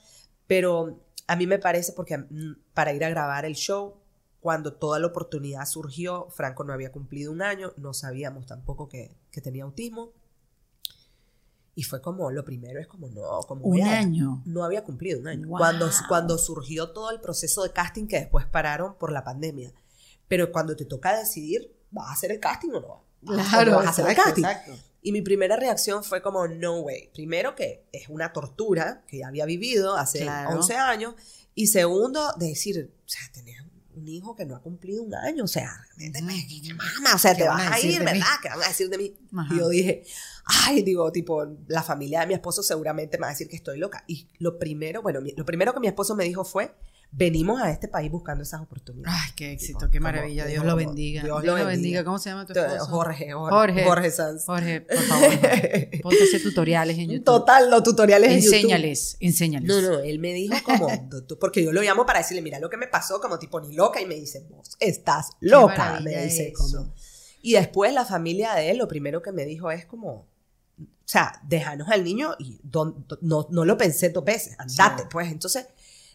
pero 0.47 1.01
a 1.27 1.35
mí 1.35 1.47
me 1.47 1.59
parece 1.59 1.91
porque 1.91 2.19
mm, 2.19 2.55
para 2.73 2.93
ir 2.93 3.03
a 3.03 3.09
grabar 3.09 3.43
el 3.43 3.55
show, 3.55 3.95
cuando 4.39 4.71
toda 4.75 4.97
la 4.97 5.07
oportunidad 5.07 5.65
surgió, 5.65 6.29
Franco 6.29 6.63
no 6.63 6.71
había 6.71 6.93
cumplido 6.93 7.33
un 7.33 7.41
año, 7.41 7.73
no 7.75 7.93
sabíamos 7.93 8.45
tampoco 8.45 8.87
que, 8.87 9.11
que 9.29 9.41
tenía 9.41 9.65
autismo. 9.65 10.13
Y 11.73 11.83
fue 11.83 12.01
como, 12.01 12.29
lo 12.31 12.43
primero 12.43 12.79
es 12.79 12.87
como, 12.87 13.07
no, 13.09 13.39
como 13.47 13.63
Un 13.65 13.71
voy 13.71 13.81
a- 13.81 13.99
año. 13.99 14.41
no 14.45 14.63
había 14.63 14.83
cumplido 14.83 15.19
un 15.19 15.27
año. 15.27 15.47
Wow. 15.47 15.57
Cuando, 15.57 15.89
cuando 16.09 16.37
surgió 16.37 16.91
todo 16.91 17.11
el 17.11 17.21
proceso 17.21 17.63
de 17.63 17.71
casting 17.71 18.07
que 18.07 18.19
después 18.19 18.45
pararon 18.45 18.95
por 18.97 19.11
la 19.11 19.23
pandemia. 19.23 19.71
Pero 20.27 20.51
cuando 20.51 20.75
te 20.75 20.85
toca 20.85 21.17
decidir, 21.17 21.73
¿vas 21.91 22.09
a 22.09 22.13
hacer 22.13 22.31
el 22.31 22.39
casting 22.39 22.69
o 22.71 22.79
no? 22.81 23.03
¿Vas 23.21 23.53
a- 23.53 23.59
o 23.59 23.65
no 23.65 23.75
vas 23.77 23.87
a 23.87 23.89
hacer 23.91 24.05
el 24.05 24.11
exacto, 24.11 24.41
casting? 24.41 24.43
exacto. 24.45 24.87
Y 25.03 25.11
mi 25.13 25.21
primera 25.21 25.55
reacción 25.55 26.03
fue 26.03 26.21
como, 26.21 26.47
no 26.47 26.81
way. 26.81 27.09
Primero 27.13 27.55
que 27.55 27.87
es 27.91 28.07
una 28.09 28.33
tortura 28.33 29.03
que 29.07 29.19
ya 29.19 29.27
había 29.29 29.45
vivido 29.45 29.95
hace 29.95 30.19
Claro. 30.21 30.57
11 30.57 30.75
años. 30.75 31.15
Y 31.55 31.67
segundo, 31.67 32.33
de 32.37 32.47
decir, 32.49 32.93
o 33.05 33.09
sea, 33.09 33.21
tenés 33.33 33.57
un 33.95 34.07
hijo 34.07 34.35
que 34.35 34.45
no 34.45 34.55
ha 34.55 34.61
cumplido 34.61 35.03
un 35.03 35.13
año. 35.15 35.43
O 35.43 35.47
sea, 35.47 35.71
realmente, 35.97 36.21
me- 36.21 36.33
Ujú. 36.33 36.47
¿qué 36.67 36.73
mamá? 36.73 37.15
O 37.15 37.17
sea, 37.17 37.33
¿Qué 37.35 37.41
te 37.43 37.47
vas 37.47 37.71
a 37.71 37.79
ir, 37.79 37.99
mí? 37.99 38.05
¿verdad? 38.05 38.25
¿Qué 38.41 38.49
van 38.49 38.63
a 38.63 38.67
decir 38.67 38.89
de 38.89 38.97
mí? 38.97 39.13
Ajá. 39.37 39.53
Y 39.53 39.57
yo 39.57 39.69
dije, 39.69 40.03
ay, 40.45 40.81
digo, 40.83 41.11
tipo, 41.11 41.45
la 41.67 41.83
familia 41.83 42.21
de 42.21 42.27
mi 42.27 42.33
esposo 42.33 42.63
seguramente 42.63 43.17
me 43.17 43.21
va 43.21 43.27
a 43.27 43.31
decir 43.31 43.47
que 43.47 43.55
estoy 43.55 43.77
loca. 43.77 44.03
Y 44.07 44.27
lo 44.39 44.57
primero, 44.59 45.01
bueno, 45.01 45.19
lo 45.35 45.45
primero 45.45 45.73
que 45.73 45.79
mi 45.79 45.87
esposo 45.87 46.15
me 46.15 46.23
dijo 46.23 46.43
fue, 46.43 46.73
venimos 47.13 47.61
a 47.61 47.69
este 47.71 47.89
país 47.89 48.09
buscando 48.09 48.41
esas 48.43 48.61
oportunidades. 48.61 49.13
Ay, 49.21 49.31
qué 49.35 49.51
éxito, 49.51 49.79
Tipo, 49.79 49.91
qué 49.91 49.97
como- 49.99 50.11
maravilla. 50.11 50.45
Dios 50.45 50.59
como- 50.63 50.69
lo 50.71 50.75
bendiga. 50.77 51.23
Dios 51.23 51.41
Dios, 51.41 51.59
lo 51.59 51.65
bendiga. 51.65 52.03
¿Cómo 52.05 52.17
se 52.19 52.29
llama 52.29 52.45
tu 52.45 52.53
esposo? 52.53 52.85
Jorge, 52.85 53.33
Jorge, 53.33 53.51
Jorge. 53.53 53.83
Jorge 53.83 54.11
Sanz. 54.11 54.45
Jorge, 54.45 54.81
por 54.81 54.97
favor. 54.97 55.29
Ponte 56.01 56.39
tutoriales 56.41 56.97
en 56.97 57.09
YouTube. 57.09 57.25
Total, 57.25 57.69
los 57.69 57.83
tutoriales 57.83 58.31
en 58.31 58.39
YouTube. 58.41 58.53
Enséñales, 58.55 59.17
enséñales. 59.19 59.67
No, 59.67 59.81
no, 59.81 59.99
él 59.99 60.19
me 60.19 60.33
dijo 60.33 60.55
como, 60.63 60.87
porque 61.39 61.63
yo 61.63 61.71
lo 61.73 61.81
llamo 61.81 62.05
para 62.05 62.19
decirle, 62.19 62.41
mira 62.41 62.59
lo 62.59 62.69
que 62.69 62.77
me 62.77 62.87
pasó, 62.87 63.19
como 63.19 63.37
tipo 63.37 63.59
ni 63.59 63.73
loca, 63.73 63.99
y 64.01 64.05
me 64.05 64.15
dice, 64.15 64.45
vos 64.49 64.77
estás 64.79 65.31
loca, 65.41 65.99
me 66.01 66.23
dice 66.23 66.53
eso. 66.55 66.63
como. 66.77 66.93
Y 67.41 67.53
después 67.53 67.93
la 67.93 68.05
familia 68.05 68.53
de 68.53 68.69
él, 68.71 68.77
lo 68.77 68.87
primero 68.87 69.21
que 69.21 69.31
me 69.31 69.43
dijo 69.45 69.69
es 69.71 69.85
como, 69.85 70.27
o 70.79 70.87
sea, 71.05 71.41
déjanos 71.45 71.89
al 71.89 72.03
niño 72.05 72.35
y 72.39 72.59
don- 72.63 73.05
no, 73.21 73.47
no 73.49 73.65
lo 73.65 73.77
pensé 73.77 74.09
dos 74.11 74.23
veces, 74.23 74.55
andate, 74.59 75.01
Sí. 75.03 75.07
pues. 75.11 75.29
Entonces, 75.31 75.65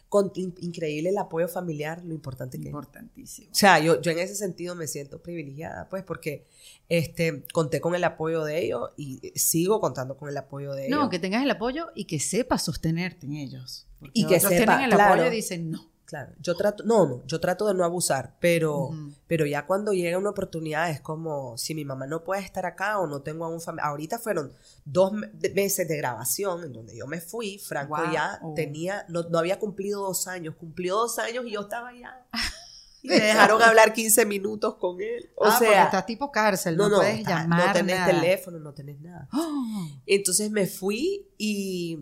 con 0.09 0.31
in- 0.35 0.55
increíble 0.61 1.09
el 1.09 1.17
apoyo 1.17 1.47
familiar, 1.47 2.03
lo 2.05 2.13
importante 2.13 2.57
que 2.57 2.63
es. 2.63 2.67
Importantísimo. 2.67 3.49
O 3.51 3.55
sea, 3.55 3.79
yo, 3.79 3.99
yo 4.01 4.11
en 4.11 4.19
ese 4.19 4.35
sentido 4.35 4.73
me 4.75 4.87
siento 4.87 5.21
privilegiada, 5.21 5.89
pues, 5.89 6.03
porque 6.03 6.45
este, 6.89 7.43
conté 7.53 7.81
con 7.81 7.93
el 7.95 8.03
apoyo 8.03 8.43
de 8.43 8.63
ellos 8.63 8.89
y 8.97 9.19
sigo 9.35 9.79
contando 9.81 10.15
con 10.17 10.29
el 10.29 10.37
apoyo 10.37 10.73
de 10.73 10.87
ellos. 10.87 10.97
No, 10.99 11.09
que 11.09 11.19
tengas 11.19 11.43
el 11.43 11.51
apoyo 11.51 11.87
y 11.95 12.05
que 12.05 12.19
sepas 12.19 12.63
sostenerte 12.63 13.25
en 13.25 13.33
ellos. 13.33 13.85
Porque 13.99 14.11
Y 14.19 14.25
que 14.27 14.35
otros 14.37 14.51
sepa, 14.53 14.77
tienen 14.77 14.91
el 14.91 14.95
claro. 14.95 15.13
apoyo 15.15 15.31
y 15.31 15.35
dicen 15.35 15.71
no. 15.71 15.89
Claro, 16.07 16.31
yo 16.39 16.55
trato, 16.55 16.83
no, 16.85 17.05
no, 17.05 17.23
yo 17.27 17.39
trato 17.41 17.67
de 17.67 17.73
no 17.73 17.83
abusar, 17.83 18.37
pero, 18.39 18.91
pero 19.27 19.45
ya 19.45 19.65
cuando 19.67 19.91
llega 19.91 20.17
una 20.17 20.29
oportunidad 20.29 20.89
es 20.89 21.01
como, 21.01 21.57
si 21.57 21.75
mi 21.75 21.83
mamá 21.83 22.07
no 22.07 22.23
puede 22.23 22.41
estar 22.41 22.65
acá 22.65 22.97
o 22.99 23.07
no 23.07 23.21
tengo 23.23 23.43
a 23.43 23.49
un 23.49 23.59
familiar, 23.59 23.89
ahorita 23.89 24.17
fueron 24.17 24.53
dos 24.85 25.11
meses 25.53 25.85
de 25.85 25.97
grabación 25.97 26.63
en 26.63 26.71
donde 26.71 26.95
yo 26.95 27.07
me 27.07 27.19
fui, 27.19 27.59
Franco 27.59 27.97
Wow. 27.97 28.13
ya 28.13 28.39
Oh. 28.41 28.53
tenía, 28.55 29.05
no, 29.09 29.23
no 29.23 29.37
había 29.37 29.59
cumplido 29.59 30.01
dos 30.01 30.27
años, 30.27 30.55
cumplió 30.55 30.95
dos 30.95 31.19
años 31.19 31.45
y 31.45 31.51
yo 31.51 31.59
estaba 31.59 31.91
ya, 31.93 32.25
y 33.03 33.09
me 33.09 33.19
dejaron 33.19 33.61
hablar 33.61 33.91
15 33.91 34.25
minutos 34.25 34.75
con 34.75 35.01
él, 35.01 35.29
o 35.35 35.43
Ah, 35.47 35.59
sea, 35.59 35.83
estás 35.83 36.05
tipo 36.05 36.31
cárcel, 36.31 36.77
no, 36.77 36.83
no, 36.83 36.89
no, 36.89 36.97
puedes 36.99 37.17
está- 37.19 37.41
llamar 37.41 37.67
no 37.67 37.73
tenés 37.73 37.95
nada. 37.97 38.13
teléfono, 38.13 38.59
no 38.59 38.73
tenés 38.73 39.01
nada. 39.01 39.27
Oh, 39.33 39.87
Entonces 40.05 40.51
me 40.51 40.67
fui 40.67 41.27
y, 41.37 41.99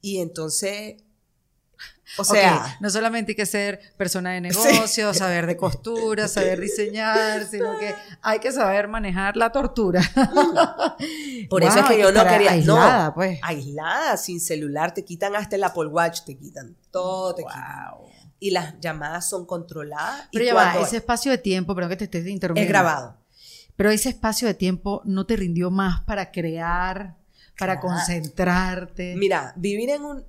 y 0.00 0.18
entonces, 0.18 1.04
o 2.16 2.24
sea... 2.24 2.76
no 2.80 2.90
solamente 2.90 3.32
hay 3.32 3.36
que 3.36 3.46
ser 3.46 3.80
persona 3.96 4.30
de 4.32 4.40
negocios, 4.40 5.16
saber 5.16 5.46
de 5.46 5.56
costura, 5.56 6.26
saber 6.28 6.60
diseñar, 6.60 7.44
sino 7.44 7.78
que 7.78 7.94
hay 8.22 8.38
que 8.38 8.50
saber 8.52 8.88
manejar 8.88 9.36
la 9.36 9.52
tortura. 9.52 10.00
Por 11.50 11.62
eso 11.62 11.78
es 11.80 11.86
que 11.86 11.98
yo 12.00 12.12
no 12.12 12.26
quería. 12.26 12.52
aislada, 12.52 13.06
no, 13.06 13.14
pues. 13.14 13.38
aislada, 13.42 14.16
sin 14.16 14.40
celular, 14.40 14.92
te 14.94 15.04
quitan 15.04 15.34
hasta 15.36 15.56
el 15.56 15.64
Apple 15.64 15.86
Watch, 15.86 16.20
te 16.24 16.36
quitan 16.36 16.76
todo, 16.90 17.34
te 17.34 17.42
quitan. 17.42 17.90
Wow. 17.92 18.08
Y 18.40 18.50
las 18.50 18.78
llamadas 18.80 19.28
son 19.28 19.46
controladas. 19.46 20.28
Pero 20.32 20.44
y 20.44 20.48
ya 20.48 20.54
va, 20.54 20.62
cuando 20.64 20.86
ese 20.86 20.96
espacio 20.98 21.30
de 21.32 21.38
tiempo, 21.38 21.74
pero 21.74 21.88
que 21.88 21.96
te 21.96 22.04
estés 22.04 22.26
interrumpiendo. 22.26 22.66
es 22.66 22.68
grabado. 22.68 23.16
Pero 23.76 23.90
ese 23.90 24.08
espacio 24.08 24.48
de 24.48 24.54
tiempo 24.54 25.02
no 25.04 25.26
te 25.26 25.36
rindió 25.36 25.70
más 25.70 26.00
para 26.02 26.30
crear, 26.32 27.16
para 27.58 27.80
Claro. 27.80 27.94
concentrarte. 27.96 29.14
Mira, 29.16 29.52
vivir 29.56 29.90
en 29.90 30.04
un. 30.04 30.24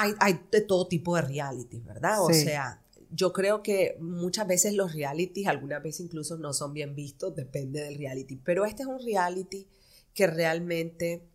Hay, 0.00 0.14
hay 0.20 0.40
de 0.52 0.60
todo 0.60 0.86
tipo 0.86 1.16
de 1.16 1.22
realities, 1.22 1.84
¿verdad? 1.84 2.22
O 2.22 2.32
Sí. 2.32 2.44
sea, 2.44 2.82
yo 3.10 3.32
creo 3.32 3.62
que 3.62 3.96
muchas 4.00 4.46
veces 4.46 4.74
los 4.74 4.92
realities, 4.94 5.46
algunas 5.48 5.82
veces 5.82 6.00
incluso 6.06 6.36
no 6.36 6.52
son 6.52 6.72
bien 6.72 6.94
vistos, 6.94 7.34
depende 7.34 7.80
del 7.82 7.96
reality. 7.96 8.36
Pero 8.36 8.64
este 8.64 8.82
es 8.82 8.88
un 8.88 8.98
reality 9.02 9.66
que 10.14 10.26
realmente 10.26 11.28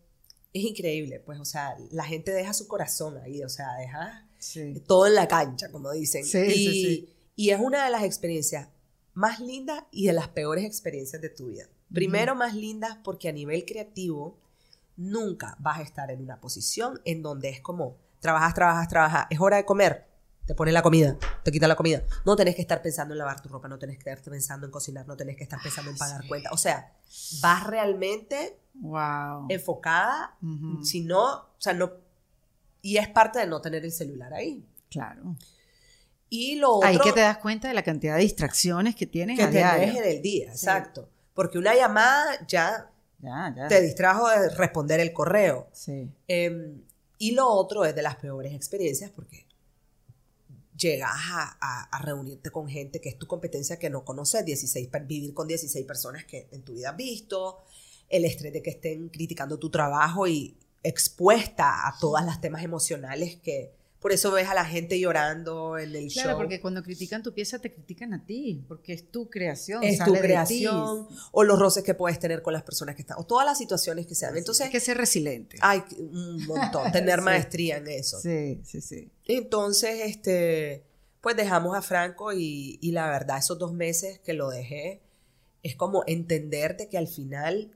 es 0.52 0.62
increíble, 0.64 1.20
pues, 1.20 1.40
o 1.40 1.44
sea, 1.44 1.76
la 1.90 2.04
gente 2.04 2.30
deja 2.32 2.52
su 2.54 2.68
corazón 2.68 3.18
ahí, 3.18 3.42
o 3.42 3.48
sea, 3.48 3.74
deja 3.78 4.28
Sí. 4.38 4.74
todo 4.86 5.06
en 5.08 5.14
la 5.14 5.26
cancha, 5.26 5.70
como 5.70 5.90
dicen. 5.92 6.24
Sí, 6.24 6.38
y, 6.38 6.50
sí, 6.52 6.72
sí. 6.82 7.14
y 7.34 7.50
es 7.50 7.60
una 7.60 7.84
de 7.84 7.90
las 7.90 8.04
experiencias 8.04 8.68
más 9.14 9.40
lindas 9.40 9.84
y 9.90 10.06
de 10.06 10.12
las 10.12 10.28
peores 10.28 10.64
experiencias 10.64 11.20
de 11.20 11.28
tu 11.28 11.48
vida. 11.48 11.68
Primero, 11.92 12.34
más 12.34 12.54
lindas 12.54 12.98
porque 13.04 13.28
a 13.28 13.32
nivel 13.32 13.64
creativo 13.64 14.38
nunca 14.96 15.56
vas 15.60 15.78
a 15.80 15.82
estar 15.82 16.10
en 16.10 16.20
una 16.22 16.40
posición 16.40 17.00
en 17.04 17.22
donde 17.22 17.48
es 17.48 17.60
como 17.60 17.96
trabajas, 18.24 18.54
trabajas, 18.54 18.88
trabajas, 18.88 19.26
es 19.28 19.38
hora 19.38 19.58
de 19.58 19.66
comer, 19.66 20.06
te 20.46 20.54
pones 20.54 20.72
la 20.72 20.80
comida, 20.80 21.14
te 21.42 21.52
quita 21.52 21.68
la 21.68 21.76
comida. 21.76 22.02
No 22.24 22.36
tenés 22.36 22.54
que 22.54 22.62
estar 22.62 22.80
pensando 22.80 23.12
en 23.12 23.18
lavar 23.18 23.42
tu 23.42 23.50
ropa, 23.50 23.68
no 23.68 23.78
tenés 23.78 23.98
que 23.98 24.08
estar 24.10 24.24
pensando 24.30 24.64
en 24.64 24.72
cocinar, 24.72 25.06
no 25.06 25.14
tenés 25.14 25.36
que 25.36 25.42
estar 25.42 25.60
pensando 25.62 25.90
en 25.90 25.98
pagar 25.98 26.22
sí. 26.22 26.28
cuentas. 26.28 26.50
O 26.52 26.56
sea, 26.56 26.90
vas 27.42 27.66
realmente 27.66 28.58
Wow. 28.76 29.46
enfocada, 29.50 30.36
si 30.82 31.02
no, 31.02 31.24
o 31.34 31.54
sea, 31.58 31.74
no, 31.74 31.92
y 32.80 32.96
es 32.96 33.08
parte 33.08 33.40
de 33.40 33.46
no 33.46 33.60
tener 33.60 33.84
el 33.84 33.92
celular 33.92 34.32
ahí. 34.32 34.66
Claro. 34.90 35.36
Y 36.30 36.56
lo 36.56 36.76
otro 36.76 36.88
Ahí 36.88 36.98
que 36.98 37.12
te 37.12 37.20
das 37.20 37.36
cuenta 37.38 37.68
de 37.68 37.74
la 37.74 37.82
cantidad 37.82 38.16
de 38.16 38.22
distracciones 38.22 38.96
que 38.96 39.06
tienes 39.06 39.38
que 39.38 39.44
a 39.44 39.50
diario. 39.50 40.00
en 40.02 40.08
el 40.08 40.22
día, 40.22 40.50
exacto. 40.50 41.08
Porque 41.34 41.58
una 41.58 41.74
llamada 41.74 42.24
ya 42.48 42.90
Ya, 43.20 43.54
ya. 43.56 43.68
te 43.68 43.80
distrajo 43.82 44.28
de 44.28 44.48
responder 44.50 44.98
el 45.00 45.12
correo. 45.12 45.68
Sí. 45.72 46.10
Eh, 46.26 46.74
y 47.24 47.30
lo 47.30 47.48
otro 47.48 47.86
es 47.86 47.94
de 47.94 48.02
las 48.02 48.16
peores 48.16 48.52
experiencias 48.52 49.10
porque 49.10 49.46
llegas 50.76 51.10
a, 51.10 52.02
reunirte 52.02 52.50
con 52.50 52.68
gente 52.68 53.00
que 53.00 53.08
es 53.08 53.18
tu 53.18 53.26
competencia 53.26 53.78
que 53.78 53.88
no 53.88 54.04
conoces, 54.04 54.44
16, 54.44 54.88
per- 54.88 55.06
vivir 55.06 55.32
con 55.32 55.48
16 55.48 55.86
personas 55.86 56.26
que 56.26 56.48
en 56.50 56.60
tu 56.62 56.74
vida 56.74 56.90
has 56.90 56.96
visto, 56.98 57.64
el 58.10 58.26
estrés 58.26 58.52
de 58.52 58.60
que 58.60 58.68
estén 58.68 59.08
criticando 59.08 59.58
tu 59.58 59.70
trabajo 59.70 60.26
y 60.26 60.54
expuesta 60.82 61.88
a 61.88 61.96
todas 61.98 62.26
las 62.26 62.42
temas 62.42 62.62
emocionales 62.62 63.36
que 63.36 63.72
Por 64.04 64.12
eso 64.12 64.30
ves 64.32 64.46
a 64.48 64.52
la 64.54 64.66
gente 64.66 65.00
llorando 65.00 65.78
en 65.78 65.96
el 65.96 66.12
Claro, 66.12 66.32
show. 66.32 66.36
porque 66.38 66.60
cuando 66.60 66.82
critican 66.82 67.22
tu 67.22 67.32
pieza 67.32 67.58
te 67.58 67.72
critican 67.72 68.12
a 68.12 68.22
ti, 68.26 68.62
porque 68.68 68.92
es 68.92 69.10
tu 69.10 69.30
creación. 69.30 69.82
es 69.82 69.96
sale 69.96 70.08
tu 70.10 70.12
de 70.12 70.18
ti. 70.20 70.24
creación, 70.26 71.08
o 71.32 71.42
los 71.42 71.58
roces 71.58 71.82
que 71.84 71.94
puedes 71.94 72.18
tener 72.18 72.42
con 72.42 72.52
las 72.52 72.62
personas 72.64 72.96
que 72.96 73.00
están, 73.00 73.16
o 73.18 73.24
todas 73.24 73.46
las 73.46 73.56
situaciones 73.56 74.06
que 74.06 74.14
sean. 74.14 74.36
Entonces, 74.36 74.66
Hay 74.66 74.70
que 74.72 74.80
ser 74.80 74.98
resiliente. 74.98 75.56
hay 75.62 75.82
un 75.98 76.44
montón, 76.46 76.92
tener 76.92 77.18
Sí. 77.20 77.24
maestría 77.24 77.78
en 77.78 77.88
eso. 77.88 78.20
Sí, 78.20 78.60
sí, 78.62 78.82
sí. 78.82 79.10
Entonces, 79.26 80.00
este, 80.04 80.84
pues 81.22 81.34
dejamos 81.34 81.74
a 81.74 81.80
Franco 81.80 82.30
y, 82.34 82.78
y 82.82 82.92
la 82.92 83.08
verdad, 83.08 83.38
esos 83.38 83.58
dos 83.58 83.72
meses 83.72 84.18
que 84.18 84.34
lo 84.34 84.50
dejé, 84.50 85.00
es 85.62 85.76
como 85.76 86.04
entenderte 86.06 86.90
que 86.90 86.98
al 86.98 87.08
final 87.08 87.70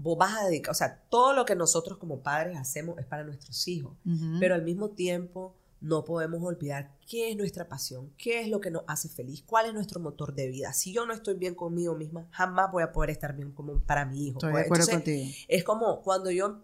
vos 0.00 0.16
vas 0.16 0.36
a 0.36 0.44
dedicar, 0.46 0.70
o 0.70 0.74
sea, 0.74 1.02
todo 1.10 1.32
lo 1.32 1.44
que 1.44 1.56
nosotros 1.56 1.98
como 1.98 2.20
padres 2.20 2.56
hacemos 2.56 2.98
es 2.98 3.06
para 3.06 3.24
nuestros 3.24 3.66
hijos, 3.66 3.96
pero 4.38 4.54
al 4.54 4.62
mismo 4.62 4.90
tiempo 4.90 5.54
no 5.80 6.04
podemos 6.04 6.42
olvidar 6.42 6.92
qué 7.08 7.30
es 7.30 7.36
nuestra 7.36 7.68
pasión, 7.68 8.12
qué 8.16 8.40
es 8.40 8.48
lo 8.48 8.60
que 8.60 8.70
nos 8.70 8.84
hace 8.86 9.08
feliz, 9.08 9.42
cuál 9.44 9.66
es 9.66 9.74
nuestro 9.74 10.00
motor 10.00 10.34
de 10.34 10.48
vida. 10.48 10.72
Si 10.72 10.92
yo 10.92 11.04
no 11.04 11.12
estoy 11.12 11.34
bien 11.34 11.54
conmigo 11.54 11.94
misma, 11.94 12.28
jamás 12.30 12.70
voy 12.70 12.84
a 12.84 12.92
poder 12.92 13.10
estar 13.10 13.34
bien 13.34 13.52
como 13.52 13.80
para 13.80 14.04
mi 14.04 14.26
hijo. 14.26 14.38
Estoy 14.38 14.48
de 14.48 14.52
pues. 14.52 14.64
acuerdo 14.64 14.84
Entonces, 14.84 15.14
contigo. 15.14 15.44
es 15.48 15.64
como 15.64 16.02
cuando 16.02 16.30
yo 16.30 16.60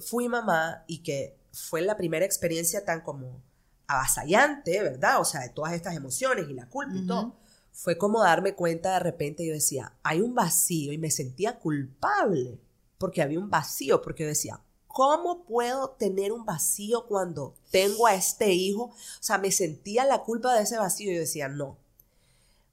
fui 0.00 0.28
mamá 0.28 0.84
y 0.86 1.02
que 1.02 1.36
fue 1.52 1.82
la 1.82 1.96
primera 1.96 2.24
experiencia 2.24 2.84
tan 2.84 3.02
como 3.02 3.42
avasallante, 3.86 4.82
¿verdad? 4.82 5.20
O 5.20 5.24
sea, 5.24 5.42
de 5.42 5.50
todas 5.50 5.72
estas 5.74 5.94
emociones 5.94 6.46
y 6.48 6.54
la 6.54 6.66
culpa 6.66 6.94
y 6.96 7.06
todo. 7.06 7.36
Fue 7.74 7.98
como 7.98 8.22
darme 8.22 8.54
cuenta 8.54 8.94
de 8.94 9.00
repente, 9.00 9.44
yo 9.44 9.52
decía, 9.52 9.92
hay 10.04 10.20
un 10.20 10.34
vacío 10.34 10.92
y 10.92 10.98
me 10.98 11.10
sentía 11.10 11.58
culpable 11.58 12.60
porque 12.98 13.20
había 13.20 13.40
un 13.40 13.50
vacío, 13.50 14.00
porque 14.00 14.22
yo 14.22 14.28
decía, 14.28 14.62
¿cómo 14.86 15.44
puedo 15.44 15.90
tener 15.90 16.30
un 16.30 16.46
vacío 16.46 17.04
cuando 17.06 17.56
tengo 17.72 18.06
a 18.06 18.14
este 18.14 18.52
hijo? 18.52 18.84
O 18.84 18.94
sea, 19.20 19.38
me 19.38 19.50
sentía 19.50 20.04
la 20.04 20.22
culpa 20.22 20.54
de 20.54 20.62
ese 20.62 20.78
vacío 20.78 21.10
y 21.10 21.14
yo 21.14 21.20
decía, 21.20 21.48
no, 21.48 21.76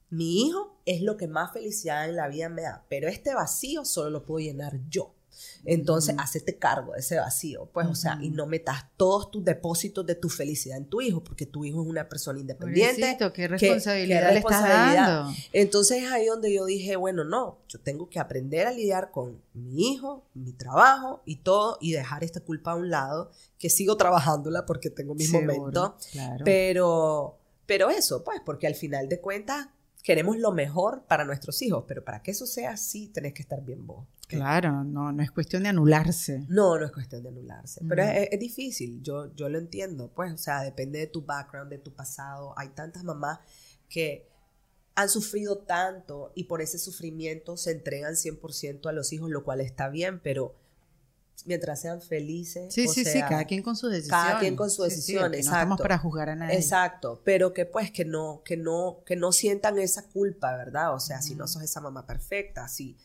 mi 0.08 0.46
hijo 0.46 0.76
es 0.86 1.02
lo 1.02 1.16
que 1.16 1.26
más 1.26 1.52
felicidad 1.52 2.08
en 2.08 2.14
la 2.14 2.28
vida 2.28 2.48
me 2.48 2.62
da, 2.62 2.84
pero 2.88 3.08
este 3.08 3.34
vacío 3.34 3.84
solo 3.84 4.10
lo 4.10 4.24
puedo 4.24 4.38
llenar 4.38 4.78
yo. 4.88 5.12
Entonces, 5.64 6.14
Ujú. 6.14 6.22
hacete 6.22 6.56
cargo 6.58 6.92
de 6.92 7.00
ese 7.00 7.16
vacío, 7.16 7.68
pues, 7.72 7.86
o 7.86 7.94
sea, 7.94 8.18
y 8.20 8.30
no 8.30 8.46
metas 8.46 8.84
todos 8.96 9.30
tus 9.30 9.44
depósitos 9.44 10.04
de 10.06 10.14
tu 10.14 10.28
felicidad 10.28 10.76
en 10.76 10.86
tu 10.86 11.00
hijo, 11.00 11.22
porque 11.22 11.46
tu 11.46 11.64
hijo 11.64 11.82
es 11.82 11.88
una 11.88 12.08
persona 12.08 12.40
independiente. 12.40 13.00
Pobrecito, 13.00 13.32
qué 13.32 13.42
qué 13.42 13.48
responsabilidad 13.48 14.32
le 14.32 14.38
estás 14.38 14.62
dando. 14.62 15.34
Entonces, 15.52 16.02
es 16.02 16.10
ahí 16.10 16.26
donde 16.26 16.52
yo 16.52 16.64
dije, 16.64 16.96
bueno, 16.96 17.24
no, 17.24 17.58
yo 17.68 17.78
tengo 17.80 18.08
que 18.08 18.18
aprender 18.18 18.66
a 18.66 18.72
lidiar 18.72 19.10
con 19.10 19.40
mi 19.54 19.92
hijo, 19.92 20.24
mi 20.34 20.52
trabajo 20.52 21.22
y 21.24 21.36
todo, 21.36 21.78
y 21.80 21.92
dejar 21.92 22.24
esta 22.24 22.40
culpa 22.40 22.72
a 22.72 22.74
un 22.76 22.90
lado, 22.90 23.30
que 23.58 23.70
sigo 23.70 23.96
trabajándola 23.96 24.66
porque 24.66 24.90
tengo 24.90 25.14
mis 25.14 25.30
Seguro, 25.30 25.54
momentos, 25.54 25.92
Claro. 26.12 26.44
pero, 26.44 27.38
pero 27.66 27.90
eso, 27.90 28.24
pues, 28.24 28.40
porque 28.44 28.66
al 28.66 28.74
final 28.74 29.08
de 29.08 29.20
cuentas 29.20 29.68
queremos 30.02 30.36
lo 30.38 30.52
mejor 30.52 31.04
para 31.06 31.24
nuestros 31.24 31.62
hijos, 31.62 31.84
pero 31.86 32.04
para 32.04 32.22
que 32.22 32.32
eso 32.32 32.46
sea 32.46 32.72
así, 32.72 33.08
tenés 33.08 33.34
que 33.34 33.42
estar 33.42 33.62
bien 33.62 33.86
vos. 33.86 34.06
Claro, 34.28 34.82
no, 34.84 35.12
no 35.12 35.22
es 35.22 35.30
cuestión 35.30 35.62
de 35.62 35.68
anularse. 35.68 36.44
No, 36.48 36.78
no 36.78 36.86
es 36.86 36.92
cuestión 36.92 37.22
de 37.22 37.28
anularse, 37.28 37.82
pero 37.88 38.02
Mm. 38.04 38.08
es, 38.08 38.28
es 38.32 38.40
difícil, 38.40 39.02
yo, 39.02 39.34
yo 39.34 39.48
lo 39.48 39.58
entiendo, 39.58 40.10
pues, 40.14 40.32
o 40.32 40.38
sea, 40.38 40.62
depende 40.62 40.98
de 40.98 41.06
tu 41.06 41.22
background, 41.24 41.70
de 41.70 41.78
tu 41.78 41.92
pasado. 41.94 42.54
Hay 42.56 42.70
tantas 42.70 43.04
mamás 43.04 43.40
que 43.88 44.26
han 44.94 45.08
sufrido 45.08 45.58
tanto 45.58 46.32
y 46.34 46.44
por 46.44 46.60
ese 46.62 46.78
sufrimiento 46.78 47.56
se 47.56 47.70
entregan 47.72 48.14
100% 48.14 48.88
a 48.88 48.92
los 48.92 49.12
hijos, 49.12 49.30
lo 49.30 49.44
cual 49.44 49.60
está 49.60 49.88
bien, 49.88 50.20
pero 50.20 50.54
mientras 51.44 51.80
sean 51.80 52.00
felices. 52.00 52.72
Sí, 52.72 52.86
o 52.86 52.92
sí, 52.92 53.04
sí, 53.04 53.10
sea, 53.10 53.28
cada 53.28 53.44
quien 53.44 53.62
con 53.62 53.74
su 53.76 53.88
decisión. 53.88 54.10
cada 54.20 54.38
quien 54.38 54.54
con 54.56 54.70
su 54.70 54.82
Sí, 54.84 54.90
sí, 54.90 54.96
decisión, 54.96 55.24
aquí 55.24 55.32
No 55.36 55.38
estamos 55.40 55.62
exacto. 55.76 55.82
para 55.82 55.98
juzgar 55.98 56.28
a 56.30 56.36
nadie. 56.36 56.56
Exacto, 56.56 57.20
pero 57.24 57.52
que 57.52 57.66
pues 57.66 57.90
que 57.90 58.04
no, 58.04 58.42
que 58.44 58.56
no, 58.56 59.00
que 59.04 59.16
no 59.16 59.32
sientan 59.32 59.78
esa 59.78 60.04
culpa, 60.08 60.56
¿verdad? 60.56 60.94
O 60.94 61.00
sea, 61.00 61.20
si 61.22 61.34
no 61.34 61.46
sos 61.48 61.62
esa 61.62 61.80
mamá 61.80 62.06
perfecta, 62.06 62.68
sí. 62.68 62.96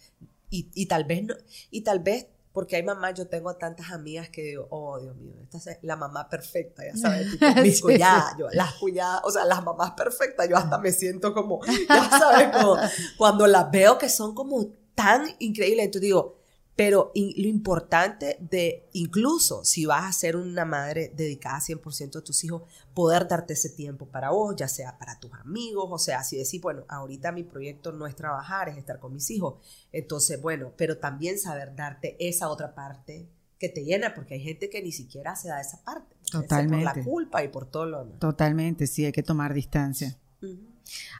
Y, 0.50 0.70
y 0.76 0.86
tal 0.86 1.04
vez 1.06 1.24
no, 1.24 1.36
y 1.72 1.82
tal 1.82 2.00
vez, 2.00 2.28
porque 2.54 2.76
hay 2.76 2.84
mamás, 2.84 3.14
yo 3.16 3.28
tengo 3.28 3.56
tantas 3.56 3.92
amigas 3.92 4.30
que 4.30 4.42
digo, 4.44 4.68
oh 4.72 5.00
Dios 5.00 5.16
mío, 5.18 5.36
esta 5.44 5.58
es 5.72 5.78
la 5.82 5.96
mamá 5.96 6.28
perfecta, 6.30 6.84
ya 6.86 6.96
sabes, 6.96 7.30
tipo, 7.32 7.46
mis 7.62 7.76
Sí, 7.78 7.82
cuñadas, 7.82 8.36
yo, 8.40 8.48
las 8.52 8.74
cuñadas, 8.76 9.22
o 9.26 9.32
sea, 9.32 9.46
las 9.46 9.64
mamás 9.64 9.92
perfectas, 9.92 10.48
yo 10.50 10.56
hasta 10.58 10.78
me 10.80 10.92
siento 10.92 11.34
como, 11.34 11.60
ya 11.66 12.10
sabes, 12.10 12.50
como 12.56 12.76
cuando 13.18 13.46
las 13.46 13.70
veo 13.72 13.98
que 13.98 14.10
son 14.10 14.34
como 14.34 14.68
tan 14.96 15.28
increíbles, 15.40 15.86
entonces 15.86 16.02
digo, 16.08 16.37
pero 16.78 17.12
in- 17.16 17.34
lo 17.36 17.48
importante 17.50 18.38
de, 18.40 18.88
incluso 18.94 19.66
si 19.66 19.86
vas 19.86 20.06
a 20.06 20.14
ser 20.14 20.38
una 20.38 20.64
madre 20.64 21.12
dedicada 21.16 21.60
100% 21.60 22.20
a 22.20 22.24
tus 22.24 22.44
hijos, 22.46 22.62
poder 22.94 23.28
darte 23.28 23.54
ese 23.54 23.70
tiempo 23.72 24.06
para 24.06 24.30
vos, 24.30 24.56
ya 24.56 24.68
sea 24.68 24.98
para 24.98 25.20
tus 25.20 25.34
amigos, 25.34 25.88
o 25.90 25.98
sea, 25.98 26.24
si 26.24 26.38
decís, 26.38 26.62
bueno, 26.62 26.86
ahorita 26.88 27.32
mi 27.32 27.44
proyecto 27.44 27.92
no 27.92 28.08
es 28.08 28.16
trabajar, 28.16 28.70
es 28.70 28.78
estar 28.78 29.00
con 29.00 29.12
mis 29.12 29.30
hijos. 29.32 29.56
Entonces, 29.92 30.40
bueno, 30.42 30.72
pero 30.78 31.00
también 31.00 31.40
saber 31.40 31.76
darte 31.76 32.16
esa 32.20 32.48
otra 32.50 32.74
parte 32.76 33.28
que 33.60 33.70
te 33.70 33.84
llena, 33.84 34.14
porque 34.14 34.36
hay 34.36 34.42
gente 34.42 34.70
que 34.70 34.84
ni 34.84 34.92
siquiera 34.92 35.36
se 35.36 35.48
da 35.50 35.60
esa 35.60 35.84
parte. 35.84 36.16
Por 36.32 36.42
Totalmente. 36.44 36.86
la 36.86 37.04
culpa 37.04 37.44
y 37.44 37.48
por 37.48 37.66
todo 37.66 37.88
lo 37.88 38.04
demás. 38.06 38.20
Totalmente, 38.20 38.86
sí, 38.86 39.04
hay 39.04 39.12
que 39.12 39.24
tomar 39.24 39.54
distancia. 39.56 40.16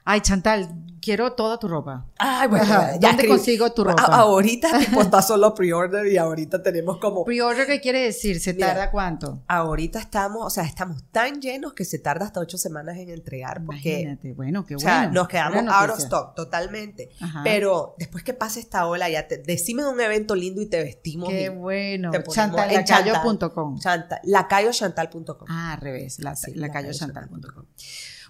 Ay, 0.04 0.20
Chantal, 0.22 0.68
quiero 1.02 1.32
toda 1.32 1.58
tu 1.58 1.68
ropa. 1.68 2.06
Ay, 2.18 2.48
bueno, 2.48 2.64
Ajá, 2.64 2.92
ya 2.98 3.08
¿Dónde 3.08 3.28
consigo 3.28 3.70
tu 3.72 3.84
ropa? 3.84 4.02
A- 4.02 4.16
ahorita 4.20 4.78
tipo 4.78 5.02
está 5.02 5.20
solo 5.22 5.54
pre-order 5.54 6.06
y 6.06 6.16
ahorita 6.16 6.62
tenemos 6.62 6.96
como 6.98 7.24
Pre-order, 7.24 7.66
¿qué 7.66 7.80
quiere 7.80 8.00
decir? 8.04 8.40
¿Se 8.40 8.54
Mira, 8.54 8.68
tarda 8.68 8.90
cuánto? 8.90 9.42
ahorita 9.48 9.98
estamos, 9.98 10.46
o 10.46 10.50
sea, 10.50 10.64
estamos 10.64 11.04
tan 11.12 11.40
llenos 11.42 11.74
que 11.74 11.84
se 11.84 11.98
tarda 11.98 12.24
hasta 12.26 12.40
ocho 12.40 12.56
semanas 12.56 12.96
en 12.96 13.10
entregar 13.10 13.62
porque 13.64 14.00
Imagínate, 14.00 14.32
bueno, 14.32 14.64
qué 14.64 14.76
o 14.76 14.78
bueno. 14.78 14.90
sea, 14.90 15.08
nos 15.10 15.28
quedamos 15.28 15.64
out 15.72 15.90
of 15.90 15.98
stock 15.98 16.34
totalmente. 16.34 17.10
Ajá. 17.20 17.42
Pero 17.44 17.94
después 17.98 18.24
que 18.24 18.32
pase 18.34 18.60
esta 18.60 18.86
ola, 18.86 19.08
ya 19.10 19.28
te 19.28 19.38
decime 19.38 19.82
de 19.82 19.88
un 19.90 20.00
evento 20.00 20.34
lindo 20.34 20.62
y 20.62 20.66
te 20.66 20.82
vestimos. 20.82 21.28
Qué 21.28 21.50
bueno. 21.50 22.10
te 22.12 22.20
ponemos 22.20 22.72
en 22.72 22.84
Chantalacayo.com. 22.84 23.78
Chanta- 23.78 24.20
lacayochantal.com. 24.24 25.46
Ah, 25.48 25.72
al 25.74 25.80
revés, 25.80 26.18
la, 26.20 26.34
Sí, 26.34 26.54
lacayochantal.com. 26.54 27.64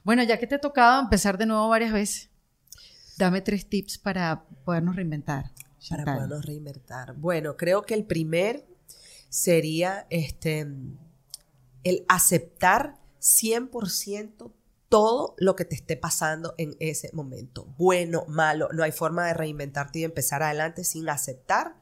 Bueno, 0.09 0.22
ya 0.22 0.38
que 0.38 0.46
te 0.46 0.54
ha 0.54 0.59
tocado 0.59 1.02
empezar 1.02 1.36
de 1.36 1.44
nuevo 1.44 1.68
varias 1.68 1.92
veces, 1.92 2.30
dame 3.18 3.42
tres 3.42 3.68
tips 3.68 3.98
para 3.98 4.42
podernos 4.64 4.96
reinventar. 4.96 5.52
Para 5.52 5.78
Chantal. 5.80 6.14
podernos 6.14 6.46
reinventar. 6.46 7.14
Bueno, 7.16 7.59
creo 7.59 7.82
que 7.82 7.92
el 7.92 8.06
primer 8.06 8.66
sería 9.28 10.06
este 10.09 10.66
el 11.84 12.06
aceptar 12.09 12.98
100% 13.20 14.50
todo 14.88 15.34
lo 15.36 15.54
que 15.54 15.66
te 15.66 15.74
esté 15.74 15.98
pasando 15.98 16.54
en 16.56 16.74
ese 16.80 17.11
momento. 17.12 17.66
Bueno, 17.76 18.24
malo, 18.28 18.70
no 18.72 18.84
hay 18.84 18.92
forma 18.92 19.26
de 19.26 19.34
reinventarte 19.34 19.98
y 19.98 20.04
empezar 20.04 20.42
adelante 20.42 20.84
sin 20.84 21.06
aceptar 21.11 21.74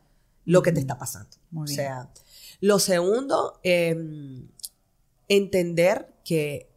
lo 0.44 0.62
que 0.62 0.72
te 0.72 0.80
está 0.80 0.98
pasando. 0.98 1.36
Muy 1.52 1.62
o 1.62 1.66
bien. 1.66 1.76
sea, 1.76 2.10
lo 2.60 2.80
segundo, 2.80 3.60
em, 3.62 4.48
entender 5.28 6.12
que 6.24 6.74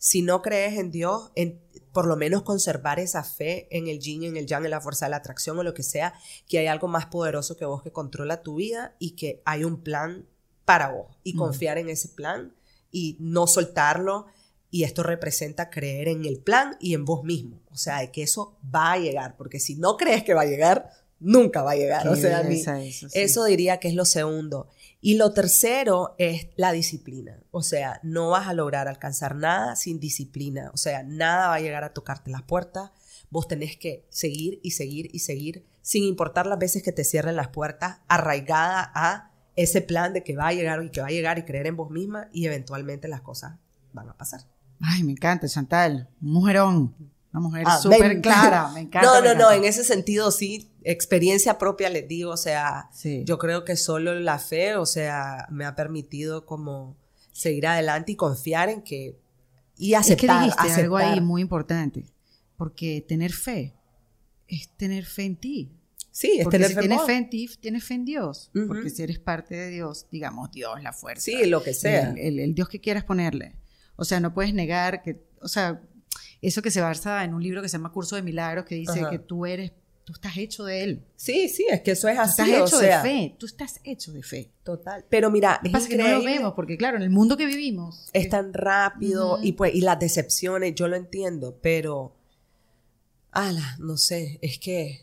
si 0.00 0.22
no 0.22 0.40
crees 0.40 0.78
en 0.78 0.90
Dios, 0.90 1.30
en, 1.34 1.60
por 1.92 2.06
lo 2.06 2.16
menos 2.16 2.42
conservar 2.42 2.98
esa 2.98 3.22
fe 3.22 3.68
en 3.70 3.86
el 3.86 4.00
yin, 4.00 4.24
en 4.24 4.38
el 4.38 4.46
yang, 4.46 4.64
en 4.64 4.70
la 4.70 4.80
fuerza 4.80 5.04
de 5.04 5.10
la 5.10 5.18
atracción 5.18 5.58
o 5.58 5.62
lo 5.62 5.74
que 5.74 5.82
sea, 5.82 6.14
que 6.48 6.58
hay 6.58 6.68
algo 6.68 6.88
más 6.88 7.06
poderoso 7.06 7.58
que 7.58 7.66
vos 7.66 7.82
que 7.82 7.92
controla 7.92 8.42
tu 8.42 8.56
vida 8.56 8.96
y 8.98 9.10
que 9.10 9.42
hay 9.44 9.62
un 9.62 9.82
plan 9.82 10.26
para 10.64 10.90
vos 10.90 11.18
y 11.22 11.36
confiar 11.36 11.76
en 11.76 11.90
ese 11.90 12.08
plan 12.08 12.54
y 12.90 13.18
no 13.20 13.46
soltarlo. 13.46 14.26
Y 14.70 14.84
esto 14.84 15.02
representa 15.02 15.68
creer 15.68 16.08
en 16.08 16.24
el 16.24 16.38
plan 16.38 16.76
y 16.80 16.94
en 16.94 17.04
vos 17.04 17.22
mismo. 17.22 17.60
O 17.70 17.76
sea, 17.76 17.98
de 17.98 18.10
que 18.10 18.22
eso 18.22 18.56
va 18.74 18.92
a 18.92 18.98
llegar, 18.98 19.36
porque 19.36 19.60
si 19.60 19.74
no 19.74 19.98
crees 19.98 20.24
que 20.24 20.32
va 20.32 20.42
a 20.42 20.46
llegar, 20.46 20.90
nunca 21.18 21.62
va 21.62 21.72
a 21.72 21.76
llegar. 21.76 22.08
o 22.08 22.16
sea, 22.16 22.42
sí. 22.48 23.06
eso 23.12 23.44
diría 23.44 23.78
que 23.80 23.88
es 23.88 23.94
lo 23.94 24.06
segundo. 24.06 24.68
Y 25.00 25.16
lo 25.16 25.32
tercero 25.32 26.14
es 26.18 26.48
la 26.56 26.72
disciplina. 26.72 27.42
O 27.50 27.62
sea, 27.62 28.00
no 28.02 28.30
vas 28.30 28.48
a 28.48 28.52
lograr 28.52 28.86
alcanzar 28.86 29.34
nada 29.34 29.74
sin 29.76 29.98
disciplina. 29.98 30.70
O 30.74 30.76
sea, 30.76 31.02
nada 31.02 31.48
va 31.48 31.54
a 31.54 31.60
llegar 31.60 31.84
a 31.84 31.94
tocarte 31.94 32.30
las 32.30 32.42
puertas. 32.42 32.90
Vos 33.30 33.48
tenés 33.48 33.76
que 33.76 34.06
seguir 34.10 34.60
y 34.62 34.72
seguir 34.72 35.08
y 35.12 35.20
seguir, 35.20 35.64
sin 35.80 36.04
importar 36.04 36.46
las 36.46 36.58
veces 36.58 36.82
que 36.82 36.92
te 36.92 37.04
cierren 37.04 37.36
las 37.36 37.48
puertas, 37.48 38.00
arraigada 38.08 38.90
a 38.94 39.30
ese 39.56 39.80
plan 39.80 40.12
de 40.12 40.22
que 40.22 40.36
va 40.36 40.48
a 40.48 40.52
llegar 40.52 40.82
y 40.82 40.90
que 40.90 41.00
va 41.00 41.06
a 41.06 41.10
llegar 41.10 41.38
y 41.38 41.44
creer 41.44 41.66
en 41.66 41.76
vos 41.76 41.90
misma 41.90 42.28
y 42.32 42.46
eventualmente 42.46 43.08
las 43.08 43.20
cosas 43.20 43.58
van 43.92 44.08
a 44.08 44.16
pasar. 44.16 44.42
Ay, 44.80 45.02
me 45.02 45.12
encanta, 45.12 45.48
Chantal. 45.48 46.08
Mujerón. 46.20 46.94
Una 47.32 47.40
mujer 47.40 47.64
Amén. 47.66 47.80
súper 47.82 48.20
clara. 48.20 48.68
Me 48.74 48.80
encanta. 48.80 49.06
no, 49.06 49.20
no, 49.22 49.34
no, 49.34 49.52
en 49.52 49.64
ese 49.64 49.84
sentido 49.84 50.30
sí, 50.30 50.70
experiencia 50.82 51.58
propia 51.58 51.88
les 51.88 52.08
digo, 52.08 52.32
o 52.32 52.36
sea, 52.36 52.88
Sí. 52.92 53.22
yo 53.24 53.38
creo 53.38 53.64
que 53.64 53.76
solo 53.76 54.14
la 54.18 54.38
fe, 54.38 54.74
o 54.76 54.86
sea, 54.86 55.46
me 55.50 55.64
ha 55.64 55.74
permitido 55.76 56.44
como 56.46 56.96
seguir 57.32 57.66
adelante 57.66 58.12
y 58.12 58.16
confiar 58.16 58.68
en 58.68 58.82
que 58.82 59.16
y 59.76 59.94
es 59.94 60.06
que 60.06 60.12
aceptar, 60.14 60.44
dijiste 60.44 60.72
algo 60.82 60.96
ahí 60.96 61.04
aceptar. 61.06 61.22
muy 61.24 61.40
importante. 61.42 62.04
Porque 62.56 63.04
tener 63.06 63.32
fe 63.32 63.74
es 64.48 64.68
tener 64.76 65.04
fe 65.06 65.24
en 65.24 65.36
ti. 65.36 65.72
Sí, 66.10 66.32
es 66.38 66.44
Porque 66.44 66.58
tener 66.58 66.68
si 66.70 66.74
fe 66.74 66.80
en 66.80 66.88
tienes 66.88 67.06
fe 67.06 67.16
en 67.16 67.30
ti, 67.30 67.50
tienes 67.60 67.84
fe 67.84 67.94
en 67.94 68.04
Dios. 68.04 68.50
Porque 68.66 68.90
si 68.90 69.02
eres 69.02 69.18
parte 69.20 69.54
de 69.54 69.70
Dios, 69.70 70.06
digamos, 70.10 70.50
Dios, 70.50 70.82
la 70.82 70.92
fuerza. 70.92 71.22
Sí, 71.22 71.46
lo 71.46 71.62
que 71.62 71.72
sea. 71.72 72.10
El, 72.10 72.18
el- 72.18 72.38
el 72.40 72.54
Dios 72.54 72.68
que 72.68 72.80
quieras 72.80 73.04
ponerle. 73.04 73.54
O 73.96 74.04
sea, 74.04 74.18
no 74.20 74.34
puedes 74.34 74.52
negar 74.52 75.02
que, 75.02 75.22
o 75.40 75.48
sea, 75.48 75.80
eso 76.42 76.62
que 76.62 76.70
se 76.70 76.80
basa 76.80 77.24
en 77.24 77.34
un 77.34 77.42
libro 77.42 77.62
que 77.62 77.68
se 77.68 77.76
llama 77.76 77.92
Curso 77.92 78.16
de 78.16 78.22
Milagros, 78.22 78.64
que 78.64 78.74
dice 78.74 79.00
Ajá. 79.00 79.10
que 79.10 79.18
tú 79.18 79.44
eres, 79.46 79.72
tú 80.04 80.12
estás 80.12 80.36
hecho 80.38 80.64
de 80.64 80.82
Él. 80.82 81.04
Sí, 81.16 81.48
sí, 81.48 81.66
es 81.70 81.82
que 81.82 81.92
eso 81.92 82.08
es 82.08 82.16
Tú 82.16 82.22
así, 82.22 82.42
estás 82.42 82.60
o 82.60 82.64
hecho 82.66 82.78
sea, 82.78 83.02
de 83.02 83.08
fe. 83.10 83.36
Tú 83.38 83.46
estás 83.46 83.80
hecho 83.84 84.12
de 84.12 84.22
fe. 84.22 84.50
Total. 84.64 85.04
Pero 85.08 85.30
mira, 85.30 85.52
Lo 85.52 85.56
es 85.56 85.62
que 85.62 85.70
pasa 85.70 85.88
que 85.88 85.96
no 85.96 86.08
lo 86.08 86.24
vemos, 86.24 86.52
porque 86.54 86.76
claro, 86.76 86.96
en 86.96 87.02
el 87.02 87.10
mundo 87.10 87.36
que 87.36 87.46
vivimos. 87.46 88.08
es 88.12 88.28
tan 88.28 88.52
rápido 88.54 89.38
y 89.42 89.52
pues 89.52 89.74
y 89.74 89.82
las 89.82 89.98
decepciones, 89.98 90.74
yo 90.74 90.88
lo 90.88 90.96
entiendo, 90.96 91.58
pero 91.62 92.16
ala, 93.32 93.76
no 93.78 93.96
sé, 93.96 94.38
es 94.42 94.58
que 94.58 95.00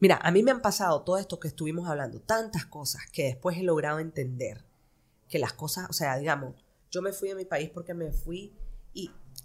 mira, 0.00 0.16
a 0.22 0.30
mí 0.30 0.42
me 0.42 0.50
han 0.50 0.60
pasado 0.60 1.02
todo 1.02 1.16
esto 1.18 1.40
que 1.40 1.48
estuvimos 1.48 1.88
hablando, 1.88 2.20
tantas 2.20 2.66
cosas 2.66 3.02
que 3.10 3.24
después 3.24 3.56
he 3.56 3.62
logrado 3.62 3.98
entender 3.98 4.62
que 5.28 5.38
las 5.38 5.54
cosas, 5.54 5.88
o 5.88 5.92
sea, 5.94 6.18
digamos, 6.18 6.54
yo 6.90 7.00
me 7.02 7.12
fui 7.12 7.30
de 7.30 7.34
mi 7.34 7.44
país 7.46 7.70
porque 7.72 7.94
me 7.94 8.12
fui 8.12 8.52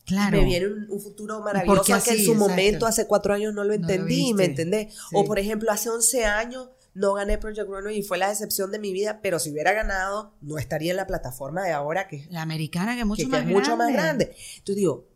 claro. 0.10 0.38
me 0.38 0.44
viene 0.46 0.68
un, 0.68 0.86
un 0.90 1.00
futuro 1.02 1.40
maravilloso 1.42 1.78
Porque 1.78 1.88
que 2.04 2.10
en 2.10 2.16
así, 2.18 2.26
su 2.26 2.32
exacto. 2.34 2.50
momento 2.50 2.86
hace 2.86 3.08
cuatro 3.08 3.34
años 3.34 3.54
no 3.54 3.64
lo 3.64 3.70
lo 3.70 3.74
entendí, 3.76 4.34
¿me 4.34 4.46
entendés? 4.46 4.94
Sí. 4.94 5.00
O 5.16 5.24
por 5.26 5.40
ejemplo, 5.40 5.72
hace 5.72 5.90
11 5.90 6.26
años 6.26 6.70
no 6.94 7.14
gané 7.14 7.38
Project 7.38 7.70
Runway 7.70 8.00
y 8.00 8.04
fue 8.04 8.18
la 8.18 8.30
decepción 8.30 8.72
de 8.72 8.80
mi 8.80 8.92
vida, 8.92 9.20
pero 9.22 9.40
si 9.40 9.52
hubiera 9.52 9.72
ganado, 9.74 10.34
no 10.42 10.58
estaría 10.58 10.92
en 10.92 10.98
la 10.98 11.08
plataforma 11.08 11.64
de 11.64 11.72
ahora 11.72 12.08
que 12.08 12.28
La 12.30 12.42
americana 12.42 12.96
que 12.96 13.02
es 13.02 13.06
mucho, 13.06 13.20
que, 13.22 13.26
que 13.26 13.32
más, 13.32 13.42
es 13.42 13.48
mucho 13.48 13.78
más 13.78 13.94
grande. 13.94 14.26
grande. 14.26 14.38
Entonces 14.58 14.76
digo, 14.76 15.08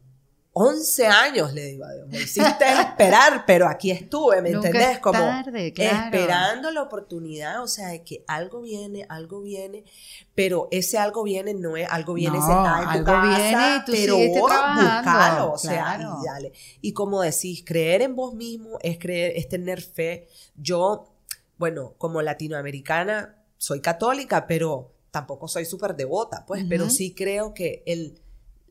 11 0.56 1.08
años 1.08 1.52
le 1.54 1.66
digo 1.66 1.84
a 1.84 1.94
Dios, 1.94 2.08
me 2.08 2.22
hiciste 2.22 2.66
esperar, 2.80 3.44
pero 3.48 3.68
aquí 3.68 3.90
estuve, 3.90 4.40
¿me 4.40 4.52
Nunca 4.52 4.68
entendés? 4.68 4.92
es 4.92 5.00
Como 5.00 5.18
tarde, 5.18 5.74
claro. 5.74 6.16
esperando 6.16 6.70
la 6.70 6.84
oportunidad, 6.84 7.64
o 7.64 7.68
sea, 7.68 7.88
de 7.88 8.04
que 8.04 8.24
algo 8.28 8.62
viene, 8.62 9.04
algo 9.10 9.42
viene, 9.42 9.84
pero 10.36 10.68
ese 10.70 11.00
algo 11.00 11.24
viene 11.24 11.56
no 11.56 11.76
es 11.76 11.90
algo 11.90 12.14
viene 12.14 12.38
No, 12.38 12.46
sentado 12.46 12.84
en 12.84 12.84
tu 12.84 12.90
algo 12.90 13.06
casa, 13.06 13.30
viene 13.30 13.76
y 13.76 13.86
tú 13.86 13.92
pero 13.94 14.18
vos 14.18 14.52
buscalo, 14.76 15.54
o 15.54 15.58
sea, 15.58 15.96
claro. 15.96 16.18
y 16.22 16.26
dale. 16.26 16.54
Y 16.82 16.94
como 16.94 17.22
decís, 17.22 17.64
creer 17.66 18.04
en 18.04 18.16
vos 18.16 18.36
mismo 18.36 18.78
es 18.84 19.00
creer, 19.00 19.34
es 19.36 19.50
tener 19.50 19.82
fe. 19.82 20.28
Yo, 20.56 21.16
bueno, 21.58 21.96
como 21.98 22.22
latinoamericana, 22.22 23.44
soy 23.58 23.82
católica, 23.82 24.46
pero 24.46 24.94
tampoco 25.10 25.48
soy 25.48 25.66
súper 25.66 25.96
devota, 25.96 26.44
pues, 26.46 26.64
pero 26.70 26.90
sí 26.90 27.14
creo 27.16 27.54
que 27.54 27.84
el, 27.86 28.20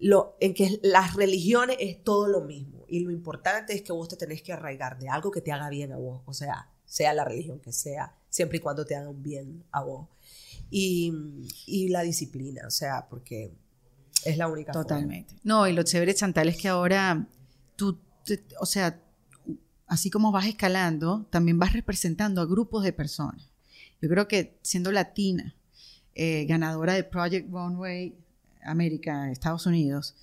lo, 0.03 0.37
en 0.41 0.53
que 0.53 0.81
las 0.83 1.15
religiones 1.15 1.77
es 1.79 2.03
todo 2.03 2.27
lo 2.27 2.43
mismo. 2.43 2.85
Y 2.89 3.01
lo 3.01 3.11
importante 3.13 3.73
es 3.73 3.83
que 3.83 3.93
vos 3.93 4.09
te 4.09 4.17
tenés 4.17 4.43
que 4.43 4.53
arraigar 4.53 4.99
de 4.99 5.09
algo 5.09 5.31
que 5.31 5.41
te 5.41 5.53
haga 5.53 5.71
bien 5.71 5.93
a 5.93 5.97
vos. 5.97 6.23
O 6.27 6.35
sea, 6.35 6.71
sea 6.85 7.15
la 7.15 7.25
religión 7.25 7.61
que 7.61 7.73
sea, 7.73 8.15
siempre 8.29 8.59
y 8.59 8.61
cuando 8.61 8.85
te 8.85 8.97
haga 8.97 9.09
un 9.09 9.23
bien 9.23 9.65
a 9.71 9.83
vos. 9.83 10.09
Y, 10.71 11.13
y 11.67 11.89
la 11.89 12.03
disciplina, 12.03 12.63
o 12.67 12.71
sea, 12.71 13.07
porque 13.09 13.53
es 14.25 14.37
la 14.37 14.49
única. 14.49 14.73
Totalmente. 14.73 15.37
No, 15.45 15.69
y 15.69 15.73
lo 15.73 15.85
chévere, 15.85 16.15
Chantal, 16.15 16.49
es 16.49 16.57
que 16.57 16.69
ahora 16.69 17.29
tú, 17.77 17.99
o 18.59 18.67
sea, 18.67 19.01
así 19.87 20.11
como 20.11 20.33
vas 20.33 20.47
escalando, 20.47 21.27
también 21.31 21.61
vas 21.61 21.73
representando 21.75 22.41
a 22.41 22.47
grupos 22.47 22.83
de 22.83 22.93
personas. 22.93 23.51
Yo 24.01 24.09
creo 24.09 24.27
que 24.27 24.59
siendo 24.63 24.91
latina, 24.91 25.55
eh, 26.15 26.45
ganadora 26.47 26.95
de 26.95 27.05
Project 27.05 27.49
Runway 27.51 28.17
América, 28.65 29.31
Estados 29.31 29.67
Unidos, 29.67 30.15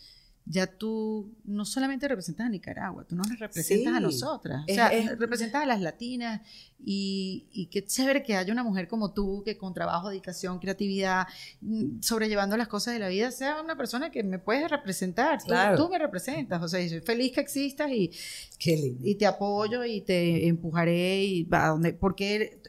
ya 0.51 0.65
tú 0.65 1.31
no 1.43 1.63
solamente 1.63 2.07
representas 2.07 2.47
a 2.47 2.49
Nicaragua, 2.49 3.05
tú 3.07 3.15
nos 3.15 3.27
representas 3.37 3.93
a 3.93 3.97
Sí. 3.97 4.03
nosotras. 4.03 4.61
O 4.61 4.65
Es- 4.67 4.75
sea, 4.75 4.87
es- 4.87 5.19
representas 5.19 5.61
a 5.61 5.65
las 5.67 5.79
latinas 5.79 6.41
y, 6.83 7.45
y 7.51 7.67
qué 7.67 7.85
chévere 7.85 8.23
que 8.23 8.35
haya 8.35 8.51
una 8.51 8.63
mujer 8.63 8.87
como 8.87 9.13
tú 9.13 9.43
que 9.45 9.57
con 9.59 9.75
trabajo, 9.75 10.09
dedicación, 10.09 10.57
creatividad, 10.57 11.27
mm, 11.61 12.01
sobrellevando 12.01 12.57
las 12.57 12.67
cosas 12.67 12.95
de 12.95 12.99
la 12.99 13.09
vida, 13.09 13.29
sea 13.29 13.61
una 13.61 13.77
persona 13.77 14.09
que 14.09 14.23
me 14.23 14.39
puedes 14.39 14.71
representar. 14.71 15.37
Tú- 15.39 15.47
Claro. 15.49 15.77
Tú, 15.77 15.87
me 15.89 15.99
representas. 15.99 16.63
O 16.63 16.67
sea, 16.67 16.87
soy 16.89 17.01
feliz 17.01 17.31
que 17.33 17.41
existas 17.41 17.91
y, 17.91 18.09
Qué 18.57 18.75
lindo. 18.75 19.05
y 19.07 19.15
te 19.15 19.27
apoyo 19.27 19.85
y 19.85 20.01
te 20.01 20.47
empujaré 20.47 21.25
y 21.25 21.47
a 21.51 21.67
donde, 21.67 21.93
porque, 21.93 22.59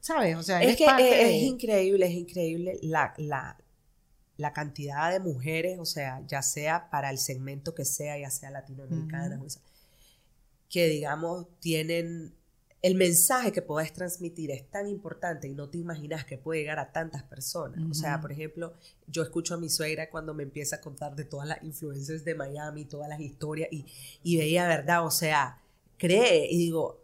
¿sabes? 0.00 0.36
O 0.36 0.42
sea, 0.42 0.62
Es 0.62 0.74
que 0.76 0.86
parte 0.86 1.04
es, 1.04 1.10
de- 1.28 1.36
es 1.36 1.42
increíble, 1.42 2.06
es 2.06 2.14
increíble 2.14 2.78
la, 2.82 3.12
la, 3.18 3.58
la 4.36 4.52
cantidad 4.52 5.10
de 5.10 5.20
mujeres, 5.20 5.78
o 5.78 5.84
sea, 5.84 6.22
ya 6.26 6.42
sea 6.42 6.90
para 6.90 7.10
el 7.10 7.18
segmento 7.18 7.74
que 7.74 7.84
sea, 7.84 8.18
ya 8.18 8.30
sea 8.30 8.50
latinoamericana, 8.50 9.40
o 9.42 9.48
sea, 9.48 9.62
que 10.68 10.88
digamos 10.88 11.46
tienen 11.60 12.34
el 12.82 12.94
mensaje 12.94 13.50
que 13.50 13.62
podés 13.62 13.92
transmitir 13.92 14.50
es 14.50 14.70
tan 14.70 14.86
importante 14.86 15.48
y 15.48 15.54
no 15.54 15.68
te 15.68 15.78
imaginas 15.78 16.24
que 16.24 16.38
puede 16.38 16.60
llegar 16.60 16.78
a 16.78 16.92
tantas 16.92 17.24
personas. 17.24 17.80
O 17.90 17.94
sea, 17.94 18.20
por 18.20 18.30
ejemplo, 18.30 18.74
yo 19.08 19.22
escucho 19.22 19.54
a 19.54 19.56
mi 19.56 19.68
suegra 19.68 20.08
cuando 20.08 20.34
me 20.34 20.44
empieza 20.44 20.76
a 20.76 20.80
contar 20.80 21.16
de 21.16 21.24
todas 21.24 21.48
las 21.48 21.60
influencers 21.64 22.24
de 22.24 22.36
Miami, 22.36 22.84
todas 22.84 23.08
las 23.08 23.18
historias, 23.18 23.70
y, 23.72 23.86
y 24.22 24.36
veía, 24.36 24.68
¿verdad? 24.68 25.04
O 25.04 25.10
sea, 25.10 25.60
cree, 25.98 26.46
y 26.48 26.58
digo, 26.58 27.02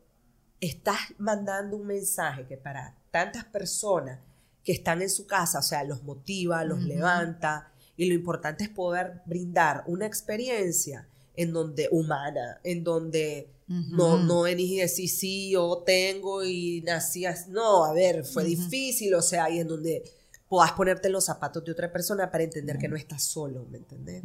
estás 0.61 1.01
mandando 1.19 1.77
un 1.77 1.87
mensaje 1.87 2.47
que 2.47 2.57
para 2.57 2.95
tantas 3.11 3.45
personas 3.47 4.21
que 4.65 4.73
están 4.73 5.03
en 5.03 5.11
su 5.11 5.27
casa, 5.27 5.59
o 5.59 5.63
sea, 5.63 5.85
los 5.85 6.03
motiva, 6.05 6.65
los 6.65 6.83
levanta, 6.83 7.73
y 7.97 8.07
lo 8.07 8.15
importante 8.15 8.65
es 8.65 8.71
poder 8.71 9.23
brindar 9.27 9.85
una 9.87 10.07
experiencia 10.07 11.09
en 11.35 11.53
donde 11.53 11.89
humana, 11.91 12.61
en 12.65 12.85
donde 12.85 13.49
no, 13.69 14.19
no 14.23 14.43
venís 14.43 14.71
y 14.71 14.77
decís, 14.79 15.19
sí, 15.19 15.51
yo 15.51 15.83
tengo 15.87 16.45
y 16.45 16.83
nací 16.83 17.25
así. 17.25 17.51
No, 17.51 17.85
a 17.85 17.93
ver, 17.95 18.25
fue 18.25 18.45
difícil, 18.45 19.15
o 19.15 19.23
sea, 19.23 19.49
y 19.51 19.61
en 19.61 19.69
donde 19.69 20.03
puedas 20.49 20.73
ponerte 20.73 21.07
en 21.09 21.13
los 21.15 21.25
zapatos 21.25 21.65
de 21.65 21.73
otra 21.73 21.91
persona 21.91 22.31
para 22.31 22.45
entender 22.45 22.77
que 22.77 22.87
no 22.89 22.97
estás 22.97 23.23
solo, 23.23 23.67
¿me 23.71 23.79
entendés? 23.79 24.23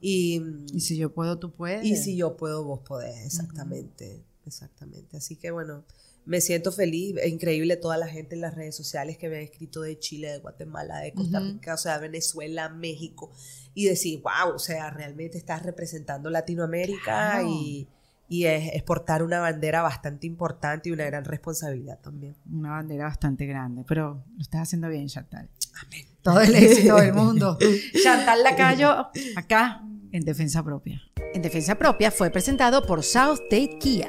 Y, 0.00 0.42
Y 0.72 0.80
si 0.80 0.96
yo 0.96 1.12
puedo, 1.14 1.38
tú 1.38 1.52
puedes. 1.52 1.84
y 1.84 1.94
si 1.94 2.16
yo 2.16 2.36
puedo, 2.36 2.64
vos 2.64 2.80
podés, 2.80 3.24
exactamente, 3.24 4.24
exactamente. 4.44 5.18
Así 5.18 5.36
que 5.36 5.52
bueno, 5.52 5.84
me 6.30 6.40
siento 6.40 6.70
feliz, 6.70 7.16
es 7.20 7.32
increíble 7.32 7.76
toda 7.76 7.96
la 7.96 8.06
gente 8.06 8.36
en 8.36 8.40
las 8.42 8.54
redes 8.54 8.76
sociales 8.76 9.18
que 9.18 9.28
me 9.28 9.38
ha 9.38 9.40
escrito 9.40 9.80
de 9.82 9.98
Chile, 9.98 10.30
de 10.30 10.38
Guatemala, 10.38 11.00
de 11.00 11.12
Costa. 11.12 11.40
Rica, 11.40 11.74
o 11.74 11.76
sea, 11.76 11.98
Venezuela, 11.98 12.68
México, 12.68 13.32
y 13.74 13.86
decir, 13.86 14.22
wow, 14.22 14.54
o 14.54 14.58
sea, 14.60 14.90
realmente 14.90 15.36
estás 15.38 15.64
representando 15.64 16.30
Latinoamérica 16.30 17.02
Claro. 17.02 17.48
y, 17.50 17.88
y 18.28 18.44
es, 18.44 18.70
es 18.74 18.82
portar 18.84 19.24
una 19.24 19.40
bandera 19.40 19.82
bastante 19.82 20.28
importante 20.28 20.88
y 20.88 20.92
una 20.92 21.04
gran 21.06 21.24
responsabilidad 21.24 21.98
también. 21.98 22.36
Una 22.48 22.70
bandera 22.70 23.06
bastante 23.06 23.44
grande, 23.46 23.84
pero 23.88 24.22
lo 24.36 24.40
estás 24.40 24.62
haciendo 24.62 24.88
bien, 24.88 25.08
Chantal. 25.08 25.50
Amén. 25.84 26.06
Todo 26.22 26.40
el 26.42 26.54
éxito 26.54 26.94
del 26.94 27.12
mundo. 27.22 27.58
Chantal 28.04 28.44
Lacayo, 28.44 29.08
acá, 29.34 29.82
en 30.12 30.24
Defensa 30.24 30.62
Propia. 30.62 31.02
En 31.34 31.42
Defensa 31.42 31.74
Propia 31.76 32.12
fue 32.12 32.30
presentado 32.30 32.86
por 32.86 33.02
South 33.02 33.40
State 33.50 33.78
Kia. 33.80 34.08